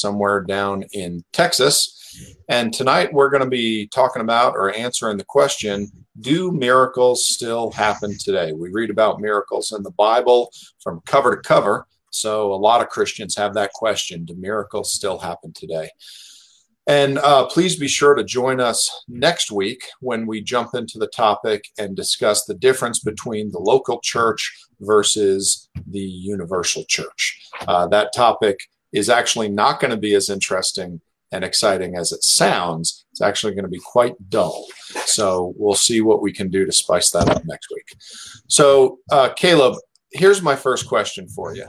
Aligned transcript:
somewhere 0.00 0.40
down 0.40 0.84
in 0.92 1.24
Texas. 1.32 1.92
And 2.48 2.72
tonight 2.72 3.12
we're 3.12 3.30
going 3.30 3.42
to 3.42 3.48
be 3.48 3.88
talking 3.88 4.22
about 4.22 4.54
or 4.54 4.74
answering 4.74 5.18
the 5.18 5.24
question 5.24 5.90
Do 6.20 6.52
miracles 6.52 7.26
still 7.26 7.70
happen 7.70 8.16
today? 8.18 8.52
We 8.52 8.70
read 8.70 8.90
about 8.90 9.20
miracles 9.20 9.72
in 9.72 9.82
the 9.82 9.90
Bible 9.92 10.50
from 10.80 11.02
cover 11.06 11.36
to 11.36 11.42
cover. 11.42 11.86
So 12.10 12.52
a 12.52 12.56
lot 12.56 12.80
of 12.80 12.88
Christians 12.88 13.36
have 13.36 13.54
that 13.54 13.72
question 13.72 14.24
Do 14.24 14.34
miracles 14.36 14.92
still 14.92 15.18
happen 15.18 15.52
today? 15.52 15.90
And 16.88 17.18
uh, 17.18 17.46
please 17.46 17.76
be 17.76 17.88
sure 17.88 18.14
to 18.14 18.22
join 18.22 18.60
us 18.60 19.04
next 19.08 19.50
week 19.50 19.82
when 20.00 20.24
we 20.24 20.40
jump 20.40 20.74
into 20.74 20.98
the 20.98 21.08
topic 21.08 21.64
and 21.78 21.96
discuss 21.96 22.44
the 22.44 22.54
difference 22.54 23.00
between 23.00 23.50
the 23.50 23.58
local 23.58 24.00
church 24.00 24.54
versus 24.80 25.68
the 25.88 25.98
universal 25.98 26.84
church. 26.84 27.40
Uh, 27.66 27.88
that 27.88 28.14
topic 28.14 28.60
is 28.96 29.10
actually 29.10 29.50
not 29.50 29.78
going 29.78 29.90
to 29.90 29.96
be 29.96 30.14
as 30.14 30.30
interesting 30.30 31.02
and 31.30 31.44
exciting 31.44 31.96
as 31.96 32.12
it 32.12 32.24
sounds. 32.24 33.04
It's 33.12 33.20
actually 33.20 33.52
going 33.52 33.66
to 33.66 33.70
be 33.70 33.80
quite 33.84 34.14
dull. 34.30 34.66
So 35.04 35.52
we'll 35.58 35.74
see 35.74 36.00
what 36.00 36.22
we 36.22 36.32
can 36.32 36.48
do 36.48 36.64
to 36.64 36.72
spice 36.72 37.10
that 37.10 37.28
up 37.28 37.44
next 37.44 37.68
week. 37.70 37.94
So, 38.48 39.00
uh, 39.10 39.30
Caleb, 39.36 39.74
here's 40.12 40.40
my 40.40 40.56
first 40.56 40.88
question 40.88 41.28
for 41.28 41.54
you 41.54 41.66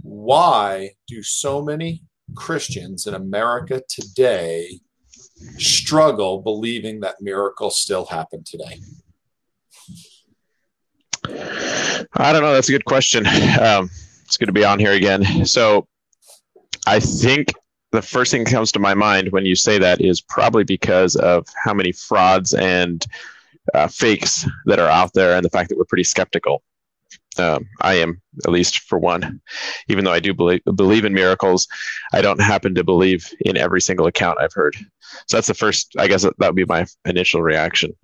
Why 0.00 0.92
do 1.06 1.22
so 1.22 1.60
many 1.62 2.02
Christians 2.34 3.06
in 3.06 3.12
America 3.12 3.82
today 3.86 4.80
struggle 5.58 6.40
believing 6.40 7.00
that 7.00 7.16
miracles 7.20 7.78
still 7.78 8.06
happen 8.06 8.42
today? 8.42 8.80
I 12.14 12.32
don't 12.32 12.42
know. 12.42 12.54
That's 12.54 12.70
a 12.70 12.72
good 12.72 12.86
question. 12.86 13.26
Um, 13.60 13.90
it's 14.24 14.36
good 14.36 14.46
to 14.46 14.52
be 14.52 14.64
on 14.64 14.78
here 14.78 14.92
again. 14.92 15.44
So, 15.44 15.88
I 16.86 17.00
think 17.00 17.52
the 17.92 18.02
first 18.02 18.30
thing 18.30 18.44
that 18.44 18.50
comes 18.50 18.72
to 18.72 18.78
my 18.78 18.94
mind 18.94 19.32
when 19.32 19.44
you 19.44 19.54
say 19.54 19.78
that 19.78 20.00
is 20.00 20.20
probably 20.20 20.64
because 20.64 21.16
of 21.16 21.46
how 21.56 21.74
many 21.74 21.92
frauds 21.92 22.54
and 22.54 23.04
uh, 23.74 23.88
fakes 23.88 24.46
that 24.66 24.78
are 24.78 24.88
out 24.88 25.12
there 25.12 25.36
and 25.36 25.44
the 25.44 25.50
fact 25.50 25.68
that 25.68 25.78
we're 25.78 25.84
pretty 25.84 26.04
skeptical. 26.04 26.62
Um, 27.38 27.68
I 27.80 27.94
am, 27.94 28.20
at 28.44 28.52
least 28.52 28.80
for 28.80 28.98
one. 28.98 29.40
Even 29.88 30.04
though 30.04 30.12
I 30.12 30.20
do 30.20 30.34
believe, 30.34 30.62
believe 30.74 31.04
in 31.04 31.14
miracles, 31.14 31.68
I 32.12 32.22
don't 32.22 32.40
happen 32.40 32.74
to 32.74 32.84
believe 32.84 33.32
in 33.40 33.56
every 33.56 33.80
single 33.80 34.06
account 34.06 34.40
I've 34.40 34.52
heard. 34.52 34.76
So 35.26 35.36
that's 35.36 35.46
the 35.46 35.54
first, 35.54 35.94
I 35.98 36.08
guess 36.08 36.22
that 36.22 36.34
would 36.38 36.54
be 36.54 36.64
my 36.64 36.86
initial 37.04 37.42
reaction. 37.42 37.96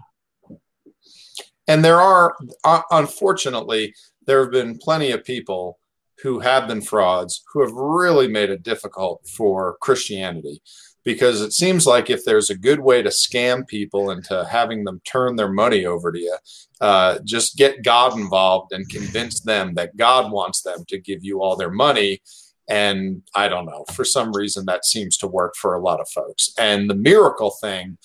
And 1.69 1.85
there 1.85 2.01
are, 2.01 2.37
uh, 2.65 2.83
unfortunately, 2.91 3.95
there 4.27 4.41
have 4.43 4.53
been 4.53 4.79
plenty 4.79 5.11
of 5.11 5.25
people 5.25 5.79
who 6.23 6.41
have 6.41 6.67
been 6.67 6.81
frauds 6.81 7.43
who 7.53 7.63
have 7.63 7.73
really 7.73 8.29
made 8.29 8.51
it 8.51 8.63
difficult 8.63 9.27
for 9.29 9.77
Christianity 9.81 10.61
because 11.07 11.41
it 11.41 11.53
seems 11.53 11.87
like 11.87 12.11
if 12.11 12.25
there's 12.25 12.51
a 12.51 12.59
good 12.59 12.81
way 12.81 13.01
to 13.01 13.11
scam 13.11 13.65
people 13.67 14.11
into 14.11 14.45
having 14.51 14.83
them 14.83 15.01
turn 15.05 15.37
their 15.37 15.51
money 15.53 15.87
over 15.87 16.11
to 16.11 16.19
you, 16.19 16.37
uh, 16.81 17.21
just 17.25 17.57
get 17.57 17.85
God 17.85 18.19
involved 18.19 18.73
and 18.73 18.89
convince 18.89 19.41
them 19.41 19.75
that 19.75 19.97
God 19.97 20.33
wants 20.33 20.63
them 20.63 20.85
to 20.89 20.99
give 20.99 21.23
you 21.23 21.41
all 21.41 21.55
their 21.55 21.71
money. 21.71 22.21
And 22.69 23.23
I 23.37 23.47
don't 23.47 23.67
know, 23.67 23.85
for 23.93 24.05
some 24.05 24.33
reason, 24.33 24.67
that 24.67 24.85
seems 24.85 25.17
to 25.19 25.29
work 25.29 25.55
for 25.55 25.75
a 25.75 25.81
lot 25.81 26.01
of 26.01 26.09
folks. 26.09 26.53
And 26.59 26.91
the 26.91 26.97
miracle 26.97 27.53
thing, 27.61 27.99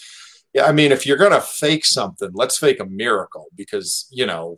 yeah, 0.53 0.65
I 0.65 0.71
mean, 0.71 0.91
if 0.91 1.07
you're 1.07 1.17
going 1.17 1.31
to 1.31 1.41
fake 1.41 1.85
something, 1.85 2.29
let's 2.33 2.59
fake 2.59 2.79
a 2.79 2.85
miracle 2.85 3.47
because, 3.55 4.07
you 4.11 4.27
know, 4.27 4.57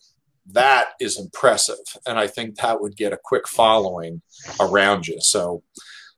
that 0.51 0.89
is 0.99 1.19
impressive. 1.19 1.77
And 2.05 2.19
I 2.19 2.27
think 2.27 2.55
that 2.57 2.81
would 2.81 2.95
get 2.95 3.13
a 3.13 3.19
quick 3.23 3.47
following 3.47 4.21
around 4.59 5.07
you. 5.07 5.17
So 5.21 5.63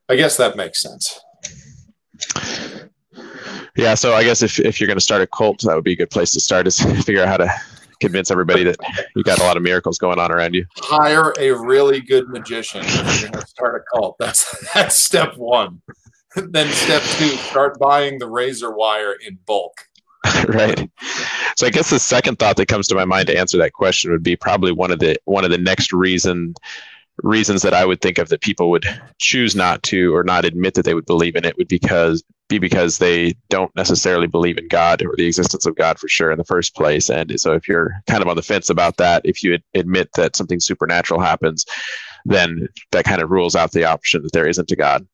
I 0.09 0.15
guess 0.15 0.37
that 0.37 0.55
makes 0.55 0.81
sense. 0.81 1.19
Yeah, 3.77 3.93
so 3.95 4.13
I 4.13 4.23
guess 4.23 4.41
if, 4.41 4.59
if 4.59 4.79
you're 4.79 4.87
going 4.87 4.97
to 4.97 5.03
start 5.03 5.21
a 5.21 5.27
cult, 5.27 5.61
that 5.61 5.75
would 5.75 5.83
be 5.83 5.93
a 5.93 5.97
good 5.97 6.09
place 6.09 6.31
to 6.31 6.39
start 6.39 6.65
is 6.65 6.79
figure 7.03 7.21
out 7.21 7.27
how 7.27 7.37
to 7.37 7.51
convince 7.99 8.31
everybody 8.31 8.63
that 8.63 8.77
you 9.15 9.23
got 9.23 9.39
a 9.39 9.43
lot 9.43 9.57
of 9.57 9.63
miracles 9.63 9.97
going 9.97 10.19
on 10.19 10.31
around 10.31 10.53
you. 10.53 10.65
Hire 10.77 11.33
a 11.39 11.51
really 11.51 12.01
good 12.01 12.29
magician 12.29 12.81
if 12.83 13.21
you're 13.21 13.31
going 13.31 13.41
to 13.41 13.47
start 13.47 13.81
a 13.81 13.97
cult. 13.97 14.15
That's 14.19 14.71
that's 14.73 14.95
step 14.95 15.37
one. 15.37 15.81
then 16.35 16.71
step 16.71 17.01
two, 17.17 17.27
start 17.37 17.79
buying 17.79 18.19
the 18.19 18.27
razor 18.27 18.75
wire 18.75 19.13
in 19.25 19.37
bulk. 19.45 19.73
right. 20.49 20.89
So 21.55 21.67
I 21.67 21.69
guess 21.69 21.89
the 21.89 21.99
second 21.99 22.39
thought 22.39 22.57
that 22.57 22.67
comes 22.67 22.87
to 22.87 22.95
my 22.95 23.05
mind 23.05 23.27
to 23.27 23.37
answer 23.37 23.57
that 23.57 23.73
question 23.73 24.11
would 24.11 24.23
be 24.23 24.35
probably 24.35 24.71
one 24.71 24.91
of 24.91 24.99
the 24.99 25.17
one 25.25 25.45
of 25.45 25.51
the 25.51 25.57
next 25.57 25.93
reason 25.93 26.55
reasons 27.23 27.61
that 27.61 27.73
I 27.73 27.85
would 27.85 28.01
think 28.01 28.17
of 28.17 28.29
that 28.29 28.41
people 28.41 28.69
would 28.71 28.85
choose 29.19 29.55
not 29.55 29.81
to 29.83 30.13
or 30.13 30.23
not 30.23 30.43
admit 30.43 30.73
that 30.73 30.83
they 30.83 30.93
would 30.93 31.05
believe 31.05 31.35
in 31.35 31.45
it 31.45 31.57
would 31.57 31.67
because 31.67 32.23
be 32.47 32.59
because 32.59 32.99
they 32.99 33.33
don't 33.49 33.75
necessarily 33.75 34.27
believe 34.27 34.57
in 34.57 34.67
God 34.67 35.01
or 35.03 35.15
the 35.15 35.25
existence 35.25 35.65
of 35.65 35.75
God 35.75 35.97
for 35.97 36.07
sure 36.07 36.31
in 36.31 36.37
the 36.37 36.43
first 36.43 36.75
place. 36.75 37.09
And 37.09 37.39
so 37.39 37.53
if 37.53 37.67
you're 37.67 37.93
kind 38.07 38.21
of 38.21 38.27
on 38.27 38.35
the 38.35 38.43
fence 38.43 38.69
about 38.69 38.97
that, 38.97 39.23
if 39.25 39.43
you 39.43 39.57
admit 39.73 40.09
that 40.15 40.35
something 40.35 40.59
supernatural 40.59 41.19
happens, 41.19 41.65
then 42.25 42.67
that 42.91 43.05
kind 43.05 43.21
of 43.21 43.31
rules 43.31 43.55
out 43.55 43.71
the 43.71 43.85
option 43.85 44.21
that 44.23 44.31
there 44.31 44.47
isn't 44.47 44.71
a 44.71 44.75
God. 44.75 45.07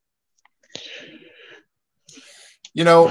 You 2.73 2.85
know, 2.85 3.07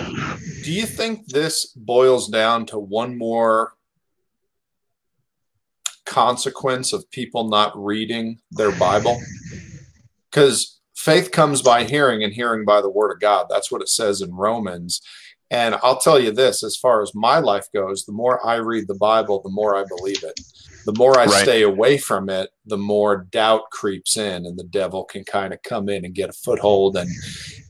do 0.63 0.73
you 0.73 0.87
think 0.87 1.27
this 1.27 1.67
boils 1.67 2.29
down 2.29 2.67
to 2.67 2.79
one 2.79 3.19
more 3.19 3.75
consequence 6.07 6.93
of 6.93 7.11
people 7.11 7.49
not 7.49 7.73
reading 7.77 8.41
their 8.53 8.73
Bible? 8.73 9.21
Because 10.31 10.81
faith 10.95 11.31
comes 11.31 11.61
by 11.61 11.85
hearing 11.85 12.25
and 12.25 12.33
hearing 12.33 12.65
by 12.65 12.81
the 12.81 12.91
word 12.91 13.13
of 13.13 13.21
God. 13.21 13.47
That's 13.51 13.71
what 13.71 13.83
it 13.83 13.89
says 13.89 14.23
in 14.23 14.35
Romans. 14.35 15.03
And 15.51 15.75
I'll 15.83 15.99
tell 15.99 16.19
you 16.19 16.31
this 16.31 16.63
as 16.63 16.77
far 16.77 17.03
as 17.03 17.15
my 17.15 17.39
life 17.39 17.67
goes, 17.75 18.05
the 18.05 18.13
more 18.13 18.45
I 18.47 18.57
read 18.57 18.87
the 18.89 18.95
Bible, 18.95 19.43
the 19.43 19.51
more 19.51 19.77
I 19.77 19.85
believe 19.85 20.23
it 20.23 20.41
the 20.87 20.95
more 20.97 21.19
I 21.19 21.25
right. 21.25 21.43
stay 21.43 21.63
away 21.63 21.99
from 21.99 22.29
it, 22.29 22.51
the 22.67 22.79
more 22.79 23.27
doubt 23.31 23.71
creeps 23.71 24.17
in, 24.17 24.47
and 24.47 24.59
the 24.59 24.65
devil 24.65 25.05
can 25.05 25.25
kind 25.25 25.53
of 25.53 25.63
come 25.63 25.89
in 25.89 26.05
and 26.05 26.15
get 26.15 26.31
a 26.31 26.35
foothold. 26.35 26.97
And 26.97 27.11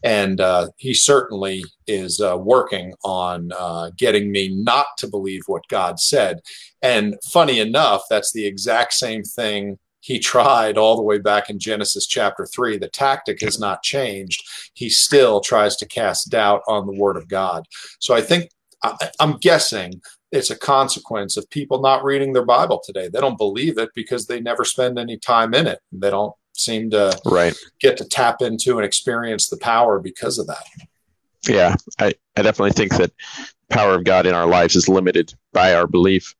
and 0.02 0.40
uh, 0.40 0.68
he 0.76 0.94
certainly 0.94 1.64
is 1.86 2.20
uh, 2.20 2.36
working 2.38 2.94
on 3.04 3.50
uh, 3.56 3.90
getting 3.96 4.32
me 4.32 4.48
not 4.48 4.86
to 4.98 5.08
believe 5.08 5.42
what 5.46 5.68
God 5.68 6.00
said. 6.00 6.40
And 6.82 7.16
funny 7.30 7.60
enough, 7.60 8.02
that's 8.08 8.32
the 8.32 8.46
exact 8.46 8.94
same 8.94 9.22
thing 9.22 9.78
he 10.00 10.18
tried 10.18 10.78
all 10.78 10.96
the 10.96 11.02
way 11.02 11.18
back 11.18 11.50
in 11.50 11.58
Genesis 11.58 12.06
chapter 12.06 12.46
3. 12.46 12.78
The 12.78 12.88
tactic 12.88 13.40
has 13.42 13.60
not 13.60 13.82
changed. 13.82 14.42
He 14.72 14.88
still 14.88 15.40
tries 15.40 15.76
to 15.76 15.86
cast 15.86 16.30
doubt 16.30 16.62
on 16.66 16.86
the 16.86 16.98
word 16.98 17.16
of 17.16 17.28
God. 17.28 17.66
So 17.98 18.14
I 18.14 18.22
think 18.22 18.50
I, 18.82 19.10
am 19.20 19.36
guessing 19.36 20.00
it's 20.32 20.50
a 20.50 20.58
consequence 20.58 21.36
of 21.36 21.48
people 21.50 21.80
not 21.80 22.04
reading 22.04 22.32
their 22.32 22.44
Bible 22.44 22.80
today. 22.84 23.08
They 23.08 23.20
don't 23.20 23.38
believe 23.38 23.78
it 23.78 23.90
because 23.94 24.26
they 24.26 24.40
never 24.40 24.64
spend 24.64 24.98
any 24.98 25.18
time 25.18 25.54
in 25.54 25.66
it. 25.66 25.80
They 25.92 26.10
don't 26.10 26.34
seem 26.52 26.90
to 26.90 27.18
right. 27.26 27.56
get 27.80 27.96
to 27.98 28.04
tap 28.04 28.42
into 28.42 28.76
and 28.76 28.84
experience 28.84 29.48
the 29.48 29.56
power 29.56 29.98
because 29.98 30.38
of 30.38 30.46
that. 30.46 30.64
Yeah, 31.48 31.74
I, 31.98 32.14
I 32.36 32.42
definitely 32.42 32.72
think 32.72 32.96
that 32.96 33.12
power 33.70 33.94
of 33.94 34.04
God 34.04 34.26
in 34.26 34.34
our 34.34 34.46
lives 34.46 34.76
is 34.76 34.88
limited 34.88 35.34
by 35.52 35.74
our 35.74 35.86
belief. 35.86 36.34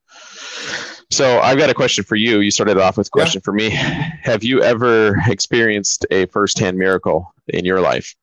So 1.10 1.40
I've 1.40 1.58
got 1.58 1.70
a 1.70 1.74
question 1.74 2.04
for 2.04 2.16
you. 2.16 2.40
You 2.40 2.50
started 2.50 2.78
off 2.78 2.96
with 2.96 3.08
a 3.08 3.10
question 3.10 3.40
yeah. 3.40 3.44
for 3.44 3.52
me. 3.52 3.70
Have 3.70 4.44
you 4.44 4.62
ever 4.62 5.16
experienced 5.26 6.06
a 6.10 6.26
firsthand 6.26 6.78
miracle 6.78 7.34
in 7.48 7.64
your 7.64 7.80
life? 7.80 8.14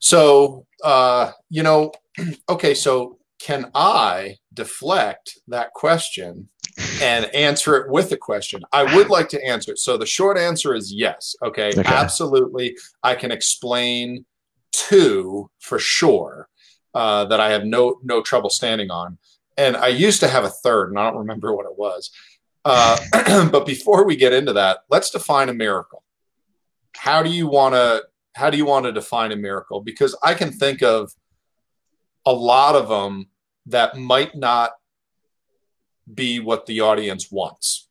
So, 0.00 0.66
uh, 0.82 1.32
you 1.50 1.62
know, 1.62 1.92
okay, 2.48 2.74
so 2.74 3.18
can 3.44 3.70
I 3.74 4.38
deflect 4.54 5.38
that 5.48 5.74
question 5.74 6.48
and 7.02 7.26
answer 7.34 7.76
it 7.76 7.90
with 7.90 8.10
a 8.10 8.16
question? 8.16 8.62
I 8.72 8.96
would 8.96 9.10
like 9.10 9.28
to 9.30 9.44
answer 9.44 9.72
it. 9.72 9.78
So 9.78 9.98
the 9.98 10.06
short 10.06 10.38
answer 10.38 10.74
is 10.74 10.90
yes. 10.90 11.36
Okay, 11.44 11.68
okay. 11.68 11.82
absolutely. 11.84 12.78
I 13.02 13.14
can 13.14 13.30
explain 13.30 14.24
two 14.72 15.50
for 15.58 15.78
sure 15.78 16.48
uh, 16.94 17.26
that 17.26 17.38
I 17.38 17.50
have 17.50 17.66
no 17.66 18.00
no 18.02 18.22
trouble 18.22 18.48
standing 18.48 18.90
on. 18.90 19.18
And 19.58 19.76
I 19.76 19.88
used 19.88 20.20
to 20.20 20.28
have 20.28 20.44
a 20.44 20.48
third, 20.48 20.88
and 20.88 20.98
I 20.98 21.10
don't 21.10 21.18
remember 21.18 21.54
what 21.54 21.66
it 21.66 21.76
was. 21.76 22.10
Uh, 22.64 22.96
but 23.52 23.66
before 23.66 24.06
we 24.06 24.16
get 24.16 24.32
into 24.32 24.54
that, 24.54 24.78
let's 24.88 25.10
define 25.10 25.50
a 25.50 25.54
miracle. 25.54 26.02
How 26.96 27.22
do 27.22 27.28
you 27.28 27.46
want 27.48 27.74
to 27.74 28.04
how 28.36 28.48
do 28.48 28.56
you 28.56 28.64
want 28.64 28.86
to 28.86 28.92
define 28.92 29.32
a 29.32 29.36
miracle? 29.36 29.82
Because 29.82 30.16
I 30.22 30.32
can 30.32 30.50
think 30.50 30.82
of 30.82 31.12
a 32.24 32.32
lot 32.32 32.74
of 32.74 32.88
them 32.88 33.26
that 33.66 33.96
might 33.96 34.34
not 34.34 34.72
be 36.12 36.40
what 36.40 36.66
the 36.66 36.80
audience 36.80 37.30
wants. 37.30 37.88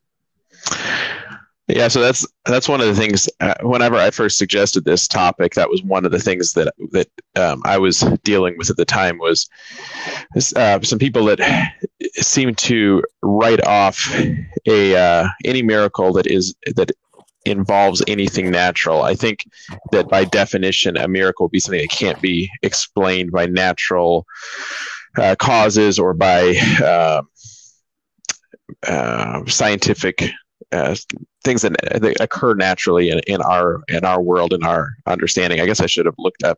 Yeah, 1.67 1.87
so 1.87 2.01
that's 2.01 2.27
that's 2.45 2.67
one 2.67 2.81
of 2.81 2.87
the 2.87 2.95
things. 2.95 3.29
Uh, 3.39 3.55
whenever 3.61 3.95
I 3.95 4.11
first 4.11 4.37
suggested 4.37 4.83
this 4.83 5.07
topic, 5.07 5.53
that 5.53 5.69
was 5.69 5.81
one 5.81 6.05
of 6.05 6.11
the 6.11 6.19
things 6.19 6.53
that 6.53 6.73
that 6.91 7.07
um, 7.35 7.61
I 7.63 7.77
was 7.77 8.01
dealing 8.23 8.57
with 8.57 8.69
at 8.69 8.75
the 8.75 8.85
time 8.85 9.17
was 9.17 9.49
uh, 10.57 10.81
some 10.81 10.99
people 10.99 11.23
that 11.25 11.39
seem 12.15 12.53
to 12.55 13.01
write 13.21 13.65
off 13.65 14.13
a 14.67 14.95
uh, 14.95 15.27
any 15.45 15.61
miracle 15.61 16.11
that 16.13 16.27
is 16.27 16.53
that 16.75 16.91
involves 17.45 18.03
anything 18.07 18.51
natural. 18.51 19.01
I 19.01 19.15
think 19.15 19.45
that 19.91 20.09
by 20.09 20.25
definition, 20.25 20.97
a 20.97 21.07
miracle 21.07 21.45
would 21.45 21.51
be 21.51 21.59
something 21.59 21.81
that 21.81 21.89
can't 21.89 22.21
be 22.21 22.49
explained 22.61 23.31
by 23.31 23.45
natural 23.45 24.25
uh, 25.17 25.35
causes 25.37 25.99
or 25.99 26.13
by 26.13 26.55
uh, 26.81 27.21
uh, 28.87 29.45
scientific 29.45 30.23
uh, 30.71 30.95
things 31.43 31.61
that, 31.61 31.75
that, 31.81 32.17
occur 32.19 32.55
naturally 32.55 33.09
in, 33.09 33.19
in 33.27 33.41
our 33.41 33.81
in 33.89 34.05
our 34.05 34.21
world 34.21 34.53
in 34.53 34.63
our 34.63 34.89
understanding. 35.05 35.59
I 35.59 35.65
guess 35.65 35.79
I 35.79 35.85
should 35.85 36.05
have 36.05 36.15
looked 36.17 36.43
up. 36.43 36.57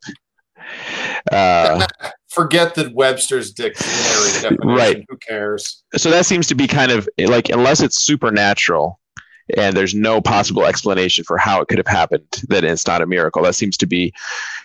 Uh, 1.31 1.85
Forget 2.29 2.75
the 2.75 2.91
Webster's 2.93 3.53
dictionary 3.53 4.31
definition. 4.41 4.57
Right. 4.67 5.05
Who 5.07 5.17
cares? 5.17 5.83
So 5.95 6.09
that 6.09 6.25
seems 6.25 6.47
to 6.47 6.55
be 6.55 6.67
kind 6.67 6.91
of 6.91 7.07
like 7.17 7.49
unless 7.49 7.81
it's 7.81 8.01
supernatural, 8.01 8.99
and 9.57 9.77
there's 9.77 9.93
no 9.93 10.21
possible 10.21 10.65
explanation 10.65 11.23
for 11.23 11.37
how 11.37 11.61
it 11.61 11.67
could 11.67 11.77
have 11.77 11.87
happened 11.87 12.25
that 12.49 12.63
it's 12.63 12.87
not 12.87 13.01
a 13.01 13.05
miracle. 13.05 13.43
That 13.43 13.55
seems 13.55 13.77
to 13.77 13.85
be 13.85 14.13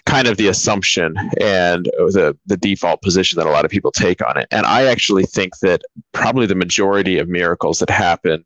kind 0.07 0.27
of 0.27 0.37
the 0.37 0.49
assumption 0.49 1.15
and 1.41 1.85
the, 1.85 2.37
the 2.47 2.57
default 2.57 3.03
position 3.03 3.37
that 3.39 3.47
a 3.47 3.51
lot 3.51 3.65
of 3.65 3.71
people 3.71 3.93
take 3.93 4.27
on 4.27 4.39
it. 4.39 4.49
And 4.51 4.67
i 4.67 4.87
actually 4.87 5.25
think 5.25 5.59
that 5.59 5.83
probably 6.13 6.47
the 6.47 6.55
majority 6.55 7.19
of 7.19 7.29
miracles 7.29 7.79
that 7.79 7.91
happen 7.91 8.45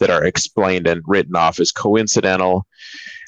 that 0.00 0.10
are 0.10 0.24
explained 0.24 0.86
and 0.86 1.02
written 1.06 1.36
off 1.36 1.60
as 1.60 1.72
coincidental 1.72 2.66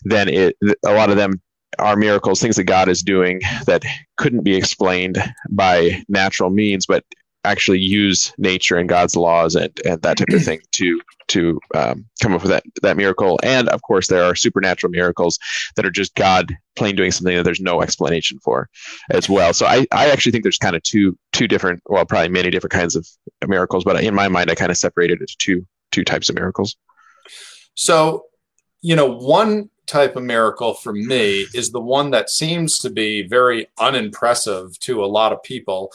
then 0.04 0.28
it 0.28 0.56
a 0.84 0.92
lot 0.92 1.10
of 1.10 1.16
them 1.16 1.40
are 1.78 1.96
miracles 1.96 2.40
things 2.40 2.56
that 2.56 2.64
god 2.64 2.88
is 2.88 3.02
doing 3.02 3.40
that 3.66 3.84
couldn't 4.16 4.42
be 4.42 4.56
explained 4.56 5.18
by 5.50 6.02
natural 6.08 6.50
means 6.50 6.86
but 6.86 7.04
actually 7.44 7.78
use 7.78 8.32
nature 8.36 8.76
and 8.76 8.88
God's 8.88 9.16
laws 9.16 9.54
and, 9.54 9.72
and 9.84 10.02
that 10.02 10.18
type 10.18 10.28
of 10.32 10.44
thing 10.44 10.60
to 10.72 11.00
to 11.28 11.60
um, 11.74 12.06
come 12.22 12.34
up 12.34 12.42
with 12.42 12.50
that 12.50 12.64
that 12.82 12.96
miracle. 12.96 13.38
And 13.42 13.68
of 13.68 13.82
course, 13.82 14.08
there 14.08 14.24
are 14.24 14.34
supernatural 14.34 14.90
miracles 14.90 15.38
that 15.76 15.86
are 15.86 15.90
just 15.90 16.14
God 16.14 16.56
plain 16.74 16.96
doing 16.96 17.10
something 17.10 17.36
that 17.36 17.42
there's 17.44 17.60
no 17.60 17.82
explanation 17.82 18.38
for, 18.38 18.68
as 19.10 19.28
well. 19.28 19.52
So 19.52 19.66
I, 19.66 19.86
I 19.92 20.10
actually 20.10 20.32
think 20.32 20.44
there's 20.44 20.58
kind 20.58 20.76
of 20.76 20.82
two 20.82 21.18
two 21.32 21.48
different, 21.48 21.82
well, 21.86 22.04
probably 22.04 22.28
many 22.28 22.50
different 22.50 22.72
kinds 22.72 22.96
of 22.96 23.06
miracles, 23.46 23.84
but 23.84 24.02
in 24.02 24.14
my 24.14 24.28
mind, 24.28 24.50
I 24.50 24.54
kind 24.54 24.70
of 24.70 24.76
separated 24.76 25.20
it 25.22 25.28
to 25.28 25.36
two 25.38 25.66
two 25.92 26.04
types 26.04 26.28
of 26.28 26.34
miracles. 26.34 26.76
So, 27.74 28.24
you 28.82 28.96
know, 28.96 29.06
one 29.06 29.70
type 29.86 30.16
of 30.16 30.22
miracle 30.22 30.74
for 30.74 30.92
me 30.92 31.46
is 31.54 31.70
the 31.70 31.80
one 31.80 32.10
that 32.10 32.28
seems 32.28 32.78
to 32.78 32.90
be 32.90 33.26
very 33.26 33.66
unimpressive 33.78 34.78
to 34.80 35.02
a 35.02 35.06
lot 35.06 35.32
of 35.32 35.42
people 35.42 35.92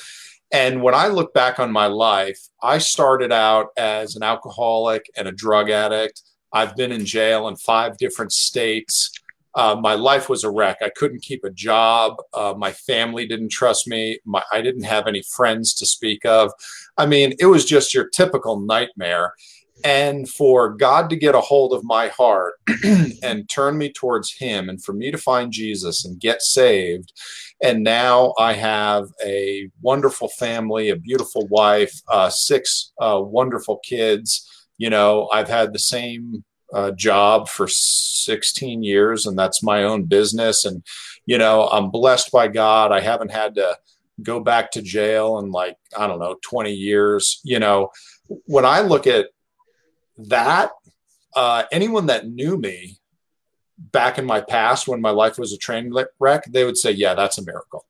and 0.54 0.84
when 0.84 0.94
I 0.94 1.08
look 1.08 1.34
back 1.34 1.60
on 1.60 1.72
my 1.72 1.88
life, 1.88 2.40
I 2.62 2.78
started 2.78 3.32
out 3.32 3.70
as 3.76 4.16
an 4.16 4.22
alcoholic 4.22 5.10
and 5.18 5.28
a 5.28 5.32
drug 5.32 5.72
addict. 5.72 6.22
I've 6.54 6.76
been 6.76 6.92
in 6.92 7.06
jail 7.06 7.48
in 7.48 7.56
five 7.56 7.98
different 7.98 8.32
states. 8.32 9.12
Uh, 9.56 9.76
my 9.82 9.96
life 9.96 10.30
was 10.30 10.44
a 10.44 10.52
wreck. 10.52 10.78
I 10.82 10.92
couldn't 10.96 11.24
keep 11.24 11.44
a 11.44 11.50
job. 11.50 12.18
Uh, 12.36 12.54
my 12.56 12.72
family 12.72 13.26
didn't 13.28 13.50
trust 13.50 13.88
me. 13.88 14.20
My, 14.26 14.44
I 14.52 14.62
didn't 14.62 14.84
have 14.84 15.08
any 15.08 15.24
friends 15.24 15.74
to 15.76 15.88
speak 15.88 16.24
of. 16.24 16.52
I 16.98 17.08
mean, 17.08 17.34
it 17.40 17.48
was 17.48 17.66
just 17.66 17.94
your 17.94 18.08
typical 18.10 18.60
nightmare. 18.60 19.34
And 19.84 20.30
for 20.30 20.70
God 20.70 21.10
to 21.10 21.16
get 21.16 21.36
a 21.36 21.42
hold 21.42 21.74
of 21.74 21.84
my 21.84 22.08
heart 22.08 22.54
and 23.24 23.50
turn 23.50 23.78
me 23.78 23.92
towards 23.92 24.34
Him, 24.34 24.70
and 24.70 24.84
for 24.84 24.94
me 24.94 25.12
to 25.12 25.18
find 25.18 25.52
Jesus 25.52 26.06
and 26.06 26.20
get 26.20 26.42
saved, 26.42 27.12
and 27.62 27.84
now 27.84 28.34
I 28.38 28.54
have 28.54 29.08
a 29.24 29.70
wonderful 29.82 30.28
family, 30.28 30.90
a 30.90 30.98
beautiful 30.98 31.48
wife, 31.48 31.94
uh, 32.10 32.30
six 32.30 32.92
uh, 33.00 33.22
wonderful 33.24 33.80
kids. 33.86 34.50
You 34.78 34.90
know, 34.90 35.30
I've 35.32 35.48
had 35.48 35.72
the 35.72 35.80
same 35.80 36.44
uh, 36.74 36.92
job 36.92 37.48
for 37.48 37.68
16 37.68 38.84
years, 38.84 39.26
and 39.26 39.38
that's 39.38 39.64
my 39.64 39.84
own 39.84 40.04
business. 40.04 40.66
And, 40.66 40.84
you 41.26 41.38
know, 41.38 41.68
I'm 41.68 41.90
blessed 41.90 42.32
by 42.32 42.50
God. 42.50 42.92
I 42.92 43.00
haven't 43.00 43.32
had 43.32 43.56
to 43.56 43.78
go 44.22 44.40
back 44.40 44.72
to 44.72 44.82
jail 44.82 45.40
in 45.40 45.52
like, 45.52 45.78
I 45.98 46.08
don't 46.08 46.20
know, 46.20 46.36
20 46.42 46.74
years. 46.74 47.40
You 47.44 47.60
know, 47.60 47.92
when 48.46 48.66
I 48.66 48.82
look 48.82 49.08
at 49.08 49.28
that, 50.18 50.72
uh, 51.36 51.64
anyone 51.72 52.08
that 52.08 52.28
knew 52.28 52.58
me 52.58 53.00
back 53.78 54.18
in 54.18 54.26
my 54.26 54.42
past 54.42 54.88
when 54.88 55.02
my 55.02 55.10
life 55.10 55.38
was 55.38 55.52
a 55.52 55.58
train 55.58 55.94
wreck, 56.20 56.46
they 56.46 56.64
would 56.64 56.78
say, 56.78 56.92
"Yeah, 56.92 57.14
that's 57.16 57.38
a 57.38 57.46
miracle." 57.46 57.86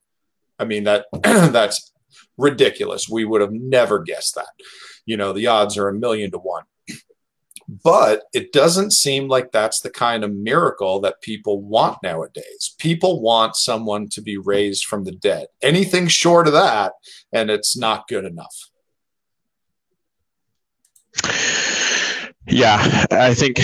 I 0.60 0.66
mean 0.66 0.86
that 0.86 1.06
that's 1.24 1.92
ridiculous. 2.38 3.10
We 3.10 3.26
would 3.26 3.42
have 3.42 3.52
never 3.52 4.00
guessed 4.00 4.36
that. 4.36 4.50
You 5.06 5.18
know, 5.18 5.34
the 5.34 5.48
odds 5.48 5.78
are 5.78 5.90
a 5.90 5.94
million 5.94 6.32
to 6.32 6.38
one. 6.38 6.64
But 7.68 8.24
it 8.34 8.52
doesn't 8.52 8.92
seem 8.92 9.30
like 9.30 9.52
that's 9.52 9.80
the 9.80 9.90
kind 9.90 10.24
of 10.24 10.34
miracle 10.34 11.00
that 11.02 11.22
people 11.22 11.62
want 11.62 12.04
nowadays. 12.04 12.76
People 12.78 13.22
want 13.22 13.56
someone 13.56 14.10
to 14.10 14.22
be 14.22 14.38
raised 14.38 14.86
from 14.86 15.06
the 15.06 15.14
dead. 15.14 15.48
Anything 15.62 16.08
short 16.08 16.48
of 16.48 16.54
that, 16.54 16.94
and 17.32 17.50
it's 17.50 17.78
not 17.78 18.08
good 18.10 18.26
enough. 18.26 18.70
Yeah, 22.48 23.06
I 23.12 23.34
think 23.34 23.60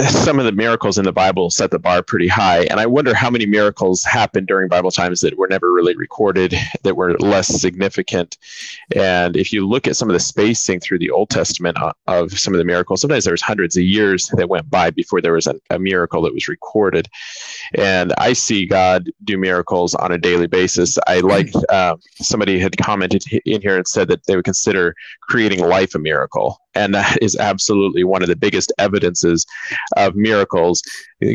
some 0.08 0.38
of 0.38 0.44
the 0.44 0.52
miracles 0.52 0.98
in 0.98 1.04
the 1.04 1.12
Bible 1.12 1.50
set 1.50 1.70
the 1.70 1.78
bar 1.78 2.02
pretty 2.02 2.28
high. 2.28 2.64
And 2.64 2.80
I 2.80 2.86
wonder 2.86 3.14
how 3.14 3.28
many 3.28 3.44
miracles 3.44 4.02
happened 4.02 4.46
during 4.46 4.68
Bible 4.68 4.90
times 4.90 5.20
that 5.20 5.36
were 5.36 5.48
never 5.48 5.72
really 5.72 5.94
recorded, 5.96 6.54
that 6.82 6.96
were 6.96 7.18
less 7.18 7.48
significant. 7.48 8.38
And 8.94 9.36
if 9.36 9.52
you 9.52 9.66
look 9.66 9.86
at 9.86 9.96
some 9.96 10.08
of 10.08 10.14
the 10.14 10.20
spacing 10.20 10.80
through 10.80 11.00
the 11.00 11.10
Old 11.10 11.28
Testament 11.28 11.76
of 12.06 12.38
some 12.38 12.54
of 12.54 12.58
the 12.58 12.64
miracles, 12.64 13.00
sometimes 13.00 13.24
there 13.24 13.32
was 13.32 13.42
hundreds 13.42 13.76
of 13.76 13.82
years 13.82 14.30
that 14.36 14.48
went 14.48 14.70
by 14.70 14.90
before 14.90 15.20
there 15.20 15.34
was 15.34 15.46
a, 15.46 15.54
a 15.70 15.78
miracle 15.78 16.22
that 16.22 16.34
was 16.34 16.48
recorded. 16.48 17.08
And 17.74 18.12
I 18.16 18.32
see 18.32 18.66
God 18.66 19.10
do 19.24 19.36
miracles 19.36 19.94
on 19.94 20.12
a 20.12 20.18
daily 20.18 20.46
basis. 20.46 20.98
I 21.06 21.20
like 21.20 21.52
uh, 21.68 21.96
somebody 22.14 22.58
had 22.58 22.76
commented 22.78 23.24
in 23.44 23.60
here 23.60 23.76
and 23.76 23.86
said 23.86 24.08
that 24.08 24.24
they 24.26 24.36
would 24.36 24.44
consider 24.44 24.94
creating 25.20 25.60
life 25.60 25.94
a 25.94 25.98
miracle. 25.98 26.58
And 26.74 26.94
that 26.94 27.18
is 27.20 27.36
absolutely 27.36 28.04
one 28.04 28.22
of 28.22 28.28
the 28.28 28.36
biggest 28.36 28.72
evidences 28.78 29.44
of 29.96 30.14
miracles. 30.14 30.82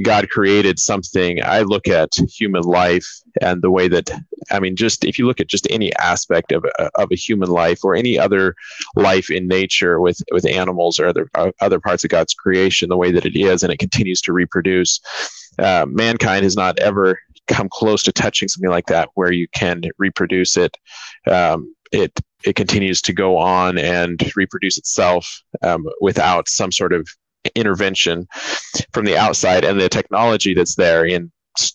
God 0.04 0.30
created 0.30 0.80
something. 0.80 1.44
I 1.44 1.62
look 1.62 1.88
at 1.88 2.10
human 2.30 2.64
life 2.64 3.08
and 3.42 3.62
the 3.62 3.72
way 3.72 3.88
that, 3.88 4.10
I 4.52 4.60
mean, 4.60 4.76
just 4.76 5.06
if 5.06 5.20
you 5.20 5.28
look 5.28 5.40
at 5.40 5.48
just 5.48 5.68
any 5.70 5.94
aspect 5.98 6.52
of 6.52 6.66
of 6.96 7.12
a 7.12 7.16
human 7.16 7.50
life 7.50 7.84
or 7.84 7.96
any 7.96 8.18
other 8.18 8.56
life 8.96 9.30
in 9.30 9.48
nature 9.48 10.00
with, 10.00 10.20
with 10.32 10.46
animals 10.46 11.00
or 11.00 11.08
other, 11.08 11.30
uh, 11.36 11.52
other 11.62 11.80
parts 11.80 12.04
of 12.04 12.10
God's 12.10 12.34
creation, 12.34 12.90
the 12.90 12.98
way 12.98 13.12
that 13.12 13.26
it 13.26 13.36
is 13.36 13.64
and 13.64 13.72
it 13.72 13.80
continues 13.80 14.22
to 14.22 14.34
reproduce, 14.34 15.00
uh, 15.60 15.86
mankind 15.88 16.44
has 16.44 16.56
not 16.56 16.80
ever 16.80 17.20
come 17.48 17.70
close 17.72 18.04
to 18.04 18.12
touching 18.12 18.48
something 18.48 18.72
like 18.72 18.88
that 18.88 19.10
where 19.14 19.32
you 19.32 19.48
can 19.50 19.84
reproduce 19.98 20.58
it. 20.58 20.76
Um, 21.30 21.76
it 21.92 22.12
it 22.46 22.56
continues 22.56 23.02
to 23.02 23.14
go 23.14 23.38
on 23.38 23.78
and 23.78 24.22
reproduce 24.36 24.78
itself 24.78 25.42
um, 25.62 25.86
without 26.02 26.48
some 26.48 26.72
sort 26.72 26.94
of 26.94 27.08
intervention 27.56 28.28
from 28.94 29.06
the 29.06 29.18
outside 29.18 29.64
and 29.64 29.80
the 29.80 29.90
technology 29.90 30.54
that's 30.54 30.76
there. 30.76 31.06
In 31.06 31.32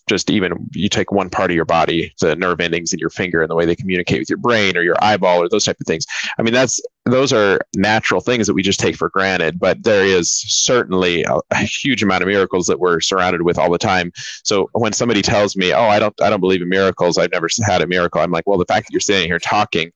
just 0.07 0.29
even 0.29 0.69
you 0.73 0.89
take 0.89 1.11
one 1.11 1.29
part 1.29 1.49
of 1.49 1.55
your 1.55 1.65
body 1.65 2.13
the 2.19 2.35
nerve 2.35 2.61
endings 2.61 2.93
in 2.93 2.99
your 2.99 3.09
finger 3.09 3.41
and 3.41 3.49
the 3.49 3.55
way 3.55 3.65
they 3.65 3.75
communicate 3.75 4.19
with 4.19 4.29
your 4.29 4.37
brain 4.37 4.77
or 4.77 4.83
your 4.83 4.95
eyeball 5.01 5.41
or 5.41 5.49
those 5.49 5.65
type 5.65 5.77
of 5.79 5.87
things. 5.87 6.05
I 6.37 6.43
mean 6.43 6.53
that's 6.53 6.79
those 7.05 7.33
are 7.33 7.59
natural 7.75 8.21
things 8.21 8.45
that 8.45 8.53
we 8.53 8.61
just 8.61 8.79
take 8.79 8.95
for 8.95 9.09
granted 9.09 9.59
but 9.59 9.81
there 9.83 10.05
is 10.05 10.31
certainly 10.31 11.23
a, 11.23 11.37
a, 11.49 11.57
huge 11.57 12.03
amount 12.03 12.21
of 12.21 12.27
miracles 12.27 12.67
that 12.67 12.79
we're 12.79 12.99
surrounded 12.99 13.41
with 13.41 13.57
all 13.57 13.71
the 13.71 13.79
time. 13.79 14.11
So 14.43 14.69
when 14.73 14.93
somebody 14.93 15.21
tells 15.21 15.55
me 15.55 15.73
oh 15.73 15.85
i 15.85 15.99
don't 15.99 16.19
i 16.21 16.29
don't 16.29 16.41
believe 16.41 16.61
in 16.61 16.69
miracles. 16.69 17.17
I've 17.17 17.31
never 17.31 17.47
had 17.65 17.81
a 17.81 17.87
miracle 17.87 18.21
i'm 18.21 18.31
like 18.31 18.45
well 18.45 18.59
the 18.59 18.65
fact 18.65 18.87
that 18.87 18.93
you're 18.93 18.99
sitting 18.99 19.27
here 19.27 19.39
talking 19.39 19.91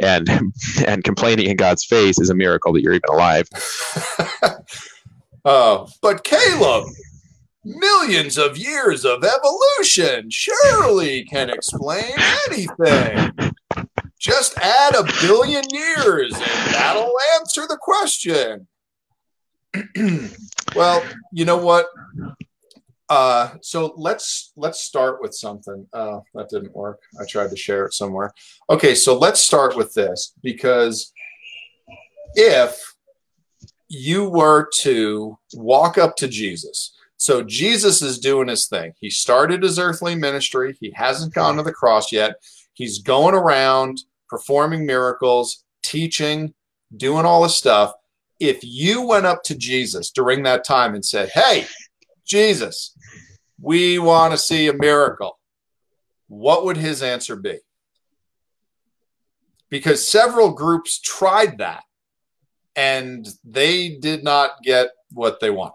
and 0.00 0.28
and 0.86 1.02
complaining 1.02 1.50
in 1.50 1.56
god's 1.56 1.84
face 1.84 2.20
is 2.20 2.30
a 2.30 2.34
miracle 2.34 2.72
that 2.72 2.82
you're 2.82 2.94
even 2.94 3.10
alive 3.10 3.48
Uh, 5.46 5.86
but 6.02 6.24
Caleb, 6.24 6.88
millions 7.64 8.36
of 8.36 8.58
years 8.58 9.04
of 9.04 9.22
evolution 9.22 10.28
surely 10.28 11.22
can 11.22 11.50
explain 11.50 12.12
anything. 12.48 13.30
Just 14.18 14.58
add 14.58 14.96
a 14.96 15.04
billion 15.22 15.62
years 15.70 16.34
and 16.34 16.74
that'll 16.74 17.16
answer 17.38 17.64
the 17.68 17.78
question. 17.80 18.66
well, 20.74 21.04
you 21.30 21.44
know 21.44 21.58
what? 21.58 21.86
Uh, 23.08 23.50
so 23.60 23.94
let's 23.96 24.52
let's 24.56 24.80
start 24.80 25.22
with 25.22 25.32
something. 25.32 25.86
Uh, 25.92 26.18
that 26.34 26.48
didn't 26.48 26.74
work. 26.74 27.00
I 27.20 27.24
tried 27.24 27.50
to 27.50 27.56
share 27.56 27.86
it 27.86 27.94
somewhere. 27.94 28.32
Okay, 28.68 28.96
so 28.96 29.16
let's 29.16 29.40
start 29.40 29.76
with 29.76 29.94
this 29.94 30.32
because 30.42 31.12
if 32.34 32.95
you 33.88 34.28
were 34.28 34.68
to 34.80 35.38
walk 35.54 35.98
up 35.98 36.16
to 36.16 36.28
Jesus. 36.28 36.92
So 37.18 37.42
Jesus 37.42 38.02
is 38.02 38.18
doing 38.18 38.48
his 38.48 38.66
thing. 38.66 38.92
He 39.00 39.10
started 39.10 39.62
his 39.62 39.78
earthly 39.78 40.14
ministry. 40.14 40.76
He 40.80 40.90
hasn't 40.94 41.34
gone 41.34 41.56
to 41.56 41.62
the 41.62 41.72
cross 41.72 42.12
yet. 42.12 42.36
He's 42.74 43.00
going 43.00 43.34
around 43.34 44.02
performing 44.28 44.84
miracles, 44.84 45.64
teaching, 45.82 46.52
doing 46.96 47.24
all 47.24 47.42
this 47.42 47.56
stuff. 47.56 47.92
If 48.38 48.60
you 48.62 49.02
went 49.02 49.24
up 49.24 49.42
to 49.44 49.56
Jesus 49.56 50.10
during 50.10 50.42
that 50.42 50.64
time 50.64 50.94
and 50.94 51.04
said, 51.04 51.30
Hey, 51.30 51.66
Jesus, 52.26 52.94
we 53.60 53.98
want 53.98 54.32
to 54.32 54.38
see 54.38 54.68
a 54.68 54.74
miracle, 54.74 55.38
what 56.28 56.64
would 56.64 56.76
his 56.76 57.02
answer 57.02 57.36
be? 57.36 57.58
Because 59.70 60.06
several 60.06 60.50
groups 60.50 61.00
tried 61.00 61.58
that 61.58 61.84
and 62.76 63.26
they 63.44 63.96
did 63.96 64.22
not 64.22 64.62
get 64.62 64.90
what 65.10 65.40
they 65.40 65.50
wanted. 65.50 65.74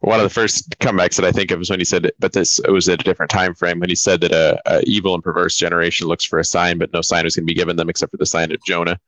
One 0.00 0.20
of 0.20 0.24
the 0.24 0.30
first 0.30 0.78
comebacks 0.78 1.16
that 1.16 1.24
I 1.24 1.32
think 1.32 1.50
of 1.50 1.60
is 1.60 1.68
when 1.68 1.80
he 1.80 1.84
said, 1.84 2.12
but 2.18 2.32
this 2.32 2.58
it 2.60 2.70
was 2.70 2.88
at 2.88 3.00
a 3.00 3.04
different 3.04 3.30
time 3.30 3.54
frame 3.54 3.80
when 3.80 3.88
he 3.88 3.94
said 3.94 4.20
that 4.20 4.32
a, 4.32 4.60
a 4.66 4.82
evil 4.82 5.14
and 5.14 5.22
perverse 5.22 5.56
generation 5.56 6.06
looks 6.06 6.24
for 6.24 6.38
a 6.38 6.44
sign, 6.44 6.78
but 6.78 6.92
no 6.92 7.00
sign 7.00 7.24
was 7.24 7.36
going 7.36 7.44
to 7.44 7.52
be 7.52 7.58
given 7.58 7.76
them 7.76 7.90
except 7.90 8.10
for 8.10 8.16
the 8.16 8.26
sign 8.26 8.52
of 8.52 8.58
Jonah. 8.66 8.98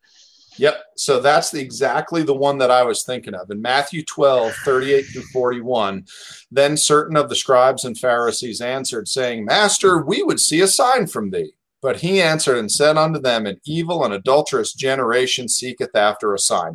Yep. 0.59 0.83
So 0.97 1.21
that's 1.21 1.51
the, 1.51 1.61
exactly 1.61 2.23
the 2.23 2.35
one 2.35 2.59
that 2.59 2.71
I 2.71 2.83
was 2.83 3.05
thinking 3.05 3.35
of. 3.35 3.51
In 3.51 3.61
Matthew 3.61 4.03
12, 4.05 4.55
38 4.65 5.03
through 5.03 5.23
41, 5.33 6.07
then 6.51 6.77
certain 6.77 7.17
of 7.17 7.29
the 7.29 7.37
scribes 7.37 7.85
and 7.85 7.97
Pharisees 7.97 8.61
answered, 8.61 9.07
saying, 9.07 9.45
Master, 9.45 9.99
we 10.03 10.23
would 10.23 10.41
see 10.41 10.61
a 10.63 10.67
sign 10.67 11.07
from 11.07 11.31
thee. 11.31 11.53
But 11.83 12.01
he 12.01 12.21
answered 12.21 12.59
and 12.59 12.71
said 12.71 12.97
unto 12.97 13.21
them, 13.21 13.47
An 13.47 13.61
evil 13.65 14.05
and 14.05 14.15
adulterous 14.15 14.73
generation 14.73 15.49
seeketh 15.49 15.95
after 15.95 16.35
a 16.35 16.39
sign. 16.39 16.75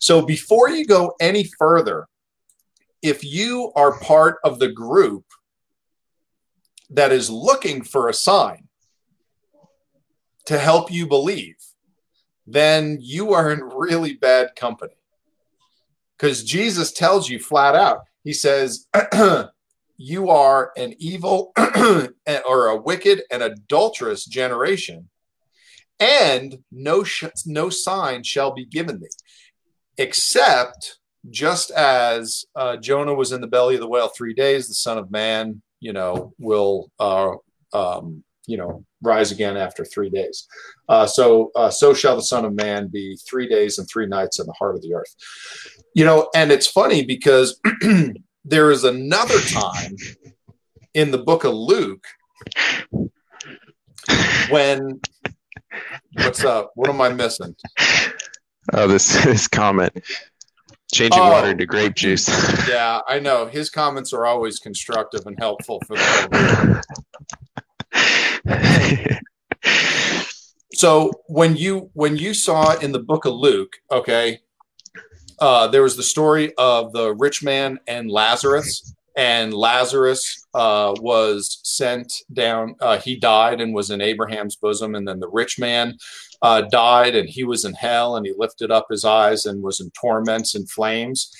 So 0.00 0.22
before 0.22 0.68
you 0.68 0.86
go 0.86 1.14
any 1.20 1.44
further, 1.58 2.06
if 3.02 3.24
you 3.24 3.72
are 3.74 3.98
part 4.00 4.38
of 4.44 4.58
the 4.58 4.70
group 4.70 5.24
that 6.90 7.12
is 7.12 7.30
looking 7.30 7.82
for 7.82 8.08
a 8.08 8.14
sign 8.14 8.68
to 10.46 10.58
help 10.58 10.92
you 10.92 11.06
believe, 11.06 11.56
then 12.46 12.98
you 13.00 13.32
are 13.32 13.50
in 13.50 13.60
really 13.60 14.14
bad 14.14 14.54
company. 14.56 14.94
Because 16.16 16.44
Jesus 16.44 16.92
tells 16.92 17.28
you 17.28 17.38
flat 17.38 17.74
out, 17.74 18.02
He 18.22 18.32
says, 18.32 18.86
You 19.96 20.30
are 20.30 20.72
an 20.76 20.94
evil 20.98 21.52
or 21.56 22.66
a 22.66 22.76
wicked 22.76 23.22
and 23.30 23.42
adulterous 23.42 24.24
generation, 24.24 25.08
and 26.00 26.58
no, 26.72 27.04
sh- 27.04 27.24
no 27.46 27.70
sign 27.70 28.22
shall 28.22 28.52
be 28.52 28.66
given 28.66 29.00
thee, 29.00 29.08
except 29.96 30.98
just 31.30 31.70
as 31.70 32.44
uh, 32.56 32.76
Jonah 32.76 33.14
was 33.14 33.32
in 33.32 33.40
the 33.40 33.46
belly 33.46 33.74
of 33.74 33.80
the 33.80 33.88
whale 33.88 34.08
three 34.08 34.34
days, 34.34 34.68
the 34.68 34.74
Son 34.74 34.98
of 34.98 35.10
Man, 35.10 35.62
you 35.80 35.92
know, 35.92 36.34
will, 36.38 36.90
uh, 36.98 37.32
um, 37.72 38.24
you 38.46 38.56
know, 38.56 38.84
rise 39.02 39.32
again 39.32 39.56
after 39.56 39.84
three 39.84 40.10
days. 40.10 40.46
Uh, 40.88 41.06
so, 41.06 41.50
uh, 41.54 41.70
so 41.70 41.94
shall 41.94 42.16
the 42.16 42.22
Son 42.22 42.44
of 42.44 42.54
Man 42.54 42.88
be 42.88 43.16
three 43.28 43.48
days 43.48 43.78
and 43.78 43.88
three 43.88 44.06
nights 44.06 44.38
in 44.38 44.46
the 44.46 44.54
heart 44.58 44.76
of 44.76 44.82
the 44.82 44.94
earth. 44.94 45.14
You 45.94 46.04
know, 46.04 46.28
and 46.34 46.52
it's 46.52 46.66
funny 46.66 47.04
because 47.04 47.60
there 48.44 48.70
is 48.70 48.84
another 48.84 49.40
time 49.40 49.96
in 50.92 51.10
the 51.10 51.18
book 51.18 51.44
of 51.44 51.54
Luke 51.54 52.04
when 54.50 55.00
what's 56.14 56.44
up? 56.44 56.72
What 56.74 56.90
am 56.90 57.00
I 57.00 57.08
missing? 57.10 57.56
Oh, 58.72 58.86
this 58.86 59.24
this 59.24 59.48
comment. 59.48 59.92
Changing 60.92 61.20
oh, 61.20 61.30
water 61.30 61.54
to 61.54 61.66
grape 61.66 61.94
juice. 61.94 62.28
yeah, 62.68 63.00
I 63.08 63.18
know. 63.18 63.46
His 63.46 63.70
comments 63.70 64.12
are 64.12 64.26
always 64.26 64.60
constructive 64.60 65.26
and 65.26 65.36
helpful 65.38 65.82
for 65.86 65.96
the 65.96 66.84
so 70.72 71.10
when 71.26 71.56
you 71.56 71.90
when 71.94 72.16
you 72.16 72.34
saw 72.34 72.76
in 72.78 72.92
the 72.92 73.00
book 73.00 73.24
of 73.24 73.34
Luke, 73.34 73.72
okay, 73.90 74.40
uh, 75.40 75.68
there 75.68 75.82
was 75.82 75.96
the 75.96 76.02
story 76.02 76.52
of 76.58 76.92
the 76.92 77.14
rich 77.14 77.42
man 77.42 77.78
and 77.86 78.10
Lazarus, 78.10 78.94
and 79.16 79.54
Lazarus 79.54 80.46
uh, 80.54 80.94
was 81.00 81.60
sent 81.62 82.12
down. 82.32 82.74
Uh, 82.80 82.98
he 82.98 83.16
died 83.16 83.60
and 83.60 83.74
was 83.74 83.90
in 83.90 84.00
Abraham's 84.00 84.56
bosom, 84.56 84.94
and 84.94 85.06
then 85.06 85.20
the 85.20 85.28
rich 85.28 85.58
man 85.58 85.96
uh, 86.42 86.62
died 86.62 87.14
and 87.14 87.28
he 87.28 87.44
was 87.44 87.64
in 87.64 87.74
hell, 87.74 88.16
and 88.16 88.26
he 88.26 88.32
lifted 88.36 88.70
up 88.70 88.86
his 88.90 89.04
eyes 89.04 89.46
and 89.46 89.62
was 89.62 89.80
in 89.80 89.90
torments 89.90 90.54
and 90.54 90.70
flames. 90.70 91.30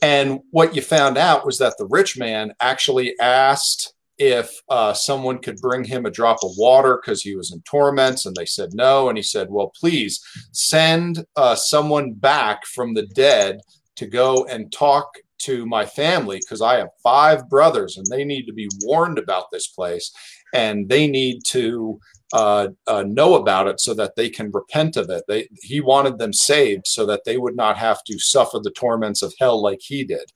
And 0.00 0.40
what 0.50 0.74
you 0.74 0.82
found 0.82 1.16
out 1.16 1.46
was 1.46 1.58
that 1.58 1.74
the 1.78 1.86
rich 1.86 2.18
man 2.18 2.52
actually 2.60 3.14
asked 3.20 3.94
if 4.22 4.62
uh, 4.68 4.94
someone 4.94 5.38
could 5.38 5.56
bring 5.56 5.82
him 5.82 6.06
a 6.06 6.10
drop 6.10 6.38
of 6.44 6.52
water 6.56 7.00
because 7.02 7.22
he 7.22 7.34
was 7.34 7.52
in 7.52 7.60
torments 7.62 8.24
and 8.24 8.36
they 8.36 8.46
said 8.46 8.70
no 8.72 9.08
and 9.08 9.18
he 9.18 9.22
said 9.22 9.48
well 9.50 9.72
please 9.78 10.20
send 10.52 11.24
uh, 11.34 11.56
someone 11.56 12.12
back 12.12 12.64
from 12.64 12.94
the 12.94 13.06
dead 13.06 13.58
to 13.96 14.06
go 14.06 14.44
and 14.44 14.70
talk 14.70 15.12
to 15.38 15.66
my 15.66 15.84
family 15.84 16.38
because 16.38 16.62
i 16.62 16.76
have 16.76 16.88
five 17.02 17.48
brothers 17.48 17.96
and 17.96 18.06
they 18.06 18.24
need 18.24 18.46
to 18.46 18.52
be 18.52 18.68
warned 18.82 19.18
about 19.18 19.46
this 19.50 19.66
place 19.66 20.12
and 20.54 20.88
they 20.88 21.08
need 21.08 21.40
to 21.44 21.98
uh, 22.34 22.68
uh 22.86 23.02
know 23.02 23.34
about 23.34 23.66
it 23.66 23.78
so 23.78 23.92
that 23.92 24.16
they 24.16 24.30
can 24.30 24.50
repent 24.52 24.96
of 24.96 25.10
it. 25.10 25.22
They, 25.28 25.48
he 25.60 25.82
wanted 25.82 26.18
them 26.18 26.32
saved 26.32 26.86
so 26.86 27.04
that 27.04 27.24
they 27.26 27.36
would 27.36 27.56
not 27.56 27.76
have 27.76 28.02
to 28.04 28.18
suffer 28.18 28.58
the 28.58 28.70
torments 28.70 29.20
of 29.20 29.34
hell 29.38 29.60
like 29.60 29.80
he 29.82 30.02
did 30.02 30.32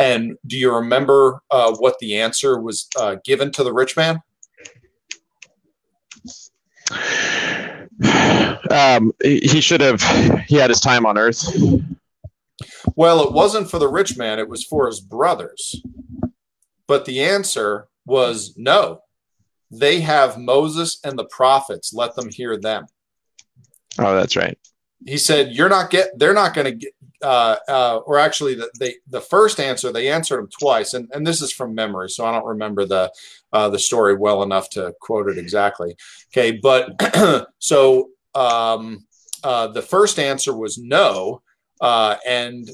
and 0.00 0.38
do 0.46 0.56
you 0.56 0.74
remember 0.74 1.42
uh, 1.50 1.76
what 1.76 1.98
the 1.98 2.18
answer 2.18 2.58
was 2.58 2.88
uh, 2.98 3.16
given 3.22 3.52
to 3.52 3.62
the 3.62 3.72
rich 3.72 3.98
man? 3.98 4.22
Um, 8.70 9.12
he 9.22 9.60
should 9.60 9.82
have. 9.82 10.00
He 10.46 10.56
had 10.56 10.70
his 10.70 10.80
time 10.80 11.04
on 11.04 11.18
earth. 11.18 11.44
Well, 12.96 13.22
it 13.24 13.32
wasn't 13.32 13.70
for 13.70 13.78
the 13.78 13.88
rich 13.88 14.16
man; 14.16 14.38
it 14.38 14.48
was 14.48 14.64
for 14.64 14.86
his 14.86 15.00
brothers. 15.00 15.82
But 16.86 17.04
the 17.04 17.22
answer 17.22 17.88
was 18.06 18.54
no. 18.56 19.02
They 19.70 20.00
have 20.00 20.38
Moses 20.38 20.98
and 21.04 21.18
the 21.18 21.26
prophets. 21.26 21.92
Let 21.92 22.14
them 22.14 22.30
hear 22.30 22.56
them. 22.56 22.86
Oh, 23.98 24.14
that's 24.14 24.36
right. 24.36 24.58
He 25.06 25.18
said, 25.18 25.52
"You're 25.52 25.68
not 25.68 25.90
get. 25.90 26.18
They're 26.18 26.32
not 26.32 26.54
going 26.54 26.66
to 26.66 26.72
get 26.72 26.94
uh, 27.22 27.56
uh, 27.68 28.00
or 28.06 28.18
actually 28.18 28.54
the, 28.54 28.70
they, 28.78 28.94
the 29.08 29.20
first 29.20 29.60
answer 29.60 29.92
they 29.92 30.08
answered 30.08 30.40
him 30.40 30.48
twice. 30.48 30.94
And, 30.94 31.08
and 31.12 31.26
this 31.26 31.42
is 31.42 31.52
from 31.52 31.74
memory 31.74 32.08
so 32.08 32.24
i 32.24 32.32
don't 32.32 32.46
remember 32.46 32.84
the 32.84 33.12
uh, 33.52 33.68
the 33.68 33.78
story 33.78 34.14
well 34.14 34.42
enough 34.42 34.70
to 34.70 34.94
quote 35.00 35.28
it 35.28 35.38
exactly. 35.38 35.96
Okay 36.32 36.58
but 36.62 36.90
so 37.58 38.10
um, 38.34 39.06
uh, 39.42 39.68
the 39.68 39.82
first 39.82 40.18
answer 40.18 40.56
was 40.56 40.78
no 40.78 41.42
uh, 41.80 42.16
and 42.26 42.70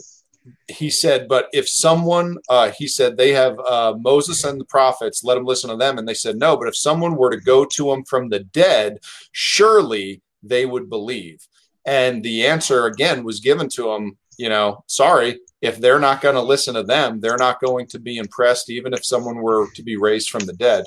he 0.68 0.90
said 0.90 1.26
but 1.26 1.48
if 1.52 1.68
someone 1.68 2.36
he 2.78 2.86
said 2.86 3.16
they 3.16 3.32
have 3.32 3.56
moses 3.98 4.44
and 4.44 4.60
the 4.60 4.64
prophets 4.66 5.24
let 5.24 5.34
them 5.34 5.44
listen 5.44 5.70
to 5.70 5.76
them 5.76 5.98
and 5.98 6.06
they 6.06 6.14
said 6.14 6.36
no 6.36 6.56
but 6.56 6.68
if 6.68 6.76
someone 6.76 7.16
were 7.16 7.30
to 7.30 7.40
go 7.40 7.64
to 7.64 7.90
him 7.92 8.04
from 8.04 8.28
the 8.28 8.40
dead 8.40 8.98
surely 9.32 10.22
they 10.48 10.66
would 10.66 10.88
believe. 10.88 11.46
And 11.84 12.22
the 12.22 12.46
answer 12.46 12.86
again 12.86 13.24
was 13.24 13.40
given 13.40 13.68
to 13.70 13.92
him 13.92 14.16
you 14.38 14.48
know, 14.48 14.84
sorry, 14.86 15.40
if 15.62 15.78
they're 15.78 15.98
not 15.98 16.20
going 16.20 16.34
to 16.34 16.42
listen 16.42 16.74
to 16.74 16.82
them, 16.82 17.20
they're 17.20 17.36
not 17.38 17.60
going 17.60 17.86
to 17.88 17.98
be 17.98 18.18
impressed, 18.18 18.70
even 18.70 18.92
if 18.92 19.04
someone 19.04 19.36
were 19.36 19.68
to 19.74 19.82
be 19.82 19.96
raised 19.96 20.30
from 20.30 20.44
the 20.44 20.52
dead. 20.52 20.84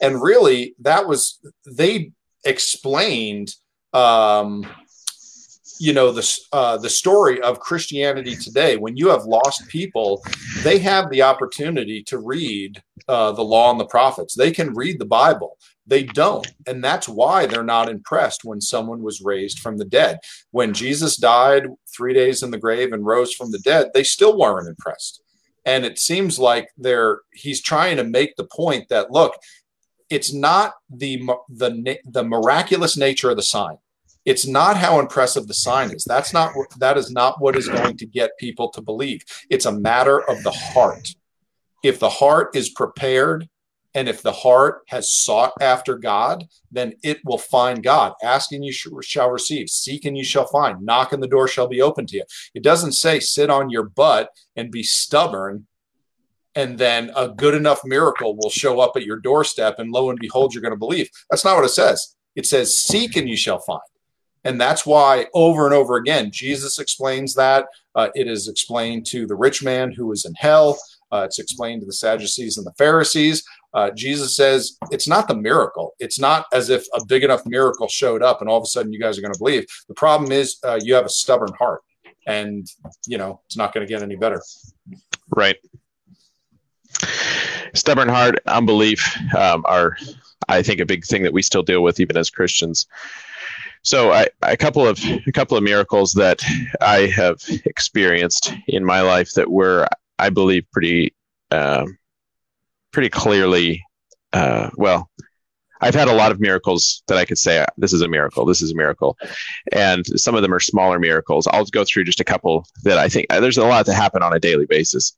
And 0.00 0.22
really, 0.22 0.74
that 0.80 1.06
was, 1.06 1.38
they 1.66 2.12
explained, 2.44 3.54
um, 3.92 4.66
you 5.82 5.92
know 5.92 6.12
the 6.12 6.38
uh, 6.52 6.76
the 6.78 6.88
story 6.88 7.40
of 7.40 7.58
Christianity 7.58 8.36
today. 8.36 8.76
When 8.76 8.96
you 8.96 9.08
have 9.08 9.24
lost 9.24 9.66
people, 9.66 10.22
they 10.62 10.78
have 10.78 11.10
the 11.10 11.22
opportunity 11.22 12.04
to 12.04 12.18
read 12.18 12.80
uh, 13.08 13.32
the 13.32 13.42
law 13.42 13.72
and 13.72 13.80
the 13.80 13.86
prophets. 13.86 14.36
They 14.36 14.52
can 14.52 14.74
read 14.74 15.00
the 15.00 15.04
Bible. 15.22 15.58
They 15.84 16.04
don't. 16.04 16.46
And 16.68 16.84
that's 16.84 17.08
why 17.08 17.46
they're 17.46 17.64
not 17.64 17.88
impressed 17.88 18.44
when 18.44 18.60
someone 18.60 19.02
was 19.02 19.22
raised 19.22 19.58
from 19.58 19.76
the 19.76 19.84
dead. 19.84 20.20
When 20.52 20.72
Jesus 20.72 21.16
died 21.16 21.66
three 21.92 22.14
days 22.14 22.44
in 22.44 22.52
the 22.52 22.58
grave 22.58 22.92
and 22.92 23.04
rose 23.04 23.34
from 23.34 23.50
the 23.50 23.58
dead, 23.58 23.90
they 23.92 24.04
still 24.04 24.38
weren't 24.38 24.68
impressed. 24.68 25.20
And 25.64 25.84
it 25.84 25.98
seems 25.98 26.38
like 26.38 26.68
they're 26.78 27.22
he's 27.32 27.60
trying 27.60 27.96
to 27.96 28.04
make 28.04 28.36
the 28.36 28.46
point 28.54 28.88
that 28.90 29.10
look, 29.10 29.34
it's 30.10 30.32
not 30.32 30.74
the 30.88 31.28
the 31.48 31.98
the 32.04 32.22
miraculous 32.22 32.96
nature 32.96 33.30
of 33.30 33.36
the 33.36 33.42
sign. 33.42 33.78
It's 34.24 34.46
not 34.46 34.76
how 34.76 35.00
impressive 35.00 35.48
the 35.48 35.54
sign 35.54 35.90
is. 35.90 36.04
That's 36.04 36.32
not 36.32 36.52
that 36.78 36.96
is 36.96 37.10
not 37.10 37.40
what 37.40 37.56
is 37.56 37.68
going 37.68 37.96
to 37.96 38.06
get 38.06 38.38
people 38.38 38.70
to 38.70 38.80
believe. 38.80 39.22
It's 39.50 39.66
a 39.66 39.72
matter 39.72 40.20
of 40.20 40.42
the 40.42 40.52
heart. 40.52 41.14
If 41.82 41.98
the 41.98 42.08
heart 42.08 42.54
is 42.54 42.68
prepared 42.68 43.48
and 43.94 44.08
if 44.08 44.22
the 44.22 44.32
heart 44.32 44.82
has 44.88 45.12
sought 45.12 45.52
after 45.60 45.98
God, 45.98 46.46
then 46.70 46.94
it 47.02 47.18
will 47.24 47.38
find 47.38 47.82
God. 47.82 48.14
Asking 48.22 48.62
you 48.62 48.72
shall 48.72 49.30
receive, 49.30 49.68
seeking 49.68 50.16
you 50.16 50.24
shall 50.24 50.46
find, 50.46 50.80
Knock 50.82 51.08
knocking 51.08 51.20
the 51.20 51.26
door 51.26 51.46
shall 51.48 51.68
be 51.68 51.82
open 51.82 52.06
to 52.06 52.16
you. 52.16 52.24
It 52.54 52.62
doesn't 52.62 52.92
say 52.92 53.20
sit 53.20 53.50
on 53.50 53.70
your 53.70 53.82
butt 53.82 54.30
and 54.56 54.70
be 54.70 54.82
stubborn, 54.82 55.66
and 56.54 56.78
then 56.78 57.10
a 57.14 57.28
good 57.28 57.54
enough 57.54 57.80
miracle 57.84 58.36
will 58.36 58.50
show 58.50 58.80
up 58.80 58.92
at 58.96 59.04
your 59.04 59.18
doorstep, 59.18 59.78
and 59.78 59.90
lo 59.90 60.08
and 60.08 60.18
behold, 60.18 60.54
you're 60.54 60.62
going 60.62 60.72
to 60.72 60.78
believe. 60.78 61.10
That's 61.30 61.44
not 61.44 61.56
what 61.56 61.64
it 61.64 61.70
says. 61.70 62.14
It 62.34 62.46
says 62.46 62.78
seek 62.78 63.16
and 63.16 63.28
you 63.28 63.36
shall 63.36 63.58
find. 63.58 63.80
And 64.44 64.60
that's 64.60 64.84
why 64.84 65.26
over 65.34 65.66
and 65.66 65.74
over 65.74 65.96
again, 65.96 66.30
Jesus 66.30 66.78
explains 66.78 67.34
that. 67.34 67.66
Uh, 67.94 68.08
it 68.14 68.26
is 68.26 68.48
explained 68.48 69.06
to 69.06 69.26
the 69.26 69.34
rich 69.34 69.62
man 69.62 69.92
who 69.92 70.10
is 70.12 70.24
in 70.24 70.34
hell. 70.34 70.78
Uh, 71.12 71.24
it's 71.26 71.38
explained 71.38 71.82
to 71.82 71.86
the 71.86 71.92
Sadducees 71.92 72.56
and 72.56 72.66
the 72.66 72.72
Pharisees. 72.72 73.44
Uh, 73.74 73.90
Jesus 73.90 74.36
says 74.36 74.76
it's 74.90 75.08
not 75.08 75.28
the 75.28 75.36
miracle. 75.36 75.94
It's 75.98 76.18
not 76.18 76.46
as 76.52 76.70
if 76.70 76.84
a 76.94 77.04
big 77.04 77.24
enough 77.24 77.42
miracle 77.46 77.88
showed 77.88 78.22
up 78.22 78.40
and 78.40 78.50
all 78.50 78.58
of 78.58 78.64
a 78.64 78.66
sudden 78.66 78.92
you 78.92 79.00
guys 79.00 79.18
are 79.18 79.22
going 79.22 79.32
to 79.32 79.38
believe. 79.38 79.64
The 79.88 79.94
problem 79.94 80.32
is 80.32 80.58
uh, 80.64 80.78
you 80.82 80.94
have 80.94 81.06
a 81.06 81.10
stubborn 81.10 81.52
heart, 81.58 81.82
and 82.26 82.66
you 83.06 83.18
know 83.18 83.40
it's 83.46 83.56
not 83.56 83.72
going 83.72 83.86
to 83.86 83.90
get 83.90 84.02
any 84.02 84.16
better. 84.16 84.42
Right. 85.34 85.56
Stubborn 87.74 88.08
heart, 88.08 88.38
unbelief 88.46 89.16
um, 89.34 89.64
are, 89.66 89.96
I 90.48 90.62
think, 90.62 90.80
a 90.80 90.86
big 90.86 91.04
thing 91.06 91.22
that 91.22 91.32
we 91.32 91.40
still 91.40 91.62
deal 91.62 91.82
with 91.82 92.00
even 92.00 92.18
as 92.18 92.28
Christians. 92.28 92.86
So, 93.82 94.12
I, 94.12 94.28
a 94.42 94.56
couple 94.56 94.86
of 94.86 94.98
a 95.26 95.32
couple 95.32 95.56
of 95.56 95.64
miracles 95.64 96.12
that 96.12 96.42
I 96.80 97.06
have 97.06 97.42
experienced 97.64 98.52
in 98.68 98.84
my 98.84 99.00
life 99.00 99.32
that 99.34 99.50
were, 99.50 99.86
I 100.18 100.30
believe, 100.30 100.64
pretty 100.72 101.14
um, 101.50 101.98
pretty 102.92 103.08
clearly. 103.08 103.84
Uh, 104.32 104.70
well, 104.76 105.10
I've 105.82 105.94
had 105.94 106.08
a 106.08 106.14
lot 106.14 106.32
of 106.32 106.40
miracles 106.40 107.02
that 107.08 107.18
I 107.18 107.24
could 107.24 107.38
say 107.38 107.64
this 107.76 107.92
is 107.92 108.00
a 108.00 108.08
miracle, 108.08 108.44
this 108.46 108.62
is 108.62 108.70
a 108.70 108.76
miracle, 108.76 109.18
and 109.72 110.06
some 110.18 110.34
of 110.34 110.42
them 110.42 110.54
are 110.54 110.60
smaller 110.60 110.98
miracles. 110.98 111.46
I'll 111.48 111.64
go 111.64 111.84
through 111.84 112.04
just 112.04 112.20
a 112.20 112.24
couple 112.24 112.66
that 112.84 112.98
I 112.98 113.08
think 113.08 113.26
uh, 113.30 113.40
there's 113.40 113.58
a 113.58 113.66
lot 113.66 113.86
to 113.86 113.94
happen 113.94 114.22
on 114.22 114.32
a 114.32 114.40
daily 114.40 114.66
basis. 114.66 115.16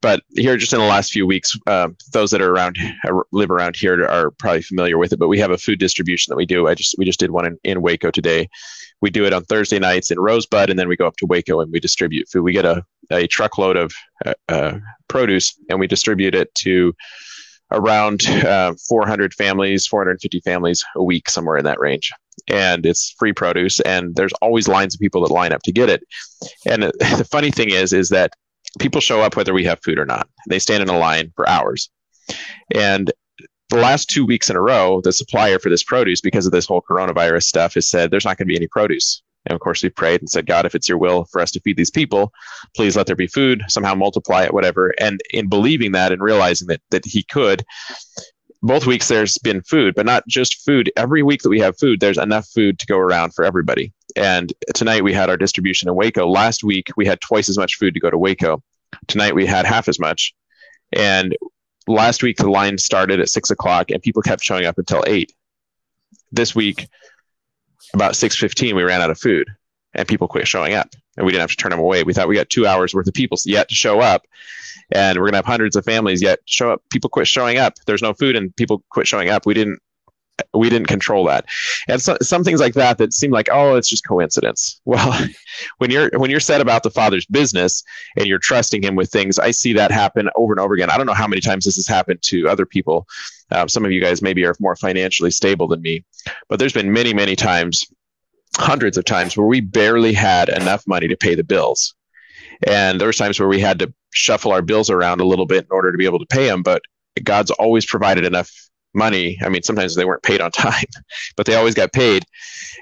But 0.00 0.22
here, 0.36 0.56
just 0.56 0.72
in 0.72 0.78
the 0.78 0.84
last 0.84 1.12
few 1.12 1.26
weeks, 1.26 1.58
uh, 1.66 1.88
those 2.12 2.30
that 2.30 2.40
are 2.40 2.52
around 2.52 2.78
uh, 3.04 3.20
live 3.32 3.50
around 3.50 3.74
here 3.74 4.04
are 4.06 4.30
probably 4.30 4.62
familiar 4.62 4.96
with 4.96 5.12
it. 5.12 5.18
But 5.18 5.26
we 5.26 5.40
have 5.40 5.50
a 5.50 5.58
food 5.58 5.80
distribution 5.80 6.30
that 6.30 6.36
we 6.36 6.46
do. 6.46 6.68
I 6.68 6.74
just 6.74 6.94
we 6.98 7.04
just 7.04 7.18
did 7.18 7.32
one 7.32 7.46
in, 7.46 7.58
in 7.64 7.82
Waco 7.82 8.12
today. 8.12 8.48
We 9.00 9.10
do 9.10 9.24
it 9.24 9.32
on 9.32 9.44
Thursday 9.44 9.80
nights 9.80 10.12
in 10.12 10.20
Rosebud, 10.20 10.70
and 10.70 10.78
then 10.78 10.88
we 10.88 10.96
go 10.96 11.06
up 11.06 11.16
to 11.16 11.26
Waco 11.26 11.60
and 11.60 11.72
we 11.72 11.80
distribute 11.80 12.28
food. 12.28 12.42
We 12.42 12.52
get 12.52 12.64
a, 12.64 12.84
a 13.10 13.26
truckload 13.26 13.76
of 13.76 13.92
uh, 14.24 14.34
uh, 14.48 14.78
produce 15.08 15.58
and 15.68 15.80
we 15.80 15.86
distribute 15.88 16.34
it 16.34 16.54
to 16.56 16.94
around 17.70 18.26
uh, 18.28 18.74
400 18.88 19.34
families, 19.34 19.86
450 19.86 20.40
families 20.40 20.84
a 20.96 21.02
week, 21.02 21.28
somewhere 21.28 21.56
in 21.56 21.64
that 21.64 21.80
range. 21.80 22.12
And 22.48 22.86
it's 22.86 23.14
free 23.18 23.32
produce, 23.32 23.80
and 23.80 24.14
there's 24.16 24.32
always 24.34 24.68
lines 24.68 24.94
of 24.94 25.00
people 25.00 25.22
that 25.22 25.32
line 25.32 25.52
up 25.52 25.62
to 25.62 25.72
get 25.72 25.90
it. 25.90 26.02
And 26.66 26.82
the 26.98 27.28
funny 27.30 27.50
thing 27.50 27.70
is, 27.70 27.92
is 27.92 28.08
that 28.10 28.32
people 28.78 29.00
show 29.00 29.20
up 29.20 29.36
whether 29.36 29.52
we 29.52 29.64
have 29.64 29.80
food 29.82 29.98
or 29.98 30.06
not. 30.06 30.28
They 30.48 30.58
stand 30.58 30.82
in 30.82 30.88
a 30.88 30.98
line 30.98 31.32
for 31.36 31.48
hours. 31.48 31.90
And 32.74 33.10
the 33.70 33.76
last 33.76 34.08
two 34.08 34.24
weeks 34.24 34.48
in 34.48 34.56
a 34.56 34.62
row, 34.62 35.00
the 35.02 35.12
supplier 35.12 35.58
for 35.58 35.68
this 35.68 35.82
produce, 35.82 36.20
because 36.20 36.46
of 36.46 36.52
this 36.52 36.66
whole 36.66 36.82
coronavirus 36.82 37.44
stuff, 37.44 37.74
has 37.74 37.86
said 37.86 38.10
there's 38.10 38.24
not 38.24 38.38
going 38.38 38.46
to 38.46 38.52
be 38.52 38.56
any 38.56 38.68
produce. 38.68 39.22
And 39.46 39.54
of 39.54 39.60
course, 39.60 39.82
we 39.82 39.88
prayed 39.88 40.20
and 40.20 40.28
said, 40.28 40.46
God, 40.46 40.66
if 40.66 40.74
it's 40.74 40.88
your 40.88 40.98
will 40.98 41.24
for 41.24 41.40
us 41.40 41.50
to 41.52 41.60
feed 41.60 41.76
these 41.76 41.90
people, 41.90 42.32
please 42.76 42.96
let 42.96 43.06
there 43.06 43.16
be 43.16 43.26
food, 43.26 43.62
somehow 43.68 43.94
multiply 43.94 44.44
it, 44.44 44.52
whatever. 44.52 44.92
And 45.00 45.20
in 45.32 45.48
believing 45.48 45.92
that 45.92 46.12
and 46.12 46.20
realizing 46.20 46.68
that 46.68 46.82
that 46.90 47.06
He 47.06 47.22
could, 47.22 47.64
both 48.62 48.86
weeks 48.86 49.08
there's 49.08 49.38
been 49.38 49.62
food, 49.62 49.94
but 49.94 50.06
not 50.06 50.26
just 50.26 50.64
food. 50.64 50.90
Every 50.96 51.22
week 51.22 51.42
that 51.42 51.48
we 51.48 51.60
have 51.60 51.78
food, 51.78 52.00
there's 52.00 52.18
enough 52.18 52.46
food 52.48 52.78
to 52.78 52.86
go 52.86 52.98
around 52.98 53.34
for 53.34 53.44
everybody. 53.44 53.92
And 54.16 54.52
tonight 54.74 55.04
we 55.04 55.12
had 55.12 55.30
our 55.30 55.36
distribution 55.36 55.88
in 55.88 55.94
Waco. 55.94 56.26
Last 56.26 56.64
week 56.64 56.88
we 56.96 57.06
had 57.06 57.20
twice 57.20 57.48
as 57.48 57.58
much 57.58 57.76
food 57.76 57.94
to 57.94 58.00
go 58.00 58.10
to 58.10 58.18
Waco. 58.18 58.62
Tonight 59.06 59.34
we 59.34 59.46
had 59.46 59.66
half 59.66 59.88
as 59.88 60.00
much. 60.00 60.34
And 60.92 61.36
last 61.86 62.22
week 62.22 62.38
the 62.38 62.50
line 62.50 62.78
started 62.78 63.20
at 63.20 63.28
six 63.28 63.50
o'clock 63.50 63.90
and 63.90 64.02
people 64.02 64.22
kept 64.22 64.42
showing 64.42 64.66
up 64.66 64.78
until 64.78 65.04
eight. 65.06 65.32
This 66.32 66.54
week 66.54 66.88
about 67.94 68.12
6.15 68.12 68.74
we 68.74 68.82
ran 68.82 69.00
out 69.00 69.10
of 69.10 69.18
food 69.18 69.48
and 69.94 70.06
people 70.06 70.28
quit 70.28 70.46
showing 70.46 70.74
up 70.74 70.94
and 71.16 71.26
we 71.26 71.32
didn't 71.32 71.42
have 71.42 71.50
to 71.50 71.56
turn 71.56 71.70
them 71.70 71.80
away. 71.80 72.02
We 72.02 72.12
thought 72.12 72.28
we 72.28 72.34
got 72.34 72.50
two 72.50 72.66
hours 72.66 72.94
worth 72.94 73.08
of 73.08 73.14
people 73.14 73.38
yet 73.44 73.68
to 73.68 73.74
show 73.74 74.00
up 74.00 74.22
and 74.92 75.18
we're 75.18 75.24
going 75.24 75.32
to 75.32 75.38
have 75.38 75.44
hundreds 75.44 75.76
of 75.76 75.84
families 75.84 76.22
yet 76.22 76.40
show 76.46 76.70
up. 76.72 76.82
People 76.90 77.10
quit 77.10 77.26
showing 77.26 77.58
up. 77.58 77.74
There's 77.86 78.02
no 78.02 78.14
food 78.14 78.36
and 78.36 78.54
people 78.56 78.82
quit 78.90 79.06
showing 79.06 79.28
up. 79.28 79.46
We 79.46 79.54
didn't 79.54 79.80
we 80.54 80.70
didn't 80.70 80.86
control 80.86 81.24
that. 81.24 81.46
And 81.88 82.00
so, 82.00 82.16
some 82.22 82.44
things 82.44 82.60
like 82.60 82.74
that 82.74 82.98
that 82.98 83.12
seem 83.12 83.32
like 83.32 83.48
oh 83.50 83.74
it's 83.74 83.88
just 83.88 84.06
coincidence. 84.06 84.80
Well 84.84 85.26
when 85.78 85.90
you're 85.90 86.10
when 86.14 86.30
you're 86.30 86.40
set 86.40 86.60
about 86.60 86.82
the 86.82 86.90
father's 86.90 87.26
business 87.26 87.82
and 88.16 88.26
you're 88.26 88.38
trusting 88.38 88.82
him 88.82 88.94
with 88.94 89.10
things 89.10 89.38
i 89.38 89.50
see 89.50 89.72
that 89.72 89.90
happen 89.90 90.30
over 90.36 90.52
and 90.52 90.60
over 90.60 90.74
again. 90.74 90.90
I 90.90 90.96
don't 90.96 91.06
know 91.06 91.12
how 91.12 91.26
many 91.26 91.40
times 91.40 91.64
this 91.64 91.76
has 91.76 91.86
happened 91.86 92.22
to 92.22 92.48
other 92.48 92.66
people 92.66 93.06
um, 93.50 93.68
some 93.68 93.84
of 93.84 93.92
you 93.92 94.00
guys 94.00 94.22
maybe 94.22 94.44
are 94.44 94.54
more 94.60 94.76
financially 94.76 95.30
stable 95.30 95.68
than 95.68 95.80
me 95.82 96.04
but 96.48 96.58
there's 96.58 96.72
been 96.72 96.92
many 96.92 97.12
many 97.14 97.36
times 97.36 97.86
hundreds 98.56 98.96
of 98.96 99.04
times 99.04 99.36
where 99.36 99.46
we 99.46 99.60
barely 99.60 100.12
had 100.12 100.48
enough 100.48 100.82
money 100.86 101.08
to 101.08 101.16
pay 101.16 101.34
the 101.34 101.44
bills 101.44 101.94
and 102.66 103.00
there 103.00 103.06
was 103.06 103.16
times 103.16 103.38
where 103.38 103.48
we 103.48 103.60
had 103.60 103.78
to 103.78 103.92
shuffle 104.12 104.52
our 104.52 104.62
bills 104.62 104.90
around 104.90 105.20
a 105.20 105.26
little 105.26 105.46
bit 105.46 105.64
in 105.64 105.70
order 105.70 105.92
to 105.92 105.98
be 105.98 106.06
able 106.06 106.18
to 106.18 106.26
pay 106.26 106.46
them 106.46 106.62
but 106.62 106.82
god's 107.22 107.50
always 107.52 107.84
provided 107.84 108.24
enough 108.24 108.50
money. 108.94 109.38
I 109.42 109.48
mean, 109.48 109.62
sometimes 109.62 109.94
they 109.94 110.04
weren't 110.04 110.22
paid 110.22 110.40
on 110.40 110.50
time, 110.52 110.84
but 111.36 111.46
they 111.46 111.54
always 111.54 111.74
got 111.74 111.92
paid. 111.92 112.24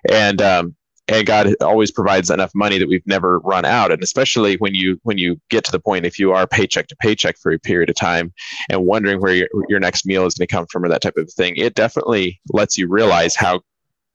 And 0.08 0.40
um, 0.42 0.76
and 1.08 1.26
God 1.26 1.54
always 1.60 1.90
provides 1.90 2.30
enough 2.30 2.50
money 2.54 2.78
that 2.78 2.88
we've 2.88 3.06
never 3.06 3.38
run 3.40 3.64
out. 3.64 3.92
And 3.92 4.02
especially 4.02 4.56
when 4.56 4.74
you 4.74 4.98
when 5.04 5.18
you 5.18 5.40
get 5.50 5.64
to 5.64 5.72
the 5.72 5.80
point 5.80 6.04
if 6.04 6.18
you 6.18 6.32
are 6.32 6.46
paycheck 6.46 6.88
to 6.88 6.96
paycheck 6.96 7.38
for 7.38 7.52
a 7.52 7.58
period 7.58 7.90
of 7.90 7.96
time 7.96 8.32
and 8.70 8.84
wondering 8.84 9.20
where 9.20 9.34
your, 9.34 9.48
your 9.68 9.80
next 9.80 10.06
meal 10.06 10.26
is 10.26 10.34
going 10.34 10.46
to 10.48 10.52
come 10.52 10.66
from 10.70 10.84
or 10.84 10.88
that 10.88 11.02
type 11.02 11.16
of 11.16 11.32
thing, 11.32 11.56
it 11.56 11.74
definitely 11.74 12.40
lets 12.52 12.76
you 12.76 12.88
realize 12.88 13.36
how 13.36 13.60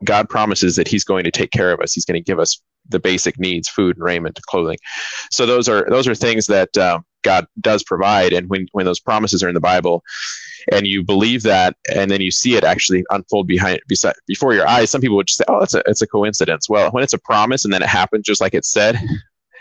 God 0.03 0.29
promises 0.29 0.75
that 0.75 0.87
He's 0.87 1.03
going 1.03 1.23
to 1.23 1.31
take 1.31 1.51
care 1.51 1.71
of 1.71 1.79
us. 1.79 1.93
He's 1.93 2.05
going 2.05 2.21
to 2.21 2.25
give 2.25 2.39
us 2.39 2.61
the 2.89 2.99
basic 2.99 3.39
needs: 3.39 3.67
food, 3.67 3.97
and 3.97 4.03
raiment, 4.03 4.39
clothing. 4.47 4.77
So 5.31 5.45
those 5.45 5.67
are 5.69 5.85
those 5.89 6.07
are 6.07 6.15
things 6.15 6.47
that 6.47 6.75
um, 6.77 7.05
God 7.23 7.45
does 7.59 7.83
provide. 7.83 8.33
And 8.33 8.49
when 8.49 8.67
when 8.71 8.85
those 8.85 8.99
promises 8.99 9.43
are 9.43 9.49
in 9.49 9.55
the 9.55 9.61
Bible, 9.61 10.03
and 10.71 10.85
you 10.85 11.03
believe 11.03 11.43
that 11.43 11.75
and 11.93 12.11
then 12.11 12.21
you 12.21 12.31
see 12.31 12.55
it 12.55 12.63
actually 12.63 13.03
unfold 13.09 13.47
behind 13.47 13.79
beside, 13.87 14.13
before 14.27 14.53
your 14.53 14.67
eyes 14.67 14.89
some 14.89 15.01
people 15.01 15.17
would 15.17 15.27
just 15.27 15.39
say 15.39 15.45
oh 15.47 15.59
it's 15.59 15.73
a, 15.73 15.81
it's 15.87 16.01
a 16.01 16.07
coincidence 16.07 16.69
well 16.69 16.91
when 16.91 17.03
it's 17.03 17.13
a 17.13 17.19
promise 17.19 17.65
and 17.65 17.73
then 17.73 17.81
it 17.81 17.89
happens 17.89 18.25
just 18.25 18.41
like 18.41 18.53
it 18.53 18.65
said 18.65 18.99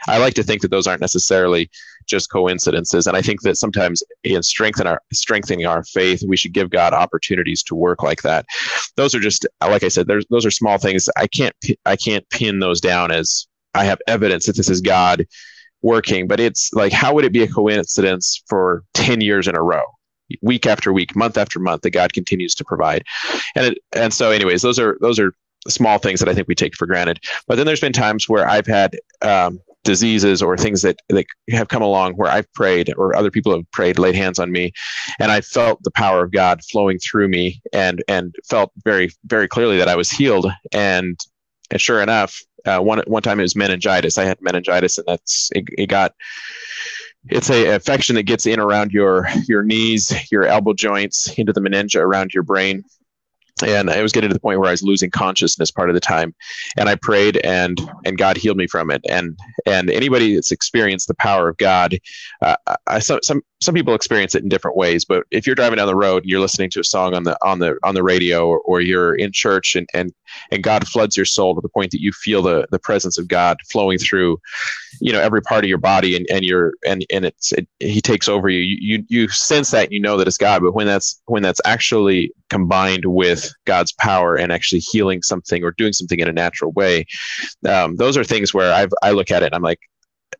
i 0.09 0.19
like 0.19 0.35
to 0.35 0.43
think 0.43 0.63
that 0.63 0.71
those 0.71 0.87
aren't 0.87 1.01
necessarily 1.01 1.71
just 2.07 2.31
coincidences 2.31 3.07
and 3.07 3.17
i 3.17 3.23
think 3.23 3.43
that 3.43 3.57
sometimes 3.57 4.03
in 4.25 4.43
strengthening 4.43 4.91
our 4.91 5.01
strengthening 5.13 5.67
our 5.67 5.85
faith 5.85 6.23
we 6.27 6.37
should 6.37 6.53
give 6.53 6.71
god 6.71 6.93
opportunities 6.93 7.63
to 7.63 7.75
work 7.75 8.03
like 8.03 8.23
that 8.23 8.45
those 8.97 9.15
are 9.15 9.21
just 9.21 9.47
like 9.61 9.83
i 9.83 9.89
said 9.89 10.07
those 10.07 10.47
are 10.47 10.51
small 10.51 10.79
things 10.79 11.09
i 11.17 11.27
can't 11.27 11.55
i 11.87 11.97
can't 11.97 12.29
pin 12.31 12.59
those 12.59 12.81
down 12.81 13.11
as 13.11 13.47
i 13.75 13.85
have 13.85 14.01
evidence 14.07 14.47
that 14.47 14.57
this 14.57 14.71
is 14.71 14.81
god 14.81 15.27
working 15.83 16.27
but 16.27 16.41
it's 16.41 16.71
like 16.75 16.93
how 16.93 17.15
would 17.15 17.25
it 17.25 17.33
be 17.33 17.43
a 17.43 17.49
coincidence 17.49 18.43
for 18.49 18.85
10 18.95 19.21
years 19.21 19.49
in 19.49 19.57
a 19.57 19.63
row 19.63 19.85
week 20.43 20.67
after 20.67 20.93
week, 20.93 21.17
month 21.17 21.37
after 21.37 21.59
month, 21.59 21.83
that 21.83 21.91
God 21.91 22.13
continues 22.13 22.55
to 22.57 22.65
provide. 22.65 23.05
And 23.57 23.67
it, 23.67 23.79
and 23.93 24.13
so, 24.13 24.31
anyways, 24.31 24.63
those 24.63 24.79
are 24.79 24.97
those 25.01 25.19
are 25.19 25.35
small 25.69 25.99
things 25.99 26.21
that 26.21 26.29
I 26.29 26.35
think 26.35 26.49
we 26.49 26.55
take 26.55 26.75
for 26.75 26.87
granted. 26.87 27.21
But 27.47 27.57
then 27.57 27.67
there's 27.67 27.81
been 27.81 27.93
times 27.93 28.29
where 28.29 28.49
I've 28.49 28.67
had 28.67 28.97
um, 29.23 29.61
diseases 29.85 30.43
or 30.43 30.57
things 30.57 30.83
that, 30.83 30.99
that 31.09 31.25
have 31.51 31.69
come 31.69 31.83
along 31.83 32.12
where 32.14 32.31
I've 32.31 32.53
prayed 32.53 32.93
or 32.97 33.16
other 33.16 33.31
people 33.31 33.55
have 33.55 33.71
prayed, 33.71 33.99
laid 33.99 34.14
hands 34.14 34.38
on 34.38 34.53
me, 34.53 34.73
and 35.19 35.31
I 35.33 35.40
felt 35.40 35.83
the 35.83 35.90
power 35.90 36.23
of 36.23 36.33
God 36.33 36.61
flowing 36.71 36.99
through 36.99 37.29
me 37.29 37.61
and 37.73 38.03
and 38.09 38.35
felt 38.49 38.73
very 38.85 39.11
very 39.25 39.49
clearly 39.49 39.79
that 39.79 39.88
I 39.88 39.97
was 39.97 40.11
healed. 40.11 40.51
And 40.73 41.19
and 41.71 41.81
sure 41.81 42.03
enough, 42.03 42.40
uh, 42.66 42.81
one 42.81 43.03
one 43.07 43.23
time 43.23 43.40
it 43.40 43.45
was 43.45 43.57
meningitis. 43.57 44.19
I 44.19 44.25
had 44.25 44.38
meningitis, 44.40 44.99
and 44.99 45.07
that's 45.07 45.51
it, 45.55 45.64
it 45.79 45.87
got 45.87 46.14
it's 47.29 47.51
a 47.51 47.75
infection 47.75 48.16
that 48.16 48.23
gets 48.23 48.47
in 48.47 48.61
around 48.61 48.93
your 48.93 49.29
your 49.47 49.62
knees, 49.62 50.12
your 50.31 50.45
elbow 50.45 50.73
joints, 50.73 51.33
into 51.38 51.53
the 51.53 51.61
meningia 51.61 52.01
around 52.01 52.33
your 52.35 52.43
brain, 52.43 52.85
and 53.62 53.90
I 53.90 54.03
was 54.03 54.12
getting 54.12 54.31
to 54.31 54.35
the 54.35 54.40
point 54.40 54.61
where 54.61 54.68
I 54.68 54.73
was 54.73 54.83
losing 54.83 55.11
consciousness 55.11 55.70
part 55.70 55.90
of 55.90 55.94
the 55.94 56.01
time, 56.01 56.35
and 56.77 56.88
I 56.88 56.94
prayed 56.96 57.38
and 57.38 57.79
and 58.05 58.18
God 58.18 58.37
healed 58.37 58.57
me 58.57 58.66
from 58.66 58.90
it. 58.90 59.03
And 59.09 59.38
and 59.66 59.90
anybody 59.90 60.35
that's 60.35 60.53
experienced 60.53 61.09
the 61.09 61.14
power 61.14 61.49
of 61.49 61.57
God, 61.57 61.99
uh, 62.42 62.57
I, 62.87 62.99
some 62.99 63.20
some 63.23 63.42
some 63.61 63.75
people 63.75 63.94
experience 63.94 64.35
it 64.35 64.42
in 64.42 64.49
different 64.49 64.77
ways. 64.77 65.05
But 65.05 65.25
if 65.31 65.46
you're 65.46 65.55
driving 65.55 65.77
down 65.77 65.87
the 65.87 65.94
road 65.94 66.23
and 66.23 66.31
you're 66.31 66.40
listening 66.40 66.70
to 66.70 66.81
a 66.81 66.85
song 66.85 67.14
on 67.14 67.25
the 67.25 67.37
on 67.44 67.59
the 67.59 67.79
on 67.83 67.94
the 67.94 68.03
radio, 68.03 68.49
or, 68.49 68.61
or 68.61 68.81
you're 68.81 69.14
in 69.14 69.33
church 69.33 69.77
and 69.77 69.87
and 69.94 70.12
and 70.51 70.62
God 70.62 70.87
floods 70.88 71.16
your 71.16 71.27
soul 71.27 71.55
to 71.55 71.61
the 71.61 71.68
point 71.68 71.90
that 71.90 72.01
you 72.01 72.12
feel 72.12 72.42
the 72.42 72.66
the 72.70 72.79
presence 72.79 73.18
of 73.18 73.29
God 73.29 73.59
flowing 73.70 73.99
through, 73.99 74.40
you 75.01 75.12
know, 75.12 75.20
every 75.20 75.42
part 75.42 75.64
of 75.64 75.68
your 75.68 75.79
body, 75.79 76.16
and 76.16 76.27
and 76.31 76.44
you're 76.44 76.73
and 76.87 77.05
and 77.12 77.25
it's 77.25 77.53
it, 77.53 77.68
He 77.81 78.01
takes 78.01 78.29
over 78.29 78.49
you. 78.49 78.61
You 78.61 79.05
you 79.09 79.29
sense 79.29 79.70
that 79.73 79.92
you 79.92 80.01
know 80.01 80.16
that 80.16 80.29
it's 80.29 80.38
God. 80.38 80.62
But 80.62 80.75
when 80.75 80.87
that's 80.87 81.20
when 81.27 81.42
that's 81.42 81.61
actually 81.64 82.33
combined 82.49 83.05
with 83.05 83.50
God's 83.65 83.93
power 83.93 84.37
and 84.37 84.53
actually 84.53 84.81
healing 84.81 85.23
something 85.23 85.63
or 85.65 85.73
doing 85.73 85.93
something 85.93 86.21
in 86.21 86.29
a 86.29 86.33
natural 86.33 86.73
way, 86.73 87.07
um, 87.69 87.97
those 87.97 88.17
are 88.17 88.25
things 88.25 88.55
where 88.55 88.73
I've 88.73 88.93
I 89.03 89.13
look 89.13 89.31
at 89.31 89.43
it 89.43 89.47
and 89.47 89.55
I'm 89.55 89.63
like, 89.63 89.81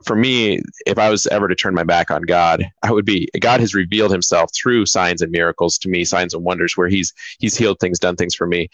for 0.05 0.17
me, 0.17 0.63
if 0.87 0.99
I 0.99 1.11
was 1.11 1.27
ever 1.27 1.49
to 1.49 1.55
turn 1.55 1.75
my 1.75 1.85
back 1.85 2.11
on 2.11 2.23
God, 2.23 2.65
I 2.83 2.93
would 2.93 3.05
be 3.05 3.29
God 3.41 3.61
has 3.61 3.75
revealed 3.75 4.13
himself 4.13 4.51
through 4.55 4.87
signs 4.87 5.23
and 5.23 5.31
miracles 5.31 5.79
to 5.79 5.89
me, 5.89 6.05
signs 6.05 6.35
and 6.35 6.45
wonders 6.45 6.77
where 6.77 6.89
he's 6.89 7.13
he's 7.39 7.57
healed 7.57 7.79
things, 7.81 7.99
done 7.99 8.17
things 8.17 8.35
for 8.35 8.47
me. 8.47 8.69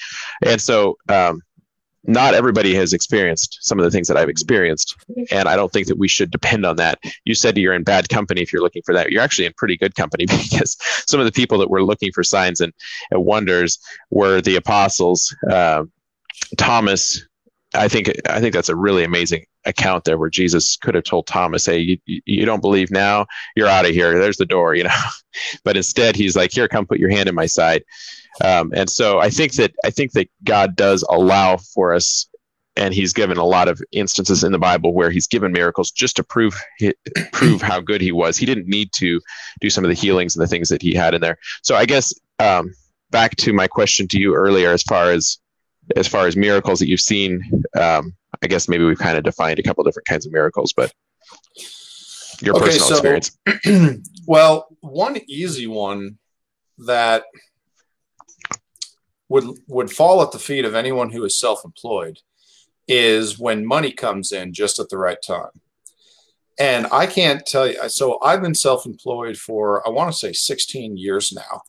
And 0.44 0.60
so 0.60 0.96
um 1.08 1.42
not 2.06 2.34
everybody 2.34 2.74
has 2.74 2.92
experienced 2.92 3.58
some 3.60 3.78
of 3.78 3.84
the 3.84 3.90
things 3.90 4.08
that 4.08 4.16
I've 4.16 4.28
experienced. 4.28 4.94
And 5.30 5.48
I 5.48 5.56
don't 5.56 5.72
think 5.72 5.86
that 5.88 5.98
we 5.98 6.08
should 6.08 6.30
depend 6.30 6.64
on 6.64 6.76
that. 6.76 6.98
You 7.24 7.34
said 7.34 7.56
you're 7.56 7.74
in 7.74 7.82
bad 7.82 8.08
company 8.08 8.42
if 8.42 8.52
you're 8.52 8.62
looking 8.62 8.82
for 8.84 8.94
that. 8.94 9.10
You're 9.10 9.22
actually 9.22 9.46
in 9.46 9.52
pretty 9.56 9.76
good 9.76 9.94
company 9.94 10.26
because 10.50 10.76
some 11.06 11.20
of 11.20 11.26
the 11.26 11.32
people 11.32 11.58
that 11.58 11.70
were 11.70 11.82
looking 11.82 12.12
for 12.12 12.22
signs 12.22 12.60
and, 12.60 12.72
and 13.10 13.24
wonders 13.24 13.78
were 14.10 14.40
the 14.40 14.56
apostles. 14.56 15.34
Uh, 15.50 15.84
Thomas, 16.56 17.26
I 17.76 17.88
think 17.88 18.10
I 18.28 18.40
think 18.40 18.54
that's 18.54 18.68
a 18.68 18.76
really 18.76 19.04
amazing 19.04 19.46
account 19.64 20.04
there 20.04 20.18
where 20.18 20.30
Jesus 20.30 20.76
could 20.76 20.94
have 20.94 21.04
told 21.04 21.26
Thomas, 21.26 21.66
"Hey, 21.66 22.00
you, 22.06 22.20
you 22.24 22.44
don't 22.44 22.60
believe 22.60 22.90
now? 22.90 23.26
You're 23.54 23.68
out 23.68 23.86
of 23.86 23.92
here. 23.92 24.18
There's 24.18 24.36
the 24.36 24.46
door," 24.46 24.74
you 24.74 24.84
know. 24.84 24.90
but 25.64 25.76
instead, 25.76 26.16
he's 26.16 26.36
like, 26.36 26.52
"Here, 26.52 26.68
come 26.68 26.86
put 26.86 26.98
your 26.98 27.10
hand 27.10 27.28
in 27.28 27.34
my 27.34 27.46
side." 27.46 27.84
Um, 28.44 28.72
and 28.74 28.90
so 28.90 29.18
I 29.18 29.30
think 29.30 29.54
that 29.54 29.74
I 29.84 29.90
think 29.90 30.12
that 30.12 30.28
God 30.44 30.76
does 30.76 31.04
allow 31.08 31.56
for 31.56 31.94
us, 31.94 32.26
and 32.76 32.92
He's 32.92 33.12
given 33.12 33.38
a 33.38 33.44
lot 33.44 33.68
of 33.68 33.80
instances 33.92 34.44
in 34.44 34.52
the 34.52 34.58
Bible 34.58 34.92
where 34.92 35.10
He's 35.10 35.26
given 35.26 35.52
miracles 35.52 35.90
just 35.90 36.16
to 36.16 36.24
prove 36.24 36.54
prove 37.32 37.62
how 37.62 37.80
good 37.80 38.00
He 38.00 38.12
was. 38.12 38.36
He 38.36 38.46
didn't 38.46 38.68
need 38.68 38.92
to 38.94 39.20
do 39.60 39.70
some 39.70 39.84
of 39.84 39.88
the 39.88 39.94
healings 39.94 40.36
and 40.36 40.42
the 40.42 40.48
things 40.48 40.68
that 40.68 40.82
He 40.82 40.94
had 40.94 41.14
in 41.14 41.20
there. 41.20 41.38
So 41.62 41.76
I 41.76 41.86
guess 41.86 42.12
um, 42.38 42.74
back 43.10 43.36
to 43.36 43.52
my 43.52 43.66
question 43.66 44.08
to 44.08 44.18
you 44.18 44.34
earlier, 44.34 44.72
as 44.72 44.82
far 44.82 45.10
as 45.10 45.38
as 45.94 46.08
far 46.08 46.26
as 46.26 46.36
miracles 46.36 46.78
that 46.80 46.88
you've 46.88 47.00
seen, 47.00 47.42
um, 47.78 48.14
I 48.42 48.46
guess 48.48 48.68
maybe 48.68 48.84
we've 48.84 48.98
kind 48.98 49.16
of 49.16 49.24
defined 49.24 49.58
a 49.58 49.62
couple 49.62 49.84
different 49.84 50.06
kinds 50.06 50.26
of 50.26 50.32
miracles, 50.32 50.72
but 50.72 50.92
your 52.42 52.56
okay, 52.56 52.66
personal 52.66 52.88
so, 52.88 53.14
experience. 53.14 54.10
well, 54.26 54.68
one 54.80 55.18
easy 55.28 55.66
one 55.66 56.18
that 56.78 57.24
would 59.28 59.44
would 59.68 59.90
fall 59.90 60.22
at 60.22 60.32
the 60.32 60.38
feet 60.38 60.64
of 60.64 60.74
anyone 60.74 61.10
who 61.10 61.24
is 61.24 61.38
self-employed 61.38 62.18
is 62.86 63.38
when 63.38 63.66
money 63.66 63.90
comes 63.90 64.32
in 64.32 64.52
just 64.52 64.78
at 64.78 64.88
the 64.88 64.98
right 64.98 65.18
time. 65.26 65.50
And 66.58 66.86
I 66.92 67.06
can't 67.06 67.44
tell 67.44 67.66
you 67.66 67.88
so 67.88 68.20
I've 68.22 68.42
been 68.42 68.54
self-employed 68.54 69.36
for 69.36 69.86
I 69.86 69.90
want 69.90 70.12
to 70.12 70.16
say 70.16 70.32
16 70.32 70.96
years 70.96 71.32
now. 71.32 71.62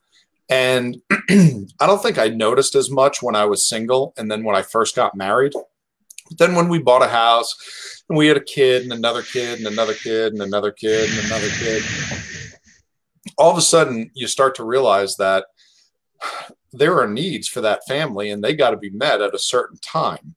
And 0.49 0.97
I 1.29 1.85
don't 1.87 2.01
think 2.01 2.17
I 2.17 2.29
noticed 2.29 2.75
as 2.75 2.89
much 2.89 3.21
when 3.21 3.35
I 3.35 3.45
was 3.45 3.67
single 3.67 4.13
and 4.17 4.31
then 4.31 4.43
when 4.43 4.55
I 4.55 4.61
first 4.61 4.95
got 4.95 5.15
married. 5.15 5.53
But 6.29 6.37
then 6.37 6.55
when 6.55 6.69
we 6.69 6.79
bought 6.79 7.03
a 7.03 7.07
house 7.07 8.03
and 8.09 8.17
we 8.17 8.27
had 8.27 8.37
a 8.37 8.43
kid 8.43 8.83
and 8.83 8.93
another 8.93 9.21
kid 9.21 9.59
and 9.59 9.67
another 9.67 9.93
kid 9.93 10.33
and 10.33 10.41
another 10.41 10.71
kid 10.71 11.09
and 11.09 11.25
another 11.25 11.49
kid, 11.49 11.83
all 13.37 13.51
of 13.51 13.57
a 13.57 13.61
sudden 13.61 14.11
you 14.13 14.27
start 14.27 14.55
to 14.55 14.63
realize 14.63 15.15
that 15.17 15.45
there 16.71 16.99
are 16.99 17.07
needs 17.07 17.47
for 17.47 17.61
that 17.61 17.85
family 17.87 18.29
and 18.29 18.43
they 18.43 18.55
got 18.55 18.71
to 18.71 18.77
be 18.77 18.89
met 18.89 19.21
at 19.21 19.35
a 19.35 19.39
certain 19.39 19.77
time. 19.79 20.35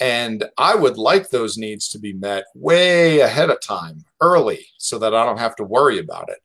And 0.00 0.44
I 0.58 0.74
would 0.74 0.98
like 0.98 1.30
those 1.30 1.56
needs 1.56 1.88
to 1.90 1.98
be 1.98 2.12
met 2.12 2.44
way 2.54 3.20
ahead 3.20 3.50
of 3.50 3.60
time, 3.60 4.04
early, 4.20 4.66
so 4.78 4.98
that 4.98 5.14
I 5.14 5.24
don't 5.24 5.38
have 5.38 5.54
to 5.56 5.64
worry 5.64 5.98
about 5.98 6.28
it. 6.28 6.38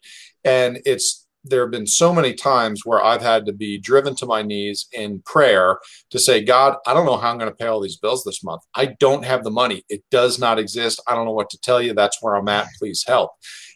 And 0.44 0.80
it's 0.86 1.27
there 1.50 1.62
have 1.62 1.72
been 1.72 1.88
so 1.88 2.14
many 2.14 2.34
times 2.34 2.86
where 2.86 3.04
I've 3.04 3.22
had 3.22 3.46
to 3.46 3.54
be 3.54 3.78
driven 3.78 4.16
to 4.16 4.26
my 4.26 4.42
knees 4.42 4.88
in 4.94 5.22
prayer 5.26 5.80
to 6.10 6.20
say, 6.20 6.44
God, 6.44 6.78
I 6.86 6.94
don't 6.94 7.06
know 7.06 7.18
how 7.18 7.32
I'm 7.32 7.38
going 7.38 7.52
to 7.52 7.56
pay 7.56 7.68
all 7.68 7.82
these 7.82 7.98
bills 7.98 8.24
this 8.24 8.44
month. 8.44 8.62
I 8.76 8.96
don't 9.00 9.26
have 9.26 9.44
the 9.44 9.52
money. 9.52 9.84
It 9.90 10.04
does 10.12 10.40
not 10.40 10.60
exist. 10.60 11.02
I 11.08 11.16
don't 11.16 11.26
know 11.26 11.32
what 11.34 11.50
to 11.52 11.60
tell 11.60 11.82
you. 11.82 11.94
That's 11.94 12.22
where 12.22 12.36
I'm 12.36 12.50
at. 12.50 12.68
Please 12.80 13.04
help. 13.08 13.32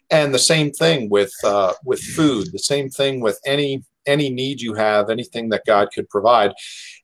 And 0.09 0.33
the 0.33 0.39
same 0.39 0.71
thing 0.71 1.09
with 1.09 1.33
uh, 1.43 1.73
with 1.85 2.01
food. 2.01 2.51
The 2.51 2.59
same 2.59 2.89
thing 2.89 3.21
with 3.21 3.39
any 3.45 3.83
any 4.05 4.29
need 4.29 4.61
you 4.61 4.73
have, 4.73 5.09
anything 5.09 5.49
that 5.49 5.65
God 5.65 5.89
could 5.93 6.09
provide. 6.09 6.51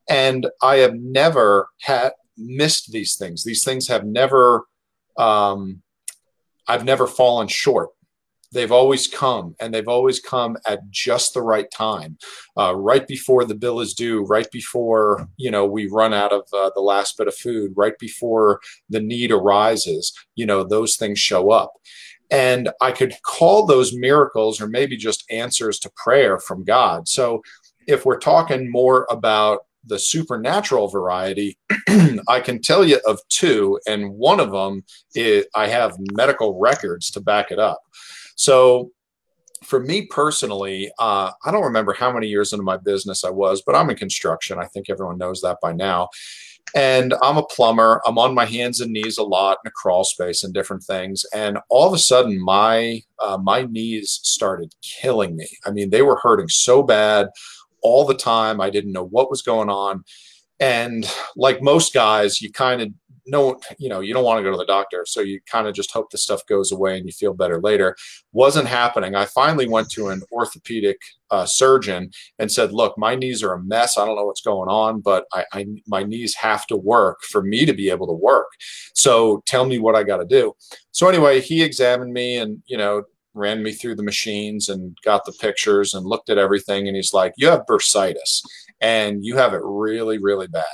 And 0.09 0.47
I 0.61 0.77
have 0.77 0.95
never 0.95 1.69
had 1.81 2.11
missed 2.37 2.91
these 2.91 3.15
things. 3.15 3.43
These 3.43 3.63
things 3.63 3.87
have 3.87 4.05
never, 4.05 4.65
um, 5.17 5.81
I've 6.67 6.85
never 6.85 7.07
fallen 7.07 7.47
short. 7.47 7.89
They've 8.51 8.71
always 8.71 9.07
come, 9.07 9.55
and 9.59 9.73
they've 9.73 9.87
always 9.87 10.19
come 10.19 10.57
at 10.65 10.89
just 10.89 11.33
the 11.33 11.41
right 11.41 11.69
time, 11.69 12.17
uh, 12.57 12.75
right 12.75 13.05
before 13.05 13.43
the 13.43 13.55
bill 13.55 13.81
is 13.81 13.93
due, 13.93 14.23
right 14.23 14.49
before 14.51 15.27
you 15.37 15.51
know 15.51 15.65
we 15.65 15.87
run 15.87 16.13
out 16.13 16.31
of 16.31 16.43
uh, 16.53 16.71
the 16.73 16.81
last 16.81 17.17
bit 17.17 17.27
of 17.27 17.35
food, 17.35 17.73
right 17.75 17.97
before 17.99 18.61
the 18.89 19.01
need 19.01 19.31
arises. 19.31 20.13
You 20.35 20.45
know 20.45 20.63
those 20.63 20.95
things 20.95 21.19
show 21.19 21.51
up, 21.51 21.73
and 22.31 22.69
I 22.81 22.91
could 22.91 23.15
call 23.23 23.65
those 23.65 23.93
miracles 23.93 24.61
or 24.61 24.67
maybe 24.67 24.97
just 24.97 25.29
answers 25.29 25.79
to 25.79 25.91
prayer 25.95 26.39
from 26.39 26.63
God. 26.63 27.07
So 27.07 27.41
if 27.87 28.05
we're 28.05 28.19
talking 28.19 28.69
more 28.69 29.07
about 29.09 29.61
the 29.85 29.97
supernatural 29.97 30.89
variety, 30.89 31.57
I 32.27 32.41
can 32.41 32.61
tell 32.61 32.83
you 32.83 32.99
of 33.05 33.19
two, 33.29 33.79
and 33.87 34.11
one 34.11 34.39
of 34.39 34.51
them 34.51 34.83
is 35.15 35.45
I 35.55 35.67
have 35.67 35.95
medical 36.13 36.59
records 36.59 37.09
to 37.11 37.21
back 37.21 37.51
it 37.51 37.59
up. 37.59 37.81
So 38.37 38.91
for 39.63 39.81
me 39.81 40.05
personally, 40.05 40.89
uh, 40.97 41.31
I 41.45 41.51
don't 41.51 41.63
remember 41.63 41.93
how 41.93 42.11
many 42.11 42.27
years 42.27 42.53
into 42.53 42.63
my 42.63 42.77
business 42.77 43.25
I 43.25 43.29
was, 43.29 43.61
but 43.65 43.75
I'm 43.75 43.89
in 43.89 43.97
construction. 43.97 44.57
I 44.57 44.65
think 44.65 44.89
everyone 44.89 45.17
knows 45.17 45.41
that 45.41 45.57
by 45.61 45.73
now 45.73 46.07
and 46.75 47.13
I'm 47.21 47.37
a 47.37 47.45
plumber. 47.45 48.01
I'm 48.05 48.17
on 48.17 48.33
my 48.33 48.45
hands 48.45 48.81
and 48.81 48.91
knees 48.91 49.17
a 49.17 49.23
lot 49.23 49.57
in 49.63 49.69
a 49.69 49.71
crawl 49.71 50.03
space 50.03 50.43
and 50.43 50.53
different 50.53 50.83
things. 50.83 51.25
And 51.33 51.57
all 51.69 51.87
of 51.87 51.93
a 51.93 51.97
sudden, 51.97 52.39
my 52.39 53.01
uh, 53.19 53.37
my 53.37 53.63
knees 53.63 54.19
started 54.23 54.73
killing 54.81 55.35
me. 55.35 55.47
I 55.65 55.71
mean, 55.71 55.89
they 55.89 56.01
were 56.01 56.19
hurting 56.21 56.49
so 56.49 56.83
bad 56.83 57.29
all 57.81 58.05
the 58.05 58.15
time. 58.15 58.59
I 58.59 58.69
didn't 58.69 58.91
know 58.91 59.05
what 59.05 59.29
was 59.29 59.41
going 59.41 59.69
on. 59.69 60.03
And 60.59 61.09
like 61.35 61.61
most 61.61 61.93
guys, 61.93 62.41
you 62.41 62.51
kind 62.51 62.81
of 62.81 62.89
no, 63.27 63.59
you 63.77 63.89
know, 63.89 63.99
you 63.99 64.13
don't 64.13 64.23
want 64.23 64.39
to 64.39 64.43
go 64.43 64.51
to 64.51 64.57
the 64.57 64.65
doctor. 64.65 65.05
So 65.05 65.21
you 65.21 65.39
kind 65.45 65.67
of 65.67 65.75
just 65.75 65.91
hope 65.91 66.09
the 66.09 66.17
stuff 66.17 66.45
goes 66.47 66.71
away 66.71 66.97
and 66.97 67.05
you 67.05 67.11
feel 67.11 67.33
better 67.33 67.59
later. 67.59 67.95
Wasn't 68.31 68.67
happening. 68.67 69.15
I 69.15 69.25
finally 69.25 69.67
went 69.67 69.89
to 69.91 70.09
an 70.09 70.23
orthopedic 70.31 70.97
uh, 71.29 71.45
surgeon 71.45 72.11
and 72.39 72.51
said, 72.51 72.71
look, 72.71 72.97
my 72.97 73.15
knees 73.15 73.43
are 73.43 73.53
a 73.53 73.63
mess. 73.63 73.97
I 73.97 74.05
don't 74.05 74.15
know 74.15 74.25
what's 74.25 74.41
going 74.41 74.69
on, 74.69 75.01
but 75.01 75.25
I, 75.33 75.45
I 75.53 75.65
my 75.87 76.03
knees 76.03 76.35
have 76.35 76.65
to 76.67 76.77
work 76.77 77.19
for 77.23 77.43
me 77.43 77.65
to 77.65 77.73
be 77.73 77.89
able 77.89 78.07
to 78.07 78.13
work. 78.13 78.47
So 78.93 79.43
tell 79.45 79.65
me 79.65 79.79
what 79.79 79.95
I 79.95 80.03
got 80.03 80.17
to 80.17 80.25
do. 80.25 80.53
So 80.91 81.07
anyway, 81.07 81.41
he 81.41 81.63
examined 81.63 82.13
me 82.13 82.37
and, 82.37 82.63
you 82.65 82.77
know, 82.77 83.03
ran 83.33 83.61
me 83.61 83.71
through 83.71 83.95
the 83.95 84.03
machines 84.03 84.69
and 84.69 84.97
got 85.03 85.25
the 85.25 85.33
pictures 85.33 85.93
and 85.93 86.05
looked 86.05 86.29
at 86.29 86.39
everything. 86.39 86.87
And 86.87 86.95
he's 86.95 87.13
like, 87.13 87.33
you 87.37 87.47
have 87.47 87.65
bursitis 87.69 88.41
and 88.81 89.23
you 89.23 89.37
have 89.37 89.53
it 89.53 89.61
really, 89.63 90.17
really 90.17 90.47
bad 90.47 90.65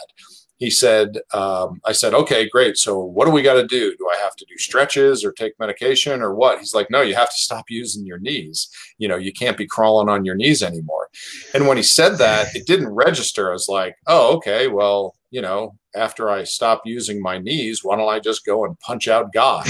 he 0.57 0.69
said, 0.69 1.17
um, 1.33 1.81
I 1.83 1.91
said, 1.91 2.13
okay, 2.13 2.47
great. 2.47 2.77
So 2.77 2.99
what 2.99 3.25
do 3.25 3.31
we 3.31 3.41
got 3.41 3.55
to 3.55 3.67
do? 3.67 3.95
Do 3.97 4.09
I 4.09 4.17
have 4.17 4.35
to 4.35 4.45
do 4.45 4.57
stretches 4.57 5.25
or 5.25 5.31
take 5.31 5.59
medication 5.59 6.21
or 6.21 6.35
what? 6.35 6.59
He's 6.59 6.73
like, 6.73 6.89
no, 6.89 7.01
you 7.01 7.15
have 7.15 7.29
to 7.29 7.37
stop 7.37 7.65
using 7.69 8.05
your 8.05 8.19
knees. 8.19 8.69
You 8.97 9.07
know, 9.07 9.17
you 9.17 9.33
can't 9.33 9.57
be 9.57 9.67
crawling 9.67 10.09
on 10.09 10.25
your 10.25 10.35
knees 10.35 10.63
anymore. 10.63 11.09
And 11.53 11.67
when 11.67 11.77
he 11.77 11.83
said 11.83 12.17
that, 12.17 12.55
it 12.55 12.67
didn't 12.67 12.89
register 12.89 13.49
I 13.49 13.53
was 13.53 13.69
like, 13.69 13.95
oh, 14.07 14.35
okay, 14.37 14.67
well, 14.67 15.15
you 15.31 15.41
know, 15.41 15.75
after 15.95 16.29
I 16.29 16.43
stop 16.43 16.81
using 16.85 17.21
my 17.21 17.37
knees, 17.37 17.83
why 17.83 17.95
don't 17.95 18.11
I 18.11 18.19
just 18.19 18.45
go 18.45 18.65
and 18.65 18.79
punch 18.79 19.07
out 19.07 19.33
God? 19.33 19.67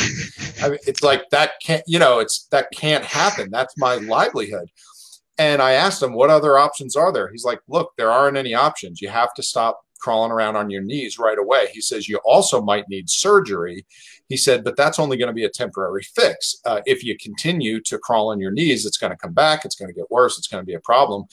I 0.61 0.69
mean, 0.69 0.79
it's 0.87 1.03
like 1.03 1.29
that 1.31 1.53
can't, 1.61 1.83
you 1.87 1.99
know, 1.99 2.19
it's 2.19 2.47
that 2.51 2.67
can't 2.71 3.03
happen. 3.03 3.49
That's 3.51 3.77
my 3.77 3.95
livelihood. 3.95 4.69
And 5.37 5.61
I 5.61 5.71
asked 5.73 6.03
him, 6.03 6.13
what 6.13 6.29
other 6.29 6.57
options 6.57 6.95
are 6.95 7.11
there? 7.11 7.29
He's 7.31 7.43
like, 7.43 7.59
look, 7.67 7.93
there 7.97 8.11
aren't 8.11 8.37
any 8.37 8.53
options. 8.53 9.01
You 9.01 9.09
have 9.09 9.33
to 9.33 9.43
stop 9.43 9.81
crawling 10.03 10.31
around 10.31 10.57
on 10.57 10.69
your 10.69 10.81
knees 10.81 11.17
right 11.17 11.37
away. 11.37 11.67
He 11.71 11.79
says 11.79 12.09
you 12.09 12.19
also 12.25 12.61
might 12.61 12.89
need 12.89 13.09
surgery. 13.09 13.85
He 14.27 14.35
said, 14.35 14.65
but 14.65 14.75
that's 14.75 14.99
only 14.99 15.15
going 15.15 15.27
to 15.29 15.33
be 15.33 15.45
a 15.45 15.49
temporary 15.49 16.03
fix. 16.03 16.57
Uh, 16.65 16.81
if 16.85 17.03
you 17.05 17.17
continue 17.17 17.79
to 17.81 17.97
crawl 17.97 18.31
on 18.31 18.39
your 18.39 18.51
knees, 18.51 18.85
it's 18.85 18.97
going 18.97 19.11
to 19.11 19.17
come 19.17 19.33
back. 19.33 19.63
It's 19.63 19.75
going 19.75 19.87
to 19.87 19.95
get 19.95 20.11
worse. 20.11 20.37
It's 20.37 20.47
going 20.47 20.61
to 20.61 20.65
be 20.65 20.73
a 20.73 20.81
problem. 20.81 21.23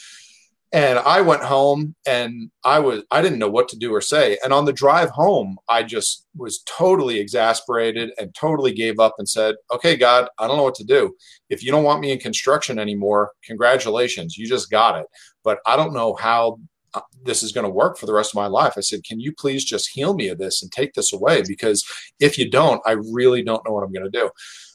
And 0.73 1.01
I 1.01 1.21
went 1.21 1.43
home 1.43 1.97
and 2.07 2.49
I 2.65 2.79
was 2.79 3.03
I 3.11 3.23
didn't 3.23 3.41
know 3.41 3.51
what 3.51 3.69
to 3.71 3.77
do 3.77 3.93
or 3.93 4.01
say. 4.01 4.39
And 4.45 4.53
on 4.53 4.67
the 4.67 4.73
drive 4.73 5.11
home, 5.11 5.59
I 5.69 5.83
just 5.83 6.27
was 6.37 6.63
totally 6.65 7.19
exasperated 7.19 8.13
and 8.21 8.33
totally 8.37 8.73
gave 8.73 9.01
up 9.01 9.17
and 9.19 9.29
said, 9.29 9.57
"Okay, 9.73 9.97
God, 9.97 10.29
I 10.39 10.47
don't 10.47 10.59
know 10.59 10.63
what 10.63 10.77
to 10.77 10.85
do. 10.85 11.17
If 11.49 11.65
you 11.65 11.73
don't 11.73 11.83
want 11.83 12.01
me 12.01 12.13
in 12.13 12.21
construction 12.21 12.79
anymore, 12.79 13.33
congratulations, 13.43 14.39
you 14.39 14.47
just 14.47 14.71
got 14.71 15.01
it. 15.01 15.07
But 15.43 15.59
I 15.67 15.75
don't 15.75 15.93
know 15.93 16.15
how 16.15 16.61
Uh, 16.93 17.01
this 17.25 17.43
is 17.43 17.53
going 17.53 17.65
to 17.65 17.71
work 17.71 17.97
for 17.97 18.07
the 18.07 18.13
rest 18.13 18.33
of 18.33 18.37
my 18.37 18.47
life. 18.47 18.75
I 18.77 18.81
said, 18.81 19.05
can 19.05 19.21
you 19.21 19.33
please 19.33 19.65
just 19.65 19.91
heal 19.91 20.15
me 20.15 20.29
of 20.29 20.39
this 20.39 20.63
and 20.63 20.73
take 20.73 20.95
this 20.95 21.13
away? 21.13 21.43
Because 21.47 21.85
if 22.19 22.37
you 22.37 22.51
don't, 22.51 22.83
I 22.85 22.93
really 22.93 23.43
don't 23.43 23.65
know 23.65 23.73
what 23.73 23.85
I'm 23.85 23.93
going 23.93 24.11
to 24.11 24.19
do. 24.19 24.31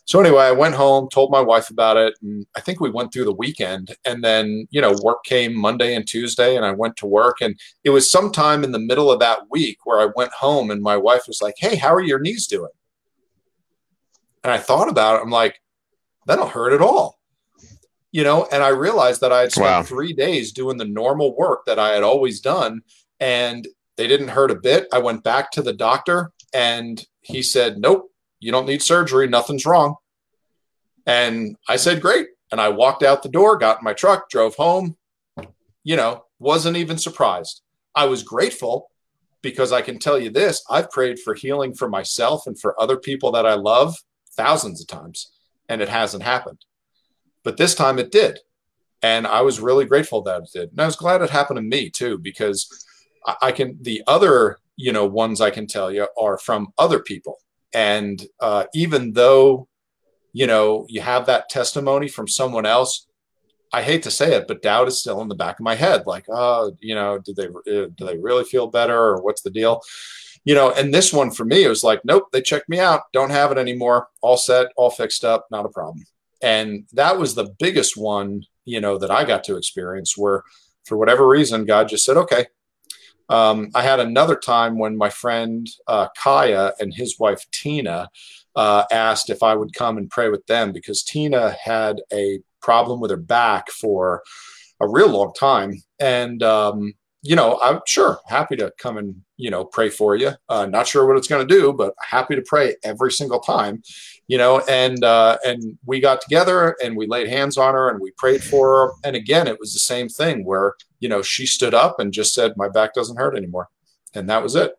So 0.05 0.19
anyway, 0.19 0.43
I 0.43 0.51
went 0.51 0.75
home, 0.75 1.09
told 1.09 1.31
my 1.31 1.41
wife 1.41 1.71
about 1.71 1.97
it, 1.97 2.13
and 2.21 2.45
I 2.55 2.61
think 2.61 2.79
we 2.79 2.91
went 2.91 3.11
through 3.11 3.25
the 3.25 3.33
weekend. 3.33 3.95
And 4.05 4.23
then, 4.23 4.67
you 4.69 4.79
know, 4.79 4.95
work 5.01 5.23
came 5.23 5.57
Monday 5.59 5.95
and 5.95 6.07
Tuesday, 6.07 6.55
and 6.55 6.63
I 6.63 6.71
went 6.71 6.95
to 6.97 7.07
work. 7.07 7.41
And 7.41 7.59
it 7.83 7.89
was 7.89 8.09
sometime 8.09 8.63
in 8.63 8.71
the 8.71 8.79
middle 8.79 9.11
of 9.11 9.19
that 9.21 9.49
week 9.49 9.79
where 9.83 9.99
I 9.99 10.11
went 10.15 10.31
home, 10.31 10.69
and 10.69 10.81
my 10.81 10.95
wife 10.95 11.23
was 11.27 11.41
like, 11.41 11.55
"Hey, 11.57 11.75
how 11.75 11.91
are 11.91 12.03
your 12.03 12.19
knees 12.19 12.45
doing?" 12.45 12.71
And 14.43 14.53
I 14.53 14.59
thought 14.59 14.89
about 14.89 15.15
it. 15.15 15.23
I'm 15.23 15.31
like, 15.31 15.59
"That 16.27 16.35
don't 16.35 16.51
hurt 16.51 16.73
at 16.73 16.81
all." 16.81 17.14
You 18.15 18.23
know, 18.23 18.47
and 18.49 18.63
I 18.63 18.69
realized 18.69 19.19
that 19.19 19.33
I 19.33 19.41
had 19.41 19.51
spent 19.51 19.65
wow. 19.65 19.83
three 19.83 20.13
days 20.13 20.53
doing 20.53 20.77
the 20.77 20.85
normal 20.85 21.35
work 21.35 21.65
that 21.65 21.77
I 21.77 21.89
had 21.89 22.01
always 22.01 22.39
done. 22.39 22.81
And 23.19 23.67
they 23.97 24.07
didn't 24.07 24.29
hurt 24.29 24.51
a 24.51 24.55
bit. 24.55 24.87
I 24.93 24.99
went 24.99 25.21
back 25.21 25.51
to 25.51 25.61
the 25.61 25.73
doctor 25.73 26.31
and 26.53 27.05
he 27.19 27.43
said, 27.43 27.77
Nope, 27.77 28.09
you 28.39 28.53
don't 28.53 28.67
need 28.67 28.81
surgery. 28.81 29.27
Nothing's 29.27 29.65
wrong. 29.65 29.95
And 31.05 31.57
I 31.67 31.75
said, 31.75 32.01
Great. 32.01 32.27
And 32.53 32.61
I 32.61 32.69
walked 32.69 33.03
out 33.03 33.21
the 33.21 33.27
door, 33.27 33.57
got 33.57 33.79
in 33.79 33.83
my 33.83 33.91
truck, 33.91 34.29
drove 34.29 34.55
home, 34.55 34.95
you 35.83 35.97
know, 35.97 36.23
wasn't 36.39 36.77
even 36.77 36.97
surprised. 36.97 37.63
I 37.95 38.05
was 38.05 38.23
grateful 38.23 38.91
because 39.41 39.73
I 39.73 39.81
can 39.81 39.99
tell 39.99 40.17
you 40.17 40.29
this 40.29 40.63
I've 40.69 40.89
prayed 40.89 41.19
for 41.19 41.33
healing 41.33 41.73
for 41.73 41.89
myself 41.89 42.47
and 42.47 42.57
for 42.57 42.81
other 42.81 42.95
people 42.95 43.33
that 43.33 43.45
I 43.45 43.55
love 43.55 43.93
thousands 44.37 44.79
of 44.79 44.87
times, 44.87 45.33
and 45.67 45.81
it 45.81 45.89
hasn't 45.89 46.23
happened. 46.23 46.63
But 47.45 47.55
this 47.55 47.75
time 47.75 47.97
it 47.97 48.11
did. 48.11 48.39
And 49.01 49.25
I 49.25 49.41
was 49.41 49.61
really 49.61 49.85
grateful 49.85 50.21
that 50.23 50.41
it 50.41 50.49
did. 50.53 50.71
And 50.71 50.81
I 50.81 50.85
was 50.85 50.97
glad 50.97 51.21
it 51.21 51.29
happened 51.29 51.57
to 51.57 51.61
me 51.61 51.89
too, 51.89 52.17
because 52.17 52.67
I, 53.41 53.53
can, 53.53 53.77
the 53.81 54.03
other, 54.07 54.57
you 54.75 54.91
know, 54.91 55.05
ones 55.05 55.39
I 55.39 55.51
can 55.51 55.67
tell 55.67 55.89
you 55.91 56.07
are 56.19 56.37
from 56.37 56.73
other 56.77 56.99
people. 56.99 57.37
And 57.73 58.25
uh, 58.39 58.65
even 58.73 59.13
though, 59.13 59.67
you 60.33 60.47
know, 60.47 60.85
you 60.89 61.01
have 61.01 61.27
that 61.27 61.49
testimony 61.49 62.09
from 62.09 62.27
someone 62.27 62.65
else, 62.65 63.07
I 63.73 63.81
hate 63.81 64.03
to 64.03 64.11
say 64.11 64.33
it, 64.33 64.47
but 64.47 64.61
doubt 64.61 64.87
is 64.87 64.99
still 64.99 65.21
in 65.21 65.27
the 65.27 65.35
back 65.35 65.59
of 65.59 65.63
my 65.63 65.75
head. 65.75 66.03
Like, 66.05 66.25
oh, 66.29 66.71
you 66.79 66.95
know, 66.95 67.19
do 67.19 67.33
they 67.33 67.47
uh, 67.47 67.87
do 67.95 68.05
they 68.05 68.17
really 68.17 68.45
feel 68.45 68.67
better, 68.67 68.97
or 68.97 69.21
what's 69.21 69.41
the 69.41 69.49
deal? 69.49 69.81
You 70.45 70.55
know, 70.55 70.71
and 70.71 70.93
this 70.93 71.11
one 71.11 71.31
for 71.31 71.43
me, 71.43 71.63
it 71.63 71.69
was 71.69 71.83
like, 71.83 72.05
nope, 72.05 72.27
they 72.31 72.41
checked 72.41 72.69
me 72.69 72.79
out, 72.79 73.01
don't 73.11 73.31
have 73.31 73.51
it 73.51 73.57
anymore, 73.57 74.07
all 74.21 74.37
set, 74.37 74.67
all 74.77 74.89
fixed 74.89 75.25
up, 75.25 75.47
not 75.51 75.65
a 75.65 75.69
problem. 75.69 76.05
And 76.41 76.87
that 76.93 77.17
was 77.17 77.35
the 77.35 77.53
biggest 77.59 77.97
one, 77.97 78.43
you 78.65 78.81
know, 78.81 78.97
that 78.97 79.11
I 79.11 79.23
got 79.23 79.43
to 79.45 79.57
experience. 79.57 80.17
Where, 80.17 80.43
for 80.85 80.97
whatever 80.97 81.27
reason, 81.27 81.65
God 81.65 81.89
just 81.89 82.05
said, 82.05 82.17
okay. 82.17 82.47
Um, 83.27 83.71
I 83.73 83.81
had 83.81 83.99
another 83.99 84.35
time 84.35 84.77
when 84.77 84.97
my 84.97 85.09
friend 85.09 85.67
uh, 85.87 86.09
Kaya 86.15 86.73
and 86.79 86.93
his 86.93 87.17
wife 87.19 87.43
Tina 87.51 88.09
uh, 88.55 88.83
asked 88.91 89.31
if 89.31 89.41
I 89.41 89.55
would 89.55 89.73
come 89.73 89.97
and 89.97 90.09
pray 90.09 90.29
with 90.29 90.45
them 90.45 90.71
because 90.71 91.01
Tina 91.01 91.55
had 91.63 92.01
a 92.13 92.39
problem 92.61 92.99
with 92.99 93.09
her 93.09 93.17
back 93.17 93.71
for 93.71 94.21
a 94.79 94.87
real 94.87 95.09
long 95.09 95.33
time. 95.33 95.81
And, 95.99 96.43
um, 96.43 96.93
you 97.25 97.35
know, 97.35 97.59
I'm 97.63 97.79
sure 97.87 98.19
happy 98.27 98.55
to 98.57 98.71
come 98.77 98.97
and, 98.97 99.19
you 99.35 99.49
know, 99.49 99.65
pray 99.65 99.89
for 99.89 100.15
you. 100.15 100.33
Uh, 100.47 100.67
not 100.67 100.85
sure 100.85 101.07
what 101.07 101.17
it's 101.17 101.27
going 101.27 101.45
to 101.45 101.53
do, 101.53 101.73
but 101.73 101.95
happy 101.99 102.35
to 102.35 102.43
pray 102.43 102.75
every 102.83 103.11
single 103.11 103.39
time, 103.39 103.81
you 104.27 104.37
know, 104.37 104.61
and, 104.69 105.03
uh, 105.03 105.39
and 105.43 105.75
we 105.87 105.99
got 105.99 106.21
together 106.21 106.75
and 106.83 106.95
we 106.95 107.07
laid 107.07 107.27
hands 107.27 107.57
on 107.57 107.73
her 107.73 107.89
and 107.89 107.99
we 107.99 108.11
prayed 108.11 108.43
for 108.43 108.69
her. 108.69 108.91
And 109.03 109.15
again, 109.15 109.47
it 109.47 109.59
was 109.59 109.73
the 109.73 109.79
same 109.79 110.07
thing 110.07 110.45
where, 110.45 110.75
you 110.99 111.09
know, 111.09 111.23
she 111.23 111.47
stood 111.47 111.73
up 111.73 111.99
and 111.99 112.13
just 112.13 112.35
said, 112.35 112.53
my 112.57 112.69
back 112.69 112.93
doesn't 112.93 113.17
hurt 113.17 113.35
anymore. 113.35 113.69
And 114.13 114.29
that 114.29 114.43
was 114.43 114.55
it, 114.55 114.75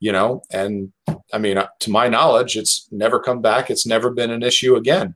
you 0.00 0.10
know, 0.10 0.42
and 0.50 0.92
I 1.32 1.38
mean, 1.38 1.58
uh, 1.58 1.68
to 1.80 1.92
my 1.92 2.08
knowledge, 2.08 2.56
it's 2.56 2.88
never 2.90 3.20
come 3.20 3.40
back. 3.40 3.70
It's 3.70 3.86
never 3.86 4.10
been 4.10 4.32
an 4.32 4.42
issue 4.42 4.74
again. 4.74 5.14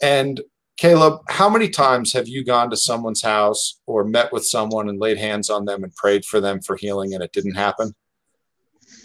And 0.00 0.40
Caleb, 0.76 1.20
how 1.28 1.48
many 1.48 1.68
times 1.68 2.12
have 2.12 2.26
you 2.26 2.44
gone 2.44 2.68
to 2.70 2.76
someone's 2.76 3.22
house 3.22 3.80
or 3.86 4.04
met 4.04 4.32
with 4.32 4.44
someone 4.44 4.88
and 4.88 4.98
laid 4.98 5.18
hands 5.18 5.48
on 5.48 5.64
them 5.64 5.84
and 5.84 5.94
prayed 5.94 6.24
for 6.24 6.40
them 6.40 6.60
for 6.60 6.76
healing 6.76 7.14
and 7.14 7.22
it 7.22 7.32
didn't 7.32 7.54
happen? 7.54 7.94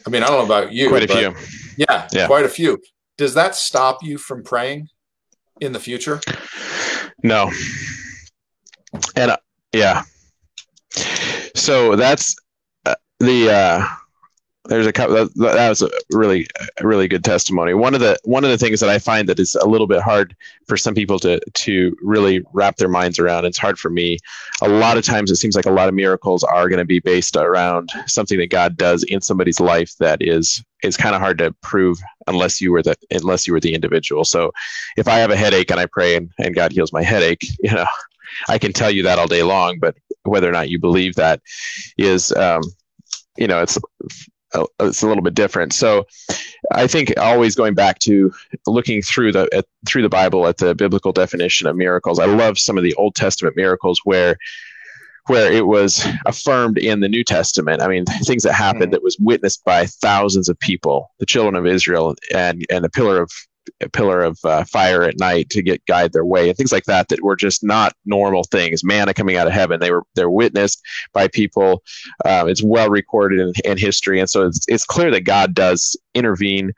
I 0.06 0.10
mean, 0.10 0.24
I 0.24 0.28
don't 0.28 0.40
know 0.40 0.46
about 0.46 0.74
you. 0.74 0.90
Quite 0.90 1.10
a 1.10 1.16
few. 1.16 1.36
Yeah, 1.78 2.08
yeah, 2.12 2.28
quite 2.28 2.46
a 2.46 2.50
few. 2.50 2.82
Does 3.18 3.34
that 3.36 3.56
stop 3.56 4.04
you 4.04 4.18
from 4.18 4.44
praying 4.44 4.88
in 5.62 5.72
the 5.72 5.80
future? 5.80 6.22
No. 7.24 7.52
And 9.16 9.32
uh, 9.32 9.38
yeah. 9.74 10.04
So 11.56 11.96
that's 11.96 12.36
uh, 12.86 12.96
the 13.20 13.52
uh, 13.52 13.88
there's 14.70 14.86
a 14.86 14.94
couple 14.94 15.16
that, 15.16 15.36
that 15.36 15.70
was 15.70 15.82
a 15.82 15.90
really 16.12 16.48
really 16.82 17.08
good 17.08 17.24
testimony. 17.24 17.74
One 17.74 17.96
of 17.96 18.00
the 18.00 18.18
one 18.24 18.44
of 18.44 18.52
the 18.52 18.58
things 18.58 18.80
that 18.80 18.90
i 18.90 19.00
find 19.00 19.28
that 19.28 19.40
is 19.40 19.56
a 19.56 19.66
little 19.68 19.88
bit 19.88 20.02
hard 20.02 20.36
for 20.68 20.78
some 20.78 20.94
people 20.94 21.20
to 21.20 21.40
to 21.40 21.98
really 22.02 22.44
wrap 22.54 22.78
their 22.78 22.88
minds 22.88 23.20
around 23.20 23.46
it's 23.46 23.58
hard 23.58 23.80
for 23.80 23.90
me. 23.90 24.18
A 24.62 24.70
lot 24.70 24.98
of 24.98 25.04
times 25.04 25.32
it 25.32 25.38
seems 25.38 25.56
like 25.56 25.66
a 25.66 25.72
lot 25.72 25.90
of 25.90 25.96
miracles 25.96 26.44
are 26.44 26.70
going 26.70 26.80
to 26.80 26.86
be 26.86 27.00
based 27.00 27.36
around 27.36 27.90
something 28.06 28.38
that 28.38 28.52
god 28.52 28.78
does 28.78 29.04
in 29.04 29.22
somebody's 29.22 29.60
life 29.60 29.96
that 29.98 30.22
is 30.22 30.64
is 30.84 30.96
kind 30.96 31.16
of 31.16 31.22
hard 31.22 31.38
to 31.40 31.52
prove 31.62 32.00
unless 32.28 32.62
you 32.62 32.72
were 32.72 32.84
the 32.84 32.96
unless 33.12 33.48
you 33.48 33.54
were 33.54 33.60
the 33.60 33.74
individual. 33.74 34.24
So 34.24 34.52
if 34.98 35.08
i 35.08 35.18
have 35.18 35.32
a 35.32 35.36
headache 35.36 35.72
and 35.72 35.80
i 35.80 35.88
pray 35.88 36.16
and, 36.16 36.30
and 36.38 36.56
god 36.56 36.72
heals 36.72 36.94
my 36.94 37.04
headache 37.04 37.44
you 37.64 37.72
know 37.72 37.88
i 38.48 38.58
can 38.60 38.72
tell 38.72 38.92
you 38.92 39.04
that 39.04 39.18
all 39.18 39.28
day 39.28 39.44
long 39.44 39.80
but 39.80 39.98
whether 40.24 40.48
or 40.48 40.52
not 40.52 40.70
you 40.70 40.80
believe 40.80 41.16
that 41.16 41.42
is 41.98 42.32
um, 42.34 42.62
you 43.38 43.48
know 43.48 43.62
it's 43.62 43.80
it's 44.80 45.02
a 45.02 45.08
little 45.08 45.24
bit 45.24 45.36
different. 45.36 45.74
So 45.74 46.06
I 46.72 46.88
think 46.88 47.14
always 47.18 47.56
going 47.56 47.74
back 47.74 48.00
to 48.00 48.34
looking 48.68 49.02
through 49.02 49.32
the 49.34 49.50
at, 49.54 49.66
through 49.88 50.02
the 50.02 50.10
Bible 50.10 50.48
at 50.48 50.58
the 50.58 50.76
biblical 50.76 51.12
definition 51.12 51.68
of 51.68 51.76
miracles. 51.76 52.20
I 52.20 52.26
love 52.26 52.58
some 52.58 52.78
of 52.78 52.84
the 52.84 52.94
Old 52.96 53.16
Testament 53.16 53.56
miracles 53.56 54.02
where 54.04 54.38
where 55.28 55.52
it 55.52 55.68
was 55.68 56.06
affirmed 56.26 56.80
in 56.80 57.02
the 57.02 57.08
New 57.08 57.24
Testament. 57.24 57.84
I 57.84 57.88
mean, 57.88 58.06
things 58.06 58.44
that 58.44 58.54
happened 58.54 58.88
mm. 58.88 58.92
that 58.92 59.04
was 59.04 59.18
witnessed 59.20 59.64
by 59.64 59.86
thousands 59.86 60.50
of 60.50 60.60
people, 60.60 61.12
the 61.20 61.26
children 61.26 61.56
of 61.56 61.68
Israel, 61.68 62.16
and 62.34 62.66
and 62.70 62.84
the 62.84 62.90
pillar 62.90 63.22
of 63.22 63.32
pillar 63.94 64.22
of 64.22 64.40
uh, 64.44 64.64
fire 64.66 65.04
at 65.04 65.20
night 65.20 65.50
to 65.52 65.62
get 65.62 65.86
guide 65.86 66.14
their 66.14 66.26
way 66.26 66.50
and 66.50 66.58
things 66.58 66.72
like 66.72 66.86
that 66.86 67.10
that 67.10 67.22
were 67.22 67.36
just 67.36 67.64
not 67.64 67.94
normal 68.06 68.44
things. 68.44 68.84
Manna 68.84 69.14
coming 69.14 69.38
out 69.38 69.48
of 69.48 69.54
heaven. 69.54 69.80
They 69.80 69.92
were 69.92 70.04
they're 70.16 70.30
witnessed 70.30 70.82
by 71.14 71.28
people. 71.28 71.84
Um, 72.26 72.50
it's 72.50 72.64
well 72.64 72.90
recorded 72.90 73.40
in, 73.40 73.54
in 73.66 73.78
history 73.78 74.20
and 74.20 74.30
so 74.30 74.48
it's, 74.48 74.66
it's 74.68 74.86
clear 74.86 75.12
that 75.12 75.22
god 75.22 75.54
does 75.54 75.96
intervene 76.14 76.72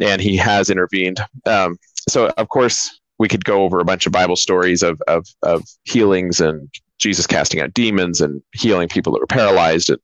and 0.00 0.20
he 0.20 0.36
has 0.36 0.70
intervened. 0.70 1.20
Um, 1.46 1.78
so 2.08 2.28
of 2.36 2.48
course 2.48 3.00
we 3.18 3.28
could 3.28 3.44
go 3.44 3.62
over 3.62 3.80
a 3.80 3.84
bunch 3.84 4.06
of 4.06 4.12
bible 4.12 4.36
stories 4.36 4.82
of 4.82 5.00
of, 5.08 5.26
of 5.42 5.64
healings 5.84 6.40
and 6.40 6.68
Jesus 6.98 7.26
casting 7.26 7.60
out 7.60 7.74
demons 7.74 8.20
and 8.20 8.42
healing 8.52 8.88
people 8.88 9.12
that 9.12 9.20
were 9.20 9.26
paralyzed. 9.26 9.90
And 9.90 10.00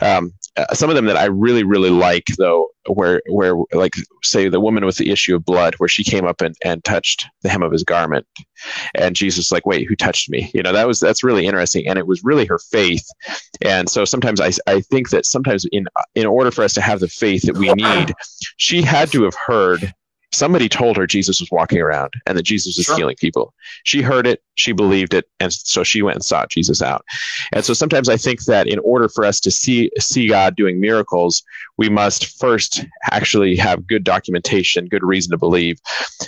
um, 0.00 0.32
uh, 0.56 0.74
some 0.74 0.90
of 0.90 0.96
them 0.96 1.06
that 1.06 1.16
I 1.16 1.26
really, 1.26 1.64
really 1.64 1.90
like, 1.90 2.26
though, 2.38 2.68
where, 2.86 3.22
where 3.28 3.54
like, 3.72 3.92
say, 4.22 4.48
the 4.48 4.60
woman 4.60 4.84
with 4.84 4.96
the 4.96 5.10
issue 5.10 5.36
of 5.36 5.44
blood, 5.44 5.74
where 5.76 5.88
she 5.88 6.04
came 6.04 6.24
up 6.26 6.40
and, 6.40 6.54
and 6.64 6.82
touched 6.84 7.26
the 7.42 7.48
hem 7.48 7.62
of 7.62 7.72
his 7.72 7.84
garment. 7.84 8.26
And 8.94 9.16
Jesus, 9.16 9.52
like, 9.52 9.66
wait, 9.66 9.88
who 9.88 9.96
touched 9.96 10.28
me? 10.30 10.50
You 10.54 10.62
know, 10.62 10.72
that 10.72 10.86
was, 10.86 11.00
that's 11.00 11.24
really 11.24 11.46
interesting. 11.46 11.86
And 11.86 11.98
it 11.98 12.06
was 12.06 12.24
really 12.24 12.46
her 12.46 12.58
faith. 12.58 13.06
And 13.62 13.88
so 13.88 14.04
sometimes 14.04 14.40
I, 14.40 14.50
I 14.66 14.80
think 14.80 15.10
that 15.10 15.26
sometimes 15.26 15.64
in, 15.72 15.86
in 16.14 16.26
order 16.26 16.50
for 16.50 16.64
us 16.64 16.74
to 16.74 16.80
have 16.80 17.00
the 17.00 17.08
faith 17.08 17.42
that 17.42 17.56
we 17.56 17.72
need, 17.72 18.12
she 18.56 18.82
had 18.82 19.10
to 19.12 19.24
have 19.24 19.34
heard 19.34 19.94
somebody 20.32 20.68
told 20.68 20.96
her 20.96 21.06
Jesus 21.06 21.40
was 21.40 21.50
walking 21.50 21.80
around 21.80 22.14
and 22.26 22.36
that 22.36 22.42
Jesus 22.42 22.76
was 22.76 22.86
sure. 22.86 22.96
healing 22.96 23.16
people. 23.16 23.54
She 23.84 24.02
heard 24.02 24.26
it, 24.26 24.42
she 24.54 24.72
believed 24.72 25.14
it, 25.14 25.26
and 25.40 25.52
so 25.52 25.84
she 25.84 26.02
went 26.02 26.16
and 26.16 26.24
sought 26.24 26.50
Jesus 26.50 26.82
out. 26.82 27.04
And 27.52 27.64
so 27.64 27.74
sometimes 27.74 28.08
I 28.08 28.16
think 28.16 28.44
that 28.44 28.66
in 28.66 28.78
order 28.80 29.08
for 29.08 29.24
us 29.24 29.40
to 29.40 29.50
see 29.50 29.90
see 29.98 30.28
God 30.28 30.56
doing 30.56 30.80
miracles, 30.80 31.42
we 31.76 31.88
must 31.88 32.38
first 32.38 32.84
actually 33.10 33.56
have 33.56 33.86
good 33.86 34.04
documentation, 34.04 34.86
good 34.86 35.04
reason 35.04 35.30
to 35.32 35.38
believe 35.38 35.78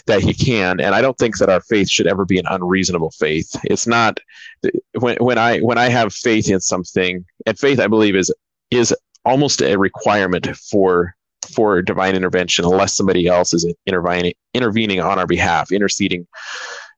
that 0.07 0.23
he 0.23 0.35
can. 0.35 0.81
And 0.81 0.95
I 0.95 1.01
don't 1.01 1.19
think 1.19 1.39
that 1.39 1.51
our 1.51 1.63
faith 1.63 1.89
should 1.89 2.07
ever 2.07 2.25
be 2.25 2.39
an 2.39 2.47
unreasonable 2.49 3.11
faith. 3.13 3.55
It's 3.65 3.87
not 3.87 4.21
when 4.99 5.17
when 5.17 5.39
I 5.39 5.61
when 5.61 5.79
I 5.79 5.89
have 5.89 6.13
faith 6.13 6.51
in 6.51 6.61
something, 6.61 7.25
and 7.47 7.59
faith 7.59 7.81
I 7.81 7.87
believe 7.87 8.17
is 8.17 8.33
is 8.71 8.95
almost 9.25 9.63
a 9.63 9.77
requirement 9.77 10.55
for 10.57 11.15
for 11.49 11.83
divine 11.83 12.15
intervention 12.15 12.65
unless 12.65 12.97
somebody 12.97 13.27
else 13.27 13.55
is 13.55 13.73
intervening 13.87 14.35
intervening 14.55 15.01
on 15.01 15.19
our 15.19 15.27
behalf, 15.27 15.73
interceding, 15.73 16.27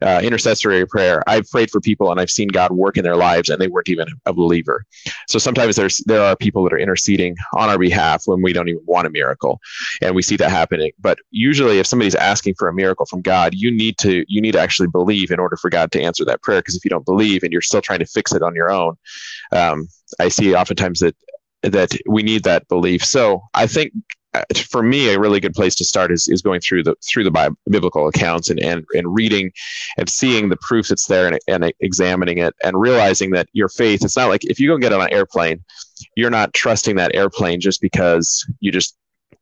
uh, 0.02 0.20
intercessory 0.22 0.86
prayer. 0.86 1.22
I've 1.26 1.48
prayed 1.50 1.70
for 1.70 1.80
people 1.80 2.10
and 2.10 2.20
I've 2.20 2.30
seen 2.30 2.48
God 2.48 2.70
work 2.70 2.98
in 2.98 3.02
their 3.02 3.16
lives, 3.16 3.48
and 3.48 3.60
they 3.60 3.66
weren't 3.66 3.88
even 3.88 4.08
a 4.26 4.32
believer. 4.34 4.84
So 5.26 5.38
sometimes 5.38 5.76
there's 5.76 5.98
there 6.06 6.22
are 6.22 6.36
people 6.36 6.62
that 6.64 6.74
are 6.74 6.78
interceding 6.78 7.34
on 7.54 7.70
our 7.70 7.78
behalf 7.78 8.24
when 8.26 8.42
we 8.42 8.52
don't 8.52 8.68
even 8.68 8.82
want 8.84 9.06
a 9.06 9.10
miracle, 9.10 9.58
and 10.02 10.14
we 10.14 10.22
see 10.22 10.36
that 10.36 10.50
happening. 10.50 10.92
But 10.98 11.18
usually, 11.30 11.78
if 11.78 11.86
somebody's 11.86 12.14
asking 12.14 12.54
for 12.58 12.68
a 12.68 12.74
miracle 12.74 13.06
from 13.06 13.22
God, 13.22 13.54
you 13.54 13.70
need 13.70 13.96
to 13.98 14.24
you 14.28 14.40
need 14.42 14.52
to 14.52 14.60
actually 14.60 14.88
believe 14.88 15.30
in 15.30 15.40
order 15.40 15.56
for 15.56 15.70
God 15.70 15.90
to 15.92 16.02
answer 16.02 16.24
that 16.26 16.42
prayer. 16.42 16.60
Because 16.60 16.76
if 16.76 16.84
you 16.84 16.90
don't 16.90 17.06
believe 17.06 17.42
and 17.42 17.52
you're 17.52 17.62
still 17.62 17.82
trying 17.82 18.00
to 18.00 18.06
fix 18.06 18.34
it 18.34 18.42
on 18.42 18.54
your 18.54 18.70
own, 18.70 18.96
um, 19.52 19.88
I 20.20 20.28
see 20.28 20.54
oftentimes 20.54 21.00
that 21.00 21.16
that 21.62 21.90
we 22.06 22.22
need 22.22 22.44
that 22.44 22.68
belief. 22.68 23.02
So 23.04 23.42
I 23.54 23.66
think 23.66 23.92
Uh, 24.36 24.42
for 24.68 24.82
me, 24.82 25.12
a 25.12 25.18
really 25.18 25.40
good 25.40 25.54
place 25.54 25.74
to 25.74 25.84
start 25.84 26.12
is, 26.12 26.28
is 26.28 26.42
going 26.42 26.60
through 26.60 26.82
the 26.82 26.94
through 27.02 27.24
the 27.24 27.30
Bible, 27.30 27.56
biblical 27.70 28.06
accounts 28.06 28.50
and, 28.50 28.60
and 28.60 28.84
and 28.94 29.14
reading 29.14 29.50
and 29.96 30.10
seeing 30.10 30.50
the 30.50 30.56
proof 30.58 30.88
that's 30.88 31.06
there 31.06 31.26
and, 31.26 31.38
and 31.48 31.72
examining 31.80 32.38
it 32.38 32.54
and 32.62 32.78
realizing 32.78 33.30
that 33.30 33.48
your 33.52 33.68
faith. 33.68 34.04
It's 34.04 34.16
not 34.16 34.28
like 34.28 34.44
if 34.44 34.60
you 34.60 34.68
go 34.68 34.76
get 34.76 34.92
on 34.92 35.00
an 35.00 35.12
airplane, 35.12 35.64
you're 36.16 36.30
not 36.30 36.52
trusting 36.52 36.96
that 36.96 37.14
airplane 37.14 37.60
just 37.60 37.80
because 37.80 38.46
you 38.60 38.70
just 38.70 38.96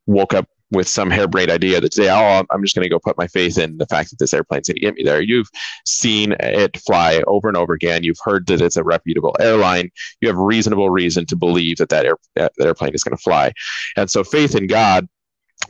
woke 0.06 0.32
up 0.32 0.48
with 0.74 0.88
some 0.88 1.10
harebrained 1.10 1.50
idea 1.50 1.80
that 1.80 1.94
say, 1.94 2.10
"Oh, 2.10 2.44
I'm 2.50 2.62
just 2.62 2.74
going 2.74 2.84
to 2.84 2.90
go 2.90 2.98
put 2.98 3.18
my 3.18 3.26
faith 3.26 3.58
in 3.58 3.78
the 3.78 3.86
fact 3.86 4.10
that 4.10 4.18
this 4.18 4.34
airplane's 4.34 4.68
going 4.68 4.76
to 4.76 4.80
get 4.80 4.94
me 4.94 5.02
there." 5.02 5.20
You've 5.20 5.48
seen 5.86 6.32
it 6.40 6.76
fly 6.78 7.22
over 7.26 7.48
and 7.48 7.56
over 7.56 7.72
again. 7.72 8.02
You've 8.04 8.18
heard 8.22 8.46
that 8.48 8.60
it's 8.60 8.76
a 8.76 8.84
reputable 8.84 9.36
airline. 9.40 9.90
You 10.20 10.28
have 10.28 10.36
reasonable 10.36 10.90
reason 10.90 11.26
to 11.26 11.36
believe 11.36 11.78
that 11.78 11.88
that, 11.88 12.04
air, 12.04 12.16
that 12.34 12.52
airplane 12.60 12.94
is 12.94 13.04
going 13.04 13.16
to 13.16 13.22
fly, 13.22 13.52
and 13.96 14.10
so 14.10 14.24
faith 14.24 14.54
in 14.54 14.66
God 14.66 15.08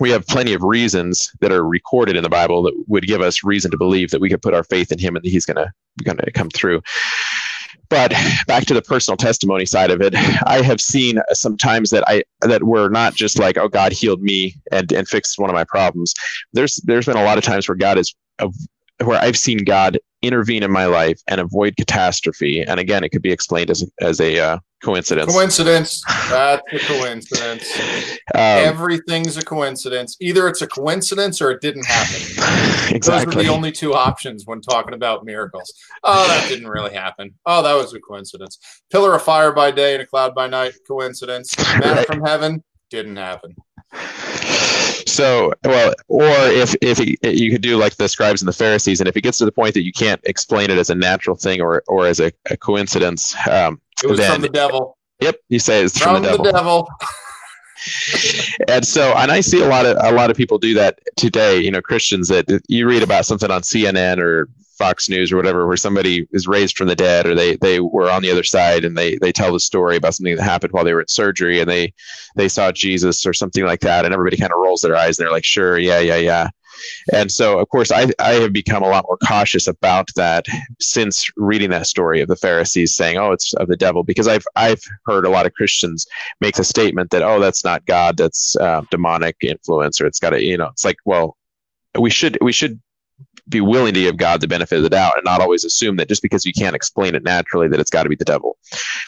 we 0.00 0.10
have 0.10 0.26
plenty 0.26 0.54
of 0.54 0.62
reasons 0.62 1.30
that 1.40 1.52
are 1.52 1.64
recorded 1.64 2.16
in 2.16 2.22
the 2.22 2.28
Bible 2.28 2.62
that 2.62 2.84
would 2.88 3.06
give 3.06 3.20
us 3.20 3.44
reason 3.44 3.70
to 3.70 3.76
believe 3.76 4.10
that 4.10 4.20
we 4.20 4.28
could 4.28 4.42
put 4.42 4.54
our 4.54 4.64
faith 4.64 4.90
in 4.90 4.98
Him 4.98 5.14
and 5.16 5.24
that 5.24 5.30
He's 5.30 5.46
going 5.46 5.56
to 5.56 5.72
going 6.02 6.18
to 6.18 6.30
come 6.32 6.50
through. 6.50 6.82
But 7.88 8.12
back 8.46 8.64
to 8.66 8.74
the 8.74 8.82
personal 8.82 9.16
testimony 9.16 9.66
side 9.66 9.90
of 9.90 10.00
it, 10.00 10.14
I 10.46 10.62
have 10.62 10.80
seen 10.80 11.20
sometimes 11.32 11.90
that 11.90 12.04
I 12.06 12.22
that 12.40 12.64
were 12.64 12.88
not 12.88 13.14
just 13.14 13.38
like, 13.38 13.58
oh, 13.58 13.68
God 13.68 13.92
healed 13.92 14.22
me 14.22 14.54
and 14.72 14.90
and 14.92 15.08
fixed 15.08 15.38
one 15.38 15.50
of 15.50 15.54
my 15.54 15.64
problems. 15.64 16.14
There's 16.52 16.76
there's 16.84 17.06
been 17.06 17.16
a 17.16 17.24
lot 17.24 17.38
of 17.38 17.44
times 17.44 17.68
where 17.68 17.76
God 17.76 17.98
is 17.98 18.14
where 19.02 19.20
I've 19.20 19.38
seen 19.38 19.58
God 19.58 19.98
intervene 20.22 20.62
in 20.62 20.70
my 20.70 20.86
life 20.86 21.20
and 21.28 21.40
avoid 21.40 21.76
catastrophe. 21.76 22.62
And 22.62 22.80
again, 22.80 23.04
it 23.04 23.10
could 23.10 23.22
be 23.22 23.32
explained 23.32 23.70
as 23.70 23.88
as 24.00 24.20
a 24.20 24.38
uh, 24.38 24.58
coincidence. 24.84 25.32
Coincidence. 25.32 26.04
That's 26.28 26.62
a 26.72 26.78
coincidence. 26.78 27.78
Um, 28.34 28.40
Everything's 28.40 29.36
a 29.36 29.42
coincidence. 29.42 30.16
Either 30.18 30.48
it's 30.48 30.62
a 30.62 30.66
coincidence 30.66 31.40
or 31.40 31.50
it 31.50 31.60
didn't 31.60 31.86
happen. 31.86 32.94
Exactly. 32.94 33.26
Those 33.26 33.36
were 33.36 33.42
the 33.42 33.48
only 33.48 33.70
two 33.70 33.94
options 33.94 34.44
when 34.46 34.60
talking 34.60 34.94
about 34.94 35.24
miracles. 35.24 35.72
Oh, 36.02 36.26
that 36.26 36.48
didn't 36.48 36.68
really 36.68 36.94
happen. 36.94 37.34
Oh, 37.46 37.62
that 37.62 37.74
was 37.74 37.94
a 37.94 38.00
coincidence. 38.00 38.58
Pillar 38.90 39.14
of 39.14 39.22
fire 39.22 39.52
by 39.52 39.70
day 39.70 39.92
and 39.94 40.02
a 40.02 40.06
cloud 40.06 40.34
by 40.34 40.48
night. 40.48 40.74
Coincidence. 40.88 41.56
Manna 41.58 41.96
right. 41.96 42.06
from 42.06 42.24
heaven. 42.24 42.64
Didn't 42.90 43.16
happen. 43.16 43.54
So, 45.14 45.52
well, 45.62 45.94
or 46.08 46.26
if 46.26 46.74
if 46.80 46.98
you 46.98 47.50
could 47.50 47.62
do 47.62 47.76
like 47.76 47.94
the 47.96 48.08
scribes 48.08 48.42
and 48.42 48.48
the 48.48 48.52
Pharisees, 48.52 49.00
and 49.00 49.08
if 49.08 49.16
it 49.16 49.20
gets 49.20 49.38
to 49.38 49.44
the 49.44 49.52
point 49.52 49.74
that 49.74 49.82
you 49.82 49.92
can't 49.92 50.20
explain 50.24 50.70
it 50.70 50.78
as 50.78 50.90
a 50.90 50.94
natural 50.94 51.36
thing 51.36 51.60
or 51.60 51.84
or 51.86 52.06
as 52.06 52.18
a, 52.18 52.32
a 52.50 52.56
coincidence, 52.56 53.34
um, 53.48 53.80
it 54.02 54.08
was 54.08 54.18
then, 54.18 54.32
from 54.32 54.42
the 54.42 54.48
devil. 54.48 54.98
Yep, 55.20 55.36
you 55.48 55.60
say 55.60 55.84
it's 55.84 55.98
from, 55.98 56.16
from 56.16 56.22
the 56.22 56.28
devil. 56.30 56.44
The 56.44 56.52
devil. 56.52 56.88
and 58.68 58.84
so, 58.84 59.12
and 59.16 59.30
I 59.30 59.40
see 59.40 59.62
a 59.62 59.68
lot 59.68 59.86
of 59.86 59.96
a 60.00 60.12
lot 60.12 60.30
of 60.30 60.36
people 60.36 60.58
do 60.58 60.74
that 60.74 60.98
today. 61.16 61.60
You 61.60 61.70
know, 61.70 61.80
Christians 61.80 62.28
that 62.28 62.46
you 62.66 62.88
read 62.88 63.04
about 63.04 63.24
something 63.24 63.50
on 63.50 63.62
CNN 63.62 64.18
or 64.18 64.48
Fox 64.84 65.08
News 65.08 65.32
or 65.32 65.36
whatever, 65.36 65.66
where 65.66 65.78
somebody 65.78 66.28
is 66.32 66.46
raised 66.46 66.76
from 66.76 66.88
the 66.88 66.94
dead, 66.94 67.24
or 67.26 67.34
they 67.34 67.56
they 67.56 67.80
were 67.80 68.10
on 68.10 68.20
the 68.20 68.30
other 68.30 68.42
side, 68.42 68.84
and 68.84 68.98
they 68.98 69.16
they 69.16 69.32
tell 69.32 69.50
the 69.50 69.58
story 69.58 69.96
about 69.96 70.14
something 70.14 70.36
that 70.36 70.42
happened 70.42 70.72
while 70.72 70.84
they 70.84 70.92
were 70.92 71.00
in 71.00 71.08
surgery, 71.08 71.58
and 71.60 71.70
they 71.70 71.94
they 72.36 72.48
saw 72.50 72.70
Jesus 72.70 73.24
or 73.24 73.32
something 73.32 73.64
like 73.64 73.80
that, 73.80 74.04
and 74.04 74.12
everybody 74.12 74.36
kind 74.36 74.52
of 74.52 74.58
rolls 74.58 74.82
their 74.82 74.94
eyes, 74.94 75.18
and 75.18 75.24
they're 75.24 75.32
like, 75.32 75.44
sure, 75.44 75.78
yeah, 75.78 76.00
yeah, 76.00 76.16
yeah. 76.16 76.50
And 77.14 77.32
so, 77.32 77.58
of 77.60 77.68
course, 77.70 77.90
I, 77.90 78.10
I 78.18 78.32
have 78.34 78.52
become 78.52 78.82
a 78.82 78.88
lot 78.88 79.06
more 79.08 79.16
cautious 79.26 79.68
about 79.68 80.10
that 80.16 80.44
since 80.80 81.30
reading 81.36 81.70
that 81.70 81.86
story 81.86 82.20
of 82.20 82.28
the 82.28 82.36
Pharisees 82.36 82.94
saying, 82.94 83.16
"Oh, 83.16 83.32
it's 83.32 83.54
of 83.54 83.68
the 83.68 83.76
devil," 83.76 84.02
because 84.02 84.28
I've 84.28 84.44
I've 84.54 84.82
heard 85.06 85.24
a 85.24 85.30
lot 85.30 85.46
of 85.46 85.54
Christians 85.54 86.06
make 86.42 86.56
the 86.56 86.64
statement 86.64 87.10
that, 87.10 87.22
"Oh, 87.22 87.40
that's 87.40 87.64
not 87.64 87.86
God, 87.86 88.18
that's 88.18 88.54
uh, 88.56 88.82
demonic 88.90 89.36
influence," 89.40 89.98
or 89.98 90.06
it's 90.06 90.20
got 90.20 90.30
to, 90.30 90.42
you 90.42 90.58
know, 90.58 90.68
it's 90.68 90.84
like, 90.84 90.98
well, 91.06 91.38
we 91.98 92.10
should 92.10 92.36
we 92.42 92.52
should 92.52 92.80
be 93.48 93.60
willing 93.60 93.94
to 93.94 94.00
give 94.00 94.16
God 94.16 94.40
the 94.40 94.48
benefit 94.48 94.76
of 94.76 94.82
the 94.82 94.90
doubt 94.90 95.16
and 95.16 95.24
not 95.24 95.40
always 95.40 95.64
assume 95.64 95.96
that 95.96 96.08
just 96.08 96.22
because 96.22 96.44
you 96.44 96.52
can't 96.52 96.76
explain 96.76 97.14
it 97.14 97.24
naturally 97.24 97.68
that 97.68 97.80
it's 97.80 97.90
got 97.90 98.04
to 98.04 98.08
be 98.08 98.16
the 98.16 98.24
devil. 98.24 98.56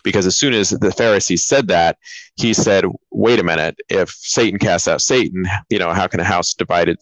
Because 0.05 0.27
as 0.27 0.37
soon 0.37 0.53
as 0.53 0.71
the 0.71 0.93
Pharisees 0.93 1.45
said 1.45 1.69
that, 1.69 1.97
he 2.37 2.53
said, 2.53 2.85
"Wait 3.11 3.41
a 3.41 3.45
minute! 3.45 3.77
If 3.89 4.11
Satan 4.11 4.59
casts 4.59 4.89
out 4.89 5.01
Satan, 5.01 5.47
you 5.71 5.79
know 5.79 5.93
how 5.93 6.07
can 6.07 6.21
a 6.21 6.25
house 6.25 6.53
divided 6.53 6.99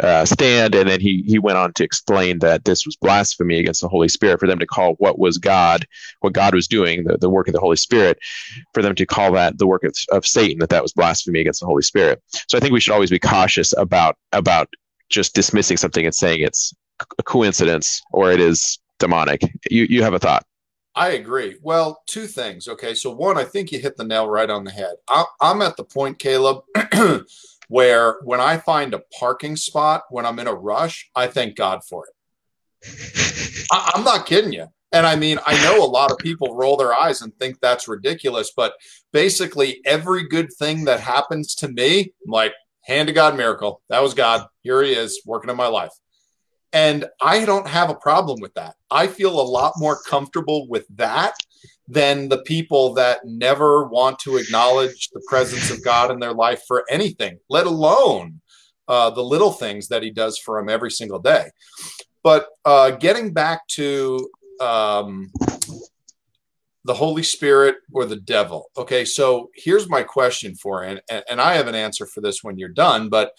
uh, 0.00 0.24
stand?" 0.24 0.74
And 0.74 0.88
then 0.88 1.00
he 1.00 1.22
he 1.26 1.38
went 1.38 1.58
on 1.58 1.72
to 1.74 1.84
explain 1.84 2.40
that 2.40 2.64
this 2.64 2.84
was 2.84 2.96
blasphemy 2.96 3.60
against 3.60 3.80
the 3.80 3.88
Holy 3.88 4.08
Spirit 4.08 4.40
for 4.40 4.48
them 4.48 4.58
to 4.58 4.66
call 4.66 4.94
what 4.94 5.20
was 5.20 5.38
God, 5.38 5.86
what 6.20 6.32
God 6.32 6.52
was 6.52 6.66
doing, 6.66 7.04
the, 7.04 7.16
the 7.16 7.30
work 7.30 7.46
of 7.46 7.54
the 7.54 7.60
Holy 7.60 7.76
Spirit, 7.76 8.18
for 8.74 8.82
them 8.82 8.96
to 8.96 9.06
call 9.06 9.32
that 9.32 9.58
the 9.58 9.68
work 9.68 9.84
of, 9.84 9.94
of 10.10 10.26
Satan, 10.26 10.58
that 10.58 10.70
that 10.70 10.82
was 10.82 10.92
blasphemy 10.92 11.40
against 11.40 11.60
the 11.60 11.66
Holy 11.66 11.82
Spirit. 11.82 12.20
So 12.48 12.58
I 12.58 12.60
think 12.60 12.72
we 12.72 12.80
should 12.80 12.92
always 12.92 13.10
be 13.10 13.20
cautious 13.20 13.72
about 13.78 14.16
about 14.32 14.68
just 15.12 15.34
dismissing 15.34 15.76
something 15.76 16.04
and 16.04 16.14
saying 16.14 16.40
it's 16.40 16.72
a 17.18 17.22
coincidence 17.22 18.02
or 18.12 18.32
it 18.32 18.40
is 18.40 18.78
demonic. 18.98 19.42
You 19.70 19.86
you 19.88 20.02
have 20.02 20.14
a 20.14 20.18
thought? 20.18 20.44
I 20.94 21.12
agree. 21.12 21.56
Well, 21.62 22.02
two 22.06 22.26
things. 22.26 22.68
Okay, 22.68 22.94
so 22.94 23.10
one, 23.10 23.38
I 23.38 23.44
think 23.44 23.72
you 23.72 23.78
hit 23.78 23.96
the 23.96 24.04
nail 24.04 24.28
right 24.28 24.50
on 24.50 24.64
the 24.64 24.70
head. 24.70 24.94
I'm 25.40 25.62
at 25.62 25.76
the 25.76 25.84
point, 25.84 26.18
Caleb, 26.18 26.64
where 27.68 28.18
when 28.24 28.40
I 28.40 28.58
find 28.58 28.92
a 28.92 29.02
parking 29.18 29.56
spot 29.56 30.02
when 30.10 30.26
I'm 30.26 30.38
in 30.38 30.48
a 30.48 30.54
rush, 30.54 31.10
I 31.14 31.28
thank 31.28 31.56
God 31.56 31.82
for 31.84 32.06
it. 32.06 33.66
I, 33.70 33.92
I'm 33.94 34.04
not 34.04 34.26
kidding 34.26 34.52
you. 34.52 34.66
And 34.92 35.06
I 35.06 35.16
mean, 35.16 35.38
I 35.46 35.60
know 35.62 35.82
a 35.82 35.88
lot 35.88 36.10
of 36.10 36.18
people 36.18 36.54
roll 36.54 36.76
their 36.76 36.92
eyes 36.92 37.22
and 37.22 37.34
think 37.38 37.58
that's 37.60 37.88
ridiculous, 37.88 38.52
but 38.54 38.74
basically 39.12 39.80
every 39.86 40.28
good 40.28 40.52
thing 40.52 40.84
that 40.84 41.00
happens 41.00 41.54
to 41.56 41.68
me, 41.68 42.12
I'm 42.26 42.30
like, 42.30 42.52
hand 42.82 43.08
to 43.08 43.12
God 43.12 43.36
miracle. 43.36 43.80
That 43.88 44.02
was 44.02 44.14
God. 44.14 44.46
Here 44.62 44.82
he 44.82 44.92
is 44.92 45.22
working 45.26 45.50
in 45.50 45.56
my 45.56 45.66
life. 45.66 45.92
And 46.72 47.06
I 47.20 47.44
don't 47.44 47.68
have 47.68 47.90
a 47.90 47.94
problem 47.94 48.40
with 48.40 48.54
that. 48.54 48.74
I 48.90 49.06
feel 49.06 49.38
a 49.38 49.42
lot 49.42 49.74
more 49.76 50.00
comfortable 50.08 50.66
with 50.68 50.86
that 50.96 51.34
than 51.86 52.28
the 52.28 52.42
people 52.42 52.94
that 52.94 53.20
never 53.24 53.84
want 53.84 54.18
to 54.20 54.38
acknowledge 54.38 55.10
the 55.12 55.22
presence 55.28 55.70
of 55.70 55.84
God 55.84 56.10
in 56.10 56.18
their 56.18 56.32
life 56.32 56.62
for 56.66 56.84
anything, 56.88 57.38
let 57.50 57.66
alone 57.66 58.40
uh, 58.88 59.10
the 59.10 59.22
little 59.22 59.52
things 59.52 59.88
that 59.88 60.02
He 60.02 60.10
does 60.10 60.38
for 60.38 60.58
them 60.58 60.70
every 60.70 60.90
single 60.90 61.18
day. 61.18 61.50
But 62.22 62.46
uh, 62.64 62.92
getting 62.92 63.32
back 63.32 63.66
to 63.72 64.30
um, 64.60 65.30
the 66.84 66.94
Holy 66.94 67.22
Spirit 67.22 67.76
or 67.92 68.04
the 68.04 68.16
devil. 68.16 68.70
Okay, 68.76 69.04
so 69.04 69.50
here's 69.54 69.88
my 69.88 70.02
question 70.02 70.54
for 70.54 70.82
and, 70.82 71.00
and 71.08 71.40
I 71.40 71.54
have 71.54 71.68
an 71.68 71.74
answer 71.74 72.06
for 72.06 72.20
this 72.20 72.42
when 72.42 72.58
you're 72.58 72.68
done, 72.68 73.08
but 73.08 73.32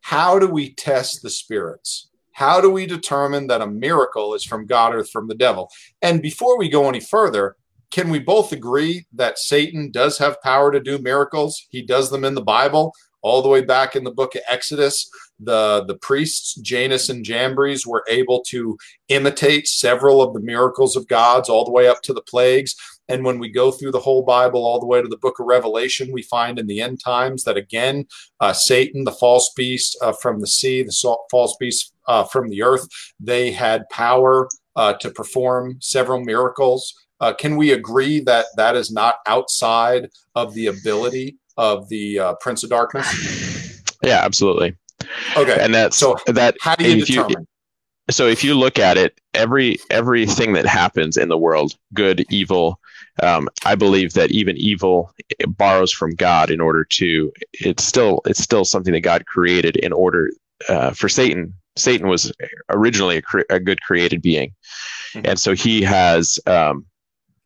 how 0.00 0.38
do 0.38 0.46
we 0.46 0.74
test 0.74 1.22
the 1.22 1.30
spirits? 1.30 2.10
How 2.32 2.60
do 2.60 2.70
we 2.70 2.86
determine 2.86 3.48
that 3.48 3.62
a 3.62 3.66
miracle 3.66 4.34
is 4.34 4.44
from 4.44 4.66
God 4.66 4.94
or 4.94 5.04
from 5.04 5.28
the 5.28 5.34
devil? 5.34 5.70
And 6.02 6.22
before 6.22 6.56
we 6.56 6.68
go 6.68 6.88
any 6.88 7.00
further, 7.00 7.56
can 7.90 8.10
we 8.10 8.18
both 8.18 8.52
agree 8.52 9.06
that 9.14 9.38
Satan 9.38 9.90
does 9.90 10.18
have 10.18 10.40
power 10.42 10.70
to 10.70 10.80
do 10.80 10.98
miracles? 10.98 11.66
He 11.70 11.82
does 11.82 12.10
them 12.10 12.24
in 12.24 12.34
the 12.34 12.42
Bible, 12.42 12.92
all 13.22 13.42
the 13.42 13.48
way 13.48 13.60
back 13.60 13.96
in 13.96 14.04
the 14.04 14.10
book 14.10 14.34
of 14.34 14.42
Exodus 14.48 15.10
the 15.40 15.84
the 15.86 15.96
priests 15.96 16.54
Jannes 16.56 17.10
and 17.10 17.24
Jambres 17.24 17.86
were 17.86 18.04
able 18.08 18.42
to 18.48 18.76
imitate 19.08 19.66
several 19.66 20.20
of 20.20 20.34
the 20.34 20.40
miracles 20.40 20.96
of 20.96 21.08
God's 21.08 21.48
all 21.48 21.64
the 21.64 21.70
way 21.70 21.88
up 21.88 22.02
to 22.02 22.12
the 22.12 22.22
plagues. 22.22 22.74
And 23.08 23.24
when 23.24 23.38
we 23.38 23.48
go 23.48 23.70
through 23.70 23.92
the 23.92 24.00
whole 24.00 24.22
Bible 24.22 24.66
all 24.66 24.80
the 24.80 24.86
way 24.86 25.00
to 25.00 25.08
the 25.08 25.16
book 25.16 25.38
of 25.40 25.46
Revelation, 25.46 26.12
we 26.12 26.22
find 26.22 26.58
in 26.58 26.66
the 26.66 26.82
end 26.82 27.00
times 27.02 27.44
that 27.44 27.56
again, 27.56 28.06
uh, 28.40 28.52
Satan, 28.52 29.04
the 29.04 29.12
false 29.12 29.50
beast 29.56 29.96
uh, 30.02 30.12
from 30.12 30.40
the 30.40 30.46
sea, 30.46 30.82
the 30.82 31.16
false 31.30 31.56
beast 31.58 31.94
uh, 32.06 32.24
from 32.24 32.50
the 32.50 32.62
earth, 32.62 32.86
they 33.18 33.50
had 33.50 33.88
power 33.88 34.48
uh, 34.76 34.92
to 34.94 35.10
perform 35.10 35.78
several 35.80 36.22
miracles. 36.22 36.94
Uh, 37.20 37.32
can 37.32 37.56
we 37.56 37.72
agree 37.72 38.20
that 38.20 38.46
that 38.56 38.76
is 38.76 38.92
not 38.92 39.16
outside 39.26 40.08
of 40.34 40.52
the 40.54 40.66
ability 40.66 41.36
of 41.58 41.88
the 41.90 42.18
uh, 42.18 42.34
Prince 42.40 42.64
of 42.64 42.70
Darkness? 42.70 43.46
Yeah, 44.00 44.24
absolutely. 44.24 44.76
Okay. 45.36 45.58
And 45.60 45.74
that's 45.74 45.96
so 45.96 46.16
that 46.26 46.56
how 46.60 46.76
do 46.76 46.88
you 46.88 47.04
determine? 47.04 47.30
You, 47.40 47.46
so 48.10 48.26
if 48.26 48.44
you 48.44 48.54
look 48.54 48.78
at 48.78 48.96
it, 48.96 49.20
every 49.34 49.78
everything 49.90 50.52
that 50.52 50.66
happens 50.66 51.16
in 51.16 51.28
the 51.28 51.36
world, 51.36 51.76
good, 51.94 52.24
evil, 52.30 52.78
um, 53.22 53.48
I 53.64 53.74
believe 53.74 54.12
that 54.14 54.30
even 54.30 54.56
evil 54.56 55.12
borrows 55.48 55.92
from 55.92 56.14
God 56.14 56.50
in 56.50 56.60
order 56.60 56.84
to. 56.84 57.32
It's 57.52 57.84
still 57.84 58.20
it's 58.24 58.42
still 58.42 58.64
something 58.64 58.92
that 58.92 59.00
God 59.00 59.26
created 59.26 59.76
in 59.76 59.92
order 59.92 60.30
uh, 60.68 60.92
for 60.92 61.08
Satan. 61.08 61.54
Satan 61.76 62.08
was 62.08 62.32
originally 62.70 63.18
a, 63.18 63.22
cre- 63.22 63.50
a 63.50 63.60
good 63.60 63.80
created 63.82 64.22
being, 64.22 64.54
mm-hmm. 65.14 65.26
and 65.26 65.38
so 65.38 65.54
he 65.54 65.82
has 65.82 66.38
um, 66.46 66.86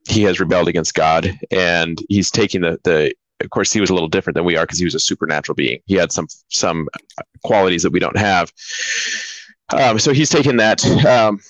he 0.08 0.22
has 0.22 0.40
rebelled 0.40 0.68
against 0.68 0.94
God, 0.94 1.38
and 1.50 1.98
he's 2.08 2.30
taking 2.30 2.60
the 2.60 2.78
the 2.84 3.14
of 3.44 3.50
course, 3.50 3.72
he 3.72 3.80
was 3.80 3.90
a 3.90 3.94
little 3.94 4.08
different 4.08 4.34
than 4.34 4.44
we 4.44 4.56
are 4.56 4.64
because 4.64 4.78
he 4.78 4.84
was 4.84 4.94
a 4.94 5.00
supernatural 5.00 5.54
being. 5.54 5.80
He 5.86 5.94
had 5.94 6.12
some 6.12 6.26
some 6.48 6.88
qualities 7.44 7.82
that 7.82 7.92
we 7.92 8.00
don't 8.00 8.18
have. 8.18 8.52
Um, 9.72 9.98
so 9.98 10.12
he's 10.12 10.30
taken 10.30 10.56
that. 10.56 10.84
Um, 11.06 11.40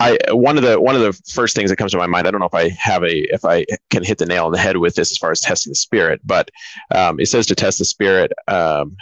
I 0.00 0.16
one 0.30 0.56
of 0.56 0.62
the 0.62 0.80
one 0.80 0.94
of 0.94 1.00
the 1.00 1.12
first 1.32 1.56
things 1.56 1.70
that 1.70 1.76
comes 1.76 1.92
to 1.92 1.98
my 1.98 2.06
mind. 2.06 2.26
I 2.26 2.30
don't 2.30 2.40
know 2.40 2.46
if 2.46 2.54
I 2.54 2.68
have 2.70 3.02
a 3.02 3.34
if 3.34 3.44
I 3.44 3.66
can 3.90 4.04
hit 4.04 4.18
the 4.18 4.26
nail 4.26 4.46
on 4.46 4.52
the 4.52 4.58
head 4.58 4.76
with 4.76 4.94
this 4.94 5.10
as 5.10 5.18
far 5.18 5.30
as 5.30 5.40
testing 5.40 5.72
the 5.72 5.76
spirit, 5.76 6.20
but 6.24 6.50
um, 6.94 7.18
it 7.18 7.26
says 7.26 7.46
to 7.46 7.54
test 7.54 7.78
the 7.78 7.84
spirit. 7.84 8.32
Um, 8.46 8.96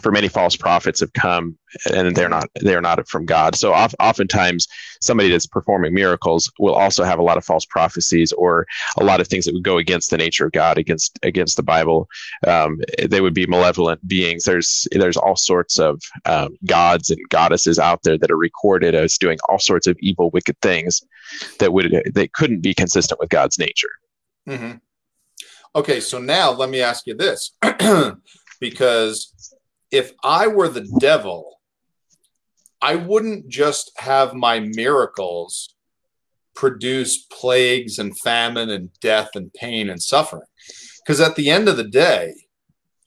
for 0.00 0.12
many 0.12 0.28
false 0.28 0.56
prophets 0.56 1.00
have 1.00 1.12
come 1.12 1.58
and 1.92 2.16
they're 2.16 2.28
not 2.28 2.48
they're 2.56 2.80
not 2.80 3.06
from 3.08 3.26
god. 3.26 3.54
So 3.54 3.72
oftentimes 3.72 4.66
somebody 5.00 5.28
that's 5.28 5.46
performing 5.46 5.94
miracles 5.94 6.50
will 6.58 6.74
also 6.74 7.04
have 7.04 7.18
a 7.18 7.22
lot 7.22 7.36
of 7.36 7.44
false 7.44 7.64
prophecies 7.64 8.32
or 8.32 8.66
a 8.98 9.04
lot 9.04 9.20
of 9.20 9.28
things 9.28 9.44
that 9.44 9.54
would 9.54 9.64
go 9.64 9.78
against 9.78 10.10
the 10.10 10.16
nature 10.16 10.46
of 10.46 10.52
god 10.52 10.78
against 10.78 11.18
against 11.22 11.56
the 11.56 11.62
bible. 11.62 12.08
Um, 12.46 12.80
they 13.06 13.20
would 13.20 13.34
be 13.34 13.46
malevolent 13.46 14.06
beings. 14.06 14.44
There's 14.44 14.86
there's 14.92 15.16
all 15.16 15.36
sorts 15.36 15.78
of 15.78 16.00
um, 16.24 16.56
gods 16.66 17.10
and 17.10 17.20
goddesses 17.28 17.78
out 17.78 18.02
there 18.02 18.18
that 18.18 18.30
are 18.30 18.36
recorded 18.36 18.94
as 18.94 19.18
doing 19.18 19.38
all 19.48 19.58
sorts 19.58 19.86
of 19.86 19.96
evil 20.00 20.30
wicked 20.30 20.58
things 20.60 21.02
that 21.58 21.72
would 21.72 22.02
that 22.14 22.32
couldn't 22.32 22.60
be 22.60 22.74
consistent 22.74 23.20
with 23.20 23.30
god's 23.30 23.58
nature. 23.58 23.90
Mm-hmm. 24.48 24.78
okay 25.76 26.00
so 26.00 26.18
now 26.18 26.50
let 26.50 26.70
me 26.70 26.80
ask 26.80 27.06
you 27.06 27.14
this 27.14 27.52
because 28.60 29.56
if 29.90 30.12
I 30.22 30.46
were 30.46 30.68
the 30.68 30.88
devil, 31.00 31.60
I 32.80 32.96
wouldn't 32.96 33.48
just 33.48 33.90
have 33.96 34.34
my 34.34 34.60
miracles 34.60 35.74
produce 36.54 37.24
plagues 37.30 37.98
and 37.98 38.18
famine 38.18 38.70
and 38.70 38.90
death 39.00 39.30
and 39.34 39.52
pain 39.54 39.88
and 39.90 40.02
suffering. 40.02 40.46
Because 40.98 41.20
at 41.20 41.36
the 41.36 41.50
end 41.50 41.68
of 41.68 41.76
the 41.76 41.84
day, 41.84 42.34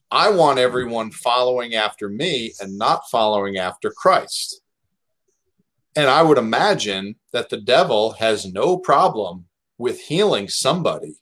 I 0.10 0.30
want 0.30 0.60
everyone 0.60 1.12
following 1.12 1.76
after 1.76 2.10
me 2.10 2.54
and 2.60 2.78
not 2.78 3.10
following 3.10 3.58
after 3.58 3.92
Christ. 3.92 4.62
And 5.96 6.10
I 6.10 6.24
would 6.24 6.38
imagine 6.38 7.16
that 7.34 7.50
the 7.50 7.62
devil 7.62 8.14
has 8.14 8.46
no 8.46 8.78
problem 8.78 9.46
with 9.78 10.02
healing 10.02 10.48
somebody 10.48 11.16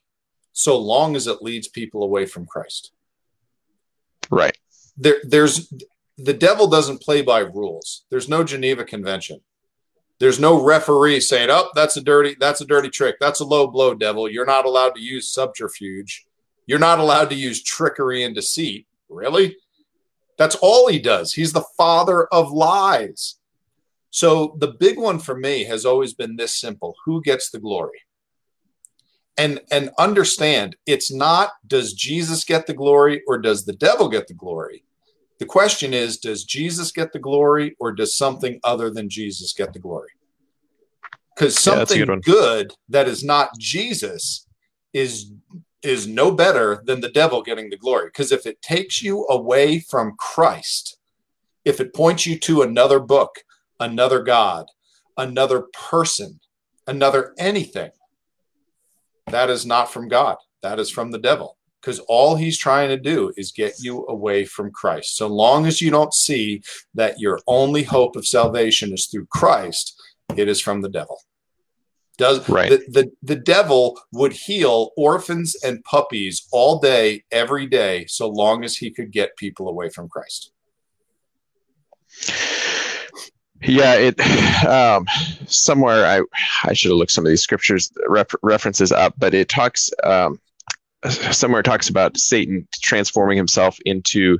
so 0.52 0.78
long 0.78 1.16
as 1.16 1.26
it 1.26 1.42
leads 1.42 1.68
people 1.68 2.02
away 2.02 2.26
from 2.26 2.46
Christ. 2.46 2.92
Right 4.30 4.56
there 4.96 5.20
there's 5.22 5.72
the 6.18 6.34
devil 6.34 6.66
doesn't 6.66 7.00
play 7.00 7.22
by 7.22 7.40
rules. 7.40 8.04
There's 8.10 8.28
no 8.28 8.44
Geneva 8.44 8.84
Convention. 8.84 9.40
There's 10.18 10.38
no 10.38 10.62
referee 10.62 11.20
saying, 11.20 11.48
"Oh, 11.50 11.70
that's 11.74 11.96
a 11.96 12.02
dirty 12.02 12.36
that's 12.38 12.60
a 12.60 12.66
dirty 12.66 12.90
trick. 12.90 13.16
That's 13.20 13.40
a 13.40 13.44
low 13.44 13.66
blow, 13.66 13.94
devil. 13.94 14.30
You're 14.30 14.46
not 14.46 14.66
allowed 14.66 14.94
to 14.96 15.00
use 15.00 15.32
subterfuge. 15.32 16.26
You're 16.66 16.78
not 16.78 16.98
allowed 16.98 17.30
to 17.30 17.36
use 17.36 17.62
trickery 17.62 18.22
and 18.24 18.34
deceit." 18.34 18.86
Really? 19.08 19.56
That's 20.36 20.56
all 20.56 20.88
he 20.88 20.98
does. 20.98 21.34
He's 21.34 21.52
the 21.52 21.64
father 21.76 22.26
of 22.26 22.52
lies. 22.52 23.36
So 24.10 24.56
the 24.58 24.68
big 24.68 24.98
one 24.98 25.18
for 25.18 25.36
me 25.36 25.64
has 25.64 25.86
always 25.86 26.12
been 26.12 26.36
this 26.36 26.54
simple: 26.54 26.96
who 27.04 27.22
gets 27.22 27.50
the 27.50 27.58
glory? 27.58 28.00
And 29.40 29.60
and 29.70 29.90
understand, 29.98 30.76
it's 30.84 31.10
not 31.10 31.52
does 31.66 31.94
Jesus 31.94 32.44
get 32.44 32.66
the 32.66 32.74
glory 32.74 33.22
or 33.26 33.38
does 33.38 33.64
the 33.64 33.72
devil 33.72 34.10
get 34.10 34.28
the 34.28 34.34
glory? 34.34 34.84
The 35.38 35.46
question 35.46 35.94
is, 35.94 36.18
does 36.18 36.44
Jesus 36.44 36.92
get 36.92 37.14
the 37.14 37.18
glory 37.18 37.74
or 37.80 37.92
does 37.92 38.14
something 38.14 38.60
other 38.62 38.90
than 38.90 39.08
Jesus 39.08 39.54
get 39.54 39.72
the 39.72 39.78
glory? 39.78 40.10
Because 41.34 41.58
something 41.58 42.00
yeah, 42.00 42.04
good, 42.04 42.22
good 42.22 42.74
that 42.90 43.08
is 43.08 43.24
not 43.24 43.58
Jesus 43.58 44.46
is 44.92 45.32
is 45.82 46.06
no 46.06 46.30
better 46.30 46.82
than 46.84 47.00
the 47.00 47.08
devil 47.08 47.40
getting 47.42 47.70
the 47.70 47.78
glory. 47.78 48.08
Because 48.08 48.32
if 48.32 48.44
it 48.44 48.60
takes 48.60 49.02
you 49.02 49.24
away 49.30 49.80
from 49.80 50.16
Christ, 50.18 50.98
if 51.64 51.80
it 51.80 51.94
points 51.94 52.26
you 52.26 52.38
to 52.40 52.60
another 52.60 53.00
book, 53.00 53.36
another 53.78 54.22
God, 54.22 54.66
another 55.16 55.64
person, 55.72 56.40
another 56.86 57.32
anything, 57.38 57.92
that 59.30 59.50
is 59.50 59.66
not 59.66 59.92
from 59.92 60.08
God. 60.08 60.36
That 60.62 60.78
is 60.78 60.90
from 60.90 61.10
the 61.10 61.18
devil 61.18 61.56
because 61.80 61.98
all 62.00 62.36
he's 62.36 62.58
trying 62.58 62.88
to 62.90 62.98
do 62.98 63.32
is 63.36 63.52
get 63.52 63.74
you 63.80 64.06
away 64.08 64.44
from 64.44 64.70
Christ. 64.70 65.16
So 65.16 65.26
long 65.26 65.66
as 65.66 65.80
you 65.80 65.90
don't 65.90 66.12
see 66.12 66.62
that 66.94 67.18
your 67.18 67.40
only 67.46 67.82
hope 67.82 68.16
of 68.16 68.26
salvation 68.26 68.92
is 68.92 69.06
through 69.06 69.26
Christ, 69.26 70.00
it 70.36 70.48
is 70.48 70.60
from 70.60 70.82
the 70.82 70.88
devil. 70.88 71.18
Does 72.18 72.46
right. 72.50 72.68
the, 72.68 72.84
the, 72.88 73.12
the 73.22 73.36
devil 73.36 73.98
would 74.12 74.34
heal 74.34 74.90
orphans 74.96 75.56
and 75.64 75.82
puppies 75.84 76.46
all 76.52 76.78
day, 76.78 77.24
every 77.32 77.66
day, 77.66 78.04
so 78.08 78.28
long 78.28 78.62
as 78.62 78.76
he 78.76 78.90
could 78.90 79.10
get 79.10 79.36
people 79.38 79.68
away 79.68 79.88
from 79.88 80.06
Christ. 80.06 80.52
Yeah, 83.62 83.94
it 83.94 84.20
um, 84.66 85.06
somewhere 85.46 86.06
I 86.06 86.22
I 86.64 86.72
should 86.72 86.90
have 86.90 86.98
looked 86.98 87.12
some 87.12 87.24
of 87.24 87.30
these 87.30 87.42
scriptures 87.42 87.90
ref, 88.08 88.34
references 88.42 88.92
up, 88.92 89.14
but 89.18 89.34
it 89.34 89.48
talks 89.48 89.90
um, 90.04 90.40
somewhere 91.08 91.62
talks 91.62 91.88
about 91.88 92.16
Satan 92.16 92.66
transforming 92.74 93.36
himself 93.36 93.78
into 93.84 94.38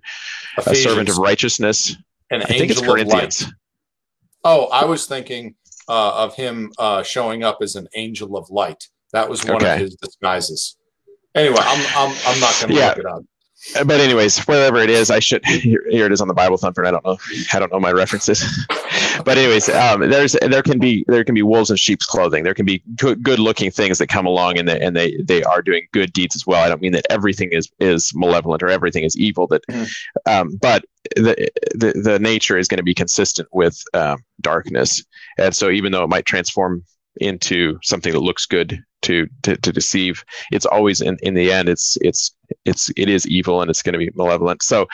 Ephesians. 0.59 0.79
a 0.79 0.83
servant 0.83 1.09
of 1.09 1.19
righteousness. 1.19 1.97
An 2.31 2.43
I 2.43 2.47
think 2.47 2.71
it's 2.71 2.81
Corinthians. 2.81 3.47
Oh, 4.45 4.69
I 4.69 4.85
was 4.85 5.07
thinking 5.07 5.55
uh, 5.89 6.25
of 6.25 6.35
him 6.35 6.73
uh, 6.79 7.03
showing 7.03 7.45
up 7.45 7.59
as 7.61 7.77
an 7.77 7.89
angel 7.95 8.37
of 8.37 8.49
light. 8.51 8.89
That 9.13 9.29
was 9.29 9.45
one 9.45 9.57
okay. 9.57 9.75
of 9.75 9.81
his 9.81 9.97
disguises. 9.97 10.77
Anyway, 11.35 11.59
I'm 11.59 11.87
I'm, 11.97 12.17
I'm 12.27 12.41
not 12.41 12.55
going 12.61 12.73
to 12.73 12.79
yeah. 12.79 12.89
look 12.89 12.99
it 12.99 13.07
up. 13.07 13.23
But 13.75 14.01
anyways, 14.01 14.39
wherever 14.47 14.79
it 14.79 14.91
is, 14.91 15.11
I 15.11 15.19
should 15.19 15.45
here, 15.47 15.85
here 15.91 16.07
it 16.07 16.13
is 16.13 16.21
on 16.21 16.29
the 16.29 16.35
Bible 16.35 16.57
Thumper. 16.57 16.85
I 16.85 16.91
don't 16.91 17.05
know. 17.05 17.19
I 17.53 17.59
don't 17.59 17.71
know 17.73 17.79
my 17.79 17.93
references. 17.93 18.67
but 19.25 19.39
anyways, 19.39 19.69
um, 19.69 20.09
there's 20.09 20.33
there 20.33 20.63
can 20.63 20.79
be 20.79 21.05
there 21.09 21.25
can 21.25 21.35
be 21.35 21.43
wolves 21.43 21.71
in 21.71 21.77
sheep's 21.77 22.07
clothing. 22.07 22.43
There 22.43 22.55
can 22.55 22.67
be 22.67 22.83
good, 22.97 23.23
good 23.23 23.39
looking 23.39 23.71
things 23.71 23.99
that 23.99 24.09
come 24.09 24.27
along 24.27 24.59
and 24.59 24.69
they 24.69 24.81
and 24.81 24.97
they 24.97 25.17
they 25.19 25.43
are 25.45 25.63
doing 25.63 25.87
good 25.93 26.13
deeds 26.13 26.35
as 26.35 26.47
well. 26.47 26.65
I 26.65 26.69
don't 26.69 26.81
mean 26.81 26.93
that 26.93 27.07
everything 27.11 27.53
is 27.53 27.71
is 27.81 28.13
malevolent 28.15 28.63
or 28.63 28.69
everything 28.69 29.05
is 29.05 29.17
evil. 29.17 29.47
That, 29.47 29.67
mm-hmm. 29.67 30.31
um, 30.31 30.59
but 30.61 30.85
the, 31.17 31.51
the 31.75 31.93
the 32.03 32.19
nature 32.19 32.57
is 32.57 32.67
going 32.67 32.79
to 32.79 32.85
be 32.85 32.95
consistent 32.95 33.49
with 33.53 33.83
um, 33.95 34.25
darkness, 34.41 35.05
and 35.39 35.55
so 35.55 35.71
even 35.71 35.93
though 35.93 36.05
it 36.05 36.11
might 36.11 36.27
transform 36.27 36.85
into 37.17 37.79
something 37.83 38.13
that 38.13 38.21
looks 38.21 38.47
good 38.47 38.83
to 39.03 39.27
to, 39.43 39.57
to 39.57 39.73
deceive. 39.73 40.25
It's 40.53 40.67
always 40.67 41.01
in, 41.01 41.17
in 41.23 41.35
the 41.35 41.53
end 41.53 41.69
it's 41.69 41.97
it's 42.01 42.35
it's 42.65 42.91
it 42.97 43.09
is 43.09 43.27
evil 43.27 43.61
and 43.61 43.71
it's 43.71 43.83
going 43.83 43.93
to 43.95 43.99
be 43.99 44.11
malevolent. 44.15 44.63
So 44.63 44.87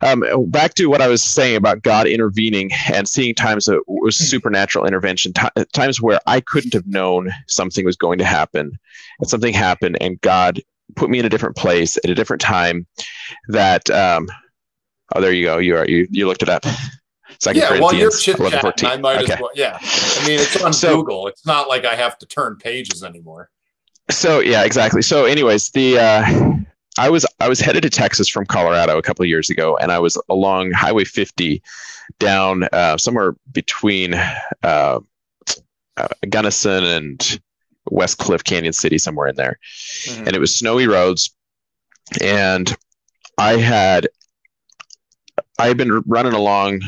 um, 0.00 0.24
back 0.48 0.74
to 0.74 0.86
what 0.86 1.00
i 1.00 1.08
was 1.08 1.22
saying 1.22 1.56
about 1.56 1.82
god 1.82 2.06
intervening 2.06 2.70
and 2.92 3.08
seeing 3.08 3.34
times 3.34 3.68
was 3.86 4.16
supernatural 4.16 4.86
intervention 4.86 5.32
t- 5.32 5.64
times 5.72 6.00
where 6.00 6.20
i 6.26 6.40
couldn't 6.40 6.74
have 6.74 6.86
known 6.86 7.30
something 7.46 7.84
was 7.84 7.96
going 7.96 8.18
to 8.18 8.24
happen. 8.24 8.78
And 9.20 9.28
something 9.28 9.54
happened 9.54 9.98
and 10.00 10.20
god 10.20 10.60
put 10.96 11.10
me 11.10 11.18
in 11.18 11.26
a 11.26 11.30
different 11.30 11.56
place 11.56 11.96
at 11.96 12.10
a 12.10 12.14
different 12.14 12.42
time 12.42 12.86
that 13.48 13.88
um, 13.90 14.28
oh 15.14 15.20
there 15.20 15.32
you 15.32 15.44
go. 15.44 15.58
You 15.58 15.76
are 15.76 15.88
you, 15.88 16.06
you 16.10 16.26
looked 16.26 16.42
it 16.42 16.48
up 16.48 16.64
Second 17.44 17.60
yeah, 17.60 17.78
while 17.78 17.92
you're 17.92 18.10
chit 18.10 18.38
chatting, 18.38 18.88
I 18.88 18.96
might 18.96 19.22
okay. 19.22 19.34
as 19.34 19.38
well. 19.38 19.50
Yeah, 19.54 19.78
I 19.82 20.26
mean 20.26 20.40
it's 20.40 20.62
on 20.62 20.72
so, 20.84 20.96
Google. 20.96 21.26
It's 21.26 21.44
not 21.44 21.68
like 21.68 21.84
I 21.84 21.94
have 21.94 22.16
to 22.20 22.26
turn 22.26 22.56
pages 22.56 23.04
anymore. 23.04 23.50
So 24.10 24.40
yeah, 24.40 24.64
exactly. 24.64 25.02
So, 25.02 25.26
anyways, 25.26 25.68
the 25.68 25.98
uh, 25.98 26.54
I 26.96 27.10
was 27.10 27.26
I 27.40 27.50
was 27.50 27.60
headed 27.60 27.82
to 27.82 27.90
Texas 27.90 28.30
from 28.30 28.46
Colorado 28.46 28.96
a 28.96 29.02
couple 29.02 29.24
of 29.24 29.28
years 29.28 29.50
ago, 29.50 29.76
and 29.76 29.92
I 29.92 29.98
was 29.98 30.18
along 30.30 30.72
Highway 30.72 31.04
50 31.04 31.62
down 32.18 32.64
uh, 32.72 32.96
somewhere 32.96 33.36
between 33.52 34.14
uh, 34.14 35.00
uh, 35.98 36.08
Gunnison 36.30 36.82
and 36.82 37.40
West 37.90 38.16
Cliff 38.16 38.42
Cañon 38.42 38.74
City, 38.74 38.96
somewhere 38.96 39.28
in 39.28 39.36
there, 39.36 39.58
mm-hmm. 40.04 40.26
and 40.26 40.34
it 40.34 40.38
was 40.38 40.56
snowy 40.56 40.86
roads, 40.86 41.30
and 42.22 42.74
I 43.36 43.58
had 43.58 44.08
I 45.58 45.66
had 45.66 45.76
been 45.76 46.02
running 46.06 46.32
along 46.32 46.80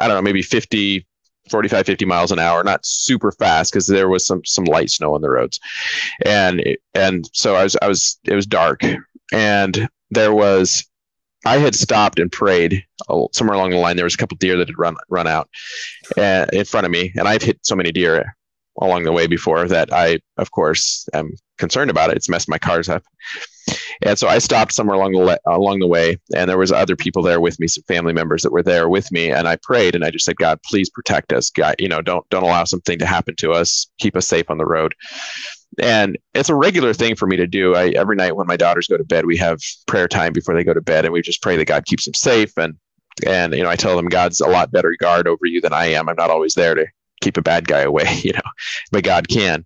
I 0.00 0.08
don't 0.08 0.16
know, 0.16 0.22
maybe 0.22 0.42
50, 0.42 1.06
45, 1.50 1.86
50 1.86 2.04
miles 2.04 2.32
an 2.32 2.38
hour, 2.38 2.62
not 2.64 2.84
super 2.84 3.32
fast 3.32 3.72
because 3.72 3.86
there 3.86 4.08
was 4.08 4.26
some, 4.26 4.44
some 4.44 4.64
light 4.64 4.90
snow 4.90 5.14
on 5.14 5.20
the 5.20 5.30
roads. 5.30 5.60
And, 6.24 6.64
and 6.94 7.28
so 7.32 7.54
I 7.54 7.64
was, 7.64 7.76
I 7.80 7.88
was, 7.88 8.18
it 8.24 8.34
was 8.34 8.46
dark 8.46 8.82
and 9.32 9.88
there 10.10 10.34
was, 10.34 10.84
I 11.46 11.58
had 11.58 11.74
stopped 11.74 12.18
and 12.18 12.30
prayed 12.30 12.84
uh, 13.08 13.26
somewhere 13.32 13.56
along 13.56 13.70
the 13.70 13.78
line. 13.78 13.96
There 13.96 14.04
was 14.04 14.14
a 14.14 14.18
couple 14.18 14.36
deer 14.36 14.56
that 14.58 14.68
had 14.68 14.78
run, 14.78 14.96
run 15.08 15.26
out 15.26 15.48
uh, 16.16 16.46
in 16.52 16.64
front 16.64 16.84
of 16.84 16.90
me 16.90 17.12
and 17.16 17.26
I've 17.26 17.42
hit 17.42 17.58
so 17.62 17.76
many 17.76 17.92
deer 17.92 18.36
along 18.80 19.04
the 19.04 19.12
way 19.12 19.26
before 19.26 19.66
that 19.68 19.92
I, 19.92 20.20
of 20.36 20.50
course, 20.50 21.08
am 21.12 21.32
concerned 21.58 21.90
about 21.90 22.10
it. 22.10 22.16
It's 22.16 22.28
messed 22.28 22.48
my 22.48 22.58
cars 22.58 22.88
up. 22.88 23.02
And 24.02 24.18
so 24.18 24.28
I 24.28 24.38
stopped 24.38 24.72
somewhere 24.72 24.96
along 24.96 25.12
the 25.12 25.40
along 25.46 25.80
the 25.80 25.86
way, 25.86 26.18
and 26.34 26.48
there 26.48 26.58
was 26.58 26.72
other 26.72 26.96
people 26.96 27.22
there 27.22 27.40
with 27.40 27.60
me, 27.60 27.68
some 27.68 27.84
family 27.84 28.12
members 28.12 28.42
that 28.42 28.52
were 28.52 28.62
there 28.62 28.88
with 28.88 29.12
me, 29.12 29.30
and 29.30 29.46
I 29.46 29.56
prayed 29.62 29.94
and 29.94 30.04
I 30.04 30.10
just 30.10 30.24
said, 30.24 30.36
God, 30.36 30.58
please 30.64 30.88
protect 30.90 31.32
us, 31.32 31.50
God, 31.50 31.76
you 31.78 31.88
know, 31.88 32.00
don't 32.00 32.28
don't 32.30 32.42
allow 32.42 32.64
something 32.64 32.98
to 32.98 33.06
happen 33.06 33.36
to 33.36 33.52
us, 33.52 33.86
keep 33.98 34.16
us 34.16 34.26
safe 34.26 34.50
on 34.50 34.58
the 34.58 34.66
road. 34.66 34.94
And 35.78 36.18
it's 36.34 36.48
a 36.48 36.54
regular 36.54 36.92
thing 36.92 37.14
for 37.14 37.26
me 37.26 37.36
to 37.36 37.46
do. 37.46 37.74
I 37.76 37.90
every 37.90 38.16
night 38.16 38.34
when 38.34 38.46
my 38.46 38.56
daughters 38.56 38.88
go 38.88 38.96
to 38.96 39.04
bed, 39.04 39.26
we 39.26 39.36
have 39.36 39.60
prayer 39.86 40.08
time 40.08 40.32
before 40.32 40.54
they 40.54 40.64
go 40.64 40.74
to 40.74 40.80
bed, 40.80 41.04
and 41.04 41.12
we 41.12 41.22
just 41.22 41.42
pray 41.42 41.56
that 41.56 41.66
God 41.66 41.84
keeps 41.84 42.06
them 42.06 42.14
safe. 42.14 42.56
And 42.56 42.74
and 43.26 43.54
you 43.54 43.62
know, 43.62 43.70
I 43.70 43.76
tell 43.76 43.96
them 43.96 44.08
God's 44.08 44.40
a 44.40 44.48
lot 44.48 44.72
better 44.72 44.96
guard 44.98 45.28
over 45.28 45.44
you 45.44 45.60
than 45.60 45.72
I 45.72 45.86
am. 45.86 46.08
I'm 46.08 46.16
not 46.16 46.30
always 46.30 46.54
there 46.54 46.74
to 46.74 46.86
keep 47.20 47.36
a 47.36 47.42
bad 47.42 47.68
guy 47.68 47.80
away, 47.80 48.06
you 48.22 48.32
know, 48.32 48.40
but 48.92 49.04
God 49.04 49.28
can 49.28 49.64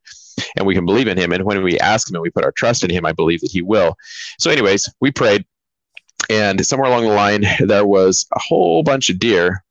and 0.56 0.66
we 0.66 0.74
can 0.74 0.84
believe 0.84 1.08
in 1.08 1.16
him. 1.16 1.32
And 1.32 1.44
when 1.44 1.62
we 1.62 1.78
ask 1.78 2.08
him 2.08 2.16
and 2.16 2.22
we 2.22 2.30
put 2.30 2.44
our 2.44 2.52
trust 2.52 2.82
in 2.84 2.90
him, 2.90 3.06
I 3.06 3.12
believe 3.12 3.40
that 3.40 3.50
he 3.52 3.62
will. 3.62 3.96
So, 4.38 4.50
anyways, 4.50 4.92
we 5.00 5.12
prayed. 5.12 5.44
and 6.30 6.64
somewhere 6.64 6.90
along 6.90 7.04
the 7.04 7.10
line 7.14 7.44
there 7.60 7.86
was 7.86 8.26
a 8.34 8.38
whole 8.40 8.82
bunch 8.82 9.10
of 9.10 9.18
deer 9.18 9.64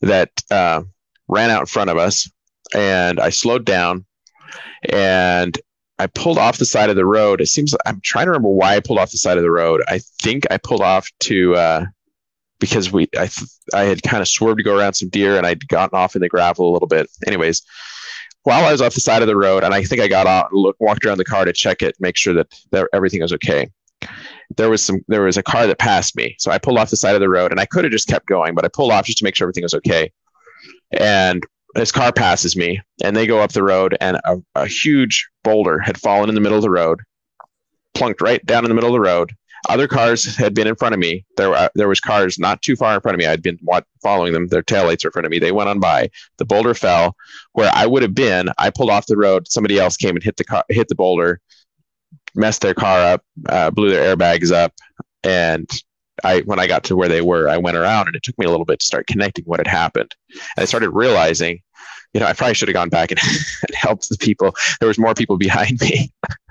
that 0.00 0.30
uh, 0.50 0.82
ran 1.28 1.50
out 1.50 1.60
in 1.60 1.66
front 1.66 1.90
of 1.90 1.96
us 1.96 2.30
and 2.74 3.18
i 3.20 3.30
slowed 3.30 3.64
down 3.64 4.04
and 4.90 5.58
i 5.98 6.06
pulled 6.06 6.38
off 6.38 6.58
the 6.58 6.64
side 6.64 6.90
of 6.90 6.96
the 6.96 7.06
road 7.06 7.40
it 7.40 7.46
seems 7.46 7.74
i'm 7.86 8.00
trying 8.02 8.26
to 8.26 8.30
remember 8.30 8.48
why 8.48 8.76
i 8.76 8.80
pulled 8.80 8.98
off 8.98 9.10
the 9.10 9.18
side 9.18 9.36
of 9.38 9.42
the 9.42 9.50
road 9.50 9.82
i 9.88 9.98
think 10.22 10.44
i 10.50 10.56
pulled 10.58 10.82
off 10.82 11.10
to 11.18 11.54
uh, 11.56 11.84
because 12.60 12.92
we 12.92 13.08
I, 13.16 13.28
I 13.74 13.84
had 13.84 14.02
kind 14.02 14.20
of 14.20 14.28
swerved 14.28 14.58
to 14.58 14.64
go 14.64 14.76
around 14.76 14.94
some 14.94 15.08
deer 15.08 15.36
and 15.36 15.46
i'd 15.46 15.66
gotten 15.68 15.98
off 15.98 16.16
in 16.16 16.22
the 16.22 16.28
gravel 16.28 16.70
a 16.70 16.72
little 16.72 16.88
bit. 16.88 17.08
Anyways 17.26 17.62
while 18.44 18.64
i 18.64 18.72
was 18.72 18.80
off 18.80 18.94
the 18.94 19.00
side 19.00 19.20
of 19.20 19.28
the 19.28 19.36
road 19.36 19.64
and 19.64 19.74
i 19.74 19.82
think 19.82 20.00
i 20.00 20.08
got 20.08 20.26
out 20.26 20.48
walked 20.80 21.04
around 21.04 21.18
the 21.18 21.24
car 21.24 21.44
to 21.44 21.52
check 21.52 21.82
it 21.82 21.94
make 21.98 22.16
sure 22.16 22.32
that, 22.32 22.46
that 22.70 22.88
everything 22.92 23.20
was 23.20 23.32
okay 23.32 23.68
there 24.56 24.70
was 24.70 24.82
some 24.82 25.04
there 25.08 25.22
was 25.22 25.36
a 25.36 25.42
car 25.42 25.66
that 25.66 25.78
passed 25.78 26.16
me. 26.16 26.34
So 26.38 26.50
i 26.50 26.58
pulled 26.58 26.78
off 26.78 26.90
the 26.90 26.96
side 26.96 27.14
of 27.14 27.20
the 27.20 27.28
road 27.28 27.50
and 27.50 27.60
i 27.60 27.66
could 27.66 27.84
have 27.84 27.92
just 27.92 28.08
kept 28.08 28.26
going 28.26 28.54
but 28.54 28.64
i 28.64 28.68
pulled 28.68 28.92
off 28.92 29.06
just 29.06 29.18
to 29.18 29.24
make 29.24 29.34
sure 29.34 29.44
everything 29.44 29.64
was 29.64 29.74
okay. 29.74 30.10
And 30.92 31.42
this 31.74 31.92
car 31.92 32.12
passes 32.12 32.56
me 32.56 32.80
and 33.04 33.14
they 33.14 33.26
go 33.26 33.40
up 33.40 33.52
the 33.52 33.62
road 33.62 33.96
and 34.00 34.18
a, 34.24 34.38
a 34.54 34.66
huge 34.66 35.28
boulder 35.44 35.78
had 35.78 35.98
fallen 35.98 36.28
in 36.28 36.34
the 36.34 36.40
middle 36.40 36.56
of 36.56 36.62
the 36.62 36.70
road 36.70 37.00
plunked 37.94 38.20
right 38.20 38.44
down 38.46 38.64
in 38.64 38.68
the 38.68 38.74
middle 38.74 38.90
of 38.90 38.94
the 38.94 39.00
road 39.00 39.32
other 39.68 39.88
cars 39.88 40.36
had 40.36 40.54
been 40.54 40.66
in 40.66 40.76
front 40.76 40.94
of 40.94 40.98
me. 40.98 41.24
There, 41.36 41.52
uh, 41.52 41.68
there 41.74 41.88
was 41.88 42.00
cars 42.00 42.38
not 42.38 42.62
too 42.62 42.76
far 42.76 42.94
in 42.94 43.00
front 43.00 43.14
of 43.14 43.18
me. 43.18 43.26
I'd 43.26 43.42
been 43.42 43.58
following 44.02 44.32
them. 44.32 44.48
Their 44.48 44.62
taillights 44.62 45.04
were 45.04 45.08
in 45.08 45.12
front 45.12 45.26
of 45.26 45.30
me. 45.30 45.38
They 45.38 45.52
went 45.52 45.68
on 45.68 45.80
by. 45.80 46.10
The 46.38 46.44
boulder 46.44 46.74
fell 46.74 47.16
where 47.52 47.70
I 47.74 47.86
would 47.86 48.02
have 48.02 48.14
been. 48.14 48.50
I 48.58 48.70
pulled 48.70 48.90
off 48.90 49.06
the 49.06 49.16
road. 49.16 49.48
Somebody 49.50 49.78
else 49.78 49.96
came 49.96 50.14
and 50.14 50.22
hit 50.22 50.36
the 50.36 50.44
car, 50.44 50.64
hit 50.68 50.88
the 50.88 50.94
boulder 50.94 51.40
messed 52.34 52.62
their 52.62 52.74
car 52.74 53.00
up, 53.00 53.24
uh, 53.48 53.70
blew 53.70 53.90
their 53.90 54.16
airbags 54.16 54.52
up, 54.52 54.72
and 55.24 55.68
I 56.24 56.40
when 56.40 56.58
I 56.58 56.66
got 56.66 56.84
to 56.84 56.96
where 56.96 57.08
they 57.08 57.20
were, 57.20 57.48
I 57.48 57.58
went 57.58 57.76
around, 57.76 58.06
and 58.06 58.16
it 58.16 58.22
took 58.22 58.38
me 58.38 58.46
a 58.46 58.50
little 58.50 58.64
bit 58.64 58.80
to 58.80 58.86
start 58.86 59.06
connecting 59.06 59.44
what 59.44 59.60
had 59.60 59.66
happened. 59.66 60.14
And 60.30 60.62
I 60.62 60.64
started 60.64 60.90
realizing, 60.90 61.60
you 62.14 62.20
know, 62.20 62.26
I 62.26 62.32
probably 62.32 62.54
should 62.54 62.68
have 62.68 62.74
gone 62.74 62.88
back 62.88 63.10
and, 63.10 63.20
and 63.66 63.74
helped 63.74 64.08
the 64.08 64.18
people. 64.18 64.54
There 64.80 64.88
was 64.88 64.98
more 64.98 65.14
people 65.14 65.36
behind 65.36 65.80
me. 65.80 66.12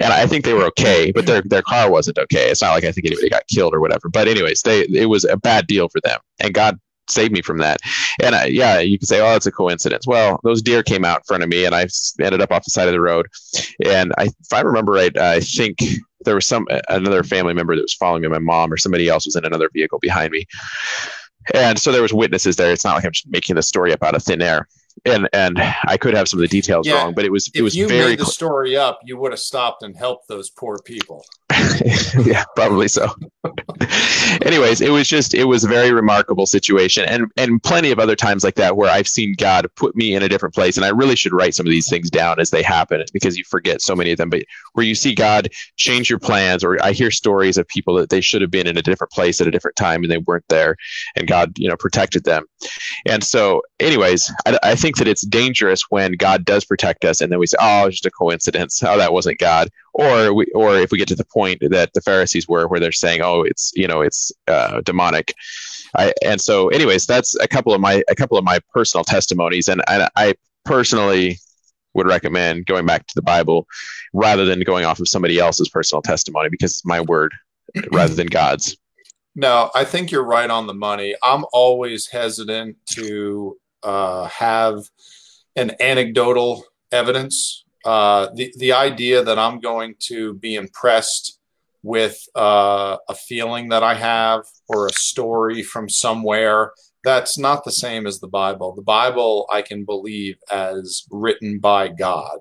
and 0.00 0.12
I 0.12 0.26
think 0.26 0.44
they 0.44 0.54
were 0.54 0.66
okay, 0.66 1.12
but 1.12 1.26
their 1.26 1.42
their 1.42 1.62
car 1.62 1.90
wasn't 1.90 2.18
okay. 2.18 2.50
It's 2.50 2.62
not 2.62 2.72
like 2.72 2.84
I 2.84 2.92
think 2.92 3.06
anybody 3.06 3.28
got 3.28 3.46
killed 3.48 3.74
or 3.74 3.80
whatever. 3.80 4.08
But 4.08 4.28
anyways, 4.28 4.62
they 4.62 4.82
it 4.82 5.06
was 5.06 5.24
a 5.24 5.36
bad 5.36 5.66
deal 5.66 5.88
for 5.88 6.00
them, 6.02 6.20
and 6.40 6.54
God 6.54 6.78
saved 7.08 7.32
me 7.32 7.42
from 7.42 7.58
that. 7.58 7.78
And 8.22 8.34
I, 8.34 8.46
yeah, 8.46 8.80
you 8.80 8.98
can 8.98 9.06
say, 9.06 9.20
oh, 9.20 9.36
it's 9.36 9.46
a 9.46 9.52
coincidence. 9.52 10.06
Well, 10.06 10.40
those 10.42 10.62
deer 10.62 10.82
came 10.82 11.04
out 11.04 11.18
in 11.18 11.24
front 11.24 11.42
of 11.42 11.48
me, 11.48 11.64
and 11.64 11.74
I 11.74 11.86
ended 12.20 12.40
up 12.40 12.50
off 12.50 12.64
the 12.64 12.70
side 12.70 12.88
of 12.88 12.92
the 12.92 13.00
road. 13.00 13.26
And 13.84 14.12
I, 14.18 14.24
if 14.24 14.52
I 14.52 14.60
remember 14.60 14.92
right, 14.92 15.16
I 15.16 15.40
think 15.40 15.78
there 16.24 16.34
was 16.34 16.46
some 16.46 16.66
another 16.88 17.22
family 17.22 17.54
member 17.54 17.76
that 17.76 17.82
was 17.82 17.94
following 17.94 18.22
me. 18.22 18.28
My 18.28 18.38
mom 18.38 18.72
or 18.72 18.76
somebody 18.76 19.08
else 19.08 19.26
was 19.26 19.36
in 19.36 19.44
another 19.44 19.70
vehicle 19.72 19.98
behind 20.00 20.32
me. 20.32 20.46
And 21.54 21.78
so 21.78 21.92
there 21.92 22.02
was 22.02 22.12
witnesses 22.12 22.56
there. 22.56 22.72
It's 22.72 22.84
not 22.84 22.96
like 22.96 23.04
I'm 23.04 23.12
just 23.12 23.28
making 23.28 23.54
the 23.54 23.62
story 23.62 23.92
up 23.92 24.02
out 24.02 24.16
of 24.16 24.22
thin 24.22 24.42
air 24.42 24.66
and 25.04 25.28
and 25.32 25.58
I 25.58 25.96
could 25.96 26.14
have 26.14 26.28
some 26.28 26.38
of 26.38 26.42
the 26.42 26.48
details 26.48 26.86
yeah, 26.86 27.02
wrong, 27.02 27.14
but 27.14 27.24
it 27.24 27.32
was 27.32 27.50
it 27.54 27.62
was 27.62 27.76
you 27.76 27.88
very 27.88 28.10
made 28.10 28.18
the 28.20 28.26
story 28.26 28.76
up. 28.76 29.00
You 29.04 29.16
would 29.18 29.32
have 29.32 29.40
stopped 29.40 29.82
and 29.82 29.96
helped 29.96 30.28
those 30.28 30.50
poor 30.50 30.78
people. 30.84 31.24
yeah, 32.24 32.44
probably 32.54 32.88
so. 32.88 33.08
Anyways, 34.42 34.80
it 34.80 34.90
was 34.90 35.08
just 35.08 35.34
it 35.34 35.44
was 35.44 35.64
a 35.64 35.68
very 35.68 35.92
remarkable 35.92 36.46
situation, 36.46 37.04
and 37.04 37.30
and 37.36 37.62
plenty 37.62 37.90
of 37.90 37.98
other 37.98 38.16
times 38.16 38.44
like 38.44 38.54
that 38.56 38.76
where 38.76 38.90
I've 38.90 39.08
seen 39.08 39.34
God 39.38 39.66
put 39.76 39.96
me 39.96 40.14
in 40.14 40.22
a 40.22 40.28
different 40.28 40.54
place, 40.54 40.76
and 40.76 40.84
I 40.84 40.90
really 40.90 41.16
should 41.16 41.32
write 41.32 41.54
some 41.54 41.66
of 41.66 41.70
these 41.70 41.88
things 41.88 42.10
down 42.10 42.40
as 42.40 42.50
they 42.50 42.62
happen 42.62 43.04
because 43.12 43.36
you 43.36 43.44
forget 43.44 43.82
so 43.82 43.94
many 43.94 44.12
of 44.12 44.18
them. 44.18 44.30
But 44.30 44.44
where 44.74 44.86
you 44.86 44.94
see 44.94 45.14
God 45.14 45.48
change 45.76 46.10
your 46.10 46.18
plans, 46.18 46.64
or 46.64 46.82
I 46.82 46.92
hear 46.92 47.10
stories 47.10 47.56
of 47.58 47.66
people 47.68 47.94
that 47.96 48.10
they 48.10 48.20
should 48.20 48.42
have 48.42 48.50
been 48.50 48.66
in 48.66 48.76
a 48.76 48.82
different 48.82 49.12
place 49.12 49.40
at 49.40 49.46
a 49.46 49.50
different 49.50 49.76
time 49.76 50.02
and 50.02 50.10
they 50.10 50.18
weren't 50.18 50.48
there, 50.48 50.76
and 51.16 51.26
God 51.26 51.52
you 51.58 51.68
know 51.68 51.76
protected 51.76 52.24
them. 52.24 52.44
And 53.06 53.22
so, 53.22 53.62
anyways, 53.80 54.32
I, 54.46 54.58
I 54.62 54.74
think 54.74 54.96
that 54.96 55.08
it's 55.08 55.26
dangerous 55.26 55.84
when 55.90 56.12
God 56.12 56.44
does 56.44 56.64
protect 56.64 57.04
us, 57.04 57.20
and 57.20 57.30
then 57.30 57.38
we 57.38 57.46
say, 57.46 57.58
"Oh, 57.60 57.86
it's 57.86 57.96
just 57.96 58.06
a 58.06 58.10
coincidence. 58.10 58.82
Oh, 58.82 58.98
that 58.98 59.12
wasn't 59.12 59.38
God." 59.38 59.70
Or 59.98 60.34
we, 60.34 60.44
or 60.54 60.76
if 60.76 60.92
we 60.92 60.98
get 60.98 61.08
to 61.08 61.14
the 61.14 61.24
point 61.24 61.62
that 61.70 61.94
the 61.94 62.02
Pharisees 62.02 62.46
were, 62.46 62.68
where 62.68 62.78
they're 62.78 62.92
saying, 62.92 63.22
"Oh, 63.22 63.42
it's 63.42 63.72
you 63.74 63.88
know, 63.88 64.02
it's 64.02 64.30
uh, 64.46 64.82
demonic." 64.82 65.34
I, 65.96 66.12
and 66.22 66.38
so, 66.38 66.68
anyways, 66.68 67.06
that's 67.06 67.34
a 67.36 67.48
couple 67.48 67.72
of 67.72 67.80
my 67.80 68.02
a 68.08 68.14
couple 68.14 68.36
of 68.36 68.44
my 68.44 68.58
personal 68.74 69.04
testimonies, 69.04 69.68
and, 69.68 69.82
and 69.88 70.08
I 70.14 70.34
personally 70.66 71.38
would 71.94 72.06
recommend 72.06 72.66
going 72.66 72.84
back 72.84 73.06
to 73.06 73.14
the 73.14 73.22
Bible 73.22 73.66
rather 74.12 74.44
than 74.44 74.60
going 74.60 74.84
off 74.84 75.00
of 75.00 75.08
somebody 75.08 75.38
else's 75.38 75.70
personal 75.70 76.02
testimony 76.02 76.50
because 76.50 76.72
it's 76.72 76.84
my 76.84 77.00
word 77.00 77.32
rather 77.90 78.14
than 78.14 78.26
God's. 78.26 78.76
No, 79.34 79.70
I 79.74 79.84
think 79.84 80.10
you're 80.10 80.24
right 80.24 80.48
on 80.48 80.66
the 80.66 80.74
money. 80.74 81.14
I'm 81.22 81.44
always 81.52 82.06
hesitant 82.06 82.76
to 82.92 83.56
uh, 83.82 84.26
have 84.26 84.88
an 85.56 85.72
anecdotal 85.80 86.64
evidence. 86.92 87.64
Uh, 87.86 88.28
the 88.34 88.52
the 88.58 88.72
idea 88.72 89.22
that 89.22 89.38
I'm 89.38 89.60
going 89.60 89.94
to 90.00 90.34
be 90.34 90.56
impressed 90.56 91.38
with 91.84 92.18
uh, 92.34 92.96
a 93.08 93.14
feeling 93.14 93.68
that 93.68 93.84
I 93.84 93.94
have 93.94 94.44
or 94.68 94.86
a 94.86 94.92
story 94.92 95.62
from 95.62 95.88
somewhere 95.88 96.72
that's 97.04 97.38
not 97.38 97.62
the 97.64 97.70
same 97.70 98.04
as 98.04 98.18
the 98.18 98.26
Bible. 98.26 98.74
The 98.74 98.82
Bible 98.82 99.46
I 99.52 99.62
can 99.62 99.84
believe 99.84 100.34
as 100.50 101.06
written 101.12 101.60
by 101.60 101.86
God 101.86 102.40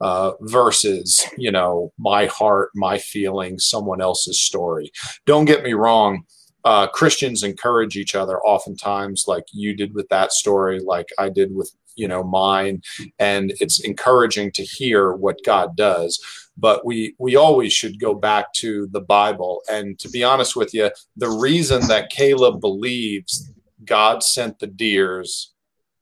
uh, 0.00 0.32
versus 0.40 1.24
you 1.38 1.52
know 1.52 1.92
my 1.96 2.26
heart, 2.26 2.70
my 2.74 2.98
feeling, 2.98 3.60
someone 3.60 4.02
else's 4.02 4.42
story. 4.42 4.90
Don't 5.24 5.44
get 5.44 5.62
me 5.62 5.72
wrong 5.72 6.24
uh, 6.64 6.86
Christians 6.88 7.42
encourage 7.42 7.96
each 7.96 8.14
other 8.14 8.38
oftentimes, 8.40 9.24
like 9.26 9.44
you 9.52 9.74
did 9.74 9.94
with 9.94 10.08
that 10.08 10.32
story, 10.32 10.80
like 10.80 11.08
I 11.18 11.28
did 11.30 11.54
with 11.54 11.72
you 11.96 12.08
know 12.08 12.22
mine, 12.22 12.82
and 13.18 13.52
it's 13.60 13.80
encouraging 13.80 14.52
to 14.52 14.62
hear 14.62 15.12
what 15.12 15.44
God 15.44 15.76
does. 15.76 16.20
But 16.56 16.84
we 16.84 17.14
we 17.18 17.36
always 17.36 17.72
should 17.72 18.00
go 18.00 18.14
back 18.14 18.52
to 18.54 18.86
the 18.88 19.00
Bible. 19.00 19.62
And 19.70 19.98
to 19.98 20.08
be 20.08 20.24
honest 20.24 20.56
with 20.56 20.74
you, 20.74 20.90
the 21.16 21.28
reason 21.28 21.86
that 21.88 22.10
Caleb 22.10 22.60
believes 22.60 23.50
God 23.84 24.22
sent 24.22 24.58
the 24.58 24.66
deers 24.66 25.52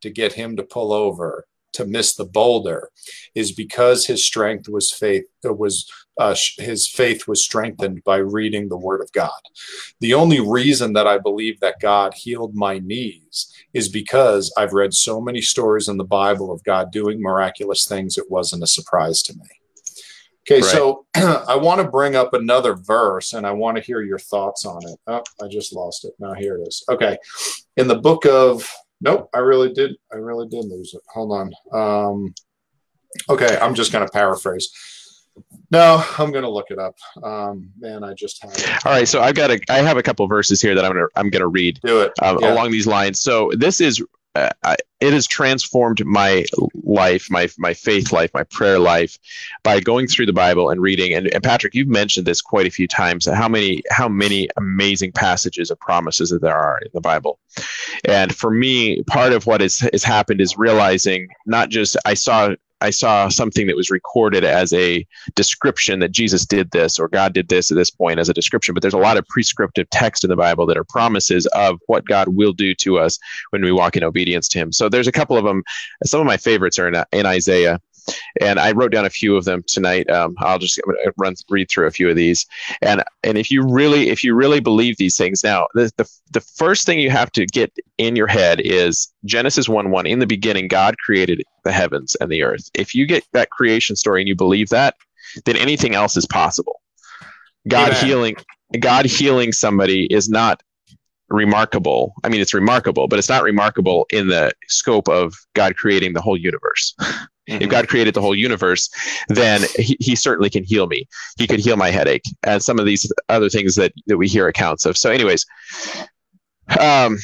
to 0.00 0.10
get 0.10 0.32
him 0.32 0.56
to 0.56 0.62
pull 0.62 0.92
over 0.92 1.46
to 1.72 1.84
miss 1.84 2.14
the 2.14 2.24
boulder 2.24 2.90
is 3.34 3.52
because 3.52 4.06
his 4.06 4.24
strength 4.24 4.68
was 4.68 4.90
faith 4.90 5.24
was 5.44 5.90
uh, 6.18 6.34
his 6.56 6.88
faith 6.88 7.28
was 7.28 7.44
strengthened 7.44 8.02
by 8.02 8.16
reading 8.16 8.68
the 8.68 8.76
Word 8.76 9.00
of 9.00 9.12
God. 9.12 9.40
The 10.00 10.14
only 10.14 10.40
reason 10.40 10.94
that 10.94 11.06
I 11.06 11.18
believe 11.18 11.60
that 11.60 11.80
God 11.80 12.14
healed 12.14 12.56
my 12.56 12.80
knees 12.80 13.52
is 13.78 13.88
because 13.88 14.52
I've 14.58 14.72
read 14.72 14.92
so 14.92 15.20
many 15.20 15.40
stories 15.40 15.88
in 15.88 15.96
the 15.96 16.04
Bible 16.04 16.52
of 16.52 16.62
God 16.64 16.90
doing 16.90 17.22
miraculous 17.22 17.86
things, 17.86 18.18
it 18.18 18.30
wasn't 18.30 18.64
a 18.64 18.66
surprise 18.66 19.22
to 19.22 19.34
me. 19.34 19.46
Okay, 20.42 20.60
right. 20.60 20.70
so 20.70 21.06
I 21.14 21.56
want 21.56 21.80
to 21.80 21.88
bring 21.88 22.16
up 22.16 22.34
another 22.34 22.74
verse 22.74 23.34
and 23.34 23.46
I 23.46 23.52
want 23.52 23.76
to 23.76 23.82
hear 23.82 24.02
your 24.02 24.18
thoughts 24.18 24.66
on 24.66 24.82
it. 24.86 24.98
Oh, 25.06 25.22
I 25.42 25.48
just 25.48 25.72
lost 25.72 26.04
it. 26.04 26.14
Now 26.18 26.34
here 26.34 26.56
it 26.56 26.66
is. 26.66 26.84
Okay. 26.88 27.18
In 27.76 27.86
the 27.86 27.98
book 27.98 28.26
of, 28.26 28.68
nope, 29.00 29.28
I 29.34 29.38
really 29.38 29.72
did. 29.72 29.96
I 30.12 30.16
really 30.16 30.48
did 30.48 30.64
lose 30.64 30.94
it. 30.94 31.02
Hold 31.08 31.32
on. 31.32 31.52
Um, 31.72 32.34
okay, 33.28 33.58
I'm 33.60 33.74
just 33.74 33.92
going 33.92 34.06
to 34.06 34.12
paraphrase. 34.12 34.70
No, 35.70 36.02
I'm 36.18 36.32
gonna 36.32 36.48
look 36.48 36.70
it 36.70 36.78
up. 36.78 36.96
Um, 37.22 37.70
man, 37.78 38.02
I 38.02 38.14
just 38.14 38.42
have. 38.42 38.52
It. 38.52 38.86
All 38.86 38.92
right, 38.92 39.06
so 39.06 39.20
I've 39.20 39.34
got 39.34 39.50
a, 39.50 39.60
I 39.68 39.78
have 39.78 39.96
a 39.96 40.02
couple 40.02 40.26
verses 40.26 40.62
here 40.62 40.74
that 40.74 40.84
I'm 40.84 40.92
gonna, 40.92 41.06
I'm 41.16 41.30
gonna 41.30 41.48
read. 41.48 41.80
Do 41.84 42.00
it 42.00 42.12
uh, 42.22 42.38
yeah. 42.40 42.52
along 42.52 42.70
these 42.70 42.86
lines. 42.86 43.20
So 43.20 43.50
this 43.54 43.80
is, 43.80 44.02
uh, 44.34 44.50
it 45.00 45.12
has 45.12 45.26
transformed 45.26 46.04
my 46.06 46.44
life, 46.84 47.26
my 47.30 47.48
my 47.58 47.74
faith 47.74 48.12
life, 48.12 48.30
my 48.32 48.44
prayer 48.44 48.78
life, 48.78 49.18
by 49.62 49.80
going 49.80 50.06
through 50.06 50.26
the 50.26 50.32
Bible 50.32 50.70
and 50.70 50.80
reading. 50.80 51.12
And, 51.12 51.26
and 51.34 51.42
Patrick, 51.42 51.74
you've 51.74 51.88
mentioned 51.88 52.26
this 52.26 52.40
quite 52.40 52.66
a 52.66 52.70
few 52.70 52.88
times. 52.88 53.26
How 53.26 53.48
many 53.48 53.82
how 53.90 54.08
many 54.08 54.48
amazing 54.56 55.12
passages 55.12 55.70
of 55.70 55.78
promises 55.80 56.30
that 56.30 56.40
there 56.40 56.56
are 56.56 56.78
in 56.78 56.90
the 56.94 57.00
Bible. 57.00 57.38
And 58.04 58.34
for 58.34 58.50
me, 58.50 59.02
part 59.02 59.32
of 59.32 59.46
what 59.46 59.60
has 59.60 59.78
has 59.92 60.04
happened 60.04 60.40
is 60.40 60.56
realizing 60.56 61.28
not 61.46 61.68
just 61.68 61.96
I 62.04 62.14
saw 62.14 62.54
I 62.80 62.90
saw 62.90 63.28
something 63.28 63.66
that 63.66 63.76
was 63.76 63.90
recorded 63.90 64.44
as 64.44 64.72
a 64.72 65.06
description 65.34 65.98
that 66.00 66.12
Jesus 66.12 66.46
did 66.46 66.70
this 66.70 66.98
or 66.98 67.08
God 67.08 67.32
did 67.32 67.48
this 67.48 67.70
at 67.70 67.76
this 67.76 67.90
point 67.90 68.20
as 68.20 68.28
a 68.28 68.34
description, 68.34 68.74
but 68.74 68.82
there's 68.82 68.94
a 68.94 68.98
lot 68.98 69.16
of 69.16 69.26
prescriptive 69.26 69.90
text 69.90 70.24
in 70.24 70.30
the 70.30 70.36
Bible 70.36 70.66
that 70.66 70.76
are 70.76 70.84
promises 70.84 71.46
of 71.46 71.78
what 71.86 72.06
God 72.06 72.28
will 72.28 72.52
do 72.52 72.74
to 72.76 72.98
us 72.98 73.18
when 73.50 73.62
we 73.62 73.72
walk 73.72 73.96
in 73.96 74.04
obedience 74.04 74.48
to 74.48 74.58
Him. 74.58 74.72
So 74.72 74.88
there's 74.88 75.08
a 75.08 75.12
couple 75.12 75.36
of 75.36 75.44
them. 75.44 75.62
Some 76.04 76.20
of 76.20 76.26
my 76.26 76.36
favorites 76.36 76.78
are 76.78 76.88
in, 76.88 76.94
uh, 76.94 77.04
in 77.12 77.26
Isaiah 77.26 77.80
and 78.40 78.58
I 78.58 78.72
wrote 78.72 78.92
down 78.92 79.04
a 79.04 79.10
few 79.10 79.36
of 79.36 79.44
them 79.44 79.62
tonight. 79.66 80.08
Um, 80.10 80.34
I'll 80.38 80.58
just 80.58 80.80
run 81.16 81.34
read 81.48 81.70
through 81.70 81.86
a 81.86 81.90
few 81.90 82.08
of 82.08 82.16
these, 82.16 82.46
and 82.82 83.02
and 83.22 83.38
if 83.38 83.50
you 83.50 83.62
really 83.62 84.08
if 84.08 84.24
you 84.24 84.34
really 84.34 84.60
believe 84.60 84.96
these 84.96 85.16
things, 85.16 85.42
now 85.44 85.66
the 85.74 85.90
the, 85.96 86.10
the 86.32 86.40
first 86.40 86.86
thing 86.86 86.98
you 86.98 87.10
have 87.10 87.32
to 87.32 87.46
get 87.46 87.72
in 87.98 88.16
your 88.16 88.26
head 88.26 88.60
is 88.60 89.12
Genesis 89.24 89.68
one 89.68 89.90
one. 89.90 90.06
In 90.06 90.18
the 90.18 90.26
beginning, 90.26 90.68
God 90.68 90.96
created 90.98 91.42
the 91.64 91.72
heavens 91.72 92.16
and 92.20 92.30
the 92.30 92.42
earth. 92.42 92.70
If 92.74 92.94
you 92.94 93.06
get 93.06 93.24
that 93.32 93.50
creation 93.50 93.96
story 93.96 94.22
and 94.22 94.28
you 94.28 94.36
believe 94.36 94.68
that, 94.70 94.94
then 95.44 95.56
anything 95.56 95.94
else 95.94 96.16
is 96.16 96.26
possible. 96.26 96.80
God 97.68 97.90
Amen. 97.90 98.04
healing 98.04 98.36
God 98.80 99.06
healing 99.06 99.52
somebody 99.52 100.06
is 100.06 100.28
not 100.28 100.62
remarkable. 101.30 102.14
I 102.24 102.28
mean, 102.28 102.40
it's 102.40 102.54
remarkable, 102.54 103.08
but 103.08 103.18
it's 103.18 103.28
not 103.28 103.42
remarkable 103.42 104.06
in 104.10 104.28
the 104.28 104.52
scope 104.68 105.08
of 105.08 105.34
God 105.54 105.76
creating 105.76 106.12
the 106.14 106.20
whole 106.20 106.36
universe. 106.36 106.94
Mm-hmm. 107.48 107.62
If 107.62 107.68
God 107.70 107.88
created 107.88 108.14
the 108.14 108.20
whole 108.20 108.34
universe, 108.34 108.90
then 109.28 109.62
he, 109.76 109.96
he, 110.00 110.14
certainly 110.14 110.50
can 110.50 110.64
heal 110.64 110.86
me. 110.86 111.08
He 111.38 111.46
could 111.46 111.60
heal 111.60 111.76
my 111.76 111.90
headache 111.90 112.24
and 112.42 112.62
some 112.62 112.78
of 112.78 112.84
these 112.84 113.10
other 113.28 113.48
things 113.48 113.74
that, 113.76 113.92
that 114.06 114.18
we 114.18 114.28
hear 114.28 114.48
accounts 114.48 114.84
of. 114.84 114.96
So, 114.96 115.10
anyways, 115.10 115.46
um, 116.78 117.18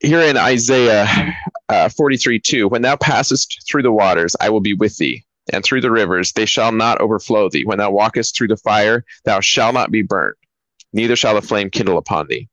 here 0.00 0.20
in 0.20 0.36
Isaiah 0.36 1.06
uh, 1.68 1.88
43 1.88 2.40
2, 2.40 2.68
when 2.68 2.82
thou 2.82 2.96
passest 2.96 3.64
through 3.68 3.82
the 3.82 3.92
waters, 3.92 4.34
I 4.40 4.50
will 4.50 4.60
be 4.60 4.74
with 4.74 4.96
thee. 4.96 5.24
And 5.52 5.62
through 5.62 5.80
the 5.80 5.92
rivers, 5.92 6.32
they 6.32 6.46
shall 6.46 6.72
not 6.72 7.00
overflow 7.00 7.48
thee. 7.48 7.64
When 7.64 7.78
thou 7.78 7.92
walkest 7.92 8.36
through 8.36 8.48
the 8.48 8.56
fire, 8.56 9.04
thou 9.24 9.38
shalt 9.38 9.74
not 9.74 9.92
be 9.92 10.02
burned, 10.02 10.34
neither 10.92 11.14
shall 11.14 11.34
the 11.34 11.42
flame 11.42 11.70
kindle 11.70 11.98
upon 11.98 12.26
thee. 12.26 12.48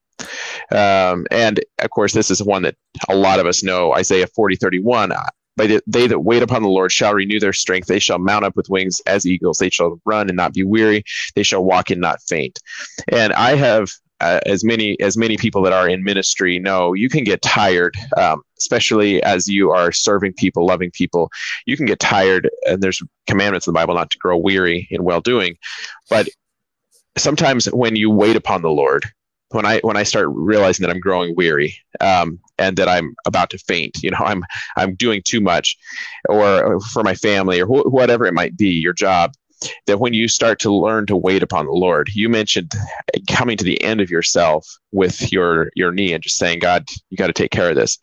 Um, 0.72 1.26
and 1.32 1.60
of 1.80 1.90
course, 1.90 2.14
this 2.14 2.30
is 2.30 2.44
one 2.44 2.62
that 2.64 2.76
a 3.10 3.16
lot 3.16 3.40
of 3.40 3.48
us 3.48 3.64
know 3.64 3.94
Isaiah 3.96 4.28
40 4.28 4.58
31. 4.58 5.12
But 5.56 5.84
they 5.86 6.08
that 6.08 6.20
wait 6.20 6.44
upon 6.44 6.64
the 6.64 6.70
Lord 6.70 6.92
shall 6.92 7.14
renew 7.14 7.40
their 7.40 7.54
strength. 7.54 7.88
They 7.88 8.00
shall 8.00 8.20
mount 8.20 8.46
up 8.46 8.56
with 8.56 8.70
wings 8.70 9.02
as 9.06 9.26
eagles. 9.26 9.60
They 9.60 9.70
shall 9.70 10.00
run 10.06 10.30
and 10.30 10.38
not 10.38 10.54
be 10.54 10.64
weary. 10.64 11.04
They 11.36 11.44
shall 11.44 11.64
walk 11.64 11.92
and 11.92 12.02
not 12.02 12.22
faint. 12.22 12.60
And 13.08 13.34
I 13.34 13.56
have 13.56 13.90
uh, 14.24 14.40
as 14.46 14.64
many 14.64 14.98
as 15.02 15.18
many 15.18 15.36
people 15.36 15.62
that 15.62 15.74
are 15.74 15.90
in 15.90 16.04
ministry 16.04 16.58
know 16.58 16.94
you 16.94 17.10
can 17.10 17.26
get 17.26 17.42
tired 17.42 17.94
um, 18.16 18.42
especially 18.58 19.22
as 19.24 19.50
you 19.50 19.70
are 19.70 19.92
serving 19.92 20.32
people 20.34 20.66
loving 20.66 20.90
people 20.92 21.30
you 21.66 21.76
can 21.76 21.86
get 21.86 22.00
tired 22.00 22.50
and 22.66 22.82
there's 22.82 23.02
commandments 23.28 23.68
in 23.68 23.74
the 23.74 23.78
bible 23.78 23.94
not 23.94 24.10
to 24.10 24.18
grow 24.20 24.38
weary 24.38 24.88
in 24.92 25.04
well 25.04 25.20
doing 25.20 25.58
but 26.10 26.30
sometimes 27.18 27.66
when 27.74 27.98
you 27.98 28.10
wait 28.10 28.38
upon 28.38 28.62
the 28.62 28.70
lord 28.70 29.04
when 29.54 29.66
I 29.66 29.80
when 29.80 29.98
I 29.98 30.04
start 30.04 30.28
realizing 30.30 30.86
that 30.86 30.94
I'm 30.94 31.00
growing 31.00 31.36
weary 31.36 31.76
um, 32.02 32.40
and 32.58 32.76
that 32.78 32.90
I'm 32.90 33.16
about 33.26 33.50
to 33.52 33.58
faint, 33.58 34.02
you 34.04 34.12
know, 34.12 34.18
I'm 34.26 34.44
I'm 34.76 34.96
doing 34.96 35.22
too 35.24 35.42
much, 35.42 35.78
or 36.30 36.80
for 36.82 37.04
my 37.04 37.16
family 37.16 37.62
or 37.62 37.66
wh- 37.68 37.92
whatever 37.92 38.26
it 38.26 38.34
might 38.34 38.58
be, 38.58 38.70
your 38.70 38.94
job. 38.94 39.34
That 39.88 40.00
when 40.02 40.14
you 40.14 40.28
start 40.28 40.60
to 40.62 40.74
learn 40.74 41.06
to 41.06 41.16
wait 41.16 41.42
upon 41.42 41.68
the 41.68 41.72
Lord, 41.72 42.10
you 42.14 42.28
mentioned 42.28 42.74
coming 43.30 43.56
to 43.56 43.64
the 43.64 43.82
end 43.82 44.02
of 44.02 44.10
yourself 44.10 44.68
with 44.92 45.32
your 45.32 45.70
your 45.76 45.94
knee 45.94 46.12
and 46.12 46.22
just 46.22 46.36
saying, 46.36 46.60
God, 46.60 46.86
you 47.10 47.16
got 47.16 47.28
to 47.28 47.34
take 47.34 47.52
care 47.52 47.70
of 47.70 47.76
this. 47.78 47.98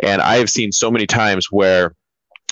And 0.00 0.20
I 0.20 0.38
have 0.38 0.50
seen 0.50 0.72
so 0.72 0.90
many 0.90 1.06
times 1.06 1.46
where 1.52 1.94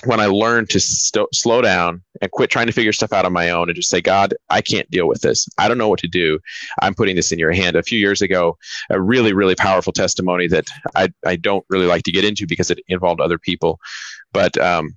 when 0.05 0.21
I 0.21 0.27
learned 0.27 0.71
to 0.71 0.81
st- 0.81 1.35
slow 1.35 1.61
down 1.61 2.03
and 2.21 2.31
quit 2.31 2.51
trying 2.51 2.67
to 2.67 2.73
figure 2.73 2.93
stuff 2.93 3.13
out 3.13 3.25
on 3.25 3.33
my 3.33 3.51
own 3.51 3.69
and 3.69 3.77
just 3.77 3.91
say, 3.91 4.01
God, 4.01 4.35
I 4.49 4.61
can't 4.61 4.91
deal 4.91 5.09
with 5.09 5.21
this. 5.23 5.49
I 5.59 5.67
don't 5.67 5.79
know 5.79 5.89
what 5.89 5.99
to 6.01 6.09
do. 6.09 6.39
I'm 6.81 6.95
putting 6.95 7.17
this 7.17 7.33
in 7.33 7.39
your 7.39 7.53
hand. 7.53 7.77
A 7.77 7.83
few 7.83 7.99
years 7.99 8.23
ago, 8.23 8.57
a 8.91 9.01
really, 9.01 9.33
really 9.33 9.55
powerful 9.55 9.93
testimony 9.93 10.47
that 10.49 10.69
I, 10.95 11.09
I 11.27 11.37
don't 11.37 11.65
really 11.69 11.87
like 11.87 12.05
to 12.05 12.13
get 12.13 12.25
into 12.25 12.47
because 12.47 12.71
it 12.71 12.81
involved 12.89 13.21
other 13.21 13.39
people. 13.39 13.81
But 14.33 14.57
um, 14.59 14.97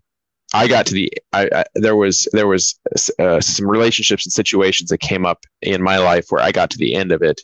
I 0.53 0.67
got 0.67 0.85
to 0.87 0.93
the 0.93 1.11
I, 1.33 1.49
I, 1.53 1.63
there 1.75 1.95
was 1.95 2.27
there 2.33 2.47
was 2.47 2.79
uh, 3.19 3.39
some 3.39 3.69
relationships 3.69 4.25
and 4.25 4.33
situations 4.33 4.89
that 4.89 4.99
came 4.99 5.25
up 5.25 5.45
in 5.61 5.81
my 5.81 5.97
life 5.97 6.25
where 6.29 6.43
I 6.43 6.51
got 6.51 6.69
to 6.71 6.77
the 6.77 6.95
end 6.95 7.11
of 7.11 7.21
it, 7.21 7.41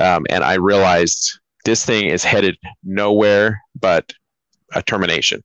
um, 0.00 0.26
and 0.30 0.42
I 0.42 0.54
realized 0.54 1.38
this 1.66 1.84
thing 1.84 2.06
is 2.06 2.24
headed 2.24 2.56
nowhere 2.82 3.60
but 3.78 4.14
a 4.74 4.82
termination, 4.82 5.42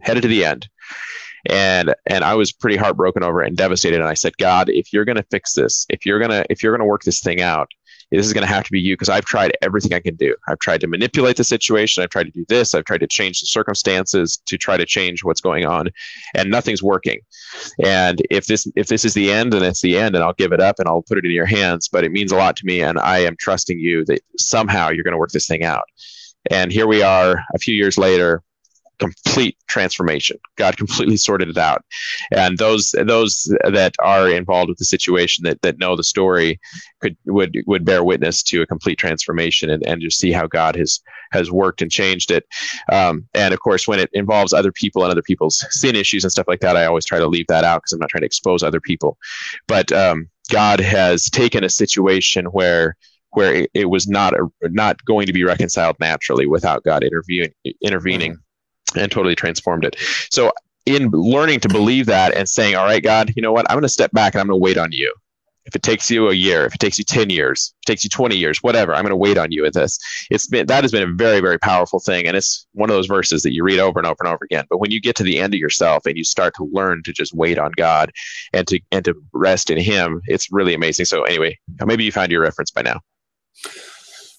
headed 0.00 0.22
to 0.22 0.28
the 0.28 0.46
end 0.46 0.66
and 1.48 1.94
and 2.06 2.24
I 2.24 2.34
was 2.34 2.52
pretty 2.52 2.76
heartbroken 2.76 3.22
over 3.22 3.42
it 3.42 3.48
and 3.48 3.56
devastated. 3.56 4.00
And 4.00 4.08
I 4.08 4.14
said, 4.14 4.36
God, 4.36 4.68
if 4.68 4.92
you're 4.92 5.04
going 5.04 5.16
to 5.16 5.26
fix 5.30 5.52
this, 5.52 5.86
if 5.88 6.04
you're 6.04 6.18
gonna 6.18 6.44
if 6.50 6.62
you're 6.62 6.76
gonna 6.76 6.88
work 6.88 7.02
this 7.02 7.20
thing 7.20 7.40
out, 7.40 7.68
this 8.10 8.26
is 8.26 8.32
going 8.32 8.46
to 8.46 8.52
have 8.52 8.64
to 8.64 8.70
be 8.70 8.80
you 8.80 8.94
because 8.94 9.08
I've 9.08 9.24
tried 9.24 9.56
everything 9.62 9.92
I 9.92 10.00
can 10.00 10.14
do. 10.14 10.34
I've 10.48 10.58
tried 10.60 10.80
to 10.82 10.86
manipulate 10.86 11.36
the 11.36 11.44
situation. 11.44 12.02
I've 12.02 12.10
tried 12.10 12.24
to 12.24 12.30
do 12.30 12.44
this. 12.48 12.74
I've 12.74 12.84
tried 12.84 13.00
to 13.00 13.06
change 13.06 13.40
the 13.40 13.46
circumstances 13.46 14.38
to 14.46 14.56
try 14.56 14.76
to 14.76 14.86
change 14.86 15.24
what's 15.24 15.40
going 15.40 15.66
on, 15.66 15.88
and 16.34 16.50
nothing's 16.50 16.82
working. 16.82 17.20
And 17.82 18.22
if 18.30 18.46
this 18.46 18.66
if 18.76 18.86
this 18.86 19.04
is 19.04 19.14
the 19.14 19.32
end, 19.32 19.52
then 19.52 19.62
it's 19.62 19.82
the 19.82 19.98
end, 19.98 20.14
and 20.14 20.24
I'll 20.24 20.34
give 20.34 20.52
it 20.52 20.60
up 20.60 20.78
and 20.78 20.88
I'll 20.88 21.02
put 21.02 21.18
it 21.18 21.24
in 21.24 21.32
your 21.32 21.46
hands. 21.46 21.88
But 21.88 22.04
it 22.04 22.12
means 22.12 22.32
a 22.32 22.36
lot 22.36 22.56
to 22.56 22.66
me, 22.66 22.82
and 22.82 22.98
I 22.98 23.18
am 23.18 23.36
trusting 23.38 23.78
you 23.78 24.04
that 24.06 24.20
somehow 24.38 24.90
you're 24.90 25.04
going 25.04 25.12
to 25.12 25.18
work 25.18 25.32
this 25.32 25.46
thing 25.46 25.64
out. 25.64 25.84
And 26.50 26.70
here 26.70 26.86
we 26.86 27.02
are, 27.02 27.42
a 27.54 27.58
few 27.58 27.74
years 27.74 27.98
later, 27.98 28.42
complete 28.98 29.56
transformation. 29.68 30.38
God 30.56 30.76
completely 30.78 31.16
sorted 31.16 31.48
it 31.48 31.58
out, 31.58 31.84
and 32.32 32.58
those 32.58 32.94
those 33.06 33.52
that 33.64 33.94
are 34.00 34.28
involved 34.28 34.68
with 34.68 34.78
the 34.78 34.84
situation 34.84 35.44
that 35.44 35.60
that 35.62 35.78
know 35.78 35.96
the 35.96 36.04
story 36.04 36.60
could 37.00 37.16
would 37.26 37.56
would 37.66 37.84
bear 37.84 38.04
witness 38.04 38.42
to 38.44 38.62
a 38.62 38.66
complete 38.66 38.98
transformation 38.98 39.70
and, 39.70 39.86
and 39.86 40.00
just 40.00 40.18
see 40.18 40.32
how 40.32 40.46
God 40.46 40.76
has 40.76 41.00
has 41.32 41.50
worked 41.50 41.82
and 41.82 41.90
changed 41.90 42.30
it. 42.30 42.44
Um, 42.92 43.26
and 43.34 43.52
of 43.52 43.60
course, 43.60 43.86
when 43.88 43.98
it 43.98 44.10
involves 44.12 44.52
other 44.52 44.72
people 44.72 45.02
and 45.02 45.10
other 45.10 45.22
people's 45.22 45.64
sin 45.70 45.96
issues 45.96 46.24
and 46.24 46.32
stuff 46.32 46.48
like 46.48 46.60
that, 46.60 46.76
I 46.76 46.86
always 46.86 47.04
try 47.04 47.18
to 47.18 47.26
leave 47.26 47.46
that 47.48 47.64
out 47.64 47.82
because 47.82 47.92
I'm 47.92 48.00
not 48.00 48.10
trying 48.10 48.22
to 48.22 48.26
expose 48.26 48.62
other 48.62 48.80
people. 48.80 49.18
But 49.68 49.92
um, 49.92 50.28
God 50.50 50.80
has 50.80 51.28
taken 51.28 51.64
a 51.64 51.68
situation 51.68 52.46
where 52.46 52.96
where 53.30 53.66
it, 53.74 53.90
was 53.90 54.08
not 54.08 54.32
a, 54.32 54.48
not 54.62 55.04
going 55.04 55.26
to 55.26 55.32
be 55.32 55.44
reconciled 55.44 55.96
naturally 56.00 56.46
without 56.46 56.84
God 56.84 57.04
intervening 57.04 57.52
intervening. 57.82 58.32
Mm-hmm 58.32 58.40
and 58.96 59.10
totally 59.10 59.34
transformed 59.34 59.84
it. 59.84 59.96
So 60.30 60.52
in 60.86 61.10
learning 61.10 61.60
to 61.60 61.68
believe 61.68 62.06
that 62.06 62.34
and 62.34 62.48
saying, 62.48 62.76
all 62.76 62.84
right, 62.84 63.02
God, 63.02 63.32
you 63.34 63.42
know 63.42 63.52
what? 63.52 63.68
I'm 63.68 63.74
going 63.74 63.82
to 63.82 63.88
step 63.88 64.12
back 64.12 64.34
and 64.34 64.40
I'm 64.40 64.46
going 64.46 64.58
to 64.58 64.62
wait 64.62 64.78
on 64.78 64.92
you. 64.92 65.12
If 65.64 65.74
it 65.74 65.82
takes 65.82 66.08
you 66.12 66.28
a 66.28 66.32
year, 66.32 66.64
if 66.64 66.76
it 66.76 66.78
takes 66.78 66.96
you 66.96 67.04
10 67.04 67.28
years, 67.28 67.74
if 67.74 67.88
it 67.88 67.90
takes 67.90 68.04
you 68.04 68.10
20 68.10 68.36
years, 68.36 68.62
whatever, 68.62 68.94
I'm 68.94 69.02
going 69.02 69.10
to 69.10 69.16
wait 69.16 69.36
on 69.36 69.50
you 69.50 69.62
with 69.62 69.74
this. 69.74 69.98
It's 70.30 70.46
been, 70.46 70.68
that 70.68 70.84
has 70.84 70.92
been 70.92 71.02
a 71.02 71.12
very, 71.12 71.40
very 71.40 71.58
powerful 71.58 71.98
thing. 71.98 72.28
And 72.28 72.36
it's 72.36 72.68
one 72.74 72.88
of 72.88 72.94
those 72.94 73.08
verses 73.08 73.42
that 73.42 73.52
you 73.52 73.64
read 73.64 73.80
over 73.80 73.98
and 73.98 74.06
over 74.06 74.18
and 74.20 74.28
over 74.28 74.44
again. 74.44 74.64
But 74.70 74.78
when 74.78 74.92
you 74.92 75.00
get 75.00 75.16
to 75.16 75.24
the 75.24 75.40
end 75.40 75.54
of 75.54 75.58
yourself 75.58 76.06
and 76.06 76.16
you 76.16 76.22
start 76.22 76.54
to 76.58 76.70
learn 76.70 77.02
to 77.02 77.12
just 77.12 77.34
wait 77.34 77.58
on 77.58 77.72
God 77.72 78.12
and 78.52 78.64
to, 78.68 78.78
and 78.92 79.04
to 79.06 79.14
rest 79.32 79.68
in 79.68 79.78
him, 79.78 80.22
it's 80.26 80.52
really 80.52 80.72
amazing. 80.72 81.06
So 81.06 81.24
anyway, 81.24 81.58
maybe 81.84 82.04
you 82.04 82.12
found 82.12 82.30
your 82.30 82.42
reference 82.42 82.70
by 82.70 82.82
now. 82.82 83.00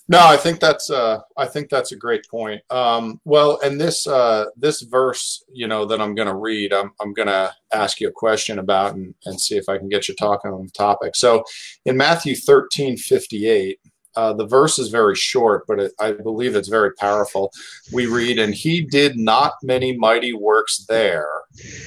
No, 0.10 0.26
I 0.26 0.38
think 0.38 0.62
that's 0.62 0.90
uh, 0.90 1.20
I 1.36 1.46
think 1.46 1.70
that's 1.70 1.92
a 1.92 1.98
great 1.98 2.26
point. 2.30 2.62
Um, 2.70 3.20
well, 3.26 3.60
and 3.62 3.80
this 3.80 4.08
uh, 4.08 4.46
this 4.56 4.82
verse, 4.84 5.44
you 5.52 5.68
know, 5.68 5.86
that 5.86 6.00
I'm 6.00 6.16
going 6.16 6.30
to 6.30 6.36
read, 6.36 6.72
I'm 6.72 6.92
I'm 7.02 7.14
going 7.14 7.28
to 7.28 7.54
ask 7.74 8.00
you 8.00 8.08
a 8.08 8.12
question 8.12 8.60
about 8.60 8.96
and, 8.96 9.14
and 9.26 9.40
see 9.40 9.58
if 9.58 9.68
I 9.68 9.78
can 9.78 9.90
get 9.90 10.08
you 10.08 10.16
talking 10.16 10.52
on 10.52 10.64
the 10.64 10.72
topic. 10.72 11.16
So, 11.16 11.44
in 11.86 11.98
Matthew 11.98 12.36
13, 12.36 12.96
58, 12.96 13.80
uh, 14.16 14.34
the 14.34 14.48
verse 14.48 14.80
is 14.80 14.88
very 14.88 15.16
short, 15.16 15.66
but 15.68 15.80
it, 15.80 15.92
I 16.00 16.14
believe 16.14 16.56
it's 16.56 16.70
very 16.70 16.94
powerful. 16.94 17.52
We 17.92 18.06
read, 18.06 18.40
"And 18.40 18.56
he 18.56 18.82
did 18.82 19.18
not 19.18 19.56
many 19.62 19.98
mighty 19.98 20.32
works 20.32 20.86
there 20.88 21.30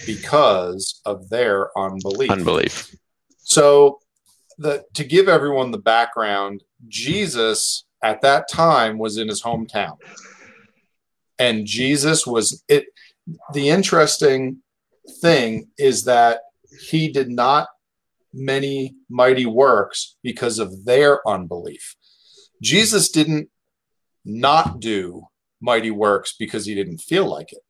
because 0.05 1.01
of 1.07 1.31
their 1.31 1.77
unbelief." 1.79 2.31
Unbelief. 2.31 2.95
So, 3.39 4.01
the 4.59 4.85
to 4.93 5.05
give 5.05 5.27
everyone 5.27 5.71
the 5.71 5.79
background, 5.79 6.63
Jesus 6.87 7.87
at 8.03 8.23
that 8.23 8.49
time 8.49 8.99
was 8.99 9.19
in 9.19 9.29
his 9.29 9.43
hometown. 9.43 9.97
And 11.39 11.67
Jesus 11.67 12.27
was 12.27 12.63
it 12.69 12.87
the 13.53 13.69
interesting 13.69 14.59
thing 15.21 15.69
is 15.79 16.05
that 16.05 16.41
he 16.89 17.11
did 17.11 17.31
not 17.31 17.69
many 18.33 18.95
mighty 19.09 19.47
works 19.47 20.17
because 20.23 20.59
of 20.59 20.85
their 20.85 21.27
unbelief. 21.29 21.97
Jesus 22.63 23.11
didn't 23.11 23.49
not 24.25 24.81
do 24.81 25.25
mighty 25.61 25.91
works 25.91 26.35
because 26.39 26.67
he 26.67 26.75
didn't 26.75 26.99
feel 26.99 27.27
like 27.27 27.53
it. 27.53 27.63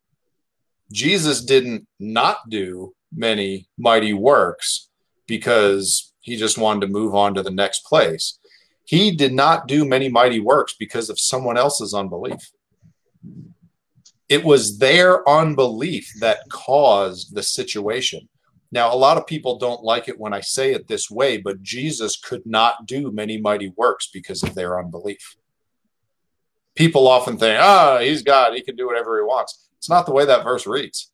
Jesus 0.93 1.45
didn't 1.45 1.87
not 1.99 2.49
do 2.49 2.95
many 3.12 3.68
mighty 3.78 4.12
works 4.12 4.89
because 5.26 6.12
he 6.20 6.37
just 6.37 6.59
wanted 6.59 6.81
to 6.81 6.93
move 6.93 7.14
on 7.14 7.35
to 7.35 7.43
the 7.43 7.51
next 7.51 7.85
place. 7.85 8.39
He 8.91 9.12
did 9.12 9.32
not 9.32 9.68
do 9.68 9.84
many 9.84 10.09
mighty 10.09 10.41
works 10.41 10.74
because 10.76 11.11
of 11.11 11.20
someone 11.20 11.57
else's 11.57 11.95
unbelief. 11.95 12.51
It 14.28 14.45
was 14.45 14.78
their 14.78 15.28
unbelief 15.28 16.12
that 16.18 16.49
caused 16.49 17.32
the 17.32 17.45
situation. 17.45 18.28
Now, 18.72 18.93
a 18.93 18.99
lot 18.99 19.16
of 19.16 19.28
people 19.28 19.59
don't 19.59 19.84
like 19.84 20.09
it 20.09 20.18
when 20.18 20.34
I 20.34 20.41
say 20.41 20.72
it 20.72 20.88
this 20.88 21.09
way, 21.09 21.36
but 21.36 21.62
Jesus 21.62 22.16
could 22.16 22.45
not 22.45 22.84
do 22.86 23.12
many 23.12 23.41
mighty 23.41 23.72
works 23.76 24.11
because 24.12 24.43
of 24.43 24.57
their 24.57 24.76
unbelief. 24.80 25.36
People 26.74 27.07
often 27.07 27.38
think, 27.38 27.61
ah, 27.62 27.99
oh, 27.99 28.03
he's 28.03 28.22
God, 28.22 28.55
he 28.55 28.61
can 28.61 28.74
do 28.74 28.88
whatever 28.88 29.18
he 29.18 29.22
wants. 29.22 29.68
It's 29.78 29.88
not 29.88 30.05
the 30.05 30.12
way 30.12 30.24
that 30.24 30.43
verse 30.43 30.66
reads. 30.66 31.12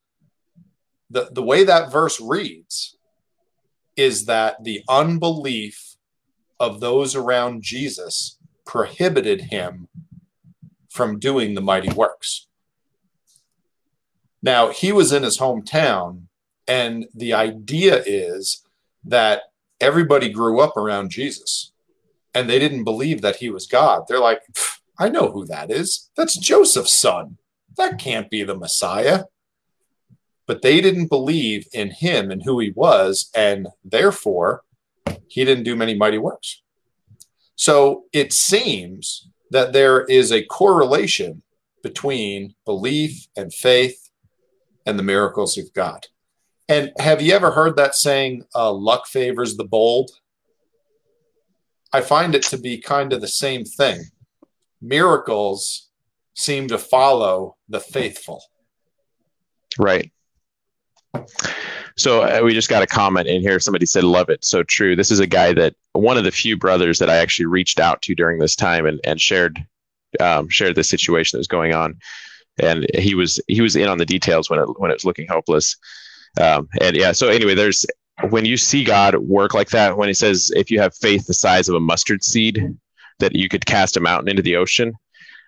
The, 1.11 1.29
the 1.31 1.43
way 1.43 1.65
that 1.65 1.93
verse 1.93 2.23
reads 2.23 2.97
is 3.97 4.25
that 4.25 4.65
the 4.65 4.83
unbelief 4.89 5.96
of 6.59 6.81
those 6.81 7.15
around 7.15 7.63
Jesus 7.63 8.39
prohibited 8.65 9.43
him 9.53 9.89
from 10.89 11.19
doing 11.19 11.55
the 11.55 11.61
mighty 11.61 11.91
works. 11.93 12.47
Now, 14.43 14.71
he 14.71 14.93
was 14.93 15.13
in 15.13 15.23
his 15.23 15.39
hometown, 15.39 16.25
and 16.69 17.07
the 17.15 17.33
idea 17.35 18.03
is 18.07 18.65
that 19.05 19.43
everybody 19.81 20.29
grew 20.29 20.61
up 20.61 20.77
around 20.77 21.11
Jesus. 21.11 21.73
and 22.37 22.51
they 22.51 22.59
didn't 22.59 22.85
believe 22.85 23.23
that 23.23 23.37
he 23.37 23.49
was 23.49 23.67
God. 23.67 24.03
They're 24.07 24.21
like, 24.21 24.43
I 24.99 25.09
know 25.09 25.31
who 25.31 25.47
that 25.47 25.71
is. 25.71 26.11
That's 26.19 26.37
Joseph's 26.37 26.93
son. 26.93 27.39
That 27.79 27.99
can't 27.99 28.29
be 28.29 28.43
the 28.45 28.55
Messiah. 28.55 29.25
But 30.47 30.61
they 30.61 30.83
didn't 30.83 31.09
believe 31.09 31.67
in 31.73 31.91
him 31.93 32.31
and 32.31 32.43
who 32.43 32.61
he 32.61 32.73
was, 32.77 33.31
and 33.35 33.69
therefore 33.83 34.65
he 35.29 35.45
didn't 35.45 35.65
do 35.65 35.77
many 35.77 35.95
mighty 35.95 36.19
works. 36.19 36.63
So 37.55 38.05
it 38.13 38.33
seems 38.33 39.29
that 39.51 39.73
there 39.73 40.05
is 40.05 40.33
a 40.33 40.45
correlation 40.45 41.43
between 41.83 42.55
belief 42.65 43.27
and 43.37 43.53
faith 43.53 44.11
and 44.85 44.99
the 44.99 45.03
miracles 45.03 45.57
of 45.57 45.73
God. 45.73 46.07
And 46.69 46.93
have 46.99 47.23
you 47.23 47.33
ever 47.33 47.53
heard 47.53 47.77
that 47.77 47.95
saying, 47.95 48.45
uh, 48.55 48.73
luck 48.73 49.07
favors 49.07 49.57
the 49.57 49.65
bold? 49.65 50.11
I 51.93 52.01
find 52.01 52.35
it 52.35 52.43
to 52.45 52.59
be 52.59 52.79
kind 52.79 53.13
of 53.13 53.21
the 53.21 53.29
same 53.29 53.65
thing. 53.65 54.03
Miracles 54.83 55.89
seem 56.35 56.69
to 56.69 56.79
follow 56.79 57.57
the 57.69 57.81
faithful. 57.81 58.43
Right. 59.79 60.13
So 61.97 62.23
uh, 62.23 62.41
we 62.45 62.53
just 62.53 62.69
got 62.69 62.83
a 62.83 62.87
comment 62.87 63.27
in 63.27 63.41
here. 63.41 63.59
Somebody 63.59 63.87
said, 63.87 64.05
"Love 64.05 64.29
it, 64.29 64.45
so 64.45 64.63
true." 64.63 64.97
This 64.97 65.11
is 65.11 65.21
a 65.21 65.27
guy 65.27 65.53
that 65.55 65.75
one 65.93 66.19
of 66.19 66.25
the 66.25 66.31
few 66.31 66.57
brothers 66.57 66.99
that 66.99 67.09
I 67.09 67.17
actually 67.17 67.47
reached 67.47 67.81
out 67.81 68.03
to 68.03 68.15
during 68.15 68.39
this 68.39 68.55
time 68.55 68.87
and, 68.87 69.01
and 69.05 69.21
shared 69.21 69.65
um, 70.21 70.49
shared 70.49 70.75
the 70.75 70.85
situation 70.85 71.37
that 71.37 71.41
was 71.41 71.49
going 71.49 71.75
on, 71.75 71.99
and 72.63 72.87
he 72.95 73.15
was 73.15 73.41
he 73.49 73.63
was 73.63 73.77
in 73.77 73.89
on 73.89 73.99
the 73.99 74.05
details 74.05 74.51
when 74.51 74.61
it 74.61 74.67
when 74.79 74.91
it 74.91 74.95
was 74.95 75.05
looking 75.05 75.27
hopeless. 75.27 75.77
Um, 76.39 76.69
and 76.83 76.97
yeah, 76.97 77.13
so 77.13 77.29
anyway, 77.29 77.55
there's 77.55 77.87
when 78.29 78.45
you 78.45 78.59
see 78.59 78.85
God 78.85 79.17
work 79.17 79.55
like 79.55 79.71
that, 79.71 79.97
when 79.97 80.09
he 80.09 80.15
says, 80.15 80.51
"If 80.55 80.71
you 80.71 80.81
have 80.81 80.95
faith 80.95 81.27
the 81.27 81.35
size 81.35 81.69
of 81.69 81.75
a 81.75 81.81
mustard 81.81 82.23
seed, 82.23 82.77
that 83.21 83.35
you 83.35 83.49
could 83.49 83.65
cast 83.65 83.97
a 83.97 84.01
mountain 84.01 84.29
into 84.29 84.43
the 84.43 84.57
ocean," 84.57 84.93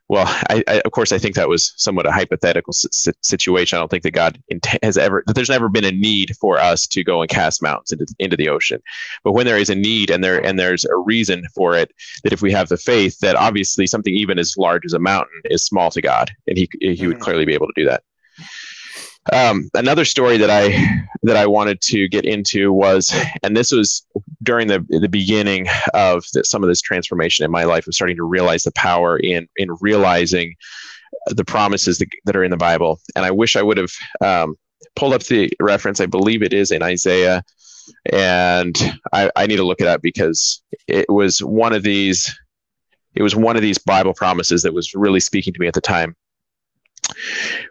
well, 0.08 0.24
I, 0.26 0.64
I, 0.66 0.80
of 0.84 0.92
course, 0.92 1.12
I 1.12 1.18
think 1.18 1.34
that 1.34 1.48
was 1.48 1.74
somewhat 1.76 2.06
a 2.06 2.12
hypothetical 2.12 2.72
situation. 2.72 3.76
I 3.76 3.80
don't 3.80 3.90
think 3.90 4.04
that 4.04 4.12
God 4.12 4.42
has 4.82 4.96
ever, 4.96 5.22
that 5.26 5.34
there's 5.34 5.50
never 5.50 5.68
been 5.68 5.84
a 5.84 5.92
need 5.92 6.34
for 6.40 6.58
us 6.58 6.86
to 6.88 7.04
go 7.04 7.20
and 7.20 7.30
cast 7.30 7.62
mountains 7.62 7.92
into, 7.92 8.06
into 8.18 8.36
the 8.36 8.48
ocean. 8.48 8.82
But 9.22 9.32
when 9.32 9.44
there 9.46 9.58
is 9.58 9.68
a 9.68 9.74
need 9.74 10.10
and 10.10 10.24
there 10.24 10.44
and 10.44 10.58
there's 10.58 10.86
a 10.86 10.96
reason 10.96 11.44
for 11.54 11.76
it, 11.76 11.92
that 12.24 12.32
if 12.32 12.40
we 12.40 12.52
have 12.52 12.68
the 12.68 12.78
faith, 12.78 13.18
that 13.20 13.36
obviously 13.36 13.86
something 13.86 14.14
even 14.14 14.38
as 14.38 14.56
large 14.56 14.84
as 14.86 14.94
a 14.94 14.98
mountain 14.98 15.42
is 15.44 15.64
small 15.64 15.90
to 15.90 16.00
God, 16.00 16.30
and 16.46 16.56
He 16.56 16.68
He 16.80 17.06
would 17.06 17.16
mm-hmm. 17.16 17.22
clearly 17.22 17.44
be 17.44 17.54
able 17.54 17.66
to 17.66 17.72
do 17.76 17.84
that. 17.84 18.02
Um, 19.32 19.68
another 19.74 20.04
story 20.04 20.36
that 20.38 20.50
I 20.50 21.06
that 21.22 21.36
I 21.36 21.46
wanted 21.46 21.80
to 21.82 22.08
get 22.08 22.24
into 22.24 22.72
was, 22.72 23.14
and 23.42 23.56
this 23.56 23.72
was 23.72 24.06
during 24.42 24.68
the 24.68 24.84
the 24.88 25.08
beginning 25.08 25.66
of 25.94 26.24
the, 26.32 26.44
some 26.44 26.62
of 26.62 26.68
this 26.68 26.80
transformation 26.80 27.44
in 27.44 27.50
my 27.50 27.64
life, 27.64 27.86
of 27.86 27.94
starting 27.94 28.16
to 28.16 28.24
realize 28.24 28.64
the 28.64 28.72
power 28.72 29.18
in 29.18 29.48
in 29.56 29.68
realizing 29.80 30.54
the 31.26 31.44
promises 31.44 31.98
that, 31.98 32.08
that 32.24 32.36
are 32.36 32.44
in 32.44 32.50
the 32.50 32.56
Bible. 32.56 33.00
And 33.16 33.24
I 33.24 33.30
wish 33.30 33.56
I 33.56 33.62
would 33.62 33.76
have 33.76 33.92
um, 34.20 34.56
pulled 34.96 35.14
up 35.14 35.22
the 35.24 35.50
reference. 35.60 36.00
I 36.00 36.06
believe 36.06 36.42
it 36.42 36.52
is 36.52 36.70
in 36.70 36.82
Isaiah, 36.82 37.42
and 38.12 38.76
I, 39.12 39.30
I 39.36 39.46
need 39.46 39.56
to 39.56 39.64
look 39.64 39.80
it 39.80 39.86
up 39.86 40.00
because 40.02 40.62
it 40.86 41.06
was 41.08 41.42
one 41.42 41.72
of 41.72 41.82
these. 41.82 42.34
It 43.14 43.22
was 43.22 43.34
one 43.34 43.56
of 43.56 43.62
these 43.62 43.78
Bible 43.78 44.14
promises 44.14 44.62
that 44.62 44.74
was 44.74 44.94
really 44.94 45.18
speaking 45.18 45.52
to 45.52 45.60
me 45.60 45.66
at 45.66 45.74
the 45.74 45.80
time 45.80 46.14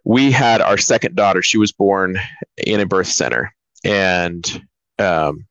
we 0.03 0.31
had 0.31 0.61
our 0.61 0.77
second 0.77 1.15
daughter. 1.15 1.41
She 1.41 1.57
was 1.57 1.71
born 1.71 2.19
in 2.57 2.79
a 2.79 2.85
birth 2.85 3.07
center, 3.07 3.53
and 3.83 4.63
um, 4.99 5.45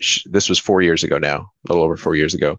she, 0.00 0.28
this 0.30 0.48
was 0.48 0.58
four 0.58 0.82
years 0.82 1.02
ago 1.02 1.18
now, 1.18 1.50
a 1.64 1.72
little 1.72 1.84
over 1.84 1.96
four 1.96 2.14
years 2.14 2.34
ago. 2.34 2.58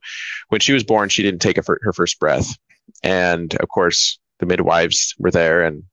When 0.49 0.61
she 0.61 0.73
was 0.73 0.83
born, 0.83 1.09
she 1.09 1.23
didn't 1.23 1.41
take 1.41 1.57
her, 1.57 1.79
her 1.81 1.93
first 1.93 2.19
breath, 2.19 2.55
and 3.03 3.53
of 3.55 3.69
course, 3.69 4.19
the 4.39 4.45
midwives 4.45 5.15
were 5.17 5.31
there, 5.31 5.63
and 5.63 5.83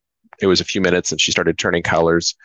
it 0.41 0.47
was 0.47 0.61
a 0.61 0.65
few 0.65 0.81
minutes, 0.81 1.11
and 1.11 1.21
she 1.21 1.31
started 1.31 1.57
turning 1.57 1.83
colors. 1.83 2.35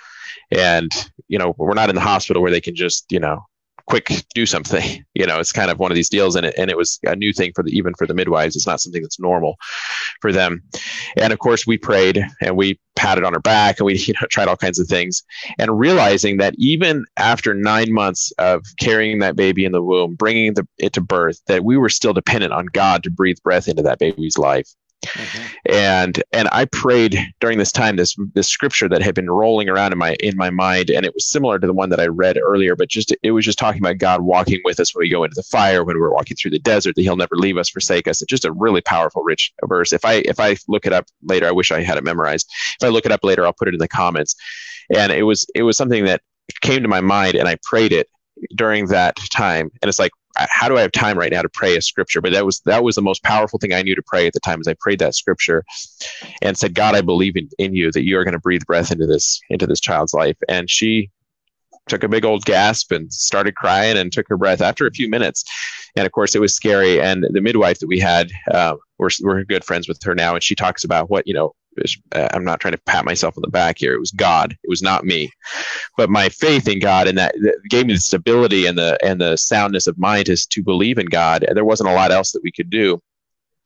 And 0.51 0.91
you 1.29 1.39
know, 1.39 1.55
we're 1.57 1.75
not 1.75 1.89
in 1.89 1.95
the 1.95 2.01
hospital 2.01 2.43
where 2.43 2.53
they 2.53 2.61
can 2.61 2.75
just 2.75 3.11
you 3.11 3.21
know 3.21 3.45
quick 3.87 4.25
do 4.35 4.47
something 4.47 5.05
you 5.15 5.27
know 5.27 5.39
it's 5.39 5.53
kind 5.53 5.71
of 5.71 5.79
one 5.79 5.91
of 5.91 5.95
these 5.95 6.09
deals 6.09 6.37
and 6.37 6.47
it, 6.47 6.55
and 6.57 6.71
it 6.71 6.77
was 6.77 6.99
a 7.05 7.17
new 7.17 7.33
thing 7.33 7.53
for 7.55 7.63
the 7.63 7.71
even 7.77 7.95
for 7.99 8.07
the 8.07 8.15
midwives. 8.15 8.57
It's 8.57 8.67
not 8.67 8.81
something 8.81 9.03
that's 9.03 9.21
normal 9.21 9.57
for 10.21 10.33
them. 10.33 10.63
And 11.17 11.33
of 11.33 11.39
course 11.39 11.67
we 11.67 11.79
prayed 11.79 12.25
and 12.41 12.57
we 12.57 12.79
patted 12.97 13.25
on 13.25 13.33
her 13.33 13.41
back 13.41 13.79
and 13.79 13.87
we 13.87 13.99
you 14.07 14.15
know 14.15 14.27
tried 14.31 14.49
all 14.49 14.57
kinds 14.57 14.79
of 14.79 14.87
things. 14.87 15.23
And 15.59 15.79
realizing 15.79 16.39
that 16.39 16.55
even 16.59 17.05
after 17.17 17.55
nine 17.55 17.93
months 17.93 18.33
of 18.39 18.65
carrying 18.79 19.19
that 19.21 19.37
baby 19.37 19.65
in 19.65 19.73
the 19.73 19.83
womb 19.83 20.15
bringing 20.15 20.55
the, 20.55 20.67
it 20.79 20.93
to 20.95 21.01
birth 21.01 21.41
that 21.47 21.65
we 21.65 21.77
were 21.77 21.89
still 21.89 22.13
dependent 22.13 22.53
on 22.53 22.67
god 22.67 23.03
to 23.03 23.11
breathe 23.11 23.39
breath 23.43 23.69
into 23.69 23.83
that 23.83 23.99
baby's 23.99 24.39
life 24.39 24.69
Mm-hmm. 25.07 25.47
And 25.67 26.23
and 26.33 26.49
I 26.53 26.67
prayed 26.67 27.19
during 27.41 27.59
this 27.59 27.73
time 27.73 27.97
this 27.97 28.17
this 28.35 28.49
scripture 28.49 28.89
that 28.89 29.03
had 29.03 29.15
been 29.15 29.31
rolling 29.31 29.69
around 29.69 29.93
in 29.93 29.99
my 29.99 30.17
in 30.21 30.37
my 30.37 30.51
mind, 30.51 30.91
and 30.91 31.07
it 31.07 31.15
was 31.15 31.29
similar 31.29 31.59
to 31.59 31.67
the 31.67 31.73
one 31.73 31.91
that 31.91 32.01
I 32.01 32.07
read 32.07 32.39
earlier, 32.39 32.77
but 32.77 32.89
just 32.89 33.15
it 33.23 33.31
was 33.31 33.45
just 33.45 33.59
talking 33.59 33.81
about 33.81 33.99
God 33.99 34.23
walking 34.23 34.61
with 34.65 34.79
us 34.81 34.95
when 34.95 35.03
we 35.03 35.09
go 35.09 35.25
into 35.25 35.35
the 35.35 35.43
fire, 35.45 35.85
when 35.85 35.99
we're 35.99 36.13
walking 36.13 36.37
through 36.37 36.53
the 36.53 36.59
desert, 36.59 36.95
that 36.97 37.03
He'll 37.03 37.17
never 37.17 37.37
leave 37.37 37.57
us, 37.57 37.69
forsake 37.69 38.07
us. 38.07 38.21
It's 38.21 38.31
just 38.31 38.45
a 38.45 38.53
really 38.53 38.81
powerful, 38.83 39.23
rich 39.23 39.53
verse. 39.67 39.93
If 39.93 40.05
I 40.05 40.15
if 40.27 40.39
I 40.39 40.57
look 40.69 40.87
it 40.87 40.93
up 40.93 41.07
later, 41.23 41.47
I 41.47 41.53
wish 41.53 41.73
I 41.73 41.83
had 41.83 41.99
it 41.99 42.05
memorized. 42.05 42.51
If 42.81 42.85
I 42.85 42.89
look 42.89 43.07
it 43.07 43.13
up 43.13 43.25
later, 43.25 43.47
I'll 43.47 43.53
put 43.53 43.69
it 43.69 43.75
in 43.75 43.81
the 43.81 43.89
comments. 43.89 44.35
And 44.95 45.13
it 45.13 45.23
was 45.23 45.47
it 45.55 45.63
was 45.63 45.77
something 45.77 46.05
that 46.05 46.21
came 46.61 46.83
to 46.83 46.89
my 46.89 47.01
mind, 47.01 47.37
and 47.37 47.49
I 47.49 47.57
prayed 47.63 47.93
it 47.93 48.09
during 48.55 48.87
that 48.87 49.17
time. 49.31 49.71
And 49.83 49.89
it's 49.89 49.99
like, 49.99 50.13
how 50.37 50.69
do 50.69 50.77
I 50.77 50.83
have 50.83 50.93
time 50.93 51.19
right 51.19 51.33
now 51.33 51.43
to 51.43 51.49
pray 51.49 51.77
a 51.77 51.83
scripture? 51.83 52.21
But 52.21 52.33
that 52.33 52.47
was 52.47 52.61
that 52.61 52.85
was 52.85 52.95
the 52.95 53.03
most 53.03 53.23
powerful 53.23 53.59
thing 53.59 53.73
I 53.73 53.83
knew 53.83 53.95
to 53.95 54.03
pray 54.07 54.27
at 54.27 54.33
the 54.33 54.41
time 54.41 54.61
as 54.61 54.69
I 54.69 54.75
prayed 54.81 55.01
that 55.01 55.15
scripture 55.15 55.65
and 56.43 56.57
said, 56.57 56.75
God, 56.75 56.95
I 56.95 57.01
believe 57.01 57.37
in, 57.37 57.49
in 57.59 57.75
you 57.75 57.91
that 57.93 58.05
you 58.05 58.19
are 58.19 58.25
going 58.25 58.33
to 58.33 58.41
breathe 58.41 58.65
breath 58.67 58.93
into 58.93 59.07
this 59.07 59.41
into 59.51 59.67
this 59.67 59.81
child's 59.81 60.15
life. 60.15 60.37
And 60.49 60.71
she 60.71 61.11
took 61.89 62.05
a 62.05 62.09
big 62.09 62.25
old 62.25 62.45
gasp 62.45 62.93
and 62.93 63.13
started 63.13 63.57
crying 63.57 63.99
and 63.99 64.13
took 64.13 64.29
her 64.29 64.37
breath 64.37 64.61
after 64.61 64.87
a 64.87 64.93
few 64.93 65.09
minutes. 65.09 65.45
And 65.97 66.07
of 66.07 66.13
course, 66.13 66.35
it 66.35 66.41
was 66.41 66.55
scary. 66.55 67.01
And 67.01 67.27
the 67.31 67.41
midwife 67.41 67.81
that 67.81 67.89
we 67.89 67.99
had, 67.99 68.31
uh, 68.53 68.77
we're, 68.99 69.11
we're 69.23 69.43
good 69.45 69.65
friends 69.65 69.89
with 69.89 70.03
her 70.05 70.15
now. 70.15 70.35
And 70.35 70.43
she 70.43 70.55
talks 70.55 70.85
about 70.85 71.11
what, 71.11 71.27
you 71.27 71.35
know, 71.35 71.55
I'm 72.13 72.45
not 72.45 72.61
trying 72.61 72.73
to 72.73 72.83
pat 72.87 73.05
myself 73.05 73.37
on 73.37 73.43
the 73.43 73.51
back 73.51 73.79
here. 73.79 73.95
It 73.95 74.01
was 74.01 74.11
God. 74.11 74.53
It 74.53 74.69
was 74.69 74.83
not 74.83 75.05
me. 75.05 75.31
But 75.97 76.11
my 76.11 76.29
faith 76.29 76.69
in 76.69 76.79
God 76.79 77.09
and 77.09 77.17
that, 77.19 77.35
that 77.43 77.57
gave 77.69 77.87
me 77.87 77.95
the 77.95 78.01
stability 78.01 78.67
and 78.67 78.77
the 78.77 78.99
and 79.05 79.21
the 79.21 79.37
soundness 79.37 79.87
of 79.87 79.99
mind 79.99 80.29
is 80.29 80.47
to 80.47 80.63
believe 80.63 80.99
in 80.99 81.07
God. 81.07 81.45
And 81.45 81.57
there 81.57 81.65
wasn't 81.65 81.91
a 81.91 81.95
lot 81.95 82.11
else 82.11 82.33
that 82.33 82.43
we 82.43 82.53
could 82.53 82.71
do. 82.71 83.01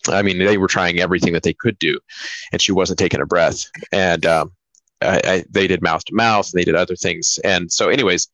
I 0.09 0.23
mean, 0.23 0.39
they 0.39 0.59
were 0.59 0.69
trying 0.69 1.01
everything 1.01 1.33
that 1.33 1.43
they 1.43 1.55
could 1.55 1.79
do, 1.79 1.99
and 2.53 2.61
she 2.61 2.73
wasn't 2.73 2.99
taking 2.99 3.23
a 3.23 3.27
breath. 3.27 3.65
And 3.91 4.27
um, 4.27 4.53
I, 5.01 5.21
I, 5.25 5.45
they 5.51 5.67
did 5.67 5.83
mouth 5.83 6.05
to 6.05 6.15
mouth, 6.15 6.53
and 6.53 6.61
they 6.61 6.65
did 6.65 6.75
other 6.75 6.97
things. 6.97 7.39
And 7.43 7.73
so, 7.73 7.89
anyways, 7.89 8.29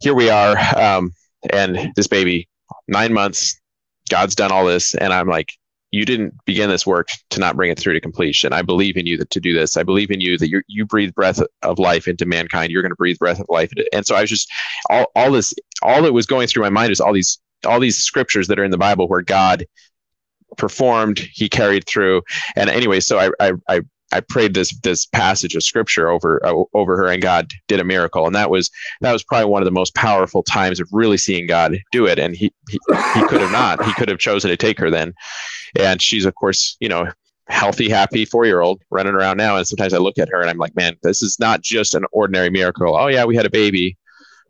here 0.00 0.14
we 0.14 0.30
are, 0.30 0.56
um, 0.76 1.12
and 1.50 1.92
this 1.96 2.06
baby, 2.06 2.48
nine 2.88 3.12
months. 3.12 3.58
God's 4.10 4.34
done 4.34 4.52
all 4.52 4.66
this, 4.66 4.94
and 4.94 5.12
I'm 5.12 5.28
like, 5.28 5.48
you 5.92 6.06
didn't 6.06 6.34
begin 6.46 6.70
this 6.70 6.86
work 6.86 7.08
to 7.30 7.38
not 7.38 7.54
bring 7.54 7.70
it 7.70 7.78
through 7.78 7.92
to 7.92 8.00
completion. 8.00 8.52
I 8.52 8.62
believe 8.62 8.96
in 8.96 9.06
you 9.06 9.18
that 9.18 9.30
to 9.30 9.40
do 9.40 9.52
this. 9.52 9.76
I 9.76 9.82
believe 9.82 10.10
in 10.10 10.20
you 10.20 10.38
that 10.38 10.48
you 10.48 10.62
you 10.66 10.86
breathe 10.86 11.14
breath 11.14 11.40
of 11.62 11.78
life 11.78 12.08
into 12.08 12.24
mankind. 12.24 12.72
You're 12.72 12.82
going 12.82 12.90
to 12.90 12.96
breathe 12.96 13.18
breath 13.18 13.38
of 13.38 13.46
life. 13.50 13.70
And 13.92 14.04
so 14.06 14.16
I 14.16 14.22
was 14.22 14.30
just 14.30 14.50
all 14.88 15.06
all 15.14 15.30
this 15.30 15.54
all 15.82 16.02
that 16.02 16.14
was 16.14 16.26
going 16.26 16.48
through 16.48 16.62
my 16.62 16.70
mind 16.70 16.92
is 16.92 17.00
all 17.00 17.12
these 17.12 17.38
all 17.66 17.78
these 17.78 17.98
scriptures 17.98 18.48
that 18.48 18.58
are 18.58 18.64
in 18.64 18.70
the 18.70 18.78
Bible 18.78 19.06
where 19.06 19.20
God 19.20 19.66
performed, 20.56 21.18
He 21.18 21.48
carried 21.48 21.86
through. 21.86 22.22
And 22.56 22.70
anyway, 22.70 23.00
so 23.00 23.18
I 23.18 23.30
I, 23.38 23.52
I 23.68 23.80
I 24.12 24.20
prayed 24.20 24.54
this 24.54 24.76
this 24.80 25.06
passage 25.06 25.56
of 25.56 25.62
scripture 25.62 26.08
over 26.08 26.44
uh, 26.44 26.64
over 26.74 26.96
her, 26.96 27.06
and 27.06 27.22
God 27.22 27.50
did 27.68 27.80
a 27.80 27.84
miracle, 27.84 28.26
and 28.26 28.34
that 28.34 28.50
was 28.50 28.70
that 29.00 29.12
was 29.12 29.22
probably 29.22 29.46
one 29.46 29.62
of 29.62 29.66
the 29.66 29.72
most 29.72 29.94
powerful 29.94 30.42
times 30.42 30.80
of 30.80 30.88
really 30.92 31.16
seeing 31.16 31.46
God 31.46 31.78
do 31.90 32.06
it. 32.06 32.18
And 32.18 32.36
he 32.36 32.52
he, 32.68 32.78
he 33.14 33.22
could 33.24 33.40
have 33.40 33.52
not, 33.52 33.84
he 33.84 33.92
could 33.94 34.08
have 34.08 34.18
chosen 34.18 34.50
to 34.50 34.56
take 34.56 34.78
her 34.78 34.90
then, 34.90 35.14
and 35.78 36.00
she's 36.00 36.24
of 36.24 36.34
course 36.34 36.76
you 36.80 36.88
know 36.88 37.10
healthy, 37.48 37.88
happy 37.88 38.24
four 38.24 38.44
year 38.46 38.60
old 38.60 38.82
running 38.90 39.14
around 39.14 39.36
now. 39.36 39.56
And 39.56 39.66
sometimes 39.66 39.92
I 39.92 39.98
look 39.98 40.18
at 40.18 40.28
her 40.28 40.40
and 40.40 40.48
I'm 40.48 40.58
like, 40.58 40.74
man, 40.76 40.96
this 41.02 41.22
is 41.22 41.38
not 41.38 41.60
just 41.60 41.94
an 41.94 42.04
ordinary 42.12 42.50
miracle. 42.50 42.96
Oh 42.96 43.08
yeah, 43.08 43.24
we 43.24 43.36
had 43.36 43.46
a 43.46 43.50
baby 43.50 43.96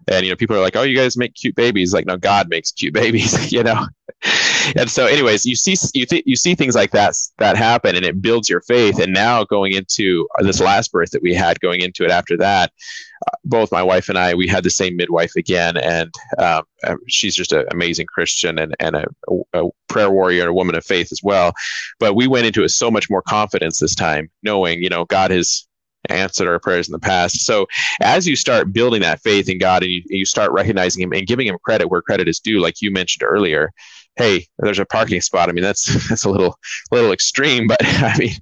and 0.08 0.24
you 0.24 0.30
know 0.30 0.36
people 0.36 0.56
are 0.56 0.60
like 0.60 0.76
oh 0.76 0.82
you 0.82 0.96
guys 0.96 1.16
make 1.16 1.34
cute 1.34 1.54
babies. 1.54 1.92
Like 1.92 2.06
no 2.06 2.16
god 2.16 2.48
makes 2.48 2.70
cute 2.72 2.94
babies 3.02 3.52
you 3.52 3.62
know? 3.62 3.86
And 4.76 4.88
so 4.90 5.06
anyways 5.06 5.44
you 5.44 5.56
see 5.56 5.76
you, 5.94 6.06
th- 6.06 6.24
you 6.26 6.36
see 6.36 6.54
things 6.54 6.74
like 6.74 6.92
that 6.92 7.14
that 7.38 7.56
happen 7.56 7.96
and 7.96 8.04
it 8.04 8.22
builds 8.22 8.48
your 8.48 8.60
faith. 8.62 8.98
And 8.98 9.12
now 9.12 9.44
going 9.44 9.72
into 9.72 10.28
this 10.40 10.60
last 10.60 10.92
birth 10.92 11.10
that 11.10 11.22
we 11.22 11.34
had 11.34 11.60
going 11.60 11.80
into 11.80 12.04
it 12.04 12.10
after 12.10 12.36
that 12.38 12.72
uh, 13.26 13.36
both 13.44 13.72
my 13.72 13.82
wife 13.82 14.08
and 14.08 14.18
i 14.18 14.34
we 14.34 14.46
had 14.46 14.64
the 14.64 14.70
same 14.70 14.96
midwife 14.96 15.34
again. 15.36 15.76
And 15.76 16.12
um, 16.38 16.62
uh, 16.84 16.96
she's 17.08 17.34
just 17.34 17.52
an 17.52 17.66
amazing 17.70 18.06
christian 18.06 18.58
and, 18.58 18.74
and 18.80 18.96
a, 18.96 19.06
a 19.52 19.68
prayer 19.88 20.10
warrior 20.10 20.42
and 20.42 20.50
a 20.50 20.54
woman 20.54 20.74
of 20.74 20.84
faith 20.84 21.12
as 21.12 21.20
well. 21.22 21.52
But 21.98 22.14
we 22.14 22.26
went 22.26 22.46
into 22.46 22.62
it 22.64 22.70
so 22.70 22.90
much 22.90 23.10
more 23.10 23.22
confidence 23.22 23.78
this 23.78 23.94
time 23.94 24.30
knowing 24.42 24.82
you 24.82 24.88
know 24.88 25.04
god 25.06 25.30
has 25.30 25.66
answered 26.08 26.48
our 26.48 26.58
prayers 26.58 26.88
in 26.88 26.92
the 26.92 26.98
past. 26.98 27.44
So 27.46 27.66
as 28.00 28.26
you 28.26 28.36
start 28.36 28.72
building 28.72 29.02
that 29.02 29.20
faith 29.20 29.48
in 29.48 29.58
God 29.58 29.82
and 29.82 29.92
you, 29.92 30.02
you 30.06 30.24
start 30.24 30.52
recognizing 30.52 31.02
Him 31.02 31.12
and 31.12 31.26
giving 31.26 31.46
Him 31.46 31.58
credit 31.64 31.88
where 31.88 32.02
credit 32.02 32.28
is 32.28 32.40
due, 32.40 32.60
like 32.60 32.82
you 32.82 32.90
mentioned 32.90 33.22
earlier, 33.22 33.72
hey, 34.16 34.46
there's 34.58 34.78
a 34.78 34.84
parking 34.84 35.20
spot. 35.20 35.48
I 35.48 35.52
mean, 35.52 35.64
that's 35.64 36.08
that's 36.08 36.24
a 36.24 36.30
little 36.30 36.56
little 36.90 37.12
extreme, 37.12 37.66
but 37.66 37.78
I 37.82 38.16
mean, 38.18 38.32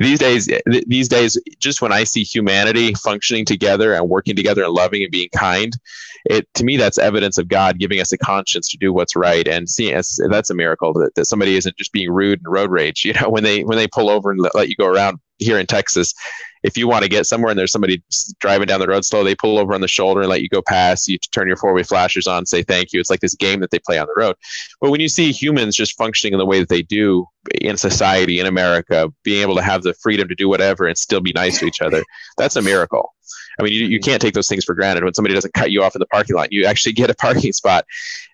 these 0.00 0.18
days 0.18 0.48
these 0.86 1.08
days 1.08 1.40
just 1.58 1.80
when 1.80 1.92
i 1.92 2.04
see 2.04 2.22
humanity 2.22 2.92
functioning 2.94 3.44
together 3.44 3.94
and 3.94 4.08
working 4.08 4.36
together 4.36 4.62
and 4.62 4.74
loving 4.74 5.02
and 5.02 5.10
being 5.10 5.28
kind 5.34 5.72
it 6.26 6.46
to 6.54 6.64
me 6.64 6.76
that's 6.76 6.98
evidence 6.98 7.38
of 7.38 7.48
god 7.48 7.78
giving 7.78 8.00
us 8.00 8.12
a 8.12 8.18
conscience 8.18 8.68
to 8.68 8.76
do 8.76 8.92
what's 8.92 9.16
right 9.16 9.48
and 9.48 9.68
seeing 9.68 9.94
us 9.94 10.18
that's 10.28 10.50
a 10.50 10.54
miracle 10.54 10.92
that, 10.92 11.14
that 11.14 11.24
somebody 11.24 11.56
isn't 11.56 11.76
just 11.76 11.92
being 11.92 12.10
rude 12.10 12.38
and 12.40 12.52
road 12.52 12.70
rage 12.70 13.04
you 13.06 13.14
know 13.14 13.28
when 13.28 13.42
they 13.42 13.64
when 13.64 13.78
they 13.78 13.88
pull 13.88 14.10
over 14.10 14.30
and 14.30 14.40
let 14.54 14.68
you 14.68 14.76
go 14.76 14.86
around 14.86 15.18
here 15.38 15.58
in 15.58 15.66
texas 15.66 16.12
if 16.62 16.76
you 16.76 16.88
want 16.88 17.02
to 17.04 17.08
get 17.08 17.26
somewhere 17.26 17.50
and 17.50 17.58
there's 17.58 17.72
somebody 17.72 18.02
driving 18.40 18.66
down 18.66 18.80
the 18.80 18.86
road 18.86 19.04
slow, 19.04 19.24
they 19.24 19.34
pull 19.34 19.58
over 19.58 19.74
on 19.74 19.80
the 19.80 19.88
shoulder 19.88 20.20
and 20.20 20.30
let 20.30 20.42
you 20.42 20.48
go 20.48 20.62
past. 20.62 21.08
You 21.08 21.18
turn 21.32 21.48
your 21.48 21.56
four 21.56 21.74
way 21.74 21.82
flashers 21.82 22.26
on, 22.26 22.46
say 22.46 22.62
thank 22.62 22.92
you. 22.92 23.00
It's 23.00 23.10
like 23.10 23.20
this 23.20 23.34
game 23.34 23.60
that 23.60 23.70
they 23.70 23.78
play 23.78 23.98
on 23.98 24.06
the 24.06 24.20
road. 24.20 24.36
But 24.80 24.90
when 24.90 25.00
you 25.00 25.08
see 25.08 25.32
humans 25.32 25.76
just 25.76 25.96
functioning 25.96 26.34
in 26.34 26.38
the 26.38 26.46
way 26.46 26.60
that 26.60 26.68
they 26.68 26.82
do 26.82 27.26
in 27.60 27.76
society, 27.76 28.40
in 28.40 28.46
America, 28.46 29.12
being 29.22 29.42
able 29.42 29.56
to 29.56 29.62
have 29.62 29.82
the 29.82 29.94
freedom 29.94 30.28
to 30.28 30.34
do 30.34 30.48
whatever 30.48 30.86
and 30.86 30.96
still 30.96 31.20
be 31.20 31.32
nice 31.32 31.58
to 31.60 31.66
each 31.66 31.80
other, 31.80 32.02
that's 32.36 32.56
a 32.56 32.62
miracle. 32.62 33.14
I 33.58 33.62
mean, 33.62 33.72
you, 33.72 33.86
you 33.86 34.00
can't 34.00 34.22
take 34.22 34.34
those 34.34 34.48
things 34.48 34.64
for 34.64 34.74
granted. 34.74 35.04
When 35.04 35.14
somebody 35.14 35.34
doesn't 35.34 35.54
cut 35.54 35.70
you 35.70 35.82
off 35.82 35.94
in 35.94 35.98
the 35.98 36.06
parking 36.06 36.36
lot, 36.36 36.52
you 36.52 36.64
actually 36.64 36.92
get 36.92 37.10
a 37.10 37.14
parking 37.14 37.52
spot. 37.52 37.84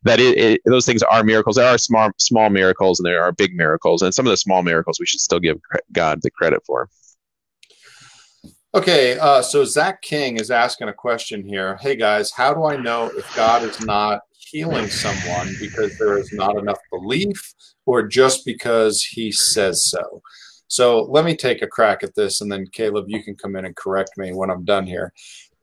That 0.03 0.21
it, 0.21 0.39
it, 0.39 0.61
those 0.65 0.87
things 0.87 1.03
are 1.03 1.25
miracles. 1.25 1.57
There 1.57 1.67
are 1.67 1.79
small 1.79 2.11
small 2.19 2.51
miracles 2.51 3.01
and 3.01 3.07
there 3.07 3.23
are 3.23 3.33
big 3.33 3.55
miracles, 3.57 4.03
and 4.03 4.15
some 4.15 4.27
of 4.27 4.31
the 4.31 4.37
small 4.37 4.63
miracles 4.63 5.01
we 5.01 5.07
should 5.07 5.21
still 5.21 5.41
give 5.41 5.59
God 5.93 6.21
the 6.23 6.31
credit 6.31 6.63
for. 6.67 6.89
Okay, 8.75 9.17
uh, 9.21 9.41
so 9.41 9.65
Zach 9.65 10.03
King 10.03 10.37
is 10.37 10.51
asking 10.51 10.89
a 10.89 10.93
question 10.93 11.47
here. 11.47 11.77
Hey 11.77 11.95
guys, 11.95 12.33
how 12.33 12.53
do 12.53 12.65
I 12.65 12.77
know 12.77 13.09
if 13.17 13.37
God 13.37 13.63
is 13.63 13.81
not 13.87 14.23
healing 14.37 14.89
someone 14.89 15.55
because 15.61 15.97
there 15.97 16.19
is 16.19 16.33
not 16.33 16.57
enough 16.57 16.81
belief 16.91 17.55
or 17.87 18.03
just 18.03 18.45
because 18.45 19.01
he 19.01 19.31
says 19.31 19.87
so? 19.87 20.21
So 20.67 21.03
let 21.05 21.25
me 21.25 21.37
take 21.37 21.63
a 21.63 21.69
crack 21.69 22.03
at 22.03 22.17
this 22.17 22.41
and 22.41 22.51
then 22.51 22.67
Caleb, 22.67 23.05
you 23.07 23.23
can 23.23 23.37
come 23.37 23.55
in 23.55 23.65
and 23.65 23.77
correct 23.77 24.11
me 24.17 24.33
when 24.33 24.51
I'm 24.51 24.65
done 24.65 24.89
here. 24.89 25.13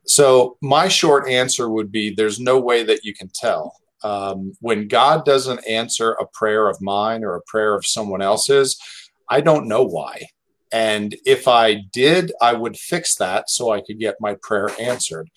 So 0.06 0.56
my 0.62 0.88
short 0.88 1.28
answer 1.28 1.68
would 1.68 1.92
be 1.92 2.14
there's 2.14 2.40
no 2.40 2.58
way 2.58 2.82
that 2.82 3.04
you 3.04 3.12
can 3.12 3.28
tell. 3.34 3.76
Um, 4.02 4.54
when 4.60 4.88
God 4.88 5.26
doesn't 5.26 5.68
answer 5.68 6.12
a 6.12 6.26
prayer 6.28 6.66
of 6.66 6.80
mine 6.80 7.24
or 7.24 7.36
a 7.36 7.42
prayer 7.42 7.74
of 7.74 7.84
someone 7.84 8.22
else's, 8.22 8.80
I 9.28 9.42
don't 9.42 9.68
know 9.68 9.82
why. 9.82 10.28
And 10.72 11.14
if 11.26 11.46
I 11.46 11.82
did, 11.92 12.32
I 12.40 12.54
would 12.54 12.76
fix 12.76 13.16
that 13.16 13.50
so 13.50 13.70
I 13.70 13.80
could 13.80 13.98
get 13.98 14.16
my 14.20 14.36
prayer 14.42 14.70
answered. 14.80 15.30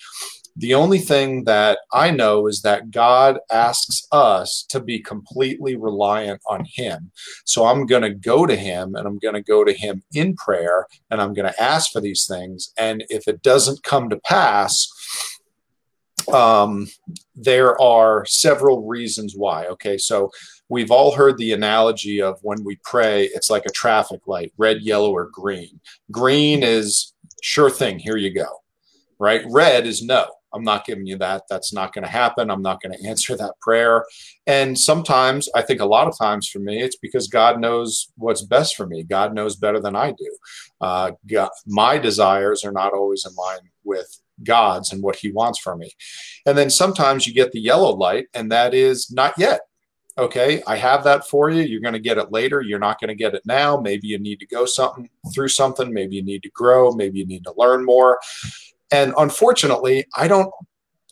The 0.57 0.73
only 0.73 0.99
thing 0.99 1.43
that 1.43 1.79
I 1.91 2.11
know 2.11 2.47
is 2.47 2.61
that 2.61 2.89
God 2.89 3.39
asks 3.51 4.07
us 4.11 4.65
to 4.69 4.79
be 4.79 4.99
completely 4.99 5.75
reliant 5.75 6.41
on 6.49 6.65
Him. 6.75 7.11
So 7.43 7.65
I'm 7.65 7.85
going 7.85 8.03
to 8.03 8.13
go 8.13 8.45
to 8.45 8.55
Him 8.55 8.95
and 8.95 9.05
I'm 9.05 9.19
going 9.19 9.33
to 9.33 9.43
go 9.43 9.65
to 9.65 9.73
Him 9.73 10.03
in 10.13 10.35
prayer 10.35 10.87
and 11.11 11.21
I'm 11.21 11.33
going 11.33 11.51
to 11.51 11.61
ask 11.61 11.91
for 11.91 11.99
these 11.99 12.25
things. 12.25 12.71
And 12.77 13.03
if 13.09 13.27
it 13.27 13.41
doesn't 13.41 13.83
come 13.83 14.09
to 14.09 14.19
pass, 14.21 14.87
um, 16.33 16.87
there 17.35 17.79
are 17.81 18.25
several 18.25 18.87
reasons 18.87 19.33
why. 19.35 19.65
Okay, 19.67 19.97
so 19.97 20.31
we've 20.69 20.91
all 20.91 21.15
heard 21.15 21.37
the 21.37 21.53
analogy 21.53 22.21
of 22.21 22.39
when 22.41 22.63
we 22.63 22.77
pray, 22.83 23.25
it's 23.25 23.49
like 23.49 23.65
a 23.65 23.71
traffic 23.71 24.21
light 24.27 24.53
red, 24.57 24.81
yellow, 24.81 25.11
or 25.11 25.29
green. 25.31 25.79
Green 26.11 26.63
is 26.63 27.13
sure 27.41 27.69
thing, 27.69 27.99
here 27.99 28.17
you 28.17 28.33
go, 28.33 28.47
right? 29.19 29.41
Red 29.49 29.85
is 29.85 30.01
no. 30.01 30.27
I'm 30.53 30.63
not 30.63 30.85
giving 30.85 31.05
you 31.05 31.17
that. 31.17 31.43
That's 31.49 31.73
not 31.73 31.93
going 31.93 32.05
to 32.05 32.09
happen. 32.09 32.49
I'm 32.49 32.61
not 32.61 32.81
going 32.81 32.97
to 32.97 33.07
answer 33.07 33.35
that 33.35 33.55
prayer. 33.61 34.05
And 34.47 34.79
sometimes, 34.79 35.49
I 35.53 35.61
think 35.61 35.81
a 35.81 35.85
lot 35.85 36.07
of 36.07 36.17
times 36.17 36.47
for 36.47 36.59
me, 36.59 36.81
it's 36.81 36.95
because 36.95 37.27
God 37.27 37.59
knows 37.59 38.11
what's 38.15 38.41
best 38.41 38.75
for 38.75 38.87
me. 38.87 39.03
God 39.03 39.35
knows 39.35 39.57
better 39.57 39.81
than 39.81 39.95
I 39.95 40.11
do. 40.11 40.37
Uh, 40.79 41.11
God, 41.27 41.49
my 41.67 41.97
desires 41.97 42.63
are 42.63 42.71
not 42.71 42.93
always 42.93 43.25
in 43.25 43.35
line 43.35 43.69
with 43.83 44.21
God's 44.43 44.93
and 44.93 45.03
what 45.03 45.17
He 45.17 45.31
wants 45.31 45.59
from 45.59 45.79
me. 45.79 45.91
And 46.45 46.57
then 46.57 46.69
sometimes 46.69 47.27
you 47.27 47.33
get 47.33 47.51
the 47.51 47.59
yellow 47.59 47.93
light, 47.93 48.27
and 48.33 48.51
that 48.51 48.73
is 48.73 49.11
not 49.11 49.33
yet 49.37 49.61
okay 50.17 50.61
i 50.67 50.75
have 50.75 51.03
that 51.03 51.27
for 51.27 51.49
you. 51.49 51.63
You're 51.63 51.81
going 51.81 51.93
to 51.93 51.99
get 51.99 52.17
it 52.17 52.31
later. 52.31 52.61
You're 52.61 52.79
not 52.79 52.99
going 52.99 53.09
to 53.09 53.15
get 53.15 53.33
it 53.33 53.43
now. 53.45 53.77
Maybe 53.77 54.07
you 54.07 54.19
need 54.19 54.39
to 54.39 54.47
go 54.47 54.65
something 54.65 55.09
through 55.33 55.49
something. 55.49 55.93
Maybe 55.93 56.15
you 56.15 56.23
need 56.23 56.43
to 56.43 56.51
grow. 56.51 56.91
Maybe 56.91 57.19
you 57.19 57.25
need 57.25 57.43
to 57.43 57.53
learn 57.57 57.83
more. 57.85 58.19
And 58.91 59.13
unfortunately 59.17 60.05
i 60.15 60.27
don't 60.27 60.51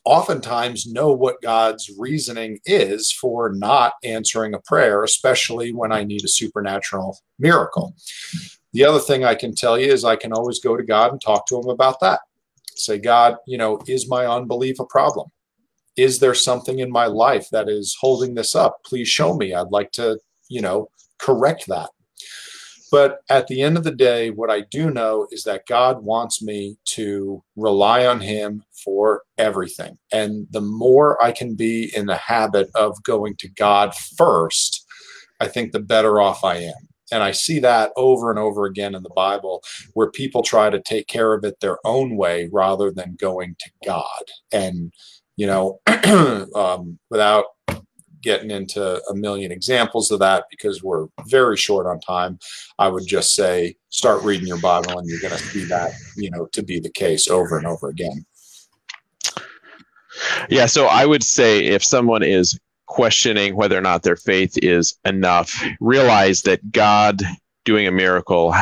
oftentimes 0.06 0.86
know 0.86 1.14
what 1.14 1.42
god's 1.42 1.90
reasoning 1.98 2.60
is 2.66 3.12
for 3.12 3.54
not 3.54 3.94
answering 4.04 4.54
a 4.54 4.60
prayer 4.60 5.04
especially 5.04 5.72
when 5.72 5.94
i 5.94 6.04
need 6.04 6.24
a 6.24 6.28
supernatural 6.28 7.18
miracle. 7.40 7.96
The 8.74 8.86
other 8.86 9.00
thing 9.00 9.24
i 9.24 9.36
can 9.36 9.54
tell 9.56 9.78
you 9.80 9.92
is 9.92 10.04
i 10.06 10.16
can 10.16 10.34
always 10.34 10.60
go 10.60 10.78
to 10.78 10.84
god 10.84 11.12
and 11.12 11.22
talk 11.22 11.46
to 11.48 11.60
him 11.60 11.70
about 11.70 12.00
that. 12.00 12.22
Say 12.76 13.00
god 13.00 13.38
you 13.48 13.58
know 13.58 13.82
is 13.88 14.08
my 14.08 14.26
unbelief 14.26 14.80
a 14.80 14.86
problem 14.86 15.30
is 15.98 16.20
there 16.20 16.34
something 16.34 16.80
in 16.80 16.92
my 16.92 17.06
life 17.06 17.48
that 17.52 17.70
is 17.70 17.96
holding 18.00 18.36
this 18.36 18.56
up? 18.56 18.78
Please 18.86 19.08
show 19.08 19.36
me. 19.36 19.54
I'd 19.54 19.72
like 19.72 19.92
to, 19.94 20.20
you 20.50 20.62
know, 20.62 20.90
correct 21.20 21.68
that. 21.68 21.90
But 22.92 23.22
at 23.28 23.48
the 23.48 23.64
end 23.64 23.76
of 23.76 23.84
the 23.84 23.96
day, 23.96 24.30
what 24.30 24.52
I 24.52 24.62
do 24.70 24.92
know 24.92 25.28
is 25.32 25.44
that 25.46 25.66
God 25.68 26.04
wants 26.04 26.44
me 26.44 26.78
to 26.90 27.44
rely 27.56 28.06
on 28.06 28.22
Him 28.22 28.64
for 28.84 29.24
everything. 29.40 29.98
And 30.12 30.46
the 30.52 30.62
more 30.62 31.22
I 31.24 31.32
can 31.32 31.56
be 31.56 31.92
in 31.96 32.06
the 32.06 32.18
habit 32.18 32.70
of 32.76 33.02
going 33.02 33.36
to 33.38 33.50
God 33.50 33.96
first, 33.96 34.86
I 35.40 35.48
think 35.48 35.72
the 35.72 35.80
better 35.80 36.22
off 36.22 36.44
I 36.44 36.58
am. 36.58 36.88
And 37.12 37.24
I 37.24 37.32
see 37.32 37.60
that 37.60 37.92
over 37.96 38.30
and 38.30 38.40
over 38.40 38.66
again 38.66 38.94
in 38.94 39.02
the 39.02 39.10
Bible 39.10 39.64
where 39.94 40.12
people 40.12 40.44
try 40.44 40.70
to 40.70 40.82
take 40.82 41.08
care 41.08 41.34
of 41.34 41.44
it 41.44 41.60
their 41.62 41.80
own 41.86 42.16
way 42.16 42.48
rather 42.52 42.92
than 42.92 43.18
going 43.20 43.56
to 43.60 43.72
God. 43.84 44.24
And 44.52 44.94
you 45.36 45.48
know, 45.48 45.80
um, 46.56 47.00
without 47.10 47.46
getting 48.22 48.52
into 48.52 49.02
a 49.10 49.14
million 49.14 49.52
examples 49.52 50.10
of 50.10 50.20
that 50.20 50.46
because 50.50 50.82
we're 50.82 51.08
very 51.28 51.58
short 51.58 51.86
on 51.86 52.00
time, 52.00 52.40
I 52.80 52.88
would 52.88 53.06
just 53.06 53.36
say 53.36 53.76
start 53.90 54.24
reading 54.24 54.48
your 54.48 54.62
Bible 54.62 54.98
and 54.98 55.08
you're 55.08 55.20
going 55.20 55.34
to 55.34 55.44
see 55.44 55.66
that, 55.66 55.92
you 56.16 56.32
know, 56.32 56.48
to 56.54 56.64
be 56.64 56.80
the 56.80 56.92
case 56.92 57.28
over 57.30 57.58
and 57.58 57.68
over 57.68 57.90
again. 57.90 58.26
Yeah, 60.50 60.68
so 60.68 60.86
I 60.86 61.06
would 61.06 61.24
say 61.24 61.66
if 61.66 61.84
someone 61.84 62.24
is 62.24 62.58
questioning 62.86 63.56
whether 63.56 63.78
or 63.78 63.82
not 63.82 64.04
their 64.04 64.16
faith 64.16 64.58
is 64.62 64.96
enough, 65.06 65.62
realize 65.82 66.44
that 66.44 66.72
God 66.72 67.22
doing 67.66 67.88
a 67.88 67.92
miracle 67.92 68.54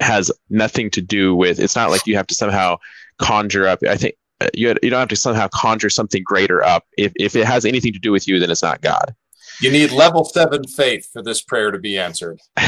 has 0.00 0.30
nothing 0.48 0.90
to 0.90 1.02
do 1.02 1.34
with 1.34 1.58
it's 1.58 1.76
not 1.76 1.90
like 1.90 2.06
you 2.06 2.16
have 2.16 2.26
to 2.26 2.34
somehow 2.34 2.76
conjure 3.20 3.66
up 3.66 3.80
i 3.88 3.96
think 3.96 4.14
you, 4.54 4.74
you 4.82 4.90
don't 4.90 5.00
have 5.00 5.08
to 5.08 5.16
somehow 5.16 5.48
conjure 5.48 5.90
something 5.90 6.22
greater 6.24 6.62
up. 6.62 6.86
If, 6.96 7.12
if 7.16 7.36
it 7.36 7.46
has 7.46 7.64
anything 7.64 7.92
to 7.92 7.98
do 7.98 8.12
with 8.12 8.28
you, 8.28 8.38
then 8.38 8.50
it's 8.50 8.62
not 8.62 8.80
God. 8.80 9.14
You 9.60 9.72
need 9.72 9.90
level 9.90 10.24
seven 10.24 10.64
faith 10.64 11.08
for 11.12 11.20
this 11.20 11.42
prayer 11.42 11.72
to 11.72 11.78
be 11.78 11.98
answered. 11.98 12.40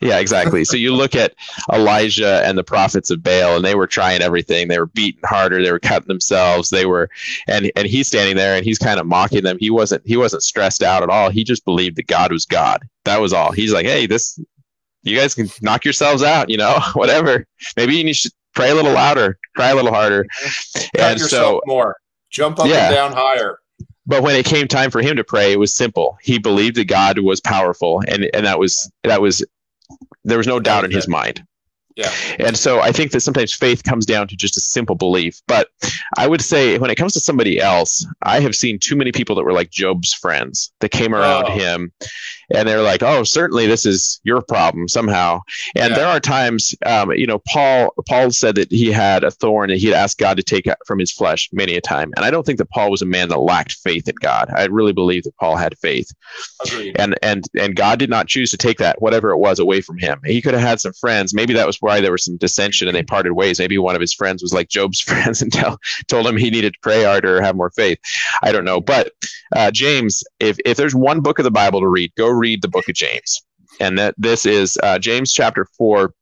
yeah, 0.00 0.18
exactly. 0.18 0.64
so 0.64 0.76
you 0.76 0.92
look 0.92 1.14
at 1.14 1.34
Elijah 1.72 2.42
and 2.44 2.58
the 2.58 2.64
prophets 2.64 3.10
of 3.10 3.22
Baal, 3.22 3.56
and 3.56 3.64
they 3.64 3.76
were 3.76 3.86
trying 3.86 4.20
everything. 4.20 4.66
They 4.66 4.80
were 4.80 4.86
beating 4.86 5.20
harder. 5.24 5.62
They 5.62 5.70
were 5.70 5.78
cutting 5.78 6.08
themselves. 6.08 6.70
They 6.70 6.86
were, 6.86 7.08
and 7.46 7.70
and 7.76 7.86
he's 7.86 8.08
standing 8.08 8.36
there 8.36 8.56
and 8.56 8.64
he's 8.64 8.78
kind 8.78 8.98
of 8.98 9.06
mocking 9.06 9.44
them. 9.44 9.58
He 9.60 9.70
wasn't 9.70 10.04
he 10.04 10.16
wasn't 10.16 10.42
stressed 10.42 10.82
out 10.82 11.04
at 11.04 11.10
all. 11.10 11.30
He 11.30 11.44
just 11.44 11.64
believed 11.64 11.96
that 11.96 12.08
God 12.08 12.32
was 12.32 12.46
God. 12.46 12.82
That 13.04 13.20
was 13.20 13.32
all. 13.32 13.52
He's 13.52 13.72
like, 13.72 13.86
hey, 13.86 14.06
this, 14.06 14.40
you 15.02 15.16
guys 15.16 15.34
can 15.34 15.48
knock 15.62 15.84
yourselves 15.84 16.24
out. 16.24 16.50
You 16.50 16.56
know, 16.56 16.80
whatever. 16.94 17.46
Maybe 17.76 17.96
you 17.96 18.14
should 18.14 18.32
pray 18.54 18.70
a 18.70 18.74
little 18.74 18.92
louder, 18.92 19.38
try 19.56 19.70
a 19.70 19.74
little 19.74 19.92
harder, 19.92 20.26
Cut 20.74 20.90
and 20.96 21.20
so 21.20 21.60
more, 21.66 21.96
jump 22.30 22.58
up 22.58 22.66
yeah. 22.66 22.86
and 22.86 22.94
down 22.94 23.12
higher. 23.12 23.58
But 24.06 24.22
when 24.22 24.36
it 24.36 24.44
came 24.44 24.68
time 24.68 24.90
for 24.90 25.00
him 25.00 25.16
to 25.16 25.24
pray, 25.24 25.52
it 25.52 25.58
was 25.58 25.72
simple. 25.72 26.18
He 26.22 26.38
believed 26.38 26.76
that 26.76 26.86
God 26.86 27.18
was 27.18 27.40
powerful, 27.40 28.02
and 28.06 28.28
and 28.34 28.46
that 28.46 28.58
was 28.58 28.90
that 29.02 29.20
was 29.20 29.44
there 30.24 30.38
was 30.38 30.46
no 30.46 30.60
doubt 30.60 30.84
in 30.84 30.90
his 30.90 31.08
mind. 31.08 31.44
Yeah. 31.96 32.10
And 32.40 32.56
so 32.56 32.80
I 32.80 32.90
think 32.90 33.12
that 33.12 33.20
sometimes 33.20 33.52
faith 33.52 33.84
comes 33.84 34.04
down 34.04 34.26
to 34.28 34.36
just 34.36 34.56
a 34.56 34.60
simple 34.60 34.96
belief. 34.96 35.40
But 35.46 35.68
I 36.16 36.26
would 36.26 36.42
say 36.42 36.76
when 36.78 36.90
it 36.90 36.96
comes 36.96 37.12
to 37.12 37.20
somebody 37.20 37.60
else, 37.60 38.04
I 38.22 38.40
have 38.40 38.56
seen 38.56 38.78
too 38.80 38.96
many 38.96 39.12
people 39.12 39.36
that 39.36 39.44
were 39.44 39.52
like 39.52 39.70
Job's 39.70 40.12
friends 40.12 40.72
that 40.80 40.90
came 40.90 41.14
around 41.14 41.44
oh. 41.48 41.52
him 41.52 41.92
and 42.52 42.68
they're 42.68 42.82
like, 42.82 43.02
"Oh, 43.02 43.24
certainly 43.24 43.66
this 43.66 43.86
is 43.86 44.20
your 44.24 44.42
problem 44.42 44.88
somehow." 44.88 45.40
And 45.76 45.90
yeah. 45.90 45.96
there 45.96 46.06
are 46.08 46.20
times, 46.20 46.74
um, 46.84 47.12
you 47.12 47.26
know, 47.26 47.38
Paul 47.48 47.94
Paul 48.08 48.30
said 48.30 48.56
that 48.56 48.70
he 48.70 48.90
had 48.90 49.24
a 49.24 49.30
thorn 49.30 49.70
and 49.70 49.80
he'd 49.80 49.94
asked 49.94 50.18
God 50.18 50.36
to 50.36 50.42
take 50.42 50.68
from 50.86 50.98
his 50.98 51.12
flesh 51.12 51.48
many 51.52 51.76
a 51.76 51.80
time. 51.80 52.12
And 52.16 52.24
I 52.24 52.30
don't 52.30 52.44
think 52.44 52.58
that 52.58 52.70
Paul 52.70 52.90
was 52.90 53.02
a 53.02 53.06
man 53.06 53.28
that 53.28 53.38
lacked 53.38 53.72
faith 53.72 54.08
in 54.08 54.16
God. 54.16 54.50
I 54.54 54.64
really 54.66 54.92
believe 54.92 55.24
that 55.24 55.36
Paul 55.36 55.56
had 55.56 55.78
faith, 55.78 56.10
Agreed. 56.66 56.96
and 56.98 57.16
and 57.22 57.44
and 57.58 57.76
God 57.76 57.98
did 57.98 58.10
not 58.10 58.26
choose 58.26 58.50
to 58.50 58.56
take 58.56 58.78
that 58.78 59.00
whatever 59.00 59.30
it 59.30 59.38
was 59.38 59.58
away 59.58 59.80
from 59.80 59.98
him. 59.98 60.20
He 60.24 60.42
could 60.42 60.54
have 60.54 60.62
had 60.62 60.80
some 60.80 60.92
friends. 60.92 61.34
Maybe 61.34 61.54
that 61.54 61.66
was 61.66 61.80
why 61.84 62.00
there 62.00 62.10
was 62.10 62.24
some 62.24 62.36
dissension 62.38 62.88
and 62.88 62.96
they 62.96 63.02
parted 63.02 63.34
ways. 63.34 63.58
Maybe 63.58 63.78
one 63.78 63.94
of 63.94 64.00
his 64.00 64.14
friends 64.14 64.42
was 64.42 64.52
like 64.52 64.68
Job's 64.68 65.00
friends 65.08 65.42
and 65.42 65.52
tell, 65.52 65.78
told 66.08 66.26
him 66.26 66.36
he 66.36 66.50
needed 66.50 66.72
to 66.74 66.80
pray 66.80 67.04
harder 67.04 67.38
or 67.38 67.42
have 67.42 67.56
more 67.56 67.70
faith. 67.70 67.98
I 68.42 68.50
don't 68.50 68.64
know. 68.64 68.80
But 68.80 69.12
uh, 69.54 69.70
James, 69.70 70.24
if, 70.40 70.56
if 70.64 70.76
there's 70.76 70.94
one 70.94 71.20
book 71.20 71.38
of 71.38 71.44
the 71.44 71.50
Bible 71.50 71.80
to 71.80 71.88
read, 71.88 72.12
go 72.16 72.28
read 72.28 72.62
the 72.62 72.68
book 72.68 72.88
of 72.88 72.94
James. 72.94 73.42
And 73.80 73.98
that 73.98 74.14
this 74.16 74.46
is 74.46 74.78
uh, 74.82 74.98
James 74.98 75.32
chapter 75.32 75.66
4. 75.76 76.12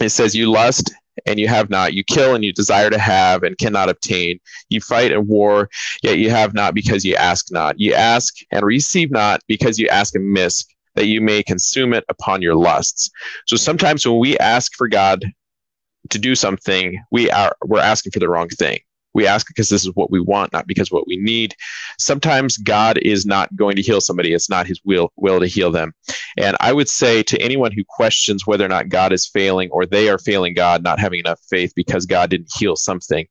It 0.00 0.08
says, 0.08 0.34
You 0.34 0.50
lust 0.50 0.92
and 1.26 1.38
you 1.38 1.48
have 1.48 1.70
not. 1.70 1.94
You 1.94 2.02
kill 2.02 2.34
and 2.34 2.44
you 2.44 2.52
desire 2.52 2.90
to 2.90 2.98
have 2.98 3.42
and 3.42 3.56
cannot 3.58 3.88
obtain. 3.88 4.40
You 4.68 4.80
fight 4.80 5.12
and 5.12 5.28
war, 5.28 5.68
yet 6.02 6.18
you 6.18 6.30
have 6.30 6.54
not 6.54 6.74
because 6.74 7.04
you 7.04 7.14
ask 7.14 7.52
not. 7.52 7.78
You 7.78 7.94
ask 7.94 8.34
and 8.50 8.64
receive 8.64 9.10
not 9.10 9.40
because 9.46 9.78
you 9.78 9.88
ask 9.88 10.16
amiss 10.16 10.64
that 10.94 11.06
you 11.06 11.20
may 11.20 11.42
consume 11.42 11.92
it 11.92 12.04
upon 12.08 12.42
your 12.42 12.54
lusts. 12.54 13.10
So 13.46 13.56
mm-hmm. 13.56 13.62
sometimes 13.62 14.06
when 14.06 14.18
we 14.18 14.38
ask 14.38 14.74
for 14.74 14.88
God 14.88 15.24
to 16.10 16.18
do 16.18 16.34
something, 16.34 17.02
we 17.10 17.30
are 17.30 17.56
we're 17.64 17.80
asking 17.80 18.12
for 18.12 18.20
the 18.20 18.28
wrong 18.28 18.48
thing. 18.48 18.78
We 19.14 19.28
ask 19.28 19.46
because 19.46 19.68
this 19.68 19.84
is 19.84 19.94
what 19.94 20.10
we 20.10 20.20
want, 20.20 20.52
not 20.52 20.66
because 20.66 20.90
what 20.90 21.06
we 21.06 21.16
need. 21.16 21.54
Sometimes 22.00 22.56
God 22.56 22.98
is 22.98 23.24
not 23.24 23.54
going 23.54 23.76
to 23.76 23.82
heal 23.82 24.00
somebody. 24.00 24.32
It's 24.32 24.50
not 24.50 24.66
his 24.66 24.80
will 24.84 25.12
will 25.16 25.38
to 25.38 25.46
heal 25.46 25.70
them. 25.70 25.92
And 26.36 26.56
I 26.60 26.72
would 26.72 26.88
say 26.88 27.22
to 27.22 27.40
anyone 27.40 27.70
who 27.70 27.84
questions 27.88 28.44
whether 28.44 28.64
or 28.64 28.68
not 28.68 28.88
God 28.88 29.12
is 29.12 29.28
failing 29.28 29.70
or 29.70 29.86
they 29.86 30.08
are 30.08 30.18
failing 30.18 30.54
God, 30.54 30.82
not 30.82 30.98
having 30.98 31.20
enough 31.20 31.40
faith 31.48 31.72
because 31.76 32.06
God 32.06 32.28
didn't 32.30 32.52
heal 32.56 32.74
something, 32.74 33.26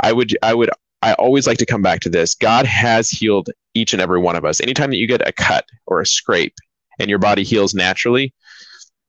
I 0.00 0.12
would 0.12 0.36
I 0.42 0.54
would 0.54 0.70
I 1.02 1.12
always 1.14 1.46
like 1.46 1.58
to 1.58 1.66
come 1.66 1.82
back 1.82 2.00
to 2.00 2.08
this. 2.08 2.34
God 2.34 2.64
has 2.64 3.10
healed 3.10 3.50
each 3.74 3.92
and 3.92 4.00
every 4.00 4.20
one 4.20 4.36
of 4.36 4.44
us. 4.44 4.60
Anytime 4.60 4.90
that 4.90 4.96
you 4.96 5.06
get 5.06 5.26
a 5.28 5.32
cut 5.32 5.66
or 5.86 6.00
a 6.00 6.06
scrape, 6.06 6.54
and 6.98 7.10
your 7.10 7.18
body 7.18 7.42
heals 7.42 7.74
naturally 7.74 8.32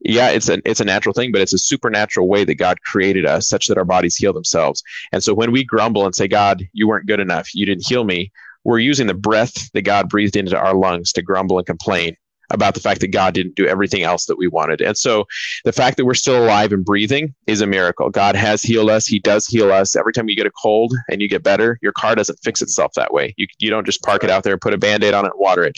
yeah 0.01 0.29
it's 0.29 0.49
a 0.49 0.59
it's 0.69 0.79
a 0.79 0.85
natural 0.85 1.13
thing 1.13 1.31
but 1.31 1.41
it's 1.41 1.53
a 1.53 1.57
supernatural 1.57 2.27
way 2.27 2.43
that 2.43 2.55
god 2.55 2.81
created 2.81 3.25
us 3.25 3.47
such 3.47 3.67
that 3.67 3.77
our 3.77 3.85
bodies 3.85 4.15
heal 4.15 4.33
themselves. 4.33 4.83
And 5.11 5.23
so 5.23 5.33
when 5.33 5.51
we 5.51 5.63
grumble 5.63 6.05
and 6.05 6.15
say 6.15 6.27
god 6.27 6.63
you 6.73 6.87
weren't 6.87 7.07
good 7.07 7.19
enough. 7.19 7.53
You 7.53 7.65
didn't 7.65 7.87
heal 7.87 8.03
me 8.03 8.31
we're 8.63 8.79
using 8.79 9.07
the 9.07 9.13
breath 9.13 9.71
that 9.73 9.83
god 9.83 10.09
breathed 10.09 10.35
into 10.35 10.57
our 10.57 10.75
lungs 10.75 11.11
to 11.13 11.21
grumble 11.21 11.57
and 11.57 11.67
complain 11.67 12.15
about 12.51 12.73
the 12.73 12.79
fact 12.79 13.01
that 13.01 13.07
God 13.07 13.33
didn't 13.33 13.55
do 13.55 13.67
everything 13.67 14.03
else 14.03 14.25
that 14.25 14.37
we 14.37 14.47
wanted. 14.47 14.81
And 14.81 14.97
so 14.97 15.25
the 15.63 15.71
fact 15.71 15.97
that 15.97 16.05
we're 16.05 16.13
still 16.13 16.43
alive 16.43 16.71
and 16.71 16.85
breathing 16.85 17.33
is 17.47 17.61
a 17.61 17.67
miracle. 17.67 18.09
God 18.09 18.35
has 18.35 18.61
healed 18.61 18.89
us. 18.89 19.07
He 19.07 19.19
does 19.19 19.47
heal 19.47 19.71
us. 19.71 19.95
Every 19.95 20.13
time 20.13 20.29
you 20.29 20.35
get 20.35 20.45
a 20.45 20.51
cold 20.51 20.93
and 21.09 21.21
you 21.21 21.29
get 21.29 21.43
better, 21.43 21.79
your 21.81 21.91
car 21.91 22.15
doesn't 22.15 22.39
fix 22.43 22.61
itself 22.61 22.93
that 22.95 23.13
way. 23.13 23.33
You, 23.37 23.47
you 23.59 23.69
don't 23.69 23.85
just 23.85 24.03
park 24.03 24.23
it 24.23 24.29
out 24.29 24.43
there, 24.43 24.57
put 24.57 24.73
a 24.73 24.77
band 24.77 25.03
aid 25.03 25.13
on 25.13 25.25
it, 25.25 25.33
water 25.35 25.63
it. 25.63 25.77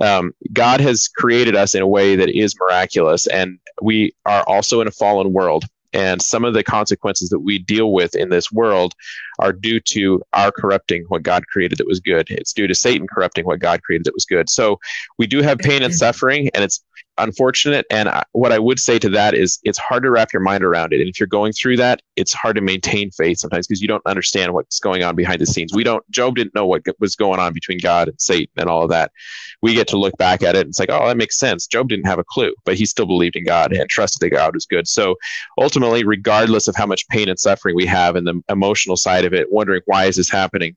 Um, 0.00 0.32
God 0.52 0.80
has 0.80 1.08
created 1.08 1.56
us 1.56 1.74
in 1.74 1.82
a 1.82 1.88
way 1.88 2.16
that 2.16 2.30
is 2.30 2.54
miraculous. 2.58 3.26
And 3.26 3.58
we 3.82 4.14
are 4.26 4.42
also 4.44 4.80
in 4.80 4.88
a 4.88 4.92
fallen 4.92 5.32
world. 5.32 5.64
And 5.94 6.20
some 6.20 6.44
of 6.44 6.52
the 6.52 6.62
consequences 6.62 7.30
that 7.30 7.40
we 7.40 7.58
deal 7.58 7.92
with 7.92 8.14
in 8.14 8.28
this 8.28 8.52
world 8.52 8.94
are 9.38 9.52
due 9.52 9.80
to 9.80 10.22
our 10.32 10.50
corrupting 10.50 11.04
what 11.08 11.22
God 11.22 11.46
created 11.46 11.78
that 11.78 11.86
was 11.86 12.00
good. 12.00 12.26
It's 12.30 12.52
due 12.52 12.66
to 12.66 12.74
Satan 12.74 13.06
corrupting 13.06 13.44
what 13.44 13.60
God 13.60 13.82
created 13.82 14.04
that 14.04 14.14
was 14.14 14.24
good. 14.24 14.48
So 14.48 14.78
we 15.18 15.26
do 15.26 15.42
have 15.42 15.58
pain 15.58 15.82
and 15.82 15.94
suffering, 15.94 16.50
and 16.54 16.64
it's 16.64 16.82
unfortunate. 17.18 17.84
And 17.90 18.08
what 18.32 18.52
I 18.52 18.58
would 18.58 18.78
say 18.78 18.98
to 19.00 19.08
that 19.10 19.34
is 19.34 19.58
it's 19.64 19.78
hard 19.78 20.04
to 20.04 20.10
wrap 20.10 20.32
your 20.32 20.42
mind 20.42 20.64
around 20.64 20.92
it. 20.92 21.00
And 21.00 21.08
if 21.08 21.20
you're 21.20 21.26
going 21.26 21.52
through 21.52 21.76
that, 21.78 22.00
it's 22.16 22.32
hard 22.32 22.56
to 22.56 22.62
maintain 22.62 23.10
faith 23.10 23.38
sometimes 23.38 23.66
because 23.66 23.82
you 23.82 23.88
don't 23.88 24.06
understand 24.06 24.54
what's 24.54 24.80
going 24.80 25.02
on 25.02 25.16
behind 25.16 25.40
the 25.40 25.46
scenes. 25.46 25.74
We 25.74 25.84
don't, 25.84 26.08
Job 26.10 26.36
didn't 26.36 26.54
know 26.54 26.66
what 26.66 26.82
was 27.00 27.16
going 27.16 27.40
on 27.40 27.52
between 27.52 27.78
God 27.78 28.08
and 28.08 28.20
Satan 28.20 28.52
and 28.56 28.68
all 28.68 28.82
of 28.82 28.90
that. 28.90 29.12
We 29.62 29.74
get 29.74 29.88
to 29.88 29.98
look 29.98 30.16
back 30.16 30.42
at 30.42 30.54
it 30.54 30.60
and 30.60 30.68
it's 30.68 30.78
like, 30.78 30.90
oh, 30.90 31.08
that 31.08 31.16
makes 31.16 31.36
sense. 31.36 31.66
Job 31.66 31.88
didn't 31.88 32.06
have 32.06 32.18
a 32.18 32.24
clue, 32.24 32.54
but 32.64 32.76
he 32.76 32.86
still 32.86 33.06
believed 33.06 33.36
in 33.36 33.44
God 33.44 33.72
and 33.72 33.88
trusted 33.88 34.20
that 34.20 34.34
God 34.34 34.54
was 34.54 34.66
good. 34.66 34.86
So 34.86 35.16
ultimately, 35.58 36.04
regardless 36.04 36.68
of 36.68 36.76
how 36.76 36.86
much 36.86 37.08
pain 37.08 37.28
and 37.28 37.38
suffering 37.38 37.74
we 37.74 37.86
have 37.86 38.16
and 38.16 38.26
the 38.26 38.40
emotional 38.48 38.96
side 38.96 39.24
of 39.28 39.34
it, 39.34 39.52
wondering 39.52 39.82
why 39.86 40.06
is 40.06 40.16
this 40.16 40.30
happening? 40.30 40.74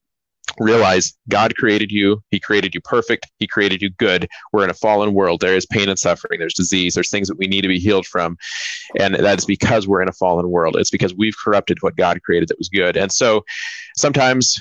realize 0.59 1.13
God 1.29 1.55
created 1.55 1.91
you. 1.91 2.21
He 2.31 2.39
created 2.39 2.73
you 2.73 2.81
perfect. 2.81 3.27
He 3.37 3.47
created 3.47 3.81
you 3.81 3.89
good. 3.91 4.27
We're 4.51 4.63
in 4.63 4.69
a 4.69 4.75
fallen 4.75 5.13
world. 5.13 5.41
There 5.41 5.55
is 5.55 5.65
pain 5.65 5.89
and 5.89 5.97
suffering. 5.97 6.39
There's 6.39 6.53
disease. 6.53 6.93
There's 6.93 7.09
things 7.09 7.27
that 7.27 7.37
we 7.37 7.47
need 7.47 7.61
to 7.61 7.67
be 7.67 7.79
healed 7.79 8.05
from. 8.05 8.37
And 8.99 9.15
that 9.15 9.39
is 9.39 9.45
because 9.45 9.87
we're 9.87 10.01
in 10.01 10.09
a 10.09 10.13
fallen 10.13 10.49
world. 10.49 10.75
It's 10.77 10.91
because 10.91 11.15
we've 11.15 11.35
corrupted 11.41 11.77
what 11.81 11.95
God 11.95 12.21
created 12.23 12.49
that 12.49 12.57
was 12.57 12.69
good. 12.69 12.97
And 12.97 13.11
so 13.11 13.43
sometimes 13.97 14.59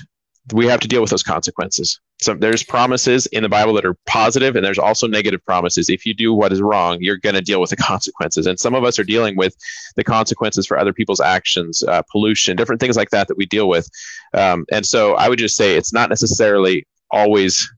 we 0.53 0.65
have 0.67 0.79
to 0.79 0.87
deal 0.87 1.01
with 1.01 1.11
those 1.11 1.23
consequences. 1.23 1.99
So 2.21 2.33
there's 2.33 2.63
promises 2.63 3.25
in 3.27 3.43
the 3.43 3.49
Bible 3.49 3.73
that 3.73 3.85
are 3.85 3.95
positive, 4.05 4.55
and 4.55 4.65
there's 4.65 4.79
also 4.79 5.07
negative 5.07 5.43
promises. 5.45 5.89
If 5.89 6.05
you 6.05 6.13
do 6.13 6.33
what 6.33 6.51
is 6.51 6.61
wrong, 6.61 6.97
you're 6.99 7.17
going 7.17 7.35
to 7.35 7.41
deal 7.41 7.61
with 7.61 7.69
the 7.69 7.75
consequences. 7.91 8.47
And 8.47 8.59
some 8.59 8.75
of 8.75 8.83
us 8.83 8.99
are 8.99 9.03
dealing 9.03 9.35
with 9.35 9.55
the 9.95 10.03
consequences 10.03 10.65
for 10.65 10.77
other 10.77 10.93
people's 10.93 11.21
actions, 11.21 11.83
uh, 11.83 12.01
pollution, 12.11 12.55
different 12.57 12.81
things 12.81 12.97
like 12.97 13.11
that 13.11 13.27
that 13.27 13.37
we 13.37 13.45
deal 13.45 13.69
with. 13.69 13.87
Um, 14.33 14.65
and 14.71 14.85
so 14.85 15.15
I 15.15 15.29
would 15.29 15.39
just 15.39 15.55
say 15.55 15.75
it's 15.75 15.93
not 15.93 16.09
necessarily 16.09 16.85
always 17.11 17.69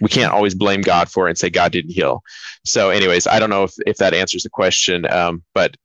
we 0.00 0.08
can't 0.08 0.32
always 0.32 0.54
blame 0.54 0.82
God 0.82 1.10
for 1.10 1.26
it 1.26 1.30
and 1.30 1.38
say 1.38 1.50
God 1.50 1.72
didn't 1.72 1.90
heal. 1.90 2.22
So, 2.64 2.90
anyways, 2.90 3.26
I 3.26 3.40
don't 3.40 3.50
know 3.50 3.64
if, 3.64 3.74
if 3.86 3.96
that 3.96 4.14
answers 4.14 4.44
the 4.44 4.50
question, 4.50 5.10
um, 5.10 5.42
but 5.52 5.76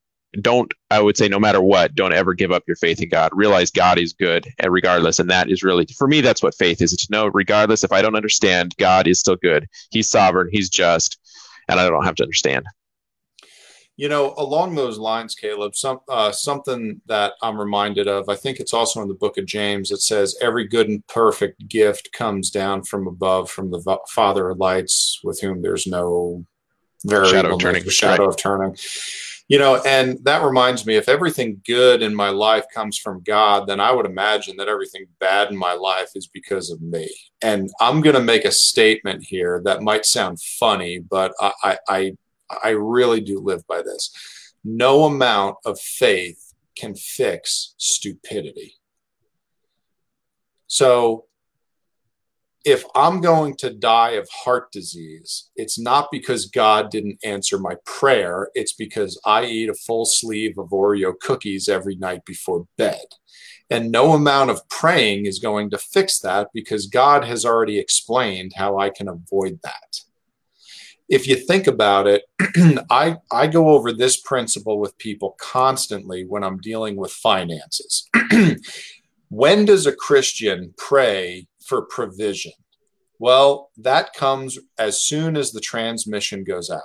don't 0.42 0.74
i 0.92 1.00
would 1.00 1.18
say 1.18 1.28
no 1.28 1.40
matter 1.40 1.62
what 1.62 1.96
don't 1.96 2.14
ever 2.14 2.34
give 2.34 2.52
up 2.52 2.64
your 2.68 2.76
faith 2.76 3.02
in 3.02 3.10
god. 3.10 3.32
Realize 3.34 3.72
god 3.72 3.98
is 3.98 4.14
good 4.14 4.48
and 4.60 4.72
regardless 4.72 5.20
and 5.20 5.30
that 5.30 5.50
is 5.50 5.64
really 5.64 5.86
for 5.98 6.08
me 6.08 6.22
that's 6.22 6.44
what 6.44 6.56
faith 6.56 6.82
is. 6.82 6.96
To 6.96 7.08
know 7.12 7.28
regardless 7.28 7.84
if 7.84 7.92
i 7.92 8.02
don't 8.02 8.16
understand 8.16 8.76
god 8.78 9.08
is 9.08 9.20
still 9.20 9.36
good. 9.36 9.68
He's 9.92 10.10
sovereign. 10.10 10.50
He's 10.52 10.70
just 10.70 11.20
and 11.68 11.80
i 11.80 11.88
don't 11.90 12.06
have 12.06 12.16
to 12.16 12.24
understand. 12.24 12.66
You 13.98 14.10
know 14.10 14.34
along 14.38 14.76
those 14.76 14.98
lines 14.98 15.36
caleb 15.36 15.76
some 15.76 16.00
uh, 16.10 16.32
something 16.32 17.02
that 17.06 17.34
i'm 17.42 17.58
reminded 17.58 18.10
of 18.10 18.28
i 18.28 18.36
think 18.36 18.60
it's 18.60 18.74
also 18.74 19.02
in 19.02 19.08
the 19.08 19.14
book 19.14 19.38
of 19.38 19.46
james 19.46 19.90
it 19.90 20.02
says 20.02 20.36
every 20.42 20.68
good 20.68 20.90
and 20.90 21.08
perfect 21.08 21.70
gift 21.70 22.12
comes 22.12 22.50
down 22.50 22.84
from 22.84 23.08
above 23.08 23.50
from 23.50 23.72
the 23.72 23.98
father 24.10 24.50
of 24.50 24.58
lights 24.58 25.22
with 25.24 25.40
whom 25.40 25.62
there's 25.62 25.88
no 25.88 26.46
shadow 27.10 27.54
of 27.54 27.60
turning 27.60 27.90
shadow 27.90 28.24
right. 28.24 28.30
of 28.30 28.38
turning 28.38 28.76
you 29.48 29.60
know, 29.60 29.82
and 29.86 30.18
that 30.24 30.44
reminds 30.44 30.86
me 30.86 30.96
if 30.96 31.08
everything 31.08 31.62
good 31.66 32.02
in 32.02 32.16
my 32.16 32.30
life 32.30 32.66
comes 32.74 32.98
from 32.98 33.22
God, 33.22 33.68
then 33.68 33.80
I 33.80 33.92
would 33.92 34.08
imagine 34.08 34.58
that 34.58 34.68
everything 34.68 35.06
bad 35.20 35.52
in 35.52 35.58
my 35.58 35.74
life 35.74 36.10
is 36.16 36.28
because 36.28 36.72
of 36.72 36.82
me. 36.82 37.08
And 37.44 37.70
I'm 37.80 38.02
going 38.02 38.16
to 38.16 38.22
make 38.22 38.46
a 38.46 38.52
statement 38.52 39.24
here 39.24 39.62
that 39.66 39.84
might 39.84 40.06
sound 40.06 40.42
funny, 40.42 41.00
but 41.00 41.34
I, 41.40 41.78
I, 41.88 42.12
I 42.64 42.70
really 42.70 43.22
do 43.22 43.40
live 43.40 43.66
by 43.68 43.84
this. 43.84 44.12
No 44.64 45.04
amount 45.04 45.58
of 45.64 45.80
faith 45.80 46.54
can 46.76 46.96
fix 46.96 47.76
stupidity. 47.78 48.76
So 50.66 51.26
if 52.66 52.84
I'm 52.96 53.22
going 53.22 53.56
to 53.58 53.70
die 53.70 54.12
of 54.12 54.28
heart 54.30 54.72
disease, 54.72 55.52
it's 55.56 55.80
not 55.80 56.10
because 56.12 56.48
God 56.48 56.90
didn't 56.90 57.20
answer 57.24 57.60
my 57.60 57.76
prayer. 57.86 58.50
It's 58.56 58.74
because 58.74 59.22
I 59.24 59.46
eat 59.46 59.70
a 59.70 59.76
full 59.76 60.06
sleeve 60.06 60.58
of 60.58 60.70
Oreo 60.70 61.14
cookies 61.20 61.70
every 61.70 61.96
night 61.96 62.26
before 62.26 62.66
bed. 62.76 63.06
And 63.70 63.92
no 63.92 64.14
amount 64.14 64.50
of 64.50 64.68
praying 64.68 65.28
is 65.28 65.38
going 65.38 65.70
to 65.72 65.78
fix 65.78 66.20
that 66.20 66.50
because 66.54 66.88
God 66.88 67.24
has 67.24 67.46
already 67.46 67.78
explained 67.78 68.54
how 68.56 68.80
I 68.80 68.90
can 68.90 69.08
avoid 69.08 69.60
that. 69.64 70.00
If 71.08 71.28
you 71.28 71.36
think 71.36 71.68
about 71.68 72.08
it, 72.08 72.24
I, 72.90 73.18
I 73.32 73.46
go 73.46 73.70
over 73.70 73.94
this 73.94 74.20
principle 74.20 74.80
with 74.80 74.98
people 74.98 75.36
constantly 75.40 76.26
when 76.26 76.44
I'm 76.44 76.58
dealing 76.58 76.96
with 76.96 77.12
finances. 77.12 78.10
when 79.30 79.66
does 79.66 79.86
a 79.86 79.96
Christian 79.96 80.74
pray 80.78 81.48
for 81.66 81.84
provision? 81.84 82.54
Well, 83.20 83.72
that 83.78 84.14
comes 84.14 84.60
as 84.78 85.02
soon 85.02 85.38
as 85.38 85.52
the 85.52 85.62
transmission 85.62 86.44
goes 86.44 86.70
out. 86.70 86.82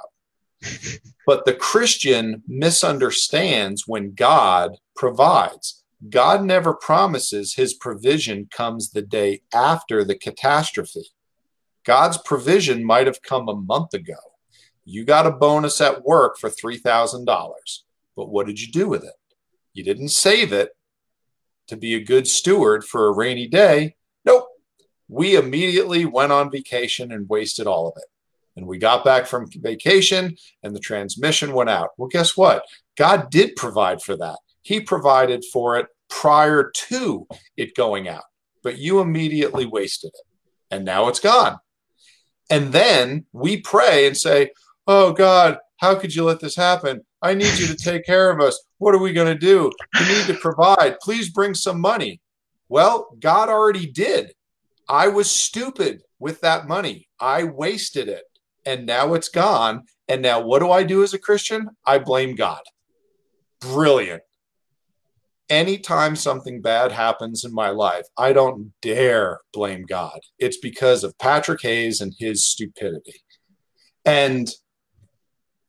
but 1.26 1.45
the 1.45 1.55
Christian 1.55 2.43
misunderstands 2.47 3.85
when 3.87 4.14
God 4.14 4.76
provides. 4.95 5.83
God 6.09 6.45
never 6.45 6.74
promises 6.74 7.55
his 7.55 7.74
provision 7.74 8.49
comes 8.51 8.91
the 8.91 9.03
day 9.03 9.43
after 9.53 10.05
the 10.05 10.14
catastrophe. 10.14 11.11
God's 11.85 12.18
provision 12.18 12.85
might 12.85 13.07
have 13.07 13.22
come 13.22 13.49
a 13.49 13.55
month 13.55 13.95
ago. 13.95 14.14
You 14.85 15.05
got 15.05 15.26
a 15.26 15.31
bonus 15.31 15.81
at 15.81 16.05
work 16.05 16.39
for 16.39 16.51
$3,000, 16.51 17.26
but 18.16 18.31
what 18.31 18.47
did 18.47 18.61
you 18.61 18.72
do 18.72 18.89
with 18.89 19.05
it? 19.05 19.14
You 19.72 19.85
didn't 19.85 20.09
save 20.09 20.53
it 20.53 20.70
to 21.68 21.76
be 21.76 21.95
a 21.95 22.05
good 22.05 22.26
steward 22.26 22.85
for 22.85 23.07
a 23.07 23.14
rainy 23.14 23.47
day. 23.47 23.97
We 25.11 25.37
immediately 25.37 26.05
went 26.05 26.31
on 26.31 26.53
vacation 26.53 27.11
and 27.11 27.29
wasted 27.29 27.67
all 27.67 27.89
of 27.89 27.95
it. 27.97 28.09
And 28.57 28.67
we 28.67 28.79
got 28.79 29.05
back 29.05 29.27
from 29.27 29.51
vacation 29.51 30.37
and 30.63 30.75
the 30.75 30.81
transmission 30.81 31.53
went 31.53 31.71
out. 31.71 31.91
Well, 31.99 32.09
guess 32.09 32.37
what? 32.37 32.63
God 32.97 33.29
did 33.31 33.57
provide 33.57 34.03
for 34.03 34.17
that. 34.17 34.39
He 34.63 34.81
provided 34.81 35.45
for 35.53 35.77
it 35.79 35.87
prior 36.09 36.71
to 36.89 37.27
it 37.57 37.75
going 37.75 38.09
out, 38.09 38.25
but 38.63 38.79
you 38.79 39.01
immediately 39.01 39.67
wasted 39.67 40.13
it. 40.15 40.27
And 40.71 40.85
now 40.85 41.09
it's 41.09 41.21
gone. 41.21 41.59
And 42.49 42.73
then 42.73 43.27
we 43.33 43.61
pray 43.61 44.07
and 44.07 44.17
say, 44.17 44.51
Oh 44.87 45.13
God, 45.13 45.59
How 45.79 45.95
could 45.95 46.15
you 46.15 46.25
let 46.25 46.41
this 46.41 46.57
happen? 46.57 47.01
I 47.23 47.35
need 47.35 47.59
you 47.59 47.67
to 47.67 47.77
take 47.77 48.05
care 48.05 48.31
of 48.31 48.41
us. 48.41 48.63
What 48.79 48.95
are 48.95 48.99
we 48.99 49.13
going 49.13 49.33
to 49.33 49.39
do? 49.39 49.73
We 49.99 50.07
need 50.07 50.27
to 50.27 50.35
provide. 50.35 50.99
Please 51.01 51.31
bring 51.31 51.55
some 51.55 51.81
money. 51.81 52.21
Well, 52.69 53.17
God 53.19 53.49
already 53.49 53.87
did. 53.91 54.35
I 54.91 55.07
was 55.07 55.30
stupid 55.30 56.03
with 56.18 56.41
that 56.41 56.66
money. 56.66 57.09
I 57.20 57.45
wasted 57.45 58.09
it 58.09 58.24
and 58.66 58.86
now 58.86 59.14
it's 59.14 59.28
gone. 59.28 59.84
And 60.09 60.20
now 60.20 60.41
what 60.41 60.59
do 60.59 60.70
I 60.72 60.82
do 60.82 61.05
as 61.05 61.14
a 61.14 61.18
Christian? 61.18 61.68
I 61.86 61.99
blame 61.99 62.34
God. 62.34 62.62
Brilliant. 63.61 64.22
Anytime 65.49 66.16
something 66.16 66.61
bad 66.61 66.91
happens 66.91 67.45
in 67.45 67.55
my 67.55 67.70
life, 67.70 68.07
I 68.18 68.32
don't 68.32 68.72
dare 68.82 69.38
blame 69.53 69.84
God. 69.88 70.18
It's 70.41 70.59
because 70.59 71.05
of 71.05 71.16
Patrick 71.18 71.62
Hayes 71.62 72.01
and 72.01 72.12
his 72.18 72.45
stupidity. 72.45 73.22
And 74.05 74.51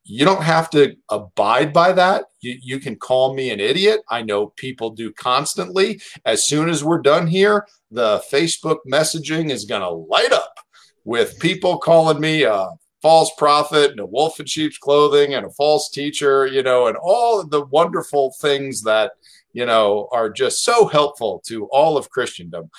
you 0.04 0.26
don't 0.26 0.43
have 0.43 0.70
to 0.72 0.95
abide 1.10 1.74
by 1.74 1.91
that. 1.93 2.26
You, 2.41 2.58
you 2.62 2.80
can 2.80 2.95
call 2.95 3.34
me 3.34 3.52
an 3.52 3.60
idiot. 3.60 4.02
I 4.10 4.24
know 4.24 4.47
people 4.47 4.89
do 4.89 5.12
constantly. 5.14 6.02
As 6.26 6.43
soon 6.43 6.70
as 6.70 6.84
we're 6.84 7.02
done 7.02 7.28
here, 7.28 7.68
the 7.91 8.24
Facebook 8.32 8.78
messaging 8.91 9.52
is 9.52 9.66
going 9.66 9.82
to 9.82 9.89
light 9.89 10.32
up 10.32 10.56
with 11.04 11.39
people 11.39 11.78
calling 11.78 12.20
me 12.20 12.43
a 12.43 12.70
false 13.02 13.32
prophet 13.38 13.91
and 13.91 13.99
a 13.99 14.06
wolf 14.06 14.39
in 14.39 14.45
sheep's 14.45 14.78
clothing 14.78 15.34
and 15.34 15.45
a 15.45 15.52
false 15.52 15.89
teacher, 15.89 16.45
you 16.47 16.64
know, 16.64 16.88
and 16.88 16.97
all 16.97 17.45
the 17.45 17.66
wonderful 17.66 18.34
things 18.39 18.84
that, 18.84 19.12
you 19.54 19.66
know, 19.66 20.08
are 20.12 20.30
just 20.30 20.64
so 20.64 20.88
helpful 20.88 21.41
to 21.47 21.66
all 21.72 21.97
of 21.97 22.10
Christendom. 22.10 22.70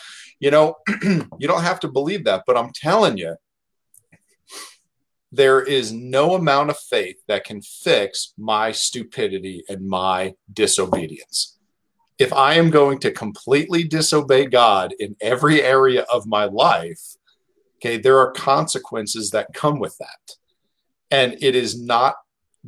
You 0.41 0.51
know, 0.51 0.77
you 1.03 1.49
don't 1.49 1.63
have 1.63 1.81
to 1.81 1.89
believe 1.89 2.25
that, 2.25 2.45
but 2.47 2.57
I'm 2.57 2.73
telling 2.73 3.17
you, 3.17 3.37
there 5.33 5.63
is 5.63 5.93
no 5.93 6.35
amount 6.35 6.71
of 6.71 6.79
faith 6.79 7.17
that 7.27 7.45
can 7.45 7.63
fix 7.63 8.35
my 8.39 8.71
stupidity 8.71 9.65
and 9.69 9.89
my 9.89 10.35
disobedience. 10.53 11.59
If 12.19 12.33
I 12.33 12.55
am 12.55 12.71
going 12.71 12.99
to 13.01 13.11
completely 13.11 13.83
disobey 13.83 14.47
God 14.47 14.93
in 15.01 15.17
every 15.21 15.63
area 15.63 16.03
of 16.13 16.27
my 16.27 16.45
life, 16.45 17.17
Okay, 17.83 17.97
there 17.97 18.19
are 18.19 18.31
consequences 18.31 19.31
that 19.31 19.53
come 19.53 19.81
with 19.81 19.99
that. 19.99 20.37
And 21.11 21.37
it 21.43 21.57
is 21.57 21.83
not 21.83 22.15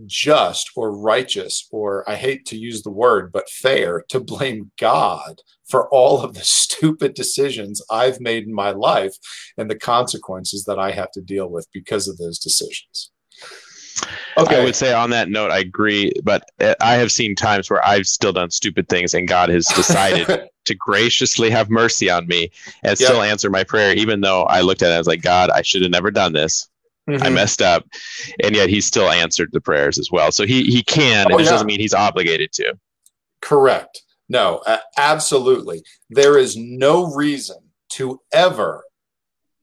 just 0.06 0.72
or 0.74 0.90
righteous, 0.90 1.68
or 1.70 2.08
I 2.10 2.16
hate 2.16 2.46
to 2.46 2.58
use 2.58 2.82
the 2.82 2.90
word, 2.90 3.30
but 3.30 3.48
fair 3.48 4.04
to 4.08 4.18
blame 4.18 4.72
God 4.76 5.40
for 5.68 5.88
all 5.88 6.20
of 6.20 6.34
the 6.34 6.44
stupid 6.44 7.14
decisions 7.14 7.82
I've 7.90 8.20
made 8.20 8.44
in 8.44 8.54
my 8.54 8.70
life 8.70 9.16
and 9.56 9.70
the 9.70 9.78
consequences 9.78 10.64
that 10.64 10.78
I 10.78 10.92
have 10.92 11.10
to 11.12 11.20
deal 11.20 11.48
with 11.48 11.66
because 11.72 12.08
of 12.08 12.18
those 12.18 12.38
decisions. 12.38 13.10
Okay. 14.36 14.60
I 14.60 14.64
would 14.64 14.74
say 14.74 14.92
on 14.92 15.10
that 15.10 15.28
note, 15.28 15.52
I 15.52 15.58
agree, 15.58 16.12
but 16.24 16.50
I 16.80 16.94
have 16.94 17.12
seen 17.12 17.36
times 17.36 17.70
where 17.70 17.84
I've 17.86 18.06
still 18.06 18.32
done 18.32 18.50
stupid 18.50 18.88
things 18.88 19.14
and 19.14 19.28
God 19.28 19.48
has 19.50 19.66
decided 19.66 20.48
to 20.64 20.74
graciously 20.74 21.50
have 21.50 21.70
mercy 21.70 22.10
on 22.10 22.26
me 22.26 22.50
and 22.82 22.98
yep. 22.98 23.08
still 23.08 23.22
answer 23.22 23.50
my 23.50 23.62
prayer, 23.62 23.94
even 23.94 24.20
though 24.20 24.44
I 24.44 24.62
looked 24.62 24.82
at 24.82 24.90
it, 24.90 24.94
I 24.94 24.98
was 24.98 25.06
like, 25.06 25.22
God, 25.22 25.50
I 25.50 25.62
should 25.62 25.82
have 25.82 25.92
never 25.92 26.10
done 26.10 26.32
this. 26.32 26.68
Mm-hmm. 27.08 27.22
I 27.22 27.30
messed 27.30 27.62
up. 27.62 27.86
And 28.42 28.56
yet 28.56 28.68
he 28.68 28.80
still 28.80 29.10
answered 29.10 29.50
the 29.52 29.60
prayers 29.60 29.98
as 29.98 30.10
well. 30.10 30.32
So 30.32 30.44
he, 30.44 30.64
he 30.64 30.82
can, 30.82 31.26
oh, 31.30 31.38
it 31.38 31.44
yeah. 31.44 31.50
doesn't 31.50 31.66
mean 31.66 31.80
he's 31.80 31.94
obligated 31.94 32.50
to. 32.54 32.76
Correct. 33.40 34.02
No, 34.34 34.62
uh, 34.66 34.78
absolutely. 34.98 35.84
There 36.10 36.36
is 36.38 36.56
no 36.56 37.14
reason 37.14 37.58
to 37.90 38.20
ever 38.32 38.82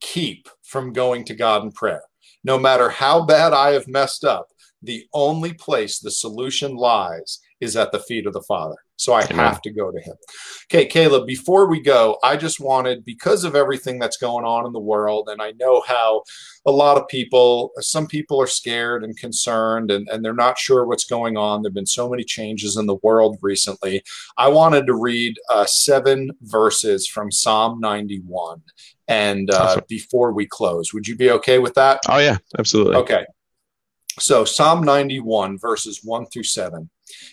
keep 0.00 0.48
from 0.62 0.94
going 0.94 1.26
to 1.26 1.34
God 1.34 1.62
in 1.62 1.72
prayer. 1.72 2.00
No 2.42 2.58
matter 2.58 2.88
how 2.88 3.26
bad 3.26 3.52
I 3.52 3.72
have 3.72 3.86
messed 3.86 4.24
up, 4.24 4.48
the 4.80 5.04
only 5.12 5.52
place 5.52 5.98
the 5.98 6.10
solution 6.10 6.74
lies 6.74 7.38
is 7.62 7.76
at 7.76 7.92
the 7.92 8.00
feet 8.00 8.26
of 8.26 8.32
the 8.32 8.42
Father. 8.42 8.74
So 8.96 9.12
I 9.12 9.22
Amen. 9.22 9.38
have 9.38 9.62
to 9.62 9.70
go 9.70 9.90
to 9.90 10.00
him. 10.00 10.14
Okay, 10.70 10.84
Caleb, 10.86 11.26
before 11.26 11.68
we 11.68 11.80
go, 11.80 12.18
I 12.24 12.36
just 12.36 12.58
wanted, 12.60 13.04
because 13.04 13.44
of 13.44 13.54
everything 13.54 13.98
that's 13.98 14.16
going 14.16 14.44
on 14.44 14.66
in 14.66 14.72
the 14.72 14.80
world, 14.80 15.28
and 15.28 15.40
I 15.40 15.52
know 15.52 15.82
how 15.86 16.22
a 16.66 16.72
lot 16.72 16.96
of 16.96 17.06
people, 17.08 17.70
some 17.78 18.06
people 18.06 18.40
are 18.40 18.48
scared 18.48 19.04
and 19.04 19.16
concerned 19.16 19.90
and, 19.92 20.08
and 20.08 20.24
they're 20.24 20.34
not 20.34 20.58
sure 20.58 20.86
what's 20.86 21.04
going 21.04 21.36
on. 21.36 21.62
There 21.62 21.70
have 21.70 21.74
been 21.74 21.86
so 21.86 22.08
many 22.08 22.24
changes 22.24 22.76
in 22.76 22.86
the 22.86 22.98
world 23.02 23.38
recently. 23.42 24.02
I 24.36 24.48
wanted 24.48 24.86
to 24.86 24.94
read 24.94 25.36
uh, 25.48 25.66
seven 25.66 26.30
verses 26.42 27.06
from 27.06 27.30
Psalm 27.30 27.80
91. 27.80 28.62
And 29.06 29.50
uh, 29.50 29.58
awesome. 29.58 29.84
before 29.88 30.32
we 30.32 30.46
close, 30.46 30.92
would 30.92 31.06
you 31.06 31.16
be 31.16 31.30
okay 31.30 31.58
with 31.60 31.74
that? 31.74 32.00
Oh, 32.08 32.18
yeah, 32.18 32.38
absolutely. 32.58 32.96
Okay. 32.96 33.24
So, 34.18 34.44
Psalm 34.44 34.82
91, 34.82 35.58
verses 35.58 36.00
1 36.02 36.26
through 36.26 36.42
7. 36.42 36.90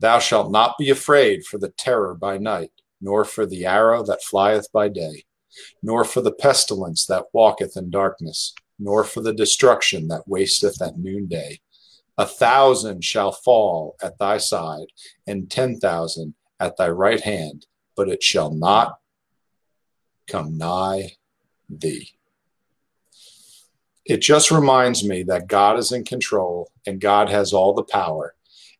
Thou 0.00 0.18
shalt 0.18 0.50
not 0.50 0.76
be 0.78 0.90
afraid 0.90 1.44
for 1.44 1.58
the 1.58 1.70
terror 1.70 2.14
by 2.14 2.38
night, 2.38 2.72
nor 3.00 3.24
for 3.24 3.46
the 3.46 3.64
arrow 3.66 4.02
that 4.04 4.22
flieth 4.22 4.70
by 4.72 4.88
day, 4.88 5.24
nor 5.82 6.04
for 6.04 6.20
the 6.20 6.32
pestilence 6.32 7.06
that 7.06 7.26
walketh 7.32 7.76
in 7.76 7.90
darkness, 7.90 8.54
nor 8.78 9.04
for 9.04 9.20
the 9.20 9.34
destruction 9.34 10.08
that 10.08 10.26
wasteth 10.26 10.80
at 10.82 10.98
noonday. 10.98 11.60
A 12.16 12.26
thousand 12.26 13.02
shall 13.04 13.32
fall 13.32 13.96
at 14.02 14.18
thy 14.18 14.38
side, 14.38 14.86
and 15.26 15.50
ten 15.50 15.80
thousand 15.80 16.34
at 16.60 16.76
thy 16.76 16.88
right 16.88 17.20
hand, 17.20 17.66
but 17.96 18.08
it 18.08 18.22
shall 18.22 18.52
not 18.52 18.98
come 20.26 20.56
nigh 20.56 21.12
thee 21.68 22.14
it 24.04 24.18
just 24.18 24.50
reminds 24.50 25.02
me 25.06 25.22
that 25.24 25.46
God 25.46 25.78
is 25.78 25.92
in 25.92 26.04
control 26.04 26.70
and 26.86 27.00
God 27.00 27.30
has 27.30 27.52
all 27.52 27.72
the 27.72 27.82
power. 27.82 28.34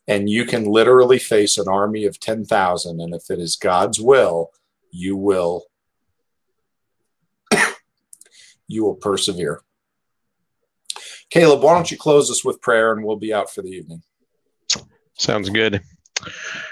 And 0.06 0.28
you 0.28 0.44
can 0.44 0.64
literally 0.64 1.18
face 1.18 1.56
an 1.56 1.68
army 1.68 2.04
of 2.04 2.20
10,000. 2.20 3.00
And 3.00 3.14
if 3.14 3.30
it 3.30 3.38
is 3.38 3.56
God's 3.56 4.00
will, 4.00 4.50
you 4.90 5.16
will 5.16 5.64
you 8.68 8.84
will 8.84 8.94
persevere. 8.94 9.62
Caleb, 11.30 11.62
why 11.62 11.74
don't 11.74 11.90
you 11.90 11.96
close 11.96 12.30
us 12.30 12.44
with 12.44 12.60
prayer 12.60 12.92
and 12.92 13.04
we'll 13.04 13.16
be 13.16 13.32
out 13.32 13.50
for 13.50 13.62
the 13.62 13.70
evening. 13.70 14.02
Sounds 15.14 15.48
good. 15.48 15.82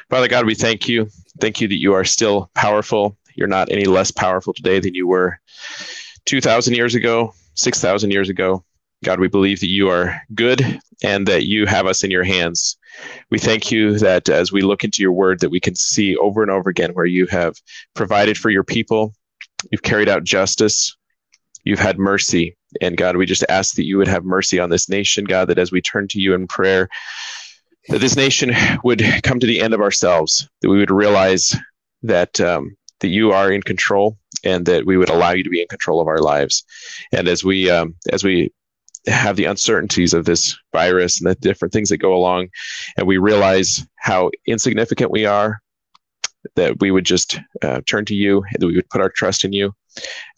Father 0.08 0.28
God, 0.28 0.46
we 0.46 0.54
thank 0.54 0.88
you. 0.88 1.08
Thank 1.40 1.60
you 1.60 1.68
that 1.68 1.80
you 1.80 1.94
are 1.94 2.04
still 2.04 2.50
powerful. 2.54 3.16
You're 3.34 3.48
not 3.48 3.72
any 3.72 3.84
less 3.84 4.10
powerful 4.10 4.52
today 4.52 4.78
than 4.78 4.94
you 4.94 5.06
were 5.06 5.40
2,000 6.26 6.74
years 6.74 6.94
ago, 6.94 7.34
6,000 7.54 8.10
years 8.10 8.28
ago. 8.28 8.64
God, 9.04 9.18
we 9.18 9.28
believe 9.28 9.60
that 9.60 9.68
you 9.68 9.88
are 9.88 10.20
good 10.34 10.80
and 11.02 11.26
that 11.26 11.44
you 11.44 11.66
have 11.66 11.86
us 11.86 12.04
in 12.04 12.10
your 12.10 12.24
hands. 12.24 12.76
We 13.30 13.38
thank 13.38 13.70
you 13.70 13.98
that 13.98 14.28
as 14.28 14.52
we 14.52 14.62
look 14.62 14.84
into 14.84 15.02
your 15.02 15.12
word, 15.12 15.40
that 15.40 15.50
we 15.50 15.60
can 15.60 15.74
see 15.74 16.16
over 16.16 16.42
and 16.42 16.50
over 16.50 16.70
again 16.70 16.92
where 16.92 17.06
you 17.06 17.26
have 17.26 17.56
provided 17.94 18.36
for 18.38 18.50
your 18.50 18.64
people, 18.64 19.14
you've 19.70 19.82
carried 19.82 20.08
out 20.08 20.24
justice, 20.24 20.96
you've 21.64 21.78
had 21.78 21.98
mercy. 21.98 22.56
And 22.80 22.96
God, 22.96 23.16
we 23.16 23.26
just 23.26 23.44
ask 23.48 23.74
that 23.76 23.84
you 23.84 23.98
would 23.98 24.08
have 24.08 24.24
mercy 24.24 24.58
on 24.58 24.70
this 24.70 24.88
nation, 24.88 25.24
God, 25.24 25.48
that 25.48 25.58
as 25.58 25.70
we 25.70 25.80
turn 25.80 26.08
to 26.08 26.20
you 26.20 26.34
in 26.34 26.46
prayer, 26.46 26.88
that 27.88 28.00
this 28.00 28.16
nation 28.16 28.52
would 28.84 29.02
come 29.22 29.40
to 29.40 29.46
the 29.46 29.60
end 29.60 29.74
of 29.74 29.80
ourselves, 29.80 30.48
that 30.60 30.68
we 30.68 30.78
would 30.78 30.90
realize 30.90 31.56
that 32.02 32.40
um, 32.40 32.76
that 33.00 33.08
you 33.08 33.32
are 33.32 33.52
in 33.52 33.62
control 33.62 34.16
and 34.44 34.66
that 34.66 34.86
we 34.86 34.96
would 34.96 35.10
allow 35.10 35.32
you 35.32 35.44
to 35.44 35.50
be 35.50 35.60
in 35.60 35.68
control 35.68 36.00
of 36.00 36.08
our 36.08 36.20
lives. 36.20 36.64
And 37.12 37.28
as 37.28 37.44
we 37.44 37.70
um, 37.70 37.96
as 38.10 38.24
we 38.24 38.52
have 39.06 39.36
the 39.36 39.46
uncertainties 39.46 40.14
of 40.14 40.24
this 40.24 40.56
virus 40.72 41.20
and 41.20 41.30
the 41.30 41.34
different 41.36 41.72
things 41.72 41.88
that 41.88 41.98
go 41.98 42.14
along, 42.14 42.48
and 42.96 43.06
we 43.06 43.18
realize 43.18 43.86
how 43.96 44.30
insignificant 44.46 45.10
we 45.10 45.26
are, 45.26 45.60
that 46.56 46.80
we 46.80 46.90
would 46.90 47.04
just 47.04 47.40
uh, 47.62 47.80
turn 47.86 48.04
to 48.04 48.14
you, 48.14 48.44
that 48.58 48.66
we 48.66 48.76
would 48.76 48.88
put 48.90 49.00
our 49.00 49.10
trust 49.10 49.44
in 49.44 49.52
you. 49.52 49.72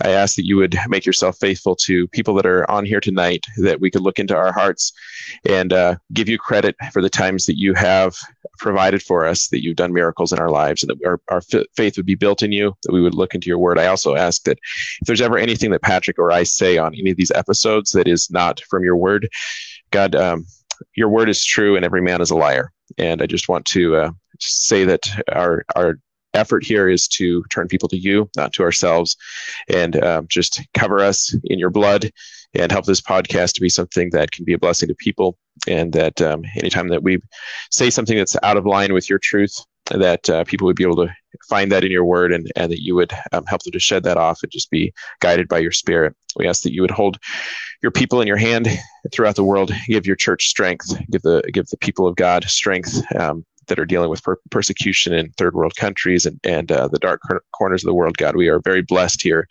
I 0.03 0.11
ask 0.11 0.37
that 0.37 0.47
you 0.47 0.57
would 0.57 0.77
make 0.89 1.07
yourself 1.07 1.39
faithful 1.39 1.77
to 1.77 2.09
people 2.09 2.35
that 2.35 2.47
are 2.47 2.69
on 2.71 2.85
here 2.85 3.01
tonight, 3.01 3.45
that 3.59 3.81
we 3.81 3.91
could 3.91 4.03
look 4.03 4.19
into 4.19 4.37
our 4.37 4.53
hearts 4.53 4.93
and 5.49 5.73
uh, 5.73 5.97
give 6.13 6.29
you 6.29 6.39
credit 6.39 6.77
for 6.93 7.03
the 7.03 7.11
times 7.11 7.47
that 7.47 7.59
you 7.59 7.75
have 7.75 8.17
provided 8.59 9.03
for 9.03 9.27
us, 9.27 9.49
that 9.49 9.63
you've 9.63 9.77
done 9.77 9.93
miracles 9.93 10.33
in 10.33 10.39
our 10.39 10.51
lives, 10.51 10.83
and 10.83 10.91
that 10.91 11.07
our, 11.07 11.21
our 11.29 11.41
faith 11.77 11.97
would 11.97 12.07
be 12.07 12.15
built 12.15 12.43
in 12.43 12.53
you, 12.53 12.75
that 12.85 12.93
we 12.93 13.01
would 13.01 13.15
look 13.15 13.35
into 13.35 13.49
your 13.49 13.59
word. 13.59 13.79
I 13.79 13.87
also 13.87 14.15
ask 14.15 14.43
that 14.45 14.59
if 15.01 15.07
there's 15.07 15.21
ever 15.21 15.39
anything 15.39 15.71
that 15.71 15.83
Patrick 15.83 16.19
or 16.19 16.33
I 16.33 16.43
say 16.43 16.79
on 16.79 16.95
any 16.95 17.11
of 17.11 17.17
these 17.17 17.33
episodes 17.33 17.93
that 17.93 18.09
is 18.09 18.31
not 18.31 18.61
from 18.69 18.85
your 18.85 18.97
word, 18.97 19.29
God, 19.91 20.15
um, 20.15 20.47
your 20.97 21.09
word 21.09 21.29
is 21.29 21.45
true 21.45 21.77
and 21.77 21.85
every 21.85 22.03
man 22.03 22.21
is 22.21 22.31
a 22.31 22.37
liar. 22.37 22.73
And 22.99 23.23
I 23.23 23.27
just 23.27 23.49
want 23.49 23.65
to 23.67 23.97
uh, 23.97 24.11
say 24.41 24.85
that 24.85 25.09
our 25.33 25.65
our 25.75 25.99
effort 26.35 26.65
here 26.65 26.89
is 26.89 27.09
to 27.09 27.43
turn 27.51 27.69
people 27.69 27.89
to 27.89 27.97
you, 27.97 28.29
not 28.37 28.53
to 28.55 28.63
ourselves, 28.63 29.17
and 29.69 30.03
um, 30.03 30.27
just 30.29 30.61
cover 30.75 31.01
us 31.01 31.35
in 31.45 31.59
your 31.59 31.71
blood 31.71 32.11
and 32.55 32.71
help 32.71 32.85
this 32.85 33.01
podcast 33.01 33.55
to 33.55 33.61
be 33.61 33.69
something 33.69 34.11
that 34.11 34.31
can 34.31 34.45
be 34.45 34.53
a 34.53 34.59
blessing 34.59 34.89
to 34.89 34.95
people. 34.95 35.37
And 35.67 35.93
that 35.93 36.21
um, 36.21 36.45
anytime 36.57 36.89
that 36.89 37.03
we 37.03 37.21
say 37.71 37.91
something 37.91 38.17
that's 38.17 38.37
out 38.43 38.57
of 38.57 38.67
line 38.67 38.93
with 38.93 39.09
your 39.09 39.19
truth, 39.19 39.57
that 39.91 40.29
uh, 40.31 40.45
people 40.45 40.67
would 40.67 40.77
be 40.77 40.85
able 40.85 40.97
to 40.97 41.13
find 41.49 41.71
that 41.71 41.85
in 41.85 41.91
your 41.91 42.05
word 42.05 42.33
and, 42.33 42.51
and 42.57 42.73
that 42.73 42.83
you 42.83 42.95
would 42.95 43.13
um, 43.33 43.45
help 43.47 43.63
them 43.63 43.73
to 43.73 43.79
shed 43.79 44.03
that 44.05 44.17
off 44.17 44.43
and 44.43 44.51
just 44.51 44.71
be 44.71 44.93
guided 45.21 45.49
by 45.49 45.59
your 45.59 45.73
spirit. 45.73 46.15
We 46.37 46.49
ask 46.49 46.63
that 46.63 46.73
you 46.73 46.81
would 46.83 46.91
hold 46.91 47.19
your 47.83 47.93
people 47.93 48.21
in 48.21 48.27
your 48.27 48.37
hand 48.37 48.69
throughout 49.13 49.37
the 49.37 49.45
world, 49.45 49.71
give 49.87 50.07
your 50.07 50.17
church 50.17 50.49
strength, 50.49 50.87
give 51.11 51.23
the 51.23 51.43
give 51.53 51.67
the 51.67 51.77
people 51.77 52.07
of 52.07 52.17
God 52.17 52.45
strength 52.45 53.03
um, 53.15 53.45
that 53.67 53.79
are 53.79 53.85
dealing 53.85 54.11
with 54.11 54.23
per- 54.23 54.41
persecution 54.51 55.13
in 55.13 55.31
third 55.33 55.55
world 55.55 55.75
countries 55.77 56.27
and, 56.27 56.39
and 56.45 56.71
uh, 56.71 56.89
the 56.89 56.99
dark 56.99 57.21
cor- 57.27 57.43
corners 57.53 57.83
of 57.83 57.89
the 57.89 57.95
world, 57.95 58.17
God. 58.17 58.37
We 58.37 58.49
are 58.49 58.61
very 58.61 58.83
blessed 58.83 59.23
here. 59.23 59.49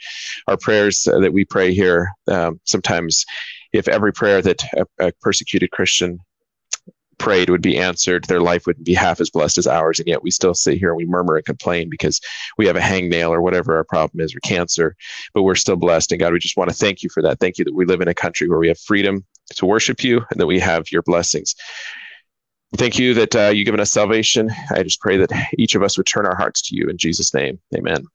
Our 0.48 0.58
prayers 0.58 1.08
uh, 1.08 1.20
that 1.20 1.34
we 1.34 1.46
pray 1.46 1.74
here, 1.74 2.12
um, 2.28 2.60
sometimes 2.64 3.26
if 3.72 3.88
every 3.88 4.14
prayer 4.14 4.42
that 4.42 4.64
a, 4.76 5.08
a 5.08 5.12
persecuted 5.22 5.72
Christian 5.72 6.20
prayed 7.18 7.50
would 7.50 7.62
be 7.62 7.78
answered, 7.78 8.26
their 8.26 8.42
life 8.42 8.66
wouldn't 8.66 8.86
be 8.86 8.94
half 8.94 9.22
as 9.22 9.30
blessed 9.30 9.58
as 9.58 9.68
ours. 9.68 10.00
And 10.00 10.08
yet 10.08 10.24
we 10.24 10.32
still 10.32 10.54
sit 10.54 10.78
here 10.78 10.90
and 10.90 10.98
we 10.98 11.06
murmur 11.06 11.38
and 11.38 11.46
complain 11.46 11.90
because 11.90 12.20
we 12.58 12.68
have 12.68 12.76
a 12.76 12.82
hangnail 12.82 13.30
or 13.30 13.42
whatever 13.42 13.78
our 13.78 13.84
problem 13.84 14.24
is 14.24 14.36
or 14.36 14.40
cancer, 14.42 14.96
but 15.34 15.44
we're 15.44 15.56
still 15.56 15.76
blessed. 15.76 16.12
And 16.12 16.20
God, 16.20 16.34
we 16.34 16.40
just 16.40 16.58
want 16.58 16.70
to 16.70 16.76
thank 16.76 17.02
you 17.02 17.10
for 17.10 17.24
that. 17.24 17.40
Thank 17.40 17.58
you 17.58 17.66
that 17.66 17.76
we 17.76 17.86
live 17.86 18.02
in 18.02 18.08
a 18.08 18.14
country 18.14 18.50
where 18.50 18.60
we 18.60 18.68
have 18.68 18.80
freedom 18.80 19.26
to 19.56 19.66
worship 19.66 20.04
you 20.04 20.26
and 20.32 20.40
that 20.40 20.48
we 20.48 20.60
have 20.60 20.92
your 20.92 21.02
blessings. 21.02 21.56
Thank 22.76 22.98
you 22.98 23.14
that 23.14 23.36
uh, 23.36 23.50
you've 23.50 23.66
given 23.66 23.80
us 23.80 23.92
salvation. 23.92 24.50
I 24.72 24.82
just 24.84 25.00
pray 25.00 25.18
that 25.18 25.32
each 25.58 25.76
of 25.76 25.84
us 25.84 25.98
would 25.98 26.08
turn 26.08 26.26
our 26.26 26.36
hearts 26.36 26.62
to 26.70 26.76
you 26.76 26.88
in 26.90 26.98
Jesus' 26.98 27.34
name. 27.34 27.60
Amen. 27.76 28.06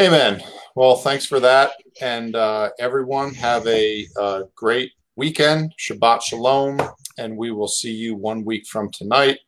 Amen. 0.00 0.42
Well, 0.74 0.96
thanks 0.96 1.24
for 1.26 1.38
that. 1.40 1.72
And 2.00 2.34
uh, 2.34 2.70
everyone 2.78 3.34
have 3.34 3.66
a 3.66 4.06
uh, 4.18 4.42
great 4.54 4.92
weekend. 5.16 5.74
Shabbat 5.78 6.22
Shalom. 6.22 6.80
And 7.18 7.36
we 7.36 7.50
will 7.52 7.68
see 7.68 7.92
you 7.92 8.16
one 8.16 8.44
week 8.44 8.66
from 8.66 8.90
tonight. 8.90 9.38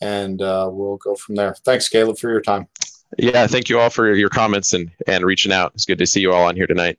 And 0.00 0.42
uh, 0.42 0.68
we'll 0.70 0.96
go 0.98 1.14
from 1.14 1.36
there. 1.36 1.54
Thanks, 1.64 1.88
Caleb, 1.88 2.18
for 2.18 2.28
your 2.28 2.42
time. 2.42 2.66
Yeah, 3.16 3.46
thank 3.46 3.68
you 3.68 3.78
all 3.78 3.90
for 3.90 4.12
your 4.12 4.28
comments 4.28 4.72
and, 4.74 4.90
and 5.06 5.24
reaching 5.24 5.52
out. 5.52 5.72
It's 5.74 5.86
good 5.86 5.98
to 5.98 6.06
see 6.06 6.20
you 6.20 6.32
all 6.32 6.44
on 6.44 6.56
here 6.56 6.66
tonight. 6.66 6.98